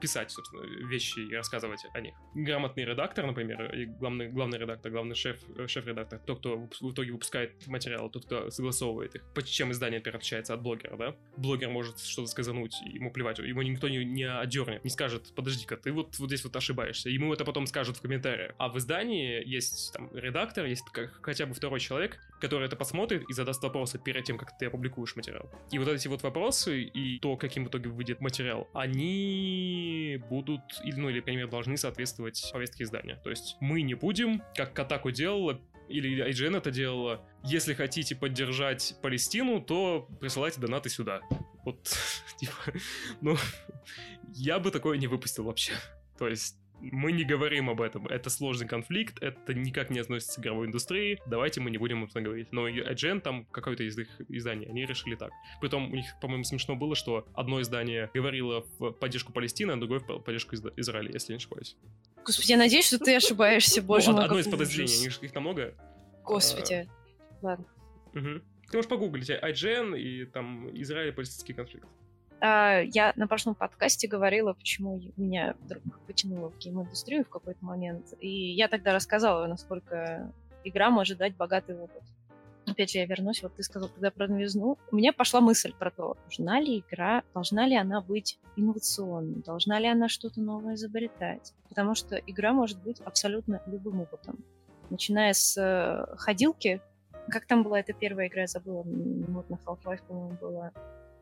писать, 0.00 0.30
собственно, 0.30 0.62
вещи 0.88 1.20
и 1.20 1.34
рассказывать 1.34 1.80
о 1.92 2.00
них. 2.00 2.14
Грамотный 2.34 2.84
редактор, 2.84 3.26
например, 3.26 3.74
и 3.74 3.86
главный, 3.86 4.28
главный 4.28 4.58
редактор, 4.58 4.92
главный 4.92 5.14
шеф, 5.14 5.38
шеф-редактор, 5.66 6.18
тот, 6.20 6.38
кто 6.38 6.68
в 6.80 6.92
итоге 6.92 7.12
выпускает 7.12 7.66
материал, 7.66 8.10
тот, 8.10 8.26
кто 8.26 8.50
согласовывает 8.50 9.14
их, 9.14 9.24
чем 9.44 9.72
издание 9.72 10.00
отличается 10.00 10.54
от 10.54 10.62
блогера, 10.62 10.96
да? 10.96 11.16
Блогер 11.36 11.70
может 11.70 11.98
что-то 11.98 12.28
сказануть, 12.28 12.80
ему 12.82 13.10
плевать, 13.10 13.38
ему 13.38 13.62
никто 13.62 13.88
не, 13.88 14.04
не 14.04 14.28
одернет, 14.28 14.84
не 14.84 14.90
скажет, 14.90 15.32
подожди-ка, 15.34 15.76
ты 15.76 15.92
вот, 15.92 16.18
вот 16.18 16.28
здесь 16.28 16.44
вот 16.44 16.56
ошибаешься. 16.56 17.08
Ему 17.08 17.32
это 17.32 17.44
потом 17.44 17.66
скажут 17.66 17.96
в 17.96 18.02
комментариях. 18.02 18.54
А 18.58 18.68
в 18.68 18.78
издании 18.78 19.46
есть 19.46 19.92
там 19.92 20.10
редактор, 20.14 20.66
есть 20.66 20.84
хотя 21.22 21.46
бы 21.46 21.54
второй 21.54 21.80
человек, 21.80 21.95
который 22.40 22.66
это 22.66 22.76
посмотрит 22.76 23.24
и 23.28 23.32
задаст 23.32 23.62
вопросы 23.62 23.98
перед 23.98 24.24
тем, 24.24 24.38
как 24.38 24.56
ты 24.58 24.66
опубликуешь 24.66 25.16
материал. 25.16 25.50
И 25.70 25.78
вот 25.78 25.88
эти 25.88 26.08
вот 26.08 26.22
вопросы 26.22 26.82
и 26.82 27.18
то, 27.18 27.36
каким 27.36 27.64
в 27.64 27.68
итоге 27.68 27.88
выйдет 27.88 28.20
материал, 28.20 28.68
они 28.74 30.22
будут, 30.28 30.60
или, 30.84 30.96
ну, 30.96 31.08
или, 31.08 31.16
например, 31.16 31.48
должны 31.48 31.76
соответствовать 31.76 32.50
повестке 32.52 32.84
издания. 32.84 33.20
То 33.22 33.30
есть 33.30 33.56
мы 33.60 33.82
не 33.82 33.94
будем, 33.94 34.42
как 34.54 34.72
Катаку 34.74 35.10
делала, 35.10 35.60
или 35.88 36.28
IGN 36.28 36.58
это 36.58 36.70
делала, 36.70 37.24
если 37.44 37.74
хотите 37.74 38.16
поддержать 38.16 38.96
Палестину, 39.02 39.60
то 39.60 40.08
присылайте 40.20 40.60
донаты 40.60 40.88
сюда. 40.88 41.20
Вот, 41.64 41.88
типа, 42.38 42.52
ну, 43.20 43.36
я 44.34 44.58
бы 44.58 44.70
такое 44.70 44.98
не 44.98 45.06
выпустил 45.06 45.44
вообще. 45.44 45.72
То 46.18 46.28
есть, 46.28 46.56
мы 46.80 47.12
не 47.12 47.24
говорим 47.24 47.70
об 47.70 47.80
этом. 47.80 48.06
Это 48.06 48.30
сложный 48.30 48.66
конфликт, 48.66 49.22
это 49.22 49.54
никак 49.54 49.90
не 49.90 49.98
относится 49.98 50.40
к 50.40 50.44
игровой 50.44 50.66
индустрии. 50.66 51.20
Давайте 51.26 51.60
мы 51.60 51.70
не 51.70 51.78
будем 51.78 52.02
об 52.02 52.10
этом 52.10 52.24
говорить. 52.24 52.52
Но 52.52 52.68
IGN, 52.68 53.20
там 53.20 53.44
какое-то 53.46 53.82
из 53.82 53.98
их 53.98 54.08
изданий, 54.28 54.66
они 54.66 54.84
решили 54.84 55.14
так. 55.14 55.30
Притом 55.60 55.90
у 55.90 55.94
них, 55.94 56.06
по-моему, 56.20 56.44
смешно 56.44 56.76
было, 56.76 56.94
что 56.94 57.26
одно 57.34 57.60
издание 57.60 58.10
говорило 58.14 58.64
в 58.78 58.92
поддержку 58.92 59.32
Палестины, 59.32 59.72
а 59.72 59.76
другое 59.76 60.00
в 60.00 60.18
поддержку 60.20 60.56
Израиля, 60.76 61.12
если 61.12 61.32
не 61.32 61.36
ошибаюсь. 61.36 61.76
Господи, 62.24 62.52
я 62.52 62.58
надеюсь, 62.58 62.86
что 62.86 62.98
ты 62.98 63.16
ошибаешься, 63.16 63.82
боже 63.82 64.12
мой. 64.12 64.24
Одно 64.24 64.38
из 64.38 64.48
подразделений, 64.48 65.06
их 65.06 65.32
там 65.32 65.44
много. 65.44 65.74
Господи, 66.24 66.88
а, 67.42 67.46
ладно. 67.46 67.64
Ты 68.12 68.76
можешь 68.76 68.88
погуглить 68.88 69.30
IGN 69.30 69.98
и 69.98 70.24
там 70.24 70.68
Израиль 70.74 71.08
и 71.08 71.12
палестинский 71.12 71.54
конфликт. 71.54 71.86
А, 72.40 72.80
я 72.80 73.12
на 73.16 73.26
прошлом 73.26 73.54
подкасте 73.54 74.08
говорила, 74.08 74.52
почему 74.52 75.00
меня 75.16 75.54
вдруг 75.62 75.82
потянуло 76.06 76.50
в 76.50 76.58
гейм-индустрию 76.58 77.24
в 77.24 77.28
какой-то 77.28 77.64
момент. 77.64 78.14
И 78.20 78.52
я 78.52 78.68
тогда 78.68 78.92
рассказала, 78.92 79.46
насколько 79.46 80.32
игра 80.64 80.90
может 80.90 81.18
дать 81.18 81.36
богатый 81.36 81.78
опыт. 81.78 82.02
Опять 82.66 82.90
же, 82.90 82.98
я 82.98 83.06
вернусь, 83.06 83.42
вот 83.42 83.54
ты 83.54 83.62
сказал 83.62 83.88
тогда 83.88 84.10
про 84.10 84.26
новизну. 84.26 84.76
У 84.90 84.96
меня 84.96 85.12
пошла 85.12 85.40
мысль 85.40 85.72
про 85.78 85.90
то, 85.92 86.16
должна 86.22 86.60
ли 86.60 86.80
игра, 86.80 87.22
должна 87.32 87.64
ли 87.66 87.76
она 87.76 88.00
быть 88.00 88.40
инновационной, 88.56 89.42
должна 89.42 89.78
ли 89.78 89.86
она 89.86 90.08
что-то 90.08 90.40
новое 90.40 90.74
изобретать. 90.74 91.54
Потому 91.68 91.94
что 91.94 92.16
игра 92.16 92.52
может 92.52 92.82
быть 92.82 93.00
абсолютно 93.00 93.62
любым 93.66 94.00
опытом. 94.00 94.44
Начиная 94.90 95.32
с 95.32 95.56
э, 95.56 96.16
ходилки, 96.16 96.80
как 97.28 97.46
там 97.46 97.62
была 97.62 97.80
эта 97.80 97.92
первая 97.92 98.26
игра, 98.26 98.42
я 98.42 98.46
забыла, 98.48 98.82
вот 98.84 99.48
на 99.48 99.54
Half-Life, 99.54 100.02
по-моему, 100.06 100.36
была. 100.40 100.72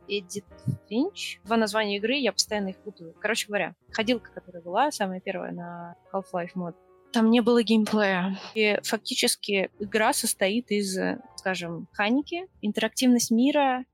Эдит 0.08 0.44
Финч. 0.88 1.40
Два 1.44 1.56
названия 1.56 1.96
игры, 1.96 2.14
я 2.14 2.32
постоянно 2.32 2.68
их 2.68 2.76
путаю. 2.78 3.14
Короче 3.20 3.46
говоря, 3.46 3.74
ходилка, 3.90 4.30
которая 4.32 4.62
была, 4.62 4.90
самая 4.90 5.20
первая 5.20 5.52
на 5.52 5.96
Half-Life 6.12 6.52
мод, 6.54 6.76
там 7.12 7.30
не 7.30 7.40
было 7.40 7.62
геймплея. 7.62 8.38
И 8.54 8.78
фактически 8.82 9.70
игра 9.78 10.12
состоит 10.12 10.70
из, 10.70 10.98
скажем, 11.36 11.86
механики, 11.92 12.48
интерактивность 12.60 13.30
мира, 13.30 13.84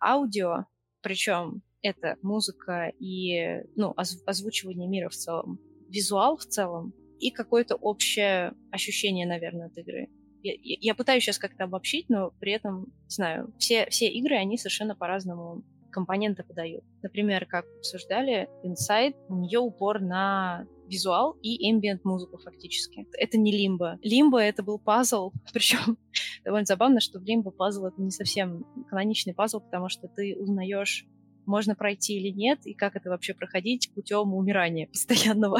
аудио, 0.00 0.66
причем 1.02 1.62
это 1.82 2.16
музыка 2.22 2.92
и 3.00 3.62
ну, 3.76 3.92
оз- 3.96 4.22
озвучивание 4.26 4.88
мира 4.88 5.08
в 5.08 5.14
целом, 5.14 5.58
визуал 5.88 6.36
в 6.36 6.44
целом 6.44 6.92
и 7.18 7.30
какое-то 7.30 7.74
общее 7.74 8.54
ощущение, 8.70 9.26
наверное, 9.26 9.66
от 9.66 9.76
игры 9.78 10.08
я, 10.54 10.76
я 10.80 10.94
пытаюсь 10.94 11.22
сейчас 11.24 11.38
как-то 11.38 11.64
обобщить, 11.64 12.08
но 12.08 12.32
при 12.40 12.52
этом, 12.52 12.92
знаю, 13.08 13.52
все, 13.58 13.86
все 13.90 14.08
игры, 14.08 14.36
они 14.36 14.56
совершенно 14.58 14.94
по-разному 14.94 15.62
компоненты 15.90 16.42
подают. 16.42 16.84
Например, 17.02 17.46
как 17.46 17.64
обсуждали, 17.78 18.48
Inside, 18.64 19.14
у 19.28 19.36
нее 19.36 19.58
упор 19.58 20.00
на 20.00 20.66
визуал 20.88 21.36
и 21.42 21.70
ambient 21.70 22.00
музыку 22.04 22.38
фактически. 22.38 23.06
Это 23.12 23.38
не 23.38 23.52
лимбо. 23.52 23.98
Лимбо 24.02 24.38
это 24.38 24.62
был 24.62 24.78
пазл, 24.78 25.32
причем 25.52 25.98
довольно 26.44 26.66
забавно, 26.66 27.00
что 27.00 27.18
в 27.18 27.24
лимбо 27.24 27.50
пазл 27.50 27.86
это 27.86 28.00
не 28.00 28.10
совсем 28.10 28.64
каноничный 28.88 29.34
пазл, 29.34 29.60
потому 29.60 29.88
что 29.88 30.08
ты 30.08 30.36
узнаешь, 30.38 31.06
можно 31.46 31.74
пройти 31.74 32.18
или 32.18 32.30
нет, 32.30 32.60
и 32.64 32.74
как 32.74 32.96
это 32.96 33.10
вообще 33.10 33.34
проходить 33.34 33.90
путем 33.94 34.34
умирания 34.34 34.86
постоянного. 34.92 35.58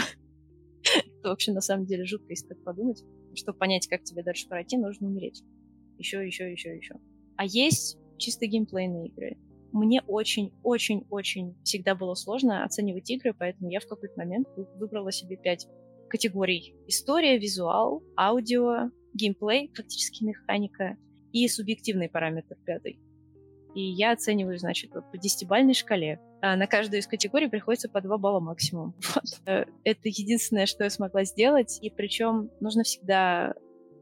это 0.82 1.28
вообще 1.28 1.52
на 1.52 1.60
самом 1.60 1.86
деле 1.86 2.04
жутко, 2.04 2.30
если 2.30 2.48
так 2.48 2.62
подумать 2.64 3.02
чтобы 3.38 3.58
понять, 3.58 3.86
как 3.88 4.04
тебе 4.04 4.22
дальше 4.22 4.48
пройти, 4.48 4.76
нужно 4.76 5.08
умереть. 5.08 5.42
Еще, 5.98 6.24
еще, 6.24 6.50
еще, 6.50 6.76
еще. 6.76 6.96
А 7.36 7.44
есть 7.44 7.98
чисто 8.18 8.46
геймплейные 8.46 9.08
игры. 9.08 9.36
Мне 9.72 10.02
очень-очень-очень 10.06 11.56
всегда 11.62 11.94
было 11.94 12.14
сложно 12.14 12.64
оценивать 12.64 13.10
игры, 13.10 13.34
поэтому 13.34 13.70
я 13.70 13.80
в 13.80 13.86
какой-то 13.86 14.14
момент 14.16 14.48
выбрала 14.76 15.12
себе 15.12 15.36
пять 15.36 15.66
категорий. 16.08 16.74
История, 16.86 17.38
визуал, 17.38 18.02
аудио, 18.16 18.90
геймплей, 19.14 19.70
фактически 19.74 20.24
механика 20.24 20.96
и 21.32 21.46
субъективный 21.48 22.08
параметр 22.08 22.56
пятый. 22.64 22.98
И 23.74 23.82
я 23.82 24.12
оцениваю, 24.12 24.58
значит, 24.58 24.90
вот 24.94 25.10
по 25.10 25.18
десятибальной 25.18 25.74
шкале. 25.74 26.20
А 26.40 26.56
на 26.56 26.66
каждую 26.66 27.00
из 27.00 27.06
категорий 27.06 27.48
приходится 27.48 27.88
по 27.88 28.00
2 28.00 28.18
балла 28.18 28.40
максимум. 28.40 28.94
Вот. 29.14 29.24
Э, 29.46 29.64
это 29.84 30.00
единственное, 30.04 30.66
что 30.66 30.84
я 30.84 30.90
смогла 30.90 31.24
сделать. 31.24 31.78
И 31.82 31.90
причем 31.90 32.50
нужно 32.60 32.82
всегда... 32.82 33.54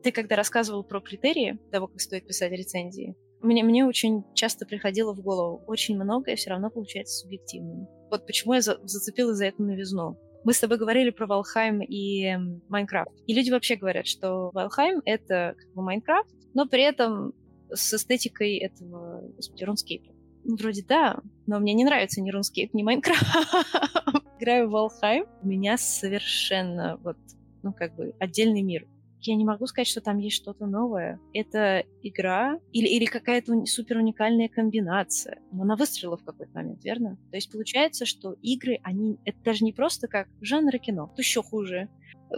Ты 0.02 0.12
когда 0.12 0.36
рассказывал 0.36 0.84
про 0.84 1.00
критерии 1.00 1.58
того, 1.72 1.88
как 1.88 2.00
стоит 2.00 2.26
писать 2.26 2.52
рецензии, 2.52 3.16
мне, 3.40 3.62
мне 3.62 3.84
очень 3.84 4.24
часто 4.34 4.66
приходило 4.66 5.14
в 5.14 5.20
голову, 5.20 5.62
очень 5.66 5.96
многое 5.96 6.36
все 6.36 6.50
равно 6.50 6.70
получается 6.70 7.18
субъективным. 7.18 7.86
Вот 8.10 8.26
почему 8.26 8.54
я 8.54 8.60
за, 8.60 8.78
зацепилась 8.82 9.36
за 9.36 9.46
эту 9.46 9.62
новизну. 9.62 10.18
Мы 10.44 10.52
с 10.52 10.60
тобой 10.60 10.78
говорили 10.78 11.10
про 11.10 11.26
Валхайм 11.26 11.82
и 11.82 12.36
Майнкрафт. 12.68 13.10
И 13.26 13.34
люди 13.34 13.50
вообще 13.50 13.76
говорят, 13.76 14.06
что 14.06 14.50
Валхайм— 14.52 15.02
это 15.04 15.54
как 15.58 15.74
бы 15.74 15.82
Майнкрафт, 15.82 16.30
но 16.54 16.66
при 16.66 16.82
этом 16.82 17.34
с 17.72 17.94
эстетикой 17.94 18.56
этого, 18.56 19.22
господи, 19.36 19.64
рунскейпа. 19.64 20.12
Вроде 20.44 20.84
да, 20.86 21.18
но 21.46 21.58
мне 21.58 21.74
не 21.74 21.84
нравится 21.84 22.20
ни 22.20 22.32
RuneScape, 22.32 22.70
ни 22.72 22.82
Майнкрафт. 22.82 23.24
Играю 24.40 24.70
в 24.70 24.74
Valheim, 24.74 25.26
у 25.42 25.46
меня 25.46 25.76
совершенно 25.76 26.98
вот, 27.02 27.16
ну, 27.62 27.72
как 27.72 27.96
бы 27.96 28.14
отдельный 28.20 28.62
мир. 28.62 28.86
Я 29.20 29.34
не 29.34 29.44
могу 29.44 29.66
сказать, 29.66 29.88
что 29.88 30.00
там 30.00 30.18
есть 30.18 30.36
что-то 30.36 30.66
новое. 30.66 31.18
Это 31.32 31.84
игра 32.02 32.60
или, 32.72 32.86
или 32.86 33.06
какая-то 33.06 33.66
супер 33.66 33.96
уникальная 33.96 34.48
комбинация. 34.48 35.40
Но 35.50 35.62
она 35.62 35.74
выстрелила 35.74 36.16
в 36.16 36.24
какой-то 36.24 36.52
момент, 36.54 36.84
верно? 36.84 37.18
То 37.30 37.36
есть 37.36 37.50
получается, 37.50 38.06
что 38.06 38.36
игры, 38.42 38.78
они... 38.84 39.18
Это 39.24 39.38
даже 39.42 39.64
не 39.64 39.72
просто 39.72 40.06
как 40.06 40.28
жанр 40.40 40.78
кино, 40.78 41.12
то 41.16 41.22
еще 41.22 41.42
хуже. 41.42 41.88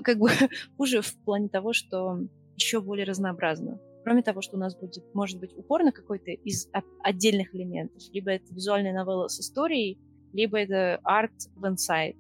Как 0.02 0.18
бы 0.18 0.30
хуже 0.78 1.02
в 1.02 1.14
плане 1.24 1.48
того, 1.48 1.74
что 1.74 2.20
еще 2.56 2.80
более 2.80 3.04
разнообразно. 3.04 3.78
Кроме 4.08 4.22
того, 4.22 4.40
что 4.40 4.56
у 4.56 4.58
нас 4.58 4.74
будет, 4.74 5.04
может 5.12 5.38
быть, 5.38 5.52
упор 5.54 5.84
на 5.84 5.92
какой-то 5.92 6.30
из 6.30 6.70
отдельных 7.02 7.54
элементов. 7.54 8.02
Либо 8.10 8.30
это 8.30 8.54
визуальная 8.54 8.94
новелла 8.94 9.28
с 9.28 9.38
историей, 9.38 9.98
либо 10.32 10.58
это 10.58 10.98
арт 11.04 11.34
в 11.54 11.66
инсайт, 11.66 12.16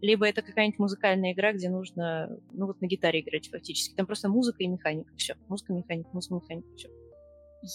либо 0.00 0.28
это 0.28 0.42
какая-нибудь 0.42 0.78
музыкальная 0.78 1.32
игра, 1.32 1.52
где 1.52 1.70
нужно, 1.70 2.38
ну 2.52 2.66
вот 2.66 2.80
на 2.80 2.86
гитаре 2.86 3.18
играть 3.18 3.48
фактически. 3.48 3.96
Там 3.96 4.06
просто 4.06 4.28
музыка 4.28 4.62
и 4.62 4.68
механика. 4.68 5.12
Все. 5.16 5.34
Музыка, 5.48 5.72
механика, 5.72 6.08
музыка, 6.12 6.36
механика. 6.36 6.68
Все. 6.76 6.88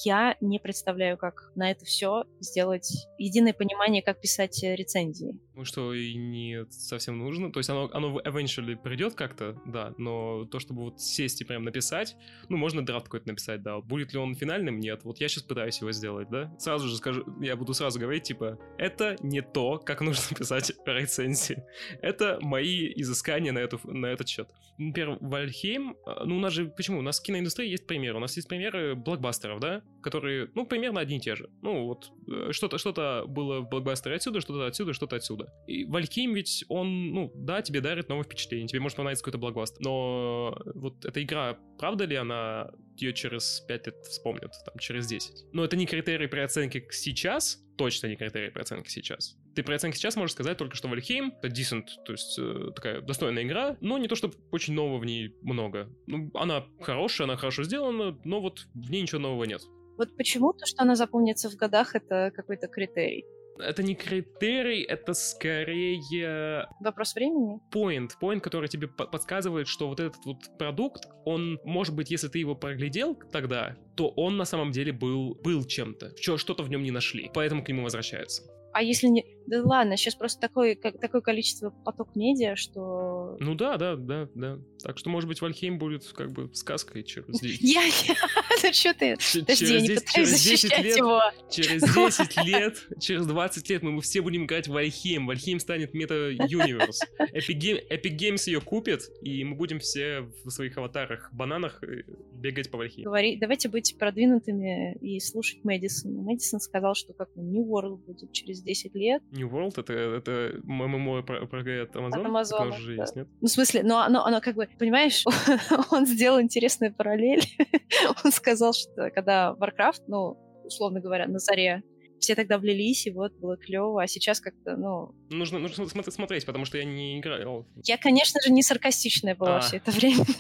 Я 0.05 0.38
не 0.39 0.57
представляю, 0.60 1.18
как 1.18 1.51
на 1.55 1.70
это 1.70 1.84
все 1.84 2.24
сделать 2.39 3.10
единое 3.18 3.51
понимание, 3.51 4.01
как 4.01 4.22
писать 4.22 4.64
рецензии. 4.64 5.38
Что 5.66 5.93
и 5.93 6.16
не 6.16 6.66
совсем 6.70 7.18
нужно. 7.18 7.51
То 7.51 7.60
есть 7.60 7.70
оно, 7.70 7.89
оно 7.93 8.20
eventually 8.20 8.76
придет 8.76 9.16
как-то, 9.16 9.62
да, 9.66 9.93
но 9.97 10.45
то, 10.45 10.60
чтобы 10.60 10.84
вот 10.84 11.01
сесть 11.01 11.41
и 11.41 11.45
прям 11.45 11.64
написать, 11.64 12.16
ну, 12.49 12.57
можно 12.57 12.86
драфт 12.86 13.05
какой-то 13.05 13.28
написать, 13.28 13.62
да. 13.62 13.80
Будет 13.80 14.14
ли 14.14 14.20
он 14.20 14.36
финальным? 14.36 14.80
Нет. 14.80 15.03
Вот 15.03 15.20
я 15.20 15.28
сейчас 15.28 15.43
пытаюсь 15.43 15.80
его 15.80 15.91
сделать, 15.91 16.30
да. 16.30 16.53
Сразу 16.60 16.88
же 16.88 16.95
скажу, 16.97 17.26
я 17.41 17.55
буду 17.55 17.74
сразу 17.74 17.99
говорить, 17.99 18.24
типа, 18.24 18.57
это 18.78 19.16
не 19.22 19.41
то, 19.41 19.78
как 19.80 20.01
нужно 20.01 20.24
писать 20.38 20.72
рецензии. 20.86 21.64
Это 22.01 22.39
мои 22.41 22.91
изыскания 22.95 23.51
на, 23.51 23.60
эту, 23.60 23.80
на 23.84 24.07
этот 24.07 24.28
счет. 24.28 24.49
Например, 24.78 25.18
Valheim, 25.20 25.97
а, 26.05 26.24
ну, 26.26 26.38
у 26.38 26.39
нас 26.39 26.53
же, 26.53 26.66
почему? 26.66 26.99
У 26.99 27.01
нас 27.01 27.20
в 27.20 27.24
киноиндустрии 27.24 27.70
есть 27.70 27.86
примеры. 27.86 28.18
У 28.18 28.22
нас 28.22 28.36
есть 28.38 28.47
примеры 28.47 28.95
блокбастеров, 28.95 29.60
да, 29.60 29.82
которые, 30.01 30.49
ну, 30.55 30.66
примерно 30.66 31.01
одни 31.01 31.18
и 31.18 31.20
те 31.20 31.36
же. 31.36 31.49
Ну, 31.62 31.86
вот, 31.86 32.12
э, 32.28 32.51
что-то 32.51 32.78
что 32.78 33.26
было 33.28 33.62
в 33.62 33.70
блокбастере 33.70 34.16
отсюда, 34.16 34.41
что-то 34.41 34.66
отсюда, 34.66 34.93
что-то 34.93 35.16
отсюда. 35.18 35.49
И 35.68 35.86
Valheim 35.86 36.34
ведь, 36.34 36.66
он, 36.68 37.12
ну, 37.12 37.32
да, 37.36 37.62
тебе 37.62 37.82
дарит 37.82 38.10
новое 38.10 38.24
впечатление, 38.24 38.68
тебе 38.68 38.80
может 38.80 38.95
понравиться 38.95 39.24
какой-то 39.24 39.38
блокбастер, 39.38 39.82
но 39.82 40.58
вот 40.74 41.06
эта 41.06 41.22
игра, 41.22 41.60
правда 41.78 42.06
ли 42.06 42.16
она 42.16 42.72
ее 42.97 43.14
через 43.14 43.62
5 43.68 43.86
лет 43.88 43.95
вспомнят, 44.06 44.52
там, 44.66 44.78
через 44.80 45.08
10? 45.08 45.54
Но 45.54 45.64
это 45.64 45.78
не 45.78 45.86
критерий 45.86 46.28
при 46.28 46.39
оценке 46.39 46.86
сейчас, 46.89 47.64
точно 47.78 48.08
не 48.08 48.16
критерий 48.16 48.50
при 48.50 48.62
оценке 48.62 48.89
сейчас. 48.89 49.38
Ты 49.56 49.64
при 49.64 49.74
оценке 49.74 49.97
сейчас 49.97 50.16
можешь 50.16 50.34
сказать 50.34 50.58
только, 50.58 50.76
что 50.76 50.88
Вальхейм— 50.88 51.34
это 51.41 51.47
decent, 51.47 51.86
то 52.06 52.14
есть 52.14 52.38
э, 52.39 52.72
такая 52.76 53.02
достойная 53.02 53.43
игра, 53.43 53.78
но 53.80 53.97
не 53.97 54.08
то, 54.08 54.16
чтобы 54.16 54.36
очень 54.52 54.74
нового 54.74 54.97
в 54.97 55.06
ней 55.06 55.36
много. 55.41 55.88
Ну, 56.08 56.32
она 56.34 56.66
хорошая, 56.82 57.28
она 57.28 57.38
хорошо 57.38 57.64
сделана, 57.64 58.20
но 58.24 58.41
вот 58.41 58.68
в 58.74 58.89
ней 58.89 59.04
ничего 59.04 59.22
нового 59.22 59.43
нет. 59.43 59.62
Вот 59.97 60.16
почему 60.16 60.54
то, 60.54 60.66
что 60.66 60.84
она 60.84 60.95
запомнится 60.95 61.50
в 61.50 61.56
годах, 61.56 61.93
это 61.93 62.32
какой-то 62.34 62.68
критерий? 62.68 63.26
Это 63.60 63.84
не 63.84 63.95
критерий, 63.95 64.84
это 64.84 65.14
скорее... 65.14 66.68
Вопрос 66.80 67.16
времени? 67.16 67.60
Point, 67.72 68.12
point, 68.22 68.39
который 68.39 68.70
тебе 68.70 68.88
подсказывает, 68.88 69.68
что 69.68 69.88
вот 69.88 69.99
этот 69.99 70.26
вот 70.26 70.57
продукт, 70.57 71.05
он, 71.26 71.60
может 71.64 71.95
быть, 71.95 72.12
если 72.12 72.28
ты 72.28 72.39
его 72.39 72.55
проглядел 72.55 73.16
тогда, 73.16 73.76
то 73.95 74.10
он 74.10 74.38
на 74.38 74.45
самом 74.45 74.72
деле 74.72 74.91
был, 74.91 75.36
был 75.36 75.64
чем-то. 75.66 76.14
Что-то 76.38 76.64
в 76.64 76.70
нем 76.70 76.84
не 76.84 76.91
нашли, 76.91 77.30
поэтому 77.34 77.64
к 77.64 77.68
нему 77.70 77.84
возвращается. 77.84 78.43
А 78.72 78.84
если 78.84 79.07
не... 79.07 79.26
Да 79.50 79.64
ладно, 79.64 79.97
сейчас 79.97 80.14
просто 80.14 80.39
такое, 80.39 80.76
как, 80.76 81.00
такое 81.00 81.22
количество 81.22 81.72
поток 81.72 82.16
медиа, 82.16 82.56
что... 82.56 83.36
Ну 83.39 83.56
да, 83.56 83.78
да, 83.78 83.95
да, 83.95 84.30
да. 84.36 84.60
Так 84.84 85.00
что, 85.00 85.10
может 85.10 85.28
быть, 85.28 85.41
Valheim 85.41 85.80
будет 85.80 86.06
как 86.10 86.32
бы 86.32 86.54
сказкой 86.54 87.04
через... 87.04 87.41
Я, 87.41 87.82
я... 87.84 88.72
Что 88.72 88.93
ты? 88.93 89.18
Подожди, 89.39 89.74
я 89.74 89.82
не 89.82 89.89
пытаюсь 89.89 90.30
защищать 90.30 90.95
его. 90.95 91.22
Через 91.50 91.82
10 91.95 92.45
лет, 92.45 92.88
через 93.00 93.26
20 93.26 93.70
лет 93.70 93.82
мы 93.82 94.00
все 94.02 94.22
будем 94.22 94.45
играть 94.45 94.68
в 94.68 94.72
Valheim. 94.72 95.26
Valheim 95.26 95.60
станет 95.60 95.95
meta-universe. 95.95 97.02
Epic 97.20 98.18
Games 98.18 98.43
ее 98.45 98.62
купит, 98.62 99.10
и 99.24 99.43
мы 99.43 99.56
будем 99.56 99.80
все 99.80 100.30
в 100.43 100.52
своих 100.52 100.78
аватарах, 100.78 101.34
бананах 101.34 101.84
э, 101.84 102.04
бегать 102.34 102.70
по 102.70 102.78
Valheim. 102.78 103.06
Говори, 103.06 103.38
давайте 103.38 103.70
быть 103.70 103.97
продвинутыми 103.97 104.95
и 105.02 105.20
слушать 105.20 105.64
Мэдисона. 105.64 106.22
Мэдисон 106.22 106.60
сказал, 106.60 106.93
что 106.93 107.14
как 107.14 107.30
New 107.36 107.66
World 107.66 107.97
будет 108.06 108.32
через 108.32 108.62
10 108.62 108.93
лет. 108.93 109.24
New 109.40 109.50
World 109.50 109.80
это, 109.80 109.94
это 109.94 110.60
ММО 110.64 111.24
про, 111.24 111.46
про 111.46 111.60
от 111.60 111.96
Amazon? 111.96 112.20
От 112.20 112.26
Amazon, 112.26 112.70
уже 112.70 112.96
да. 112.96 113.04
есть, 113.04 113.16
нет? 113.16 113.28
Ну, 113.42 113.48
в 113.48 113.52
смысле, 113.52 113.84
но 113.84 114.00
оно, 114.00 114.26
оно 114.26 114.42
как 114.42 114.56
бы, 114.56 114.68
понимаешь, 114.78 115.24
он 115.92 116.06
сделал 116.06 116.42
интересную 116.42 116.94
параллель. 116.94 117.44
он 118.24 118.32
сказал, 118.32 118.74
что 118.74 119.10
когда 119.12 119.56
Warcraft, 119.60 120.04
ну, 120.08 120.38
условно 120.66 121.00
говоря, 121.00 121.28
на 121.28 121.40
заре 121.40 121.84
все 122.20 122.36
тогда 122.36 122.58
влились, 122.58 123.08
и 123.08 123.12
вот 123.12 123.34
было 123.40 123.58
клево, 123.58 124.04
а 124.04 124.08
сейчас 124.08 124.42
как-то, 124.42 124.76
ну... 124.76 125.16
Нужно, 125.30 125.60
нужно 125.60 125.88
смотреть, 125.88 126.46
потому 126.46 126.66
что 126.66 126.78
я 126.78 126.84
не 126.84 127.20
играл. 127.20 127.66
Я, 127.84 127.98
конечно 127.98 128.42
же, 128.42 128.52
не 128.52 128.62
саркастичная 128.62 129.36
была 129.36 129.58
а. 129.58 129.62
все 129.62 129.78
это 129.78 129.92
время. 129.92 130.26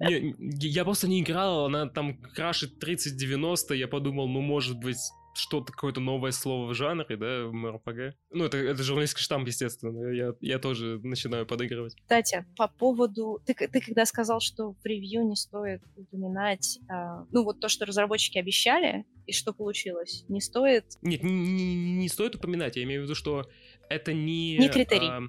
Не, 0.00 0.36
я 0.38 0.84
просто 0.84 1.08
не 1.08 1.22
играл, 1.22 1.66
она 1.66 1.88
там 1.88 2.16
крашит 2.16 2.82
30-90, 2.82 3.74
я 3.74 3.88
подумал, 3.88 4.28
ну, 4.28 4.40
может 4.40 4.78
быть, 4.78 4.98
что-то, 5.38 5.72
какое-то 5.72 6.00
новое 6.00 6.32
слово 6.32 6.68
в 6.68 6.74
жанре, 6.74 7.16
да, 7.16 7.46
в 7.46 7.52
МРПГ. 7.52 8.16
Ну, 8.30 8.44
это, 8.44 8.58
это 8.58 8.82
журналистский 8.82 9.22
штамп, 9.22 9.46
естественно. 9.46 10.12
Я, 10.12 10.34
я 10.40 10.58
тоже 10.58 11.00
начинаю 11.02 11.46
подыгрывать. 11.46 11.94
Кстати, 12.00 12.44
по 12.56 12.68
поводу... 12.68 13.40
Ты, 13.46 13.54
ты 13.54 13.80
когда 13.80 14.04
сказал, 14.04 14.40
что 14.40 14.72
в 14.72 14.84
ревью 14.84 15.26
не 15.26 15.36
стоит 15.36 15.82
упоминать, 15.96 16.78
э, 16.90 17.24
ну, 17.30 17.44
вот 17.44 17.60
то, 17.60 17.68
что 17.68 17.86
разработчики 17.86 18.38
обещали, 18.38 19.04
и 19.26 19.32
что 19.32 19.52
получилось, 19.52 20.24
не 20.28 20.40
стоит... 20.40 20.84
Нет, 21.02 21.22
не, 21.22 21.30
не, 21.32 21.96
не 21.96 22.08
стоит 22.08 22.34
упоминать. 22.34 22.76
Я 22.76 22.84
имею 22.84 23.02
в 23.02 23.04
виду, 23.04 23.14
что 23.14 23.48
это 23.88 24.12
не... 24.12 24.58
Не 24.58 24.68
критерий. 24.68 25.08
Э, 25.08 25.28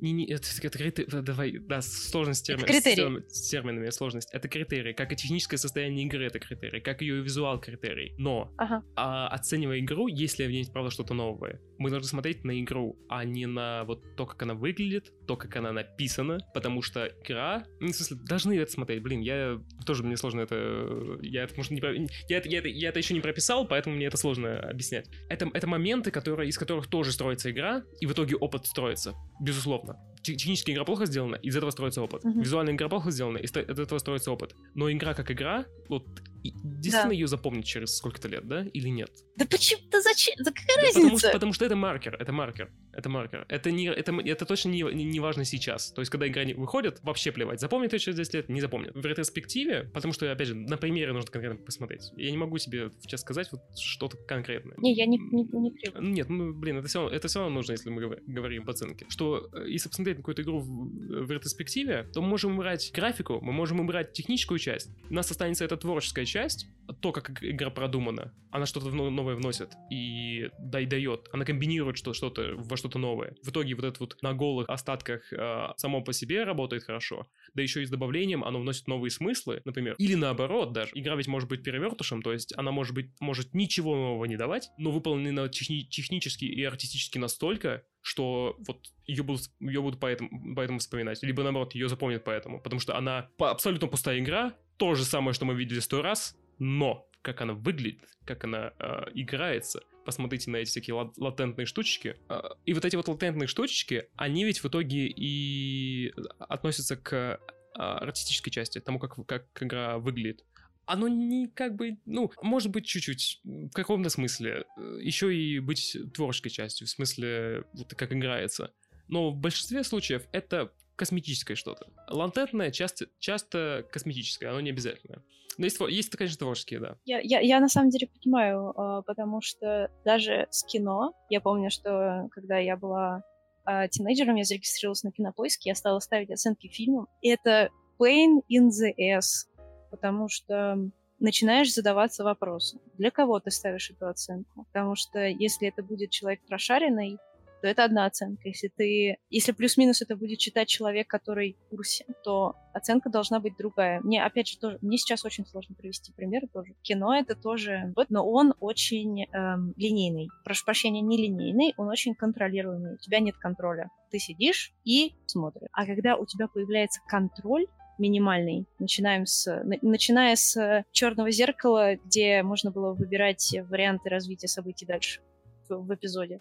не, 0.00 0.12
не, 0.12 0.26
это, 0.26 0.46
это 0.62 0.78
критерий, 0.78 1.22
давай, 1.22 1.58
да, 1.58 1.82
сложность 1.82 2.46
терми, 2.46 2.62
критерий. 2.62 3.22
С, 3.28 3.46
с 3.46 3.48
терминами, 3.50 3.90
сложность. 3.90 4.30
Это 4.32 4.48
критерий, 4.48 4.92
как 4.92 5.12
и 5.12 5.16
техническое 5.16 5.56
состояние 5.56 6.06
игры 6.06 6.26
это 6.26 6.38
критерий, 6.38 6.80
как 6.80 7.02
ее 7.02 7.22
визуал 7.22 7.60
критерий. 7.60 8.14
Но, 8.18 8.52
ага. 8.56 8.82
а, 8.96 9.28
оценивая 9.28 9.80
игру, 9.80 10.08
если 10.08 10.46
в 10.46 10.50
ней 10.50 10.58
есть, 10.58 10.72
правда, 10.72 10.90
что-то 10.90 11.14
новое, 11.14 11.60
мы 11.80 11.88
должны 11.88 12.08
смотреть 12.08 12.44
на 12.44 12.60
игру, 12.60 12.98
а 13.08 13.24
не 13.24 13.46
на 13.46 13.84
вот 13.84 14.14
то, 14.14 14.26
как 14.26 14.42
она 14.42 14.54
выглядит, 14.54 15.12
то, 15.26 15.36
как 15.36 15.56
она 15.56 15.72
написана, 15.72 16.38
потому 16.52 16.82
что 16.82 17.06
игра, 17.24 17.64
ну, 17.80 17.88
в 17.88 17.92
смысле, 17.92 18.18
должны 18.28 18.52
это 18.52 18.70
смотреть, 18.70 19.02
блин, 19.02 19.20
я 19.20 19.58
тоже, 19.86 20.04
мне 20.04 20.18
сложно 20.18 20.42
это, 20.42 21.18
я 21.22 21.44
это, 21.44 21.54
может, 21.56 21.72
не, 21.72 21.80
я, 22.28 22.36
это, 22.36 22.48
я, 22.50 22.58
это, 22.58 22.68
я 22.68 22.90
это 22.90 22.98
еще 22.98 23.14
не 23.14 23.20
прописал, 23.20 23.66
поэтому 23.66 23.96
мне 23.96 24.06
это 24.06 24.18
сложно 24.18 24.60
объяснять. 24.60 25.08
Это, 25.30 25.50
это 25.54 25.66
моменты, 25.66 26.10
которые, 26.10 26.50
из 26.50 26.58
которых 26.58 26.86
тоже 26.86 27.12
строится 27.12 27.50
игра, 27.50 27.82
и 27.98 28.04
в 28.04 28.12
итоге 28.12 28.36
опыт 28.36 28.66
строится, 28.66 29.14
безусловно. 29.40 29.96
Технически 30.22 30.72
игра 30.72 30.84
плохо 30.84 31.06
сделана, 31.06 31.36
из 31.36 31.56
этого 31.56 31.70
строится 31.70 32.02
опыт. 32.02 32.22
Uh-huh. 32.22 32.42
Визуальная 32.42 32.74
игра 32.74 32.90
плохо 32.90 33.10
сделана, 33.10 33.38
из 33.38 33.52
этого 33.52 33.98
строится 33.98 34.30
опыт. 34.30 34.54
Но 34.74 34.92
игра 34.92 35.14
как 35.14 35.30
игра, 35.30 35.64
вот 35.88 36.04
действительно 36.42 37.08
да. 37.08 37.14
ее 37.14 37.26
запомнить 37.26 37.66
через 37.66 37.96
сколько-то 37.96 38.28
лет, 38.28 38.46
да, 38.46 38.64
или 38.64 38.88
нет? 38.88 39.10
Да 39.36 39.44
почему? 39.44 39.82
Да 39.90 40.00
зачем? 40.00 40.34
Да 40.38 40.50
какая 40.50 40.76
да 40.76 40.82
разница? 40.82 41.00
Потому 41.00 41.18
что, 41.18 41.30
потому 41.30 41.52
что 41.52 41.64
это 41.64 41.76
маркер, 41.76 42.16
это 42.16 42.32
маркер, 42.32 42.72
это 42.92 43.08
маркер. 43.08 43.46
Это, 43.48 43.70
не, 43.70 43.86
это, 43.86 44.12
это 44.24 44.44
точно 44.44 44.70
не, 44.70 44.82
не, 44.82 45.04
не 45.04 45.20
важно 45.20 45.44
сейчас. 45.44 45.92
То 45.92 46.00
есть, 46.00 46.10
когда 46.10 46.26
игра 46.26 46.44
не 46.44 46.54
выходит, 46.54 47.00
вообще 47.02 47.32
плевать. 47.32 47.60
Запомнит 47.60 47.92
ее 47.92 47.98
через 47.98 48.16
10 48.16 48.34
лет, 48.34 48.48
не 48.48 48.60
запомнит. 48.60 48.94
В 48.94 49.04
ретроспективе, 49.04 49.90
потому 49.92 50.12
что, 50.12 50.30
опять 50.30 50.48
же, 50.48 50.54
на 50.54 50.76
примере 50.76 51.12
нужно 51.12 51.30
конкретно 51.30 51.64
посмотреть. 51.64 52.12
Я 52.16 52.30
не 52.30 52.36
могу 52.36 52.58
себе 52.58 52.90
сейчас 53.00 53.20
сказать 53.20 53.50
вот 53.52 53.60
что-то 53.78 54.16
конкретное. 54.16 54.74
Не, 54.78 54.94
я 54.94 55.06
не, 55.06 55.18
не, 55.18 55.44
не 55.44 55.70
требую. 55.70 56.04
Нет, 56.04 56.28
ну, 56.28 56.52
блин, 56.52 56.78
это 56.78 56.88
все, 56.88 57.08
это 57.08 57.28
все 57.28 57.40
равно 57.40 57.56
нужно, 57.56 57.72
если 57.72 57.90
мы 57.90 58.00
говорим 58.26 58.64
по 58.64 58.72
оценке. 58.72 59.06
Что, 59.08 59.48
э, 59.52 59.66
если 59.68 59.88
посмотреть 59.88 60.16
на 60.16 60.22
какую-то 60.22 60.42
игру 60.42 60.60
в, 60.60 61.24
в 61.24 61.30
ретроспективе, 61.30 62.08
то 62.12 62.22
мы 62.22 62.28
можем 62.28 62.54
убрать 62.54 62.90
графику, 62.94 63.40
мы 63.42 63.52
можем 63.52 63.80
убрать 63.80 64.12
техническую 64.12 64.58
часть. 64.58 64.90
У 65.08 65.14
нас 65.14 65.30
останется 65.30 65.64
эта 65.64 65.76
творческая 65.76 66.24
часть, 66.24 66.66
то, 67.00 67.12
как 67.12 67.42
игра 67.42 67.70
продумана, 67.70 68.32
она 68.50 68.66
что-то 68.66 68.90
новое 68.90 69.34
вносит 69.34 69.70
и 69.90 70.50
да 70.58 70.80
и 70.80 70.86
дает, 70.86 71.28
она 71.32 71.44
комбинирует 71.44 71.96
что- 71.96 72.12
что-то 72.12 72.54
во 72.56 72.76
что-то 72.90 72.98
новое. 72.98 73.34
В 73.42 73.50
итоге 73.50 73.74
вот 73.74 73.84
это 73.84 74.00
вот 74.00 74.16
на 74.22 74.34
голых 74.34 74.68
остатках 74.68 75.32
э, 75.32 75.68
само 75.76 76.02
по 76.02 76.12
себе 76.12 76.44
работает 76.44 76.82
хорошо, 76.82 77.26
да 77.54 77.62
еще 77.62 77.82
и 77.82 77.86
с 77.86 77.90
добавлением 77.90 78.44
оно 78.44 78.60
вносит 78.60 78.88
новые 78.88 79.10
смыслы, 79.10 79.62
например. 79.64 79.94
Или 79.98 80.14
наоборот 80.14 80.72
даже. 80.72 80.90
Игра 80.94 81.14
ведь 81.14 81.28
может 81.28 81.48
быть 81.48 81.62
перевертышем, 81.62 82.22
то 82.22 82.32
есть 82.32 82.52
она 82.56 82.72
может 82.72 82.94
быть, 82.94 83.10
может 83.20 83.54
ничего 83.54 83.94
нового 83.94 84.24
не 84.24 84.36
давать, 84.36 84.70
но 84.78 84.90
выполнена 84.90 85.48
техни- 85.48 85.88
технически 85.88 86.44
и 86.44 86.64
артистически 86.64 87.18
настолько, 87.18 87.84
что 88.02 88.56
вот 88.66 88.86
ее 89.06 89.22
будут, 89.22 89.42
ее 89.60 89.80
будут 89.80 90.00
поэтому, 90.00 90.54
поэтому 90.54 90.78
вспоминать. 90.78 91.22
Либо 91.22 91.42
наоборот, 91.42 91.74
ее 91.74 91.88
запомнят 91.88 92.24
поэтому. 92.24 92.60
Потому 92.60 92.80
что 92.80 92.96
она 92.96 93.28
абсолютно 93.38 93.88
пустая 93.88 94.18
игра, 94.18 94.54
то 94.76 94.94
же 94.94 95.04
самое, 95.04 95.34
что 95.34 95.44
мы 95.44 95.54
видели 95.54 95.80
сто 95.80 96.02
раз, 96.02 96.36
но 96.58 97.09
как 97.22 97.40
она 97.40 97.54
выглядит, 97.54 98.08
как 98.24 98.44
она 98.44 98.72
э, 98.78 99.10
играется, 99.14 99.82
посмотрите 100.04 100.50
на 100.50 100.56
эти 100.56 100.70
всякие 100.70 100.94
лат- 100.94 101.16
латентные 101.16 101.66
штучки. 101.66 102.16
Э, 102.28 102.40
и 102.64 102.72
вот 102.72 102.84
эти 102.84 102.96
вот 102.96 103.08
латентные 103.08 103.46
штучки, 103.46 104.08
они 104.16 104.44
ведь 104.44 104.62
в 104.62 104.66
итоге 104.66 105.06
и 105.06 106.12
относятся 106.38 106.96
к 106.96 107.14
э, 107.14 107.38
артистической 107.74 108.52
части, 108.52 108.80
тому, 108.80 108.98
как, 108.98 109.24
как 109.26 109.46
игра 109.62 109.98
выглядит. 109.98 110.44
Оно 110.86 111.06
не 111.06 111.46
как 111.48 111.76
бы, 111.76 111.98
ну, 112.04 112.32
может 112.42 112.70
быть 112.70 112.86
чуть-чуть, 112.86 113.40
в 113.44 113.70
каком-то 113.70 114.10
смысле, 114.10 114.64
э, 114.76 114.98
еще 115.02 115.34
и 115.34 115.58
быть 115.58 115.96
творческой 116.14 116.50
частью, 116.50 116.86
в 116.86 116.90
смысле, 116.90 117.64
вот 117.74 117.94
как 117.94 118.12
играется. 118.12 118.72
Но 119.08 119.30
в 119.30 119.36
большинстве 119.36 119.84
случаев 119.84 120.26
это 120.32 120.72
косметическое 121.00 121.56
что-то. 121.56 121.86
Латентное 122.08 122.70
часто, 122.70 123.06
часто 123.18 123.86
косметическое, 123.90 124.50
оно 124.50 124.60
не 124.60 124.68
обязательно. 124.68 125.22
Но 125.56 125.64
есть, 125.64 125.80
есть 125.88 126.10
конечно, 126.10 126.38
творческие, 126.38 126.78
да. 126.78 126.96
Я, 127.06 127.20
я, 127.20 127.40
я 127.40 127.58
на 127.58 127.68
самом 127.68 127.88
деле 127.88 128.06
понимаю, 128.08 128.78
а, 128.78 129.00
потому 129.00 129.40
что 129.40 129.90
даже 130.04 130.46
с 130.50 130.62
кино, 130.62 131.14
я 131.30 131.40
помню, 131.40 131.70
что 131.70 132.28
когда 132.32 132.58
я 132.58 132.76
была 132.76 133.22
а, 133.64 133.88
тинейджером, 133.88 134.36
я 134.36 134.44
зарегистрировалась 134.44 135.02
на 135.02 135.10
кинопоиске, 135.10 135.70
я 135.70 135.74
стала 135.74 136.00
ставить 136.00 136.30
оценки 136.30 136.68
фильмам, 136.68 137.08
и 137.22 137.30
это 137.30 137.70
pain 137.98 138.42
in 138.52 138.68
the 138.68 138.92
ass, 139.00 139.48
потому 139.90 140.28
что 140.28 140.76
начинаешь 141.18 141.72
задаваться 141.72 142.24
вопросом, 142.24 142.82
для 142.98 143.10
кого 143.10 143.40
ты 143.40 143.50
ставишь 143.50 143.90
эту 143.90 144.06
оценку. 144.06 144.66
Потому 144.70 144.96
что 144.96 145.20
если 145.24 145.68
это 145.68 145.82
будет 145.82 146.10
человек 146.10 146.40
прошаренный, 146.46 147.16
то 147.60 147.68
это 147.68 147.84
одна 147.84 148.06
оценка. 148.06 148.48
Если 148.48 148.68
ты, 148.68 149.18
если 149.28 149.52
плюс-минус 149.52 150.02
это 150.02 150.16
будет 150.16 150.38
читать 150.38 150.68
человек, 150.68 151.08
который 151.08 151.56
в 151.66 151.70
курсе, 151.70 152.04
то 152.24 152.56
оценка 152.72 153.10
должна 153.10 153.40
быть 153.40 153.56
другая. 153.56 154.00
Мне, 154.00 154.24
опять 154.24 154.48
же, 154.48 154.58
тоже, 154.58 154.78
мне 154.80 154.98
сейчас 154.98 155.24
очень 155.24 155.46
сложно 155.46 155.74
привести 155.74 156.12
пример 156.12 156.42
тоже. 156.52 156.74
Кино 156.82 157.14
это 157.14 157.34
тоже, 157.34 157.92
но 158.08 158.28
он 158.28 158.54
очень 158.60 159.24
эм, 159.24 159.74
линейный. 159.76 160.28
Прошу 160.44 160.64
прощения, 160.64 161.00
не 161.00 161.16
линейный, 161.16 161.74
он 161.76 161.88
очень 161.88 162.14
контролируемый. 162.14 162.94
У 162.94 162.98
тебя 162.98 163.20
нет 163.20 163.36
контроля. 163.36 163.90
Ты 164.10 164.18
сидишь 164.18 164.72
и 164.84 165.14
смотришь. 165.26 165.68
А 165.72 165.86
когда 165.86 166.16
у 166.16 166.26
тебя 166.26 166.48
появляется 166.48 167.00
контроль, 167.06 167.66
минимальный. 167.98 168.64
Начинаем 168.78 169.26
с, 169.26 169.62
начиная 169.82 170.34
с 170.34 170.84
черного 170.90 171.30
зеркала, 171.30 171.96
где 171.96 172.42
можно 172.42 172.70
было 172.70 172.94
выбирать 172.94 173.54
варианты 173.68 174.08
развития 174.08 174.48
событий 174.48 174.86
дальше 174.86 175.20
в 175.68 175.94
эпизоде 175.94 176.40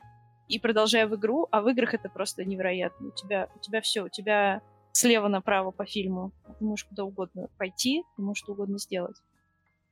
и 0.50 0.60
продолжая 0.60 1.08
в 1.08 1.16
игру, 1.16 1.48
а 1.52 1.62
в 1.62 1.70
играх 1.70 1.94
это 1.94 2.10
просто 2.10 2.44
невероятно. 2.44 3.10
У 3.10 3.12
тебя, 3.12 3.50
у 3.56 3.60
тебя 3.60 3.82
все, 3.82 4.04
у 4.04 4.10
тебя 4.10 4.62
слева 4.92 5.28
направо 5.28 5.72
по 5.72 5.86
фильму. 5.86 6.32
Ты 6.58 6.66
можешь 6.66 6.86
куда 6.86 7.06
угодно 7.06 7.50
пойти, 7.58 8.04
ты 8.16 8.22
можешь 8.22 8.44
что 8.44 8.54
угодно 8.54 8.80
сделать. 8.80 9.16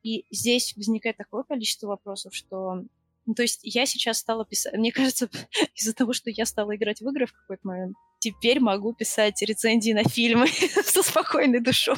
И 0.03 0.25
здесь 0.31 0.75
возникает 0.75 1.17
такое 1.17 1.43
количество 1.43 1.88
вопросов, 1.88 2.34
что... 2.35 2.84
Ну, 3.27 3.34
то 3.34 3.43
есть 3.43 3.59
я 3.63 3.85
сейчас 3.85 4.17
стала 4.17 4.45
писать... 4.45 4.73
Мне 4.73 4.91
кажется, 4.91 5.29
из-за 5.75 5.93
того, 5.93 6.13
что 6.13 6.31
я 6.31 6.45
стала 6.45 6.75
играть 6.75 7.01
в 7.01 7.09
игры 7.09 7.27
в 7.27 7.34
какой-то 7.34 7.67
момент, 7.67 7.95
теперь 8.19 8.59
могу 8.59 8.93
писать 8.93 9.41
рецензии 9.43 9.93
на 9.93 10.03
фильмы 10.03 10.47
со 10.84 11.03
спокойной 11.03 11.59
душой. 11.59 11.97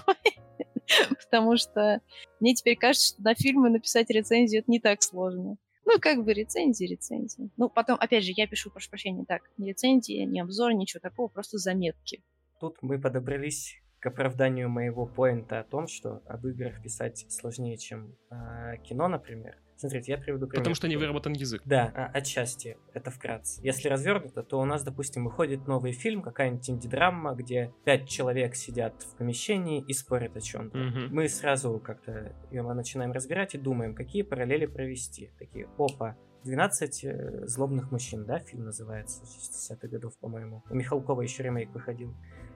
Потому 1.24 1.56
что 1.56 2.02
мне 2.42 2.56
теперь 2.56 2.76
кажется, 2.76 3.14
что 3.14 3.22
на 3.22 3.36
фильмы 3.36 3.70
написать 3.70 4.10
рецензию 4.10 4.64
это 4.64 4.72
не 4.72 4.80
так 4.80 5.02
сложно. 5.02 5.58
Ну, 5.92 6.00
как 6.00 6.24
бы 6.24 6.34
рецензии, 6.34 6.86
рецензии. 6.86 7.50
Ну, 7.58 7.68
потом, 7.68 7.98
опять 8.00 8.24
же, 8.24 8.32
я 8.36 8.46
пишу, 8.46 8.70
прошу 8.70 8.92
прощения, 8.92 9.26
так, 9.26 9.42
не 9.58 9.70
рецензии, 9.70 10.24
не 10.24 10.40
обзор, 10.40 10.74
ничего 10.74 11.00
такого, 11.00 11.30
просто 11.30 11.58
заметки. 11.58 12.22
Тут 12.60 12.78
мы 12.84 13.02
подобрались 13.02 13.76
к 13.98 14.06
оправданию 14.06 14.70
моего 14.70 15.08
поинта 15.08 15.60
о 15.60 15.64
том, 15.64 15.88
что 15.88 16.22
об 16.28 16.46
играх 16.46 16.84
писать 16.84 17.26
сложнее, 17.32 17.76
чем 17.78 18.16
э, 18.30 18.78
кино, 18.84 19.08
например. 19.08 19.58
Смотрите, 19.80 20.12
я 20.12 20.18
приведу 20.18 20.46
пример. 20.46 20.60
Потому 20.60 20.76
что 20.76 20.90
не 20.90 20.98
выработан 20.98 21.32
язык. 21.32 21.62
Да, 21.64 21.90
а, 21.96 22.06
отчасти. 22.08 22.76
Это 22.94 23.12
вкратце. 23.12 23.62
Если 23.64 23.88
развернуто, 23.88 24.44
то 24.44 24.60
у 24.60 24.66
нас, 24.66 24.84
допустим, 24.84 25.24
выходит 25.24 25.68
новый 25.68 25.94
фильм, 25.94 26.22
какая-нибудь 26.22 26.70
инди-драма, 26.70 27.34
где 27.34 27.74
пять 27.86 28.10
человек 28.10 28.56
сидят 28.56 29.02
в 29.02 29.16
помещении 29.16 29.82
и 29.82 29.94
спорят 29.94 30.36
о 30.36 30.42
чем-то. 30.42 30.78
Угу. 30.78 31.00
Мы 31.16 31.30
сразу 31.30 31.80
как-то 31.80 32.36
его 32.52 32.74
начинаем 32.74 33.14
разбирать 33.14 33.56
и 33.56 33.58
думаем, 33.58 33.96
какие 33.96 34.24
параллели 34.24 34.66
провести. 34.66 35.32
Такие, 35.40 35.70
опа, 35.78 36.18
12 36.44 37.04
э, 37.06 37.48
злобных 37.48 37.90
мужчин, 37.90 38.26
да, 38.26 38.40
фильм 38.40 38.66
называется, 38.66 39.24
60-х 39.24 39.88
годов, 39.88 40.18
по-моему. 40.20 40.62
У 40.70 40.76
Михалкова 40.76 41.22
еще 41.22 41.44
ремейк 41.44 41.70
выходил. 41.70 42.14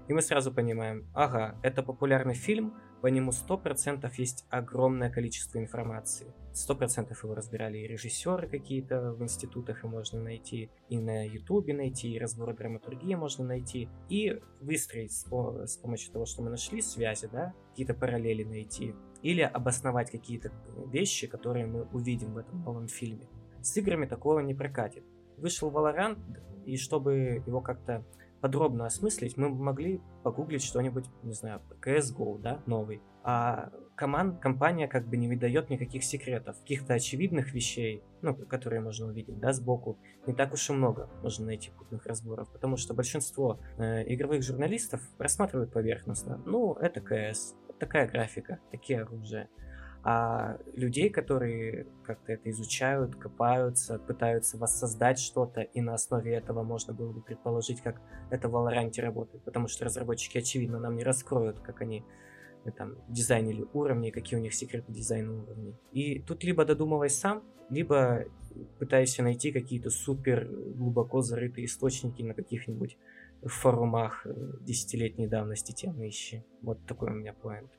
И 0.10 0.14
мы 0.14 0.22
сразу 0.22 0.54
понимаем, 0.54 1.10
ага, 1.14 1.58
это 1.64 1.84
популярный 1.84 2.34
фильм, 2.34 2.74
по 3.04 3.08
нему 3.08 3.32
100% 3.32 4.10
есть 4.16 4.46
огромное 4.50 5.10
количество 5.10 5.60
информации. 5.60 6.34
100% 6.54 7.14
его 7.22 7.36
разбирали 7.36 7.80
и 7.80 7.86
режиссеры 7.86 8.48
какие-то 8.48 9.12
в 9.12 9.22
институтах, 9.22 9.84
и 9.84 9.88
можно 9.88 10.22
найти, 10.22 10.70
и 10.88 10.98
на 10.98 11.28
ютубе 11.28 11.74
найти, 11.74 12.14
и 12.14 12.18
разборы 12.18 12.54
драматургии 12.54 13.16
можно 13.16 13.44
найти, 13.44 13.90
и 14.08 14.40
выстроить 14.62 15.12
с, 15.12 15.26
с 15.26 15.78
помощью 15.80 16.14
того, 16.14 16.26
что 16.26 16.44
мы 16.44 16.50
нашли, 16.50 16.82
связи, 16.82 17.28
да, 17.30 17.54
какие-то 17.72 17.94
параллели 17.94 18.46
найти, 18.46 18.96
или 19.22 19.42
обосновать 19.42 20.10
какие-то 20.10 20.54
вещи, 20.90 21.28
которые 21.28 21.66
мы 21.66 21.84
увидим 21.92 22.36
в 22.36 22.38
этом 22.38 22.64
новом 22.64 22.88
фильме. 22.88 23.28
С 23.62 23.76
играми 23.76 24.06
такого 24.06 24.40
не 24.40 24.54
прокатит. 24.54 25.04
Вышел 25.36 25.70
Valorant, 25.70 26.22
и 26.66 26.78
чтобы 26.78 27.44
его 27.46 27.60
как-то 27.60 28.06
подробно 28.44 28.86
осмыслить, 28.86 29.38
мы 29.38 29.48
могли 29.48 30.02
погуглить 30.22 30.64
что-нибудь, 30.64 31.06
не 31.24 31.32
знаю, 31.32 31.62
CSGO, 31.80 32.42
да, 32.42 32.62
новый. 32.66 33.02
А 33.24 33.72
команд, 33.96 34.42
компания 34.42 34.90
как 34.90 35.08
бы 35.08 35.16
не 35.16 35.30
выдает 35.30 35.70
никаких 35.70 36.04
секретов, 36.04 36.60
каких-то 36.60 36.94
очевидных 36.94 37.54
вещей, 37.54 38.04
ну, 38.22 38.36
которые 38.36 38.82
можно 38.82 39.08
увидеть, 39.08 39.40
да, 39.40 39.54
сбоку, 39.54 39.98
не 40.28 40.34
так 40.34 40.52
уж 40.52 40.70
и 40.70 40.74
много 40.74 41.10
можно 41.22 41.46
найти 41.46 41.72
крупных 41.72 42.06
разборов, 42.06 42.52
потому 42.52 42.76
что 42.76 42.94
большинство 42.94 43.62
э, 43.78 44.14
игровых 44.14 44.44
журналистов 44.44 45.00
рассматривают 45.18 45.72
поверхностно. 45.72 46.42
Ну, 46.46 46.74
это 46.74 47.00
КС, 47.00 47.56
такая 47.80 48.12
графика, 48.12 48.60
такие 48.72 49.04
оружия 49.04 49.48
а 50.04 50.58
людей, 50.74 51.10
которые 51.10 51.88
как-то 52.04 52.34
это 52.34 52.50
изучают, 52.50 53.16
копаются, 53.16 54.00
пытаются 54.00 54.58
воссоздать 54.58 55.18
что-то, 55.18 55.62
и 55.62 55.80
на 55.80 55.94
основе 55.94 56.34
этого 56.34 56.64
можно 56.64 56.94
было 56.94 57.14
бы 57.14 57.22
предположить, 57.22 57.82
как 57.82 58.02
это 58.30 58.50
в 58.50 58.56
Valorant 58.56 59.00
работает, 59.00 59.44
потому 59.44 59.70
что 59.70 59.86
разработчики, 59.86 60.40
очевидно, 60.40 60.80
нам 60.80 60.98
не 60.98 61.04
раскроют, 61.04 61.60
как 61.60 61.82
они 61.82 62.04
э, 62.66 62.72
там 62.72 62.96
дизайнили 63.08 63.66
уровни, 63.72 64.10
какие 64.10 64.38
у 64.38 64.42
них 64.42 64.54
секреты 64.54 64.92
дизайна 64.92 65.42
уровней. 65.42 65.76
И 65.94 66.20
тут 66.20 66.44
либо 66.44 66.66
додумывай 66.66 67.10
сам, 67.10 67.42
либо 67.70 68.26
пытайся 68.80 69.24
найти 69.24 69.54
какие-то 69.54 69.90
супер 69.90 70.50
глубоко 70.50 71.22
зарытые 71.22 71.66
источники 71.66 72.22
на 72.24 72.34
каких-нибудь 72.34 72.98
форумах 73.42 74.26
э, 74.26 74.34
десятилетней 74.60 75.28
давности 75.28 75.72
темы 75.72 76.10
ищи. 76.10 76.44
Вот 76.62 76.86
такой 76.86 77.12
у 77.12 77.16
меня 77.16 77.32
поинт. 77.34 77.72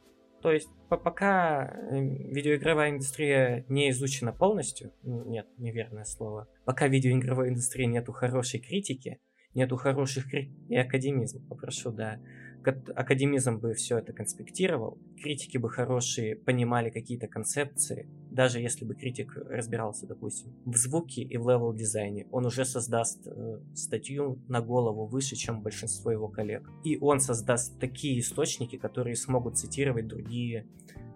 То 0.44 0.52
есть 0.52 0.68
пока 0.90 1.64
э, 1.64 1.98
видеоигровая 1.98 2.90
индустрия 2.90 3.64
не 3.70 3.88
изучена 3.88 4.30
полностью, 4.30 4.92
нет, 5.02 5.46
неверное 5.56 6.04
слово, 6.04 6.48
пока 6.66 6.86
видеоигровой 6.86 7.48
индустрии 7.48 7.86
нету 7.86 8.12
хорошей 8.12 8.60
критики, 8.60 9.20
нету 9.54 9.78
хороших 9.78 10.28
критик 10.28 10.52
и 10.68 10.76
академизм, 10.76 11.48
попрошу, 11.48 11.92
да, 11.92 12.20
академизм 12.69 13.59
бы 13.59 13.74
все 13.74 13.99
это 13.99 14.12
конспектировал, 14.12 14.99
критики 15.23 15.59
бы 15.59 15.70
хорошие 15.70 16.36
понимали 16.36 16.91
какие-то 16.91 17.27
концепции, 17.27 18.07
даже 18.31 18.61
если 18.61 18.85
бы 18.85 18.95
критик 18.95 19.36
разбирался, 19.36 20.07
допустим, 20.07 20.53
в 20.65 20.77
звуке 20.77 21.23
и 21.23 21.36
в 21.36 21.49
level 21.48 21.72
дизайне, 21.73 22.27
он 22.31 22.47
уже 22.47 22.65
создаст 22.65 23.27
э, 23.27 23.61
статью 23.74 24.39
на 24.49 24.61
голову 24.61 25.07
выше, 25.07 25.36
чем 25.36 25.62
большинство 25.62 26.11
его 26.11 26.28
коллег. 26.28 26.69
И 26.82 26.99
он 27.01 27.20
создаст 27.20 27.78
такие 27.78 28.19
источники, 28.19 28.77
которые 28.77 29.16
смогут 29.16 29.57
цитировать 29.57 30.09
другие 30.09 30.66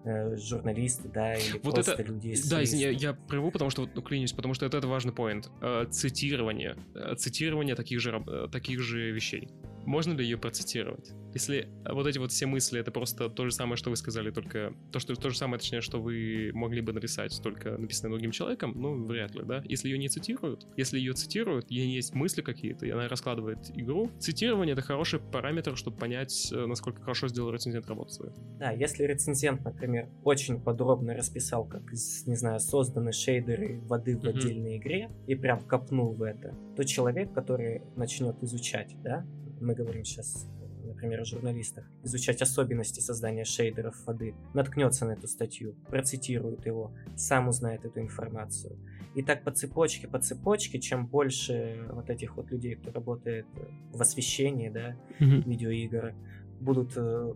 э, 0.05 0.37
журналисты, 0.37 1.09
да, 1.09 1.35
или 1.35 1.59
вот 1.63 1.75
просто 1.75 1.93
это, 1.93 2.03
люди 2.05 2.35
Да, 2.49 2.63
извини, 2.63 2.83
я, 2.83 2.91
я 2.91 3.13
прерву, 3.13 3.51
потому 3.51 3.71
что, 3.71 3.89
ну, 3.93 4.03
клянусь, 4.03 4.33
потому 4.33 4.55
что 4.55 4.67
это, 4.67 4.79
это 4.79 4.87
важный 4.87 5.13
поинт. 5.13 5.51
Э, 5.61 5.87
цитирование. 5.91 6.77
Э, 6.95 7.17
цитирование 7.17 7.75
таких 7.75 8.01
же, 8.01 8.49
таких 8.53 8.81
же 8.81 9.11
вещей. 9.11 9.49
Можно 9.89 10.13
ли 10.13 10.23
ее 10.23 10.37
процитировать? 10.37 11.13
Если 11.33 11.67
вот 11.91 12.07
эти 12.07 12.19
вот 12.19 12.31
все 12.31 12.45
мысли, 12.45 12.79
это 12.79 12.91
просто 12.91 13.31
то 13.31 13.47
же 13.47 13.53
самое, 13.53 13.79
что 13.79 13.89
вы 13.89 13.97
сказали, 13.97 14.31
только 14.31 14.75
то, 14.93 14.99
что 14.99 15.15
то 15.15 15.31
же 15.31 15.39
самое, 15.39 15.59
точнее, 15.59 15.81
что 15.81 15.99
вы 15.99 16.51
могли 16.53 16.83
бы 16.83 16.93
написать, 16.93 17.41
только 17.43 17.71
написанное 17.79 18.13
другим 18.13 18.31
человеком, 18.31 18.75
ну, 18.77 19.07
вряд 19.07 19.35
ли, 19.35 19.45
да? 19.45 19.63
Если 19.67 19.89
ее 19.89 19.97
не 19.97 20.11
цитируют, 20.11 20.67
если 20.77 20.99
ее 20.99 21.15
цитируют, 21.15 21.71
ей 21.71 21.89
есть 21.89 22.15
мысли 22.15 22.43
какие-то, 22.43 22.85
и 22.85 22.91
она 22.91 23.09
раскладывает 23.09 23.71
игру, 23.75 24.11
цитирование— 24.19 24.73
это 24.75 24.83
хороший 24.83 25.21
параметр, 25.21 25.75
чтобы 25.75 25.97
понять, 25.97 26.53
э, 26.53 26.67
насколько 26.67 27.01
хорошо 27.01 27.29
сделал 27.29 27.51
рецензент 27.51 27.87
работу 27.87 28.11
свою. 28.11 28.35
Да, 28.59 28.73
если 28.73 29.05
рецензент, 29.05 29.65
например, 29.65 30.11
очень 30.23 30.61
подробно 30.61 31.15
расписал, 31.15 31.65
как, 31.65 31.91
не 31.93 32.37
знаю, 32.37 32.61
созданы 32.61 33.13
шейдеры 33.13 33.81
воды 33.85 34.19
в 34.19 34.23
mm-hmm. 34.23 34.29
отдельной 34.29 34.77
игре, 34.77 35.11
и 35.27 35.35
прям 35.35 35.61
копнул 35.61 36.13
в 36.13 36.23
это, 36.25 36.55
то 36.77 36.85
человек, 36.85 37.33
который 37.33 37.81
начнет 37.97 38.43
изучать, 38.43 38.95
да, 39.03 39.25
мы 39.61 39.75
говорим 39.75 40.05
сейчас, 40.05 40.49
например, 40.85 41.21
о 41.21 41.25
журналистах, 41.25 41.91
изучать 42.03 42.43
особенности 42.43 43.01
создания 43.01 43.45
шейдеров 43.45 43.95
воды, 44.07 44.35
наткнется 44.55 45.05
на 45.07 45.13
эту 45.13 45.27
статью, 45.27 45.75
процитирует 45.89 46.67
его, 46.67 46.93
сам 47.17 47.49
узнает 47.49 47.85
эту 47.85 48.01
информацию. 48.01 48.79
И 49.15 49.23
так 49.23 49.43
по 49.43 49.51
цепочке, 49.51 50.07
по 50.07 50.19
цепочке, 50.21 50.79
чем 50.81 51.07
больше 51.07 51.87
вот 51.91 52.11
этих 52.11 52.37
вот 52.37 52.51
людей, 52.51 52.77
кто 52.77 52.93
работает 52.93 53.47
в 53.93 54.01
освещении, 54.01 54.69
да, 54.69 54.97
mm-hmm. 55.19 55.45
видеоигр, 55.45 56.15
будут 56.61 56.93
э, 56.97 57.35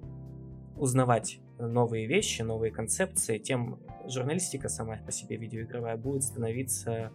узнавать 0.76 1.40
новые 1.58 2.06
вещи, 2.06 2.42
новые 2.42 2.72
концепции, 2.72 3.38
тем 3.38 3.80
журналистика 4.08 4.68
сама 4.68 4.96
по 4.96 5.12
себе 5.12 5.36
видеоигровая 5.36 5.96
будет 5.96 6.24
становиться 6.24 7.12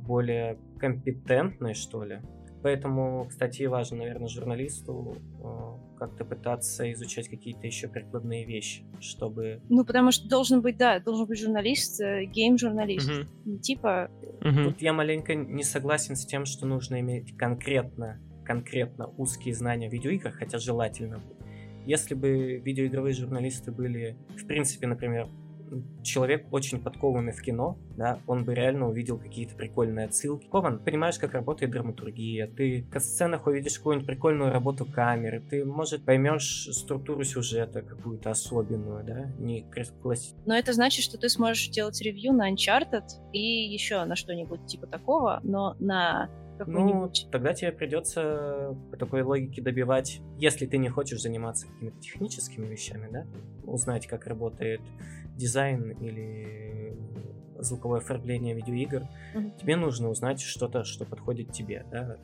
более 0.00 0.58
компетентной, 0.78 1.74
что 1.74 2.04
ли, 2.04 2.20
Поэтому, 2.62 3.26
кстати, 3.28 3.62
важно, 3.64 3.98
наверное, 3.98 4.28
журналисту 4.28 5.16
э, 5.42 5.98
как-то 5.98 6.24
пытаться 6.24 6.90
изучать 6.92 7.28
какие-то 7.28 7.66
еще 7.66 7.88
прикладные 7.88 8.44
вещи, 8.44 8.84
чтобы... 9.00 9.60
Ну, 9.68 9.84
потому 9.84 10.10
что 10.10 10.28
должен 10.28 10.62
быть, 10.62 10.76
да, 10.76 10.98
должен 11.00 11.26
быть 11.26 11.38
журналист, 11.38 12.00
э, 12.00 12.24
гейм-журналист. 12.24 13.10
Угу. 13.44 13.58
Типа... 13.58 14.10
Угу. 14.40 14.70
Тут 14.70 14.82
я 14.82 14.92
маленько 14.92 15.34
не 15.34 15.62
согласен 15.62 16.16
с 16.16 16.26
тем, 16.26 16.44
что 16.44 16.66
нужно 16.66 17.00
иметь 17.00 17.36
конкретно, 17.36 18.20
конкретно 18.44 19.08
узкие 19.16 19.54
знания 19.54 19.88
в 19.88 19.92
видеоиграх, 19.92 20.34
хотя 20.34 20.58
желательно. 20.58 21.22
Если 21.84 22.14
бы 22.14 22.56
видеоигровые 22.58 23.14
журналисты 23.14 23.70
были, 23.70 24.16
в 24.36 24.46
принципе, 24.46 24.88
например, 24.88 25.28
человек 26.02 26.46
очень 26.52 26.80
подкованный 26.80 27.32
в 27.32 27.42
кино, 27.42 27.78
да, 27.96 28.20
он 28.26 28.44
бы 28.44 28.54
реально 28.54 28.88
увидел 28.88 29.18
какие-то 29.18 29.54
прикольные 29.54 30.06
отсылки. 30.06 30.46
Кован, 30.48 30.78
понимаешь, 30.78 31.18
как 31.18 31.32
работает 31.32 31.72
драматургия, 31.72 32.46
ты 32.46 32.86
в 32.92 32.98
сценах 33.00 33.46
увидишь 33.46 33.78
какую-нибудь 33.78 34.06
прикольную 34.06 34.52
работу 34.52 34.84
камеры, 34.84 35.40
ты, 35.40 35.64
может, 35.64 36.04
поймешь 36.04 36.68
структуру 36.72 37.24
сюжета 37.24 37.82
какую-то 37.82 38.30
особенную, 38.30 39.04
да, 39.04 39.26
не 39.38 39.62
классическую. 39.62 40.42
Но 40.46 40.56
это 40.56 40.72
значит, 40.72 41.04
что 41.04 41.18
ты 41.18 41.28
сможешь 41.28 41.68
делать 41.68 42.00
ревью 42.00 42.32
на 42.32 42.52
Uncharted 42.52 43.04
и 43.32 43.40
еще 43.40 44.04
на 44.04 44.16
что-нибудь 44.16 44.66
типа 44.66 44.86
такого, 44.86 45.40
но 45.42 45.76
на 45.78 46.30
ну, 46.66 47.10
тогда 47.30 47.52
тебе 47.52 47.72
придется 47.72 48.74
по 48.90 48.96
такой 48.96 49.22
логике 49.22 49.60
добивать, 49.60 50.20
если 50.38 50.66
ты 50.66 50.78
не 50.78 50.88
хочешь 50.88 51.20
заниматься 51.20 51.66
какими-то 51.66 52.00
техническими 52.00 52.66
вещами, 52.66 53.08
да, 53.10 53.26
узнать, 53.64 54.06
как 54.06 54.26
работает 54.26 54.80
дизайн 55.36 55.90
или 55.90 56.96
звуковое 57.58 58.00
оформление 58.00 58.54
видеоигр, 58.54 59.06
mm-hmm. 59.34 59.60
тебе 59.60 59.76
нужно 59.76 60.08
узнать 60.10 60.40
что-то, 60.40 60.84
что 60.84 61.04
подходит 61.04 61.52
тебе, 61.52 61.84
да, 61.90 62.16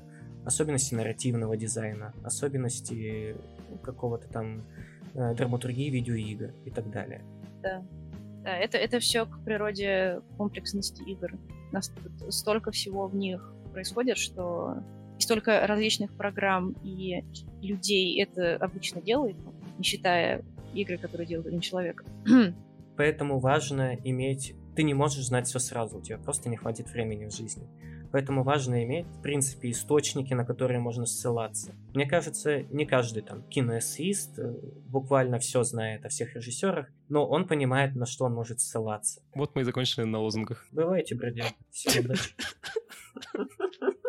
особенности 0.45 0.95
нарративного 0.95 1.57
дизайна, 1.57 2.13
особенности 2.23 3.37
какого-то 3.83 4.29
там 4.29 4.63
э, 5.15 5.35
драматургии 5.35 5.91
видеоигр 5.91 6.53
и 6.65 6.71
так 6.71 6.91
далее. 6.91 7.25
Да. 7.63 7.83
Да, 8.43 8.57
это, 8.57 8.77
это 8.77 8.99
все 8.99 9.25
к 9.25 9.45
природе 9.45 10.21
комплексности 10.37 11.01
игр. 11.03 11.39
Нас 11.71 11.93
столько 12.29 12.73
всего 12.73 13.07
в 13.07 13.15
них 13.15 13.55
происходит, 13.73 14.19
что 14.19 14.79
столько 15.19 15.65
различных 15.65 16.13
программ 16.13 16.75
и 16.83 17.25
людей 17.63 18.21
это 18.21 18.57
обычно 18.57 19.01
делает, 19.01 19.37
не 19.79 19.85
считая 19.85 20.43
игры, 20.75 20.99
которые 20.99 21.29
делает 21.29 21.47
один 21.47 21.61
человек. 21.61 22.05
Поэтому 22.97 23.39
важно 23.39 23.95
иметь... 24.05 24.55
Ты 24.75 24.85
не 24.85 24.95
можешь 24.95 25.27
знать 25.27 25.47
все 25.47 25.59
сразу, 25.59 25.99
у 25.99 26.03
тебя 26.03 26.17
просто 26.17 26.49
не 26.49 26.57
хватит 26.57 26.89
времени 26.91 27.27
в 27.27 27.35
жизни. 27.35 27.69
Поэтому 28.11 28.43
важно 28.43 28.85
иметь, 28.85 29.07
в 29.07 29.23
принципе, 29.23 29.71
источники, 29.71 30.35
на 30.35 30.45
которые 30.45 30.81
можно 30.81 31.07
ссылаться. 31.07 31.75
Мне 31.95 32.07
кажется, 32.07 32.63
не 32.65 32.85
каждый 32.85 33.23
там 33.23 33.43
киноэссеист 33.45 34.39
э, 34.39 34.55
буквально 34.87 35.39
все 35.39 35.63
знает 35.63 36.05
о 36.05 36.11
всех 36.11 36.35
режиссерах, 36.35 36.89
но 37.09 37.27
он 37.27 37.47
понимает, 37.47 37.95
на 37.95 38.05
что 38.05 38.27
он 38.27 38.35
может 38.35 38.61
ссылаться. 38.61 39.23
Вот 39.35 39.55
мы 39.55 39.63
и 39.63 39.65
закончили 39.65 40.05
на 40.05 40.19
лозунгах. 40.19 40.67
Бывайте, 40.73 41.15
бродяги. 41.15 41.55
Всем 41.71 42.05
удачи. 42.05 42.35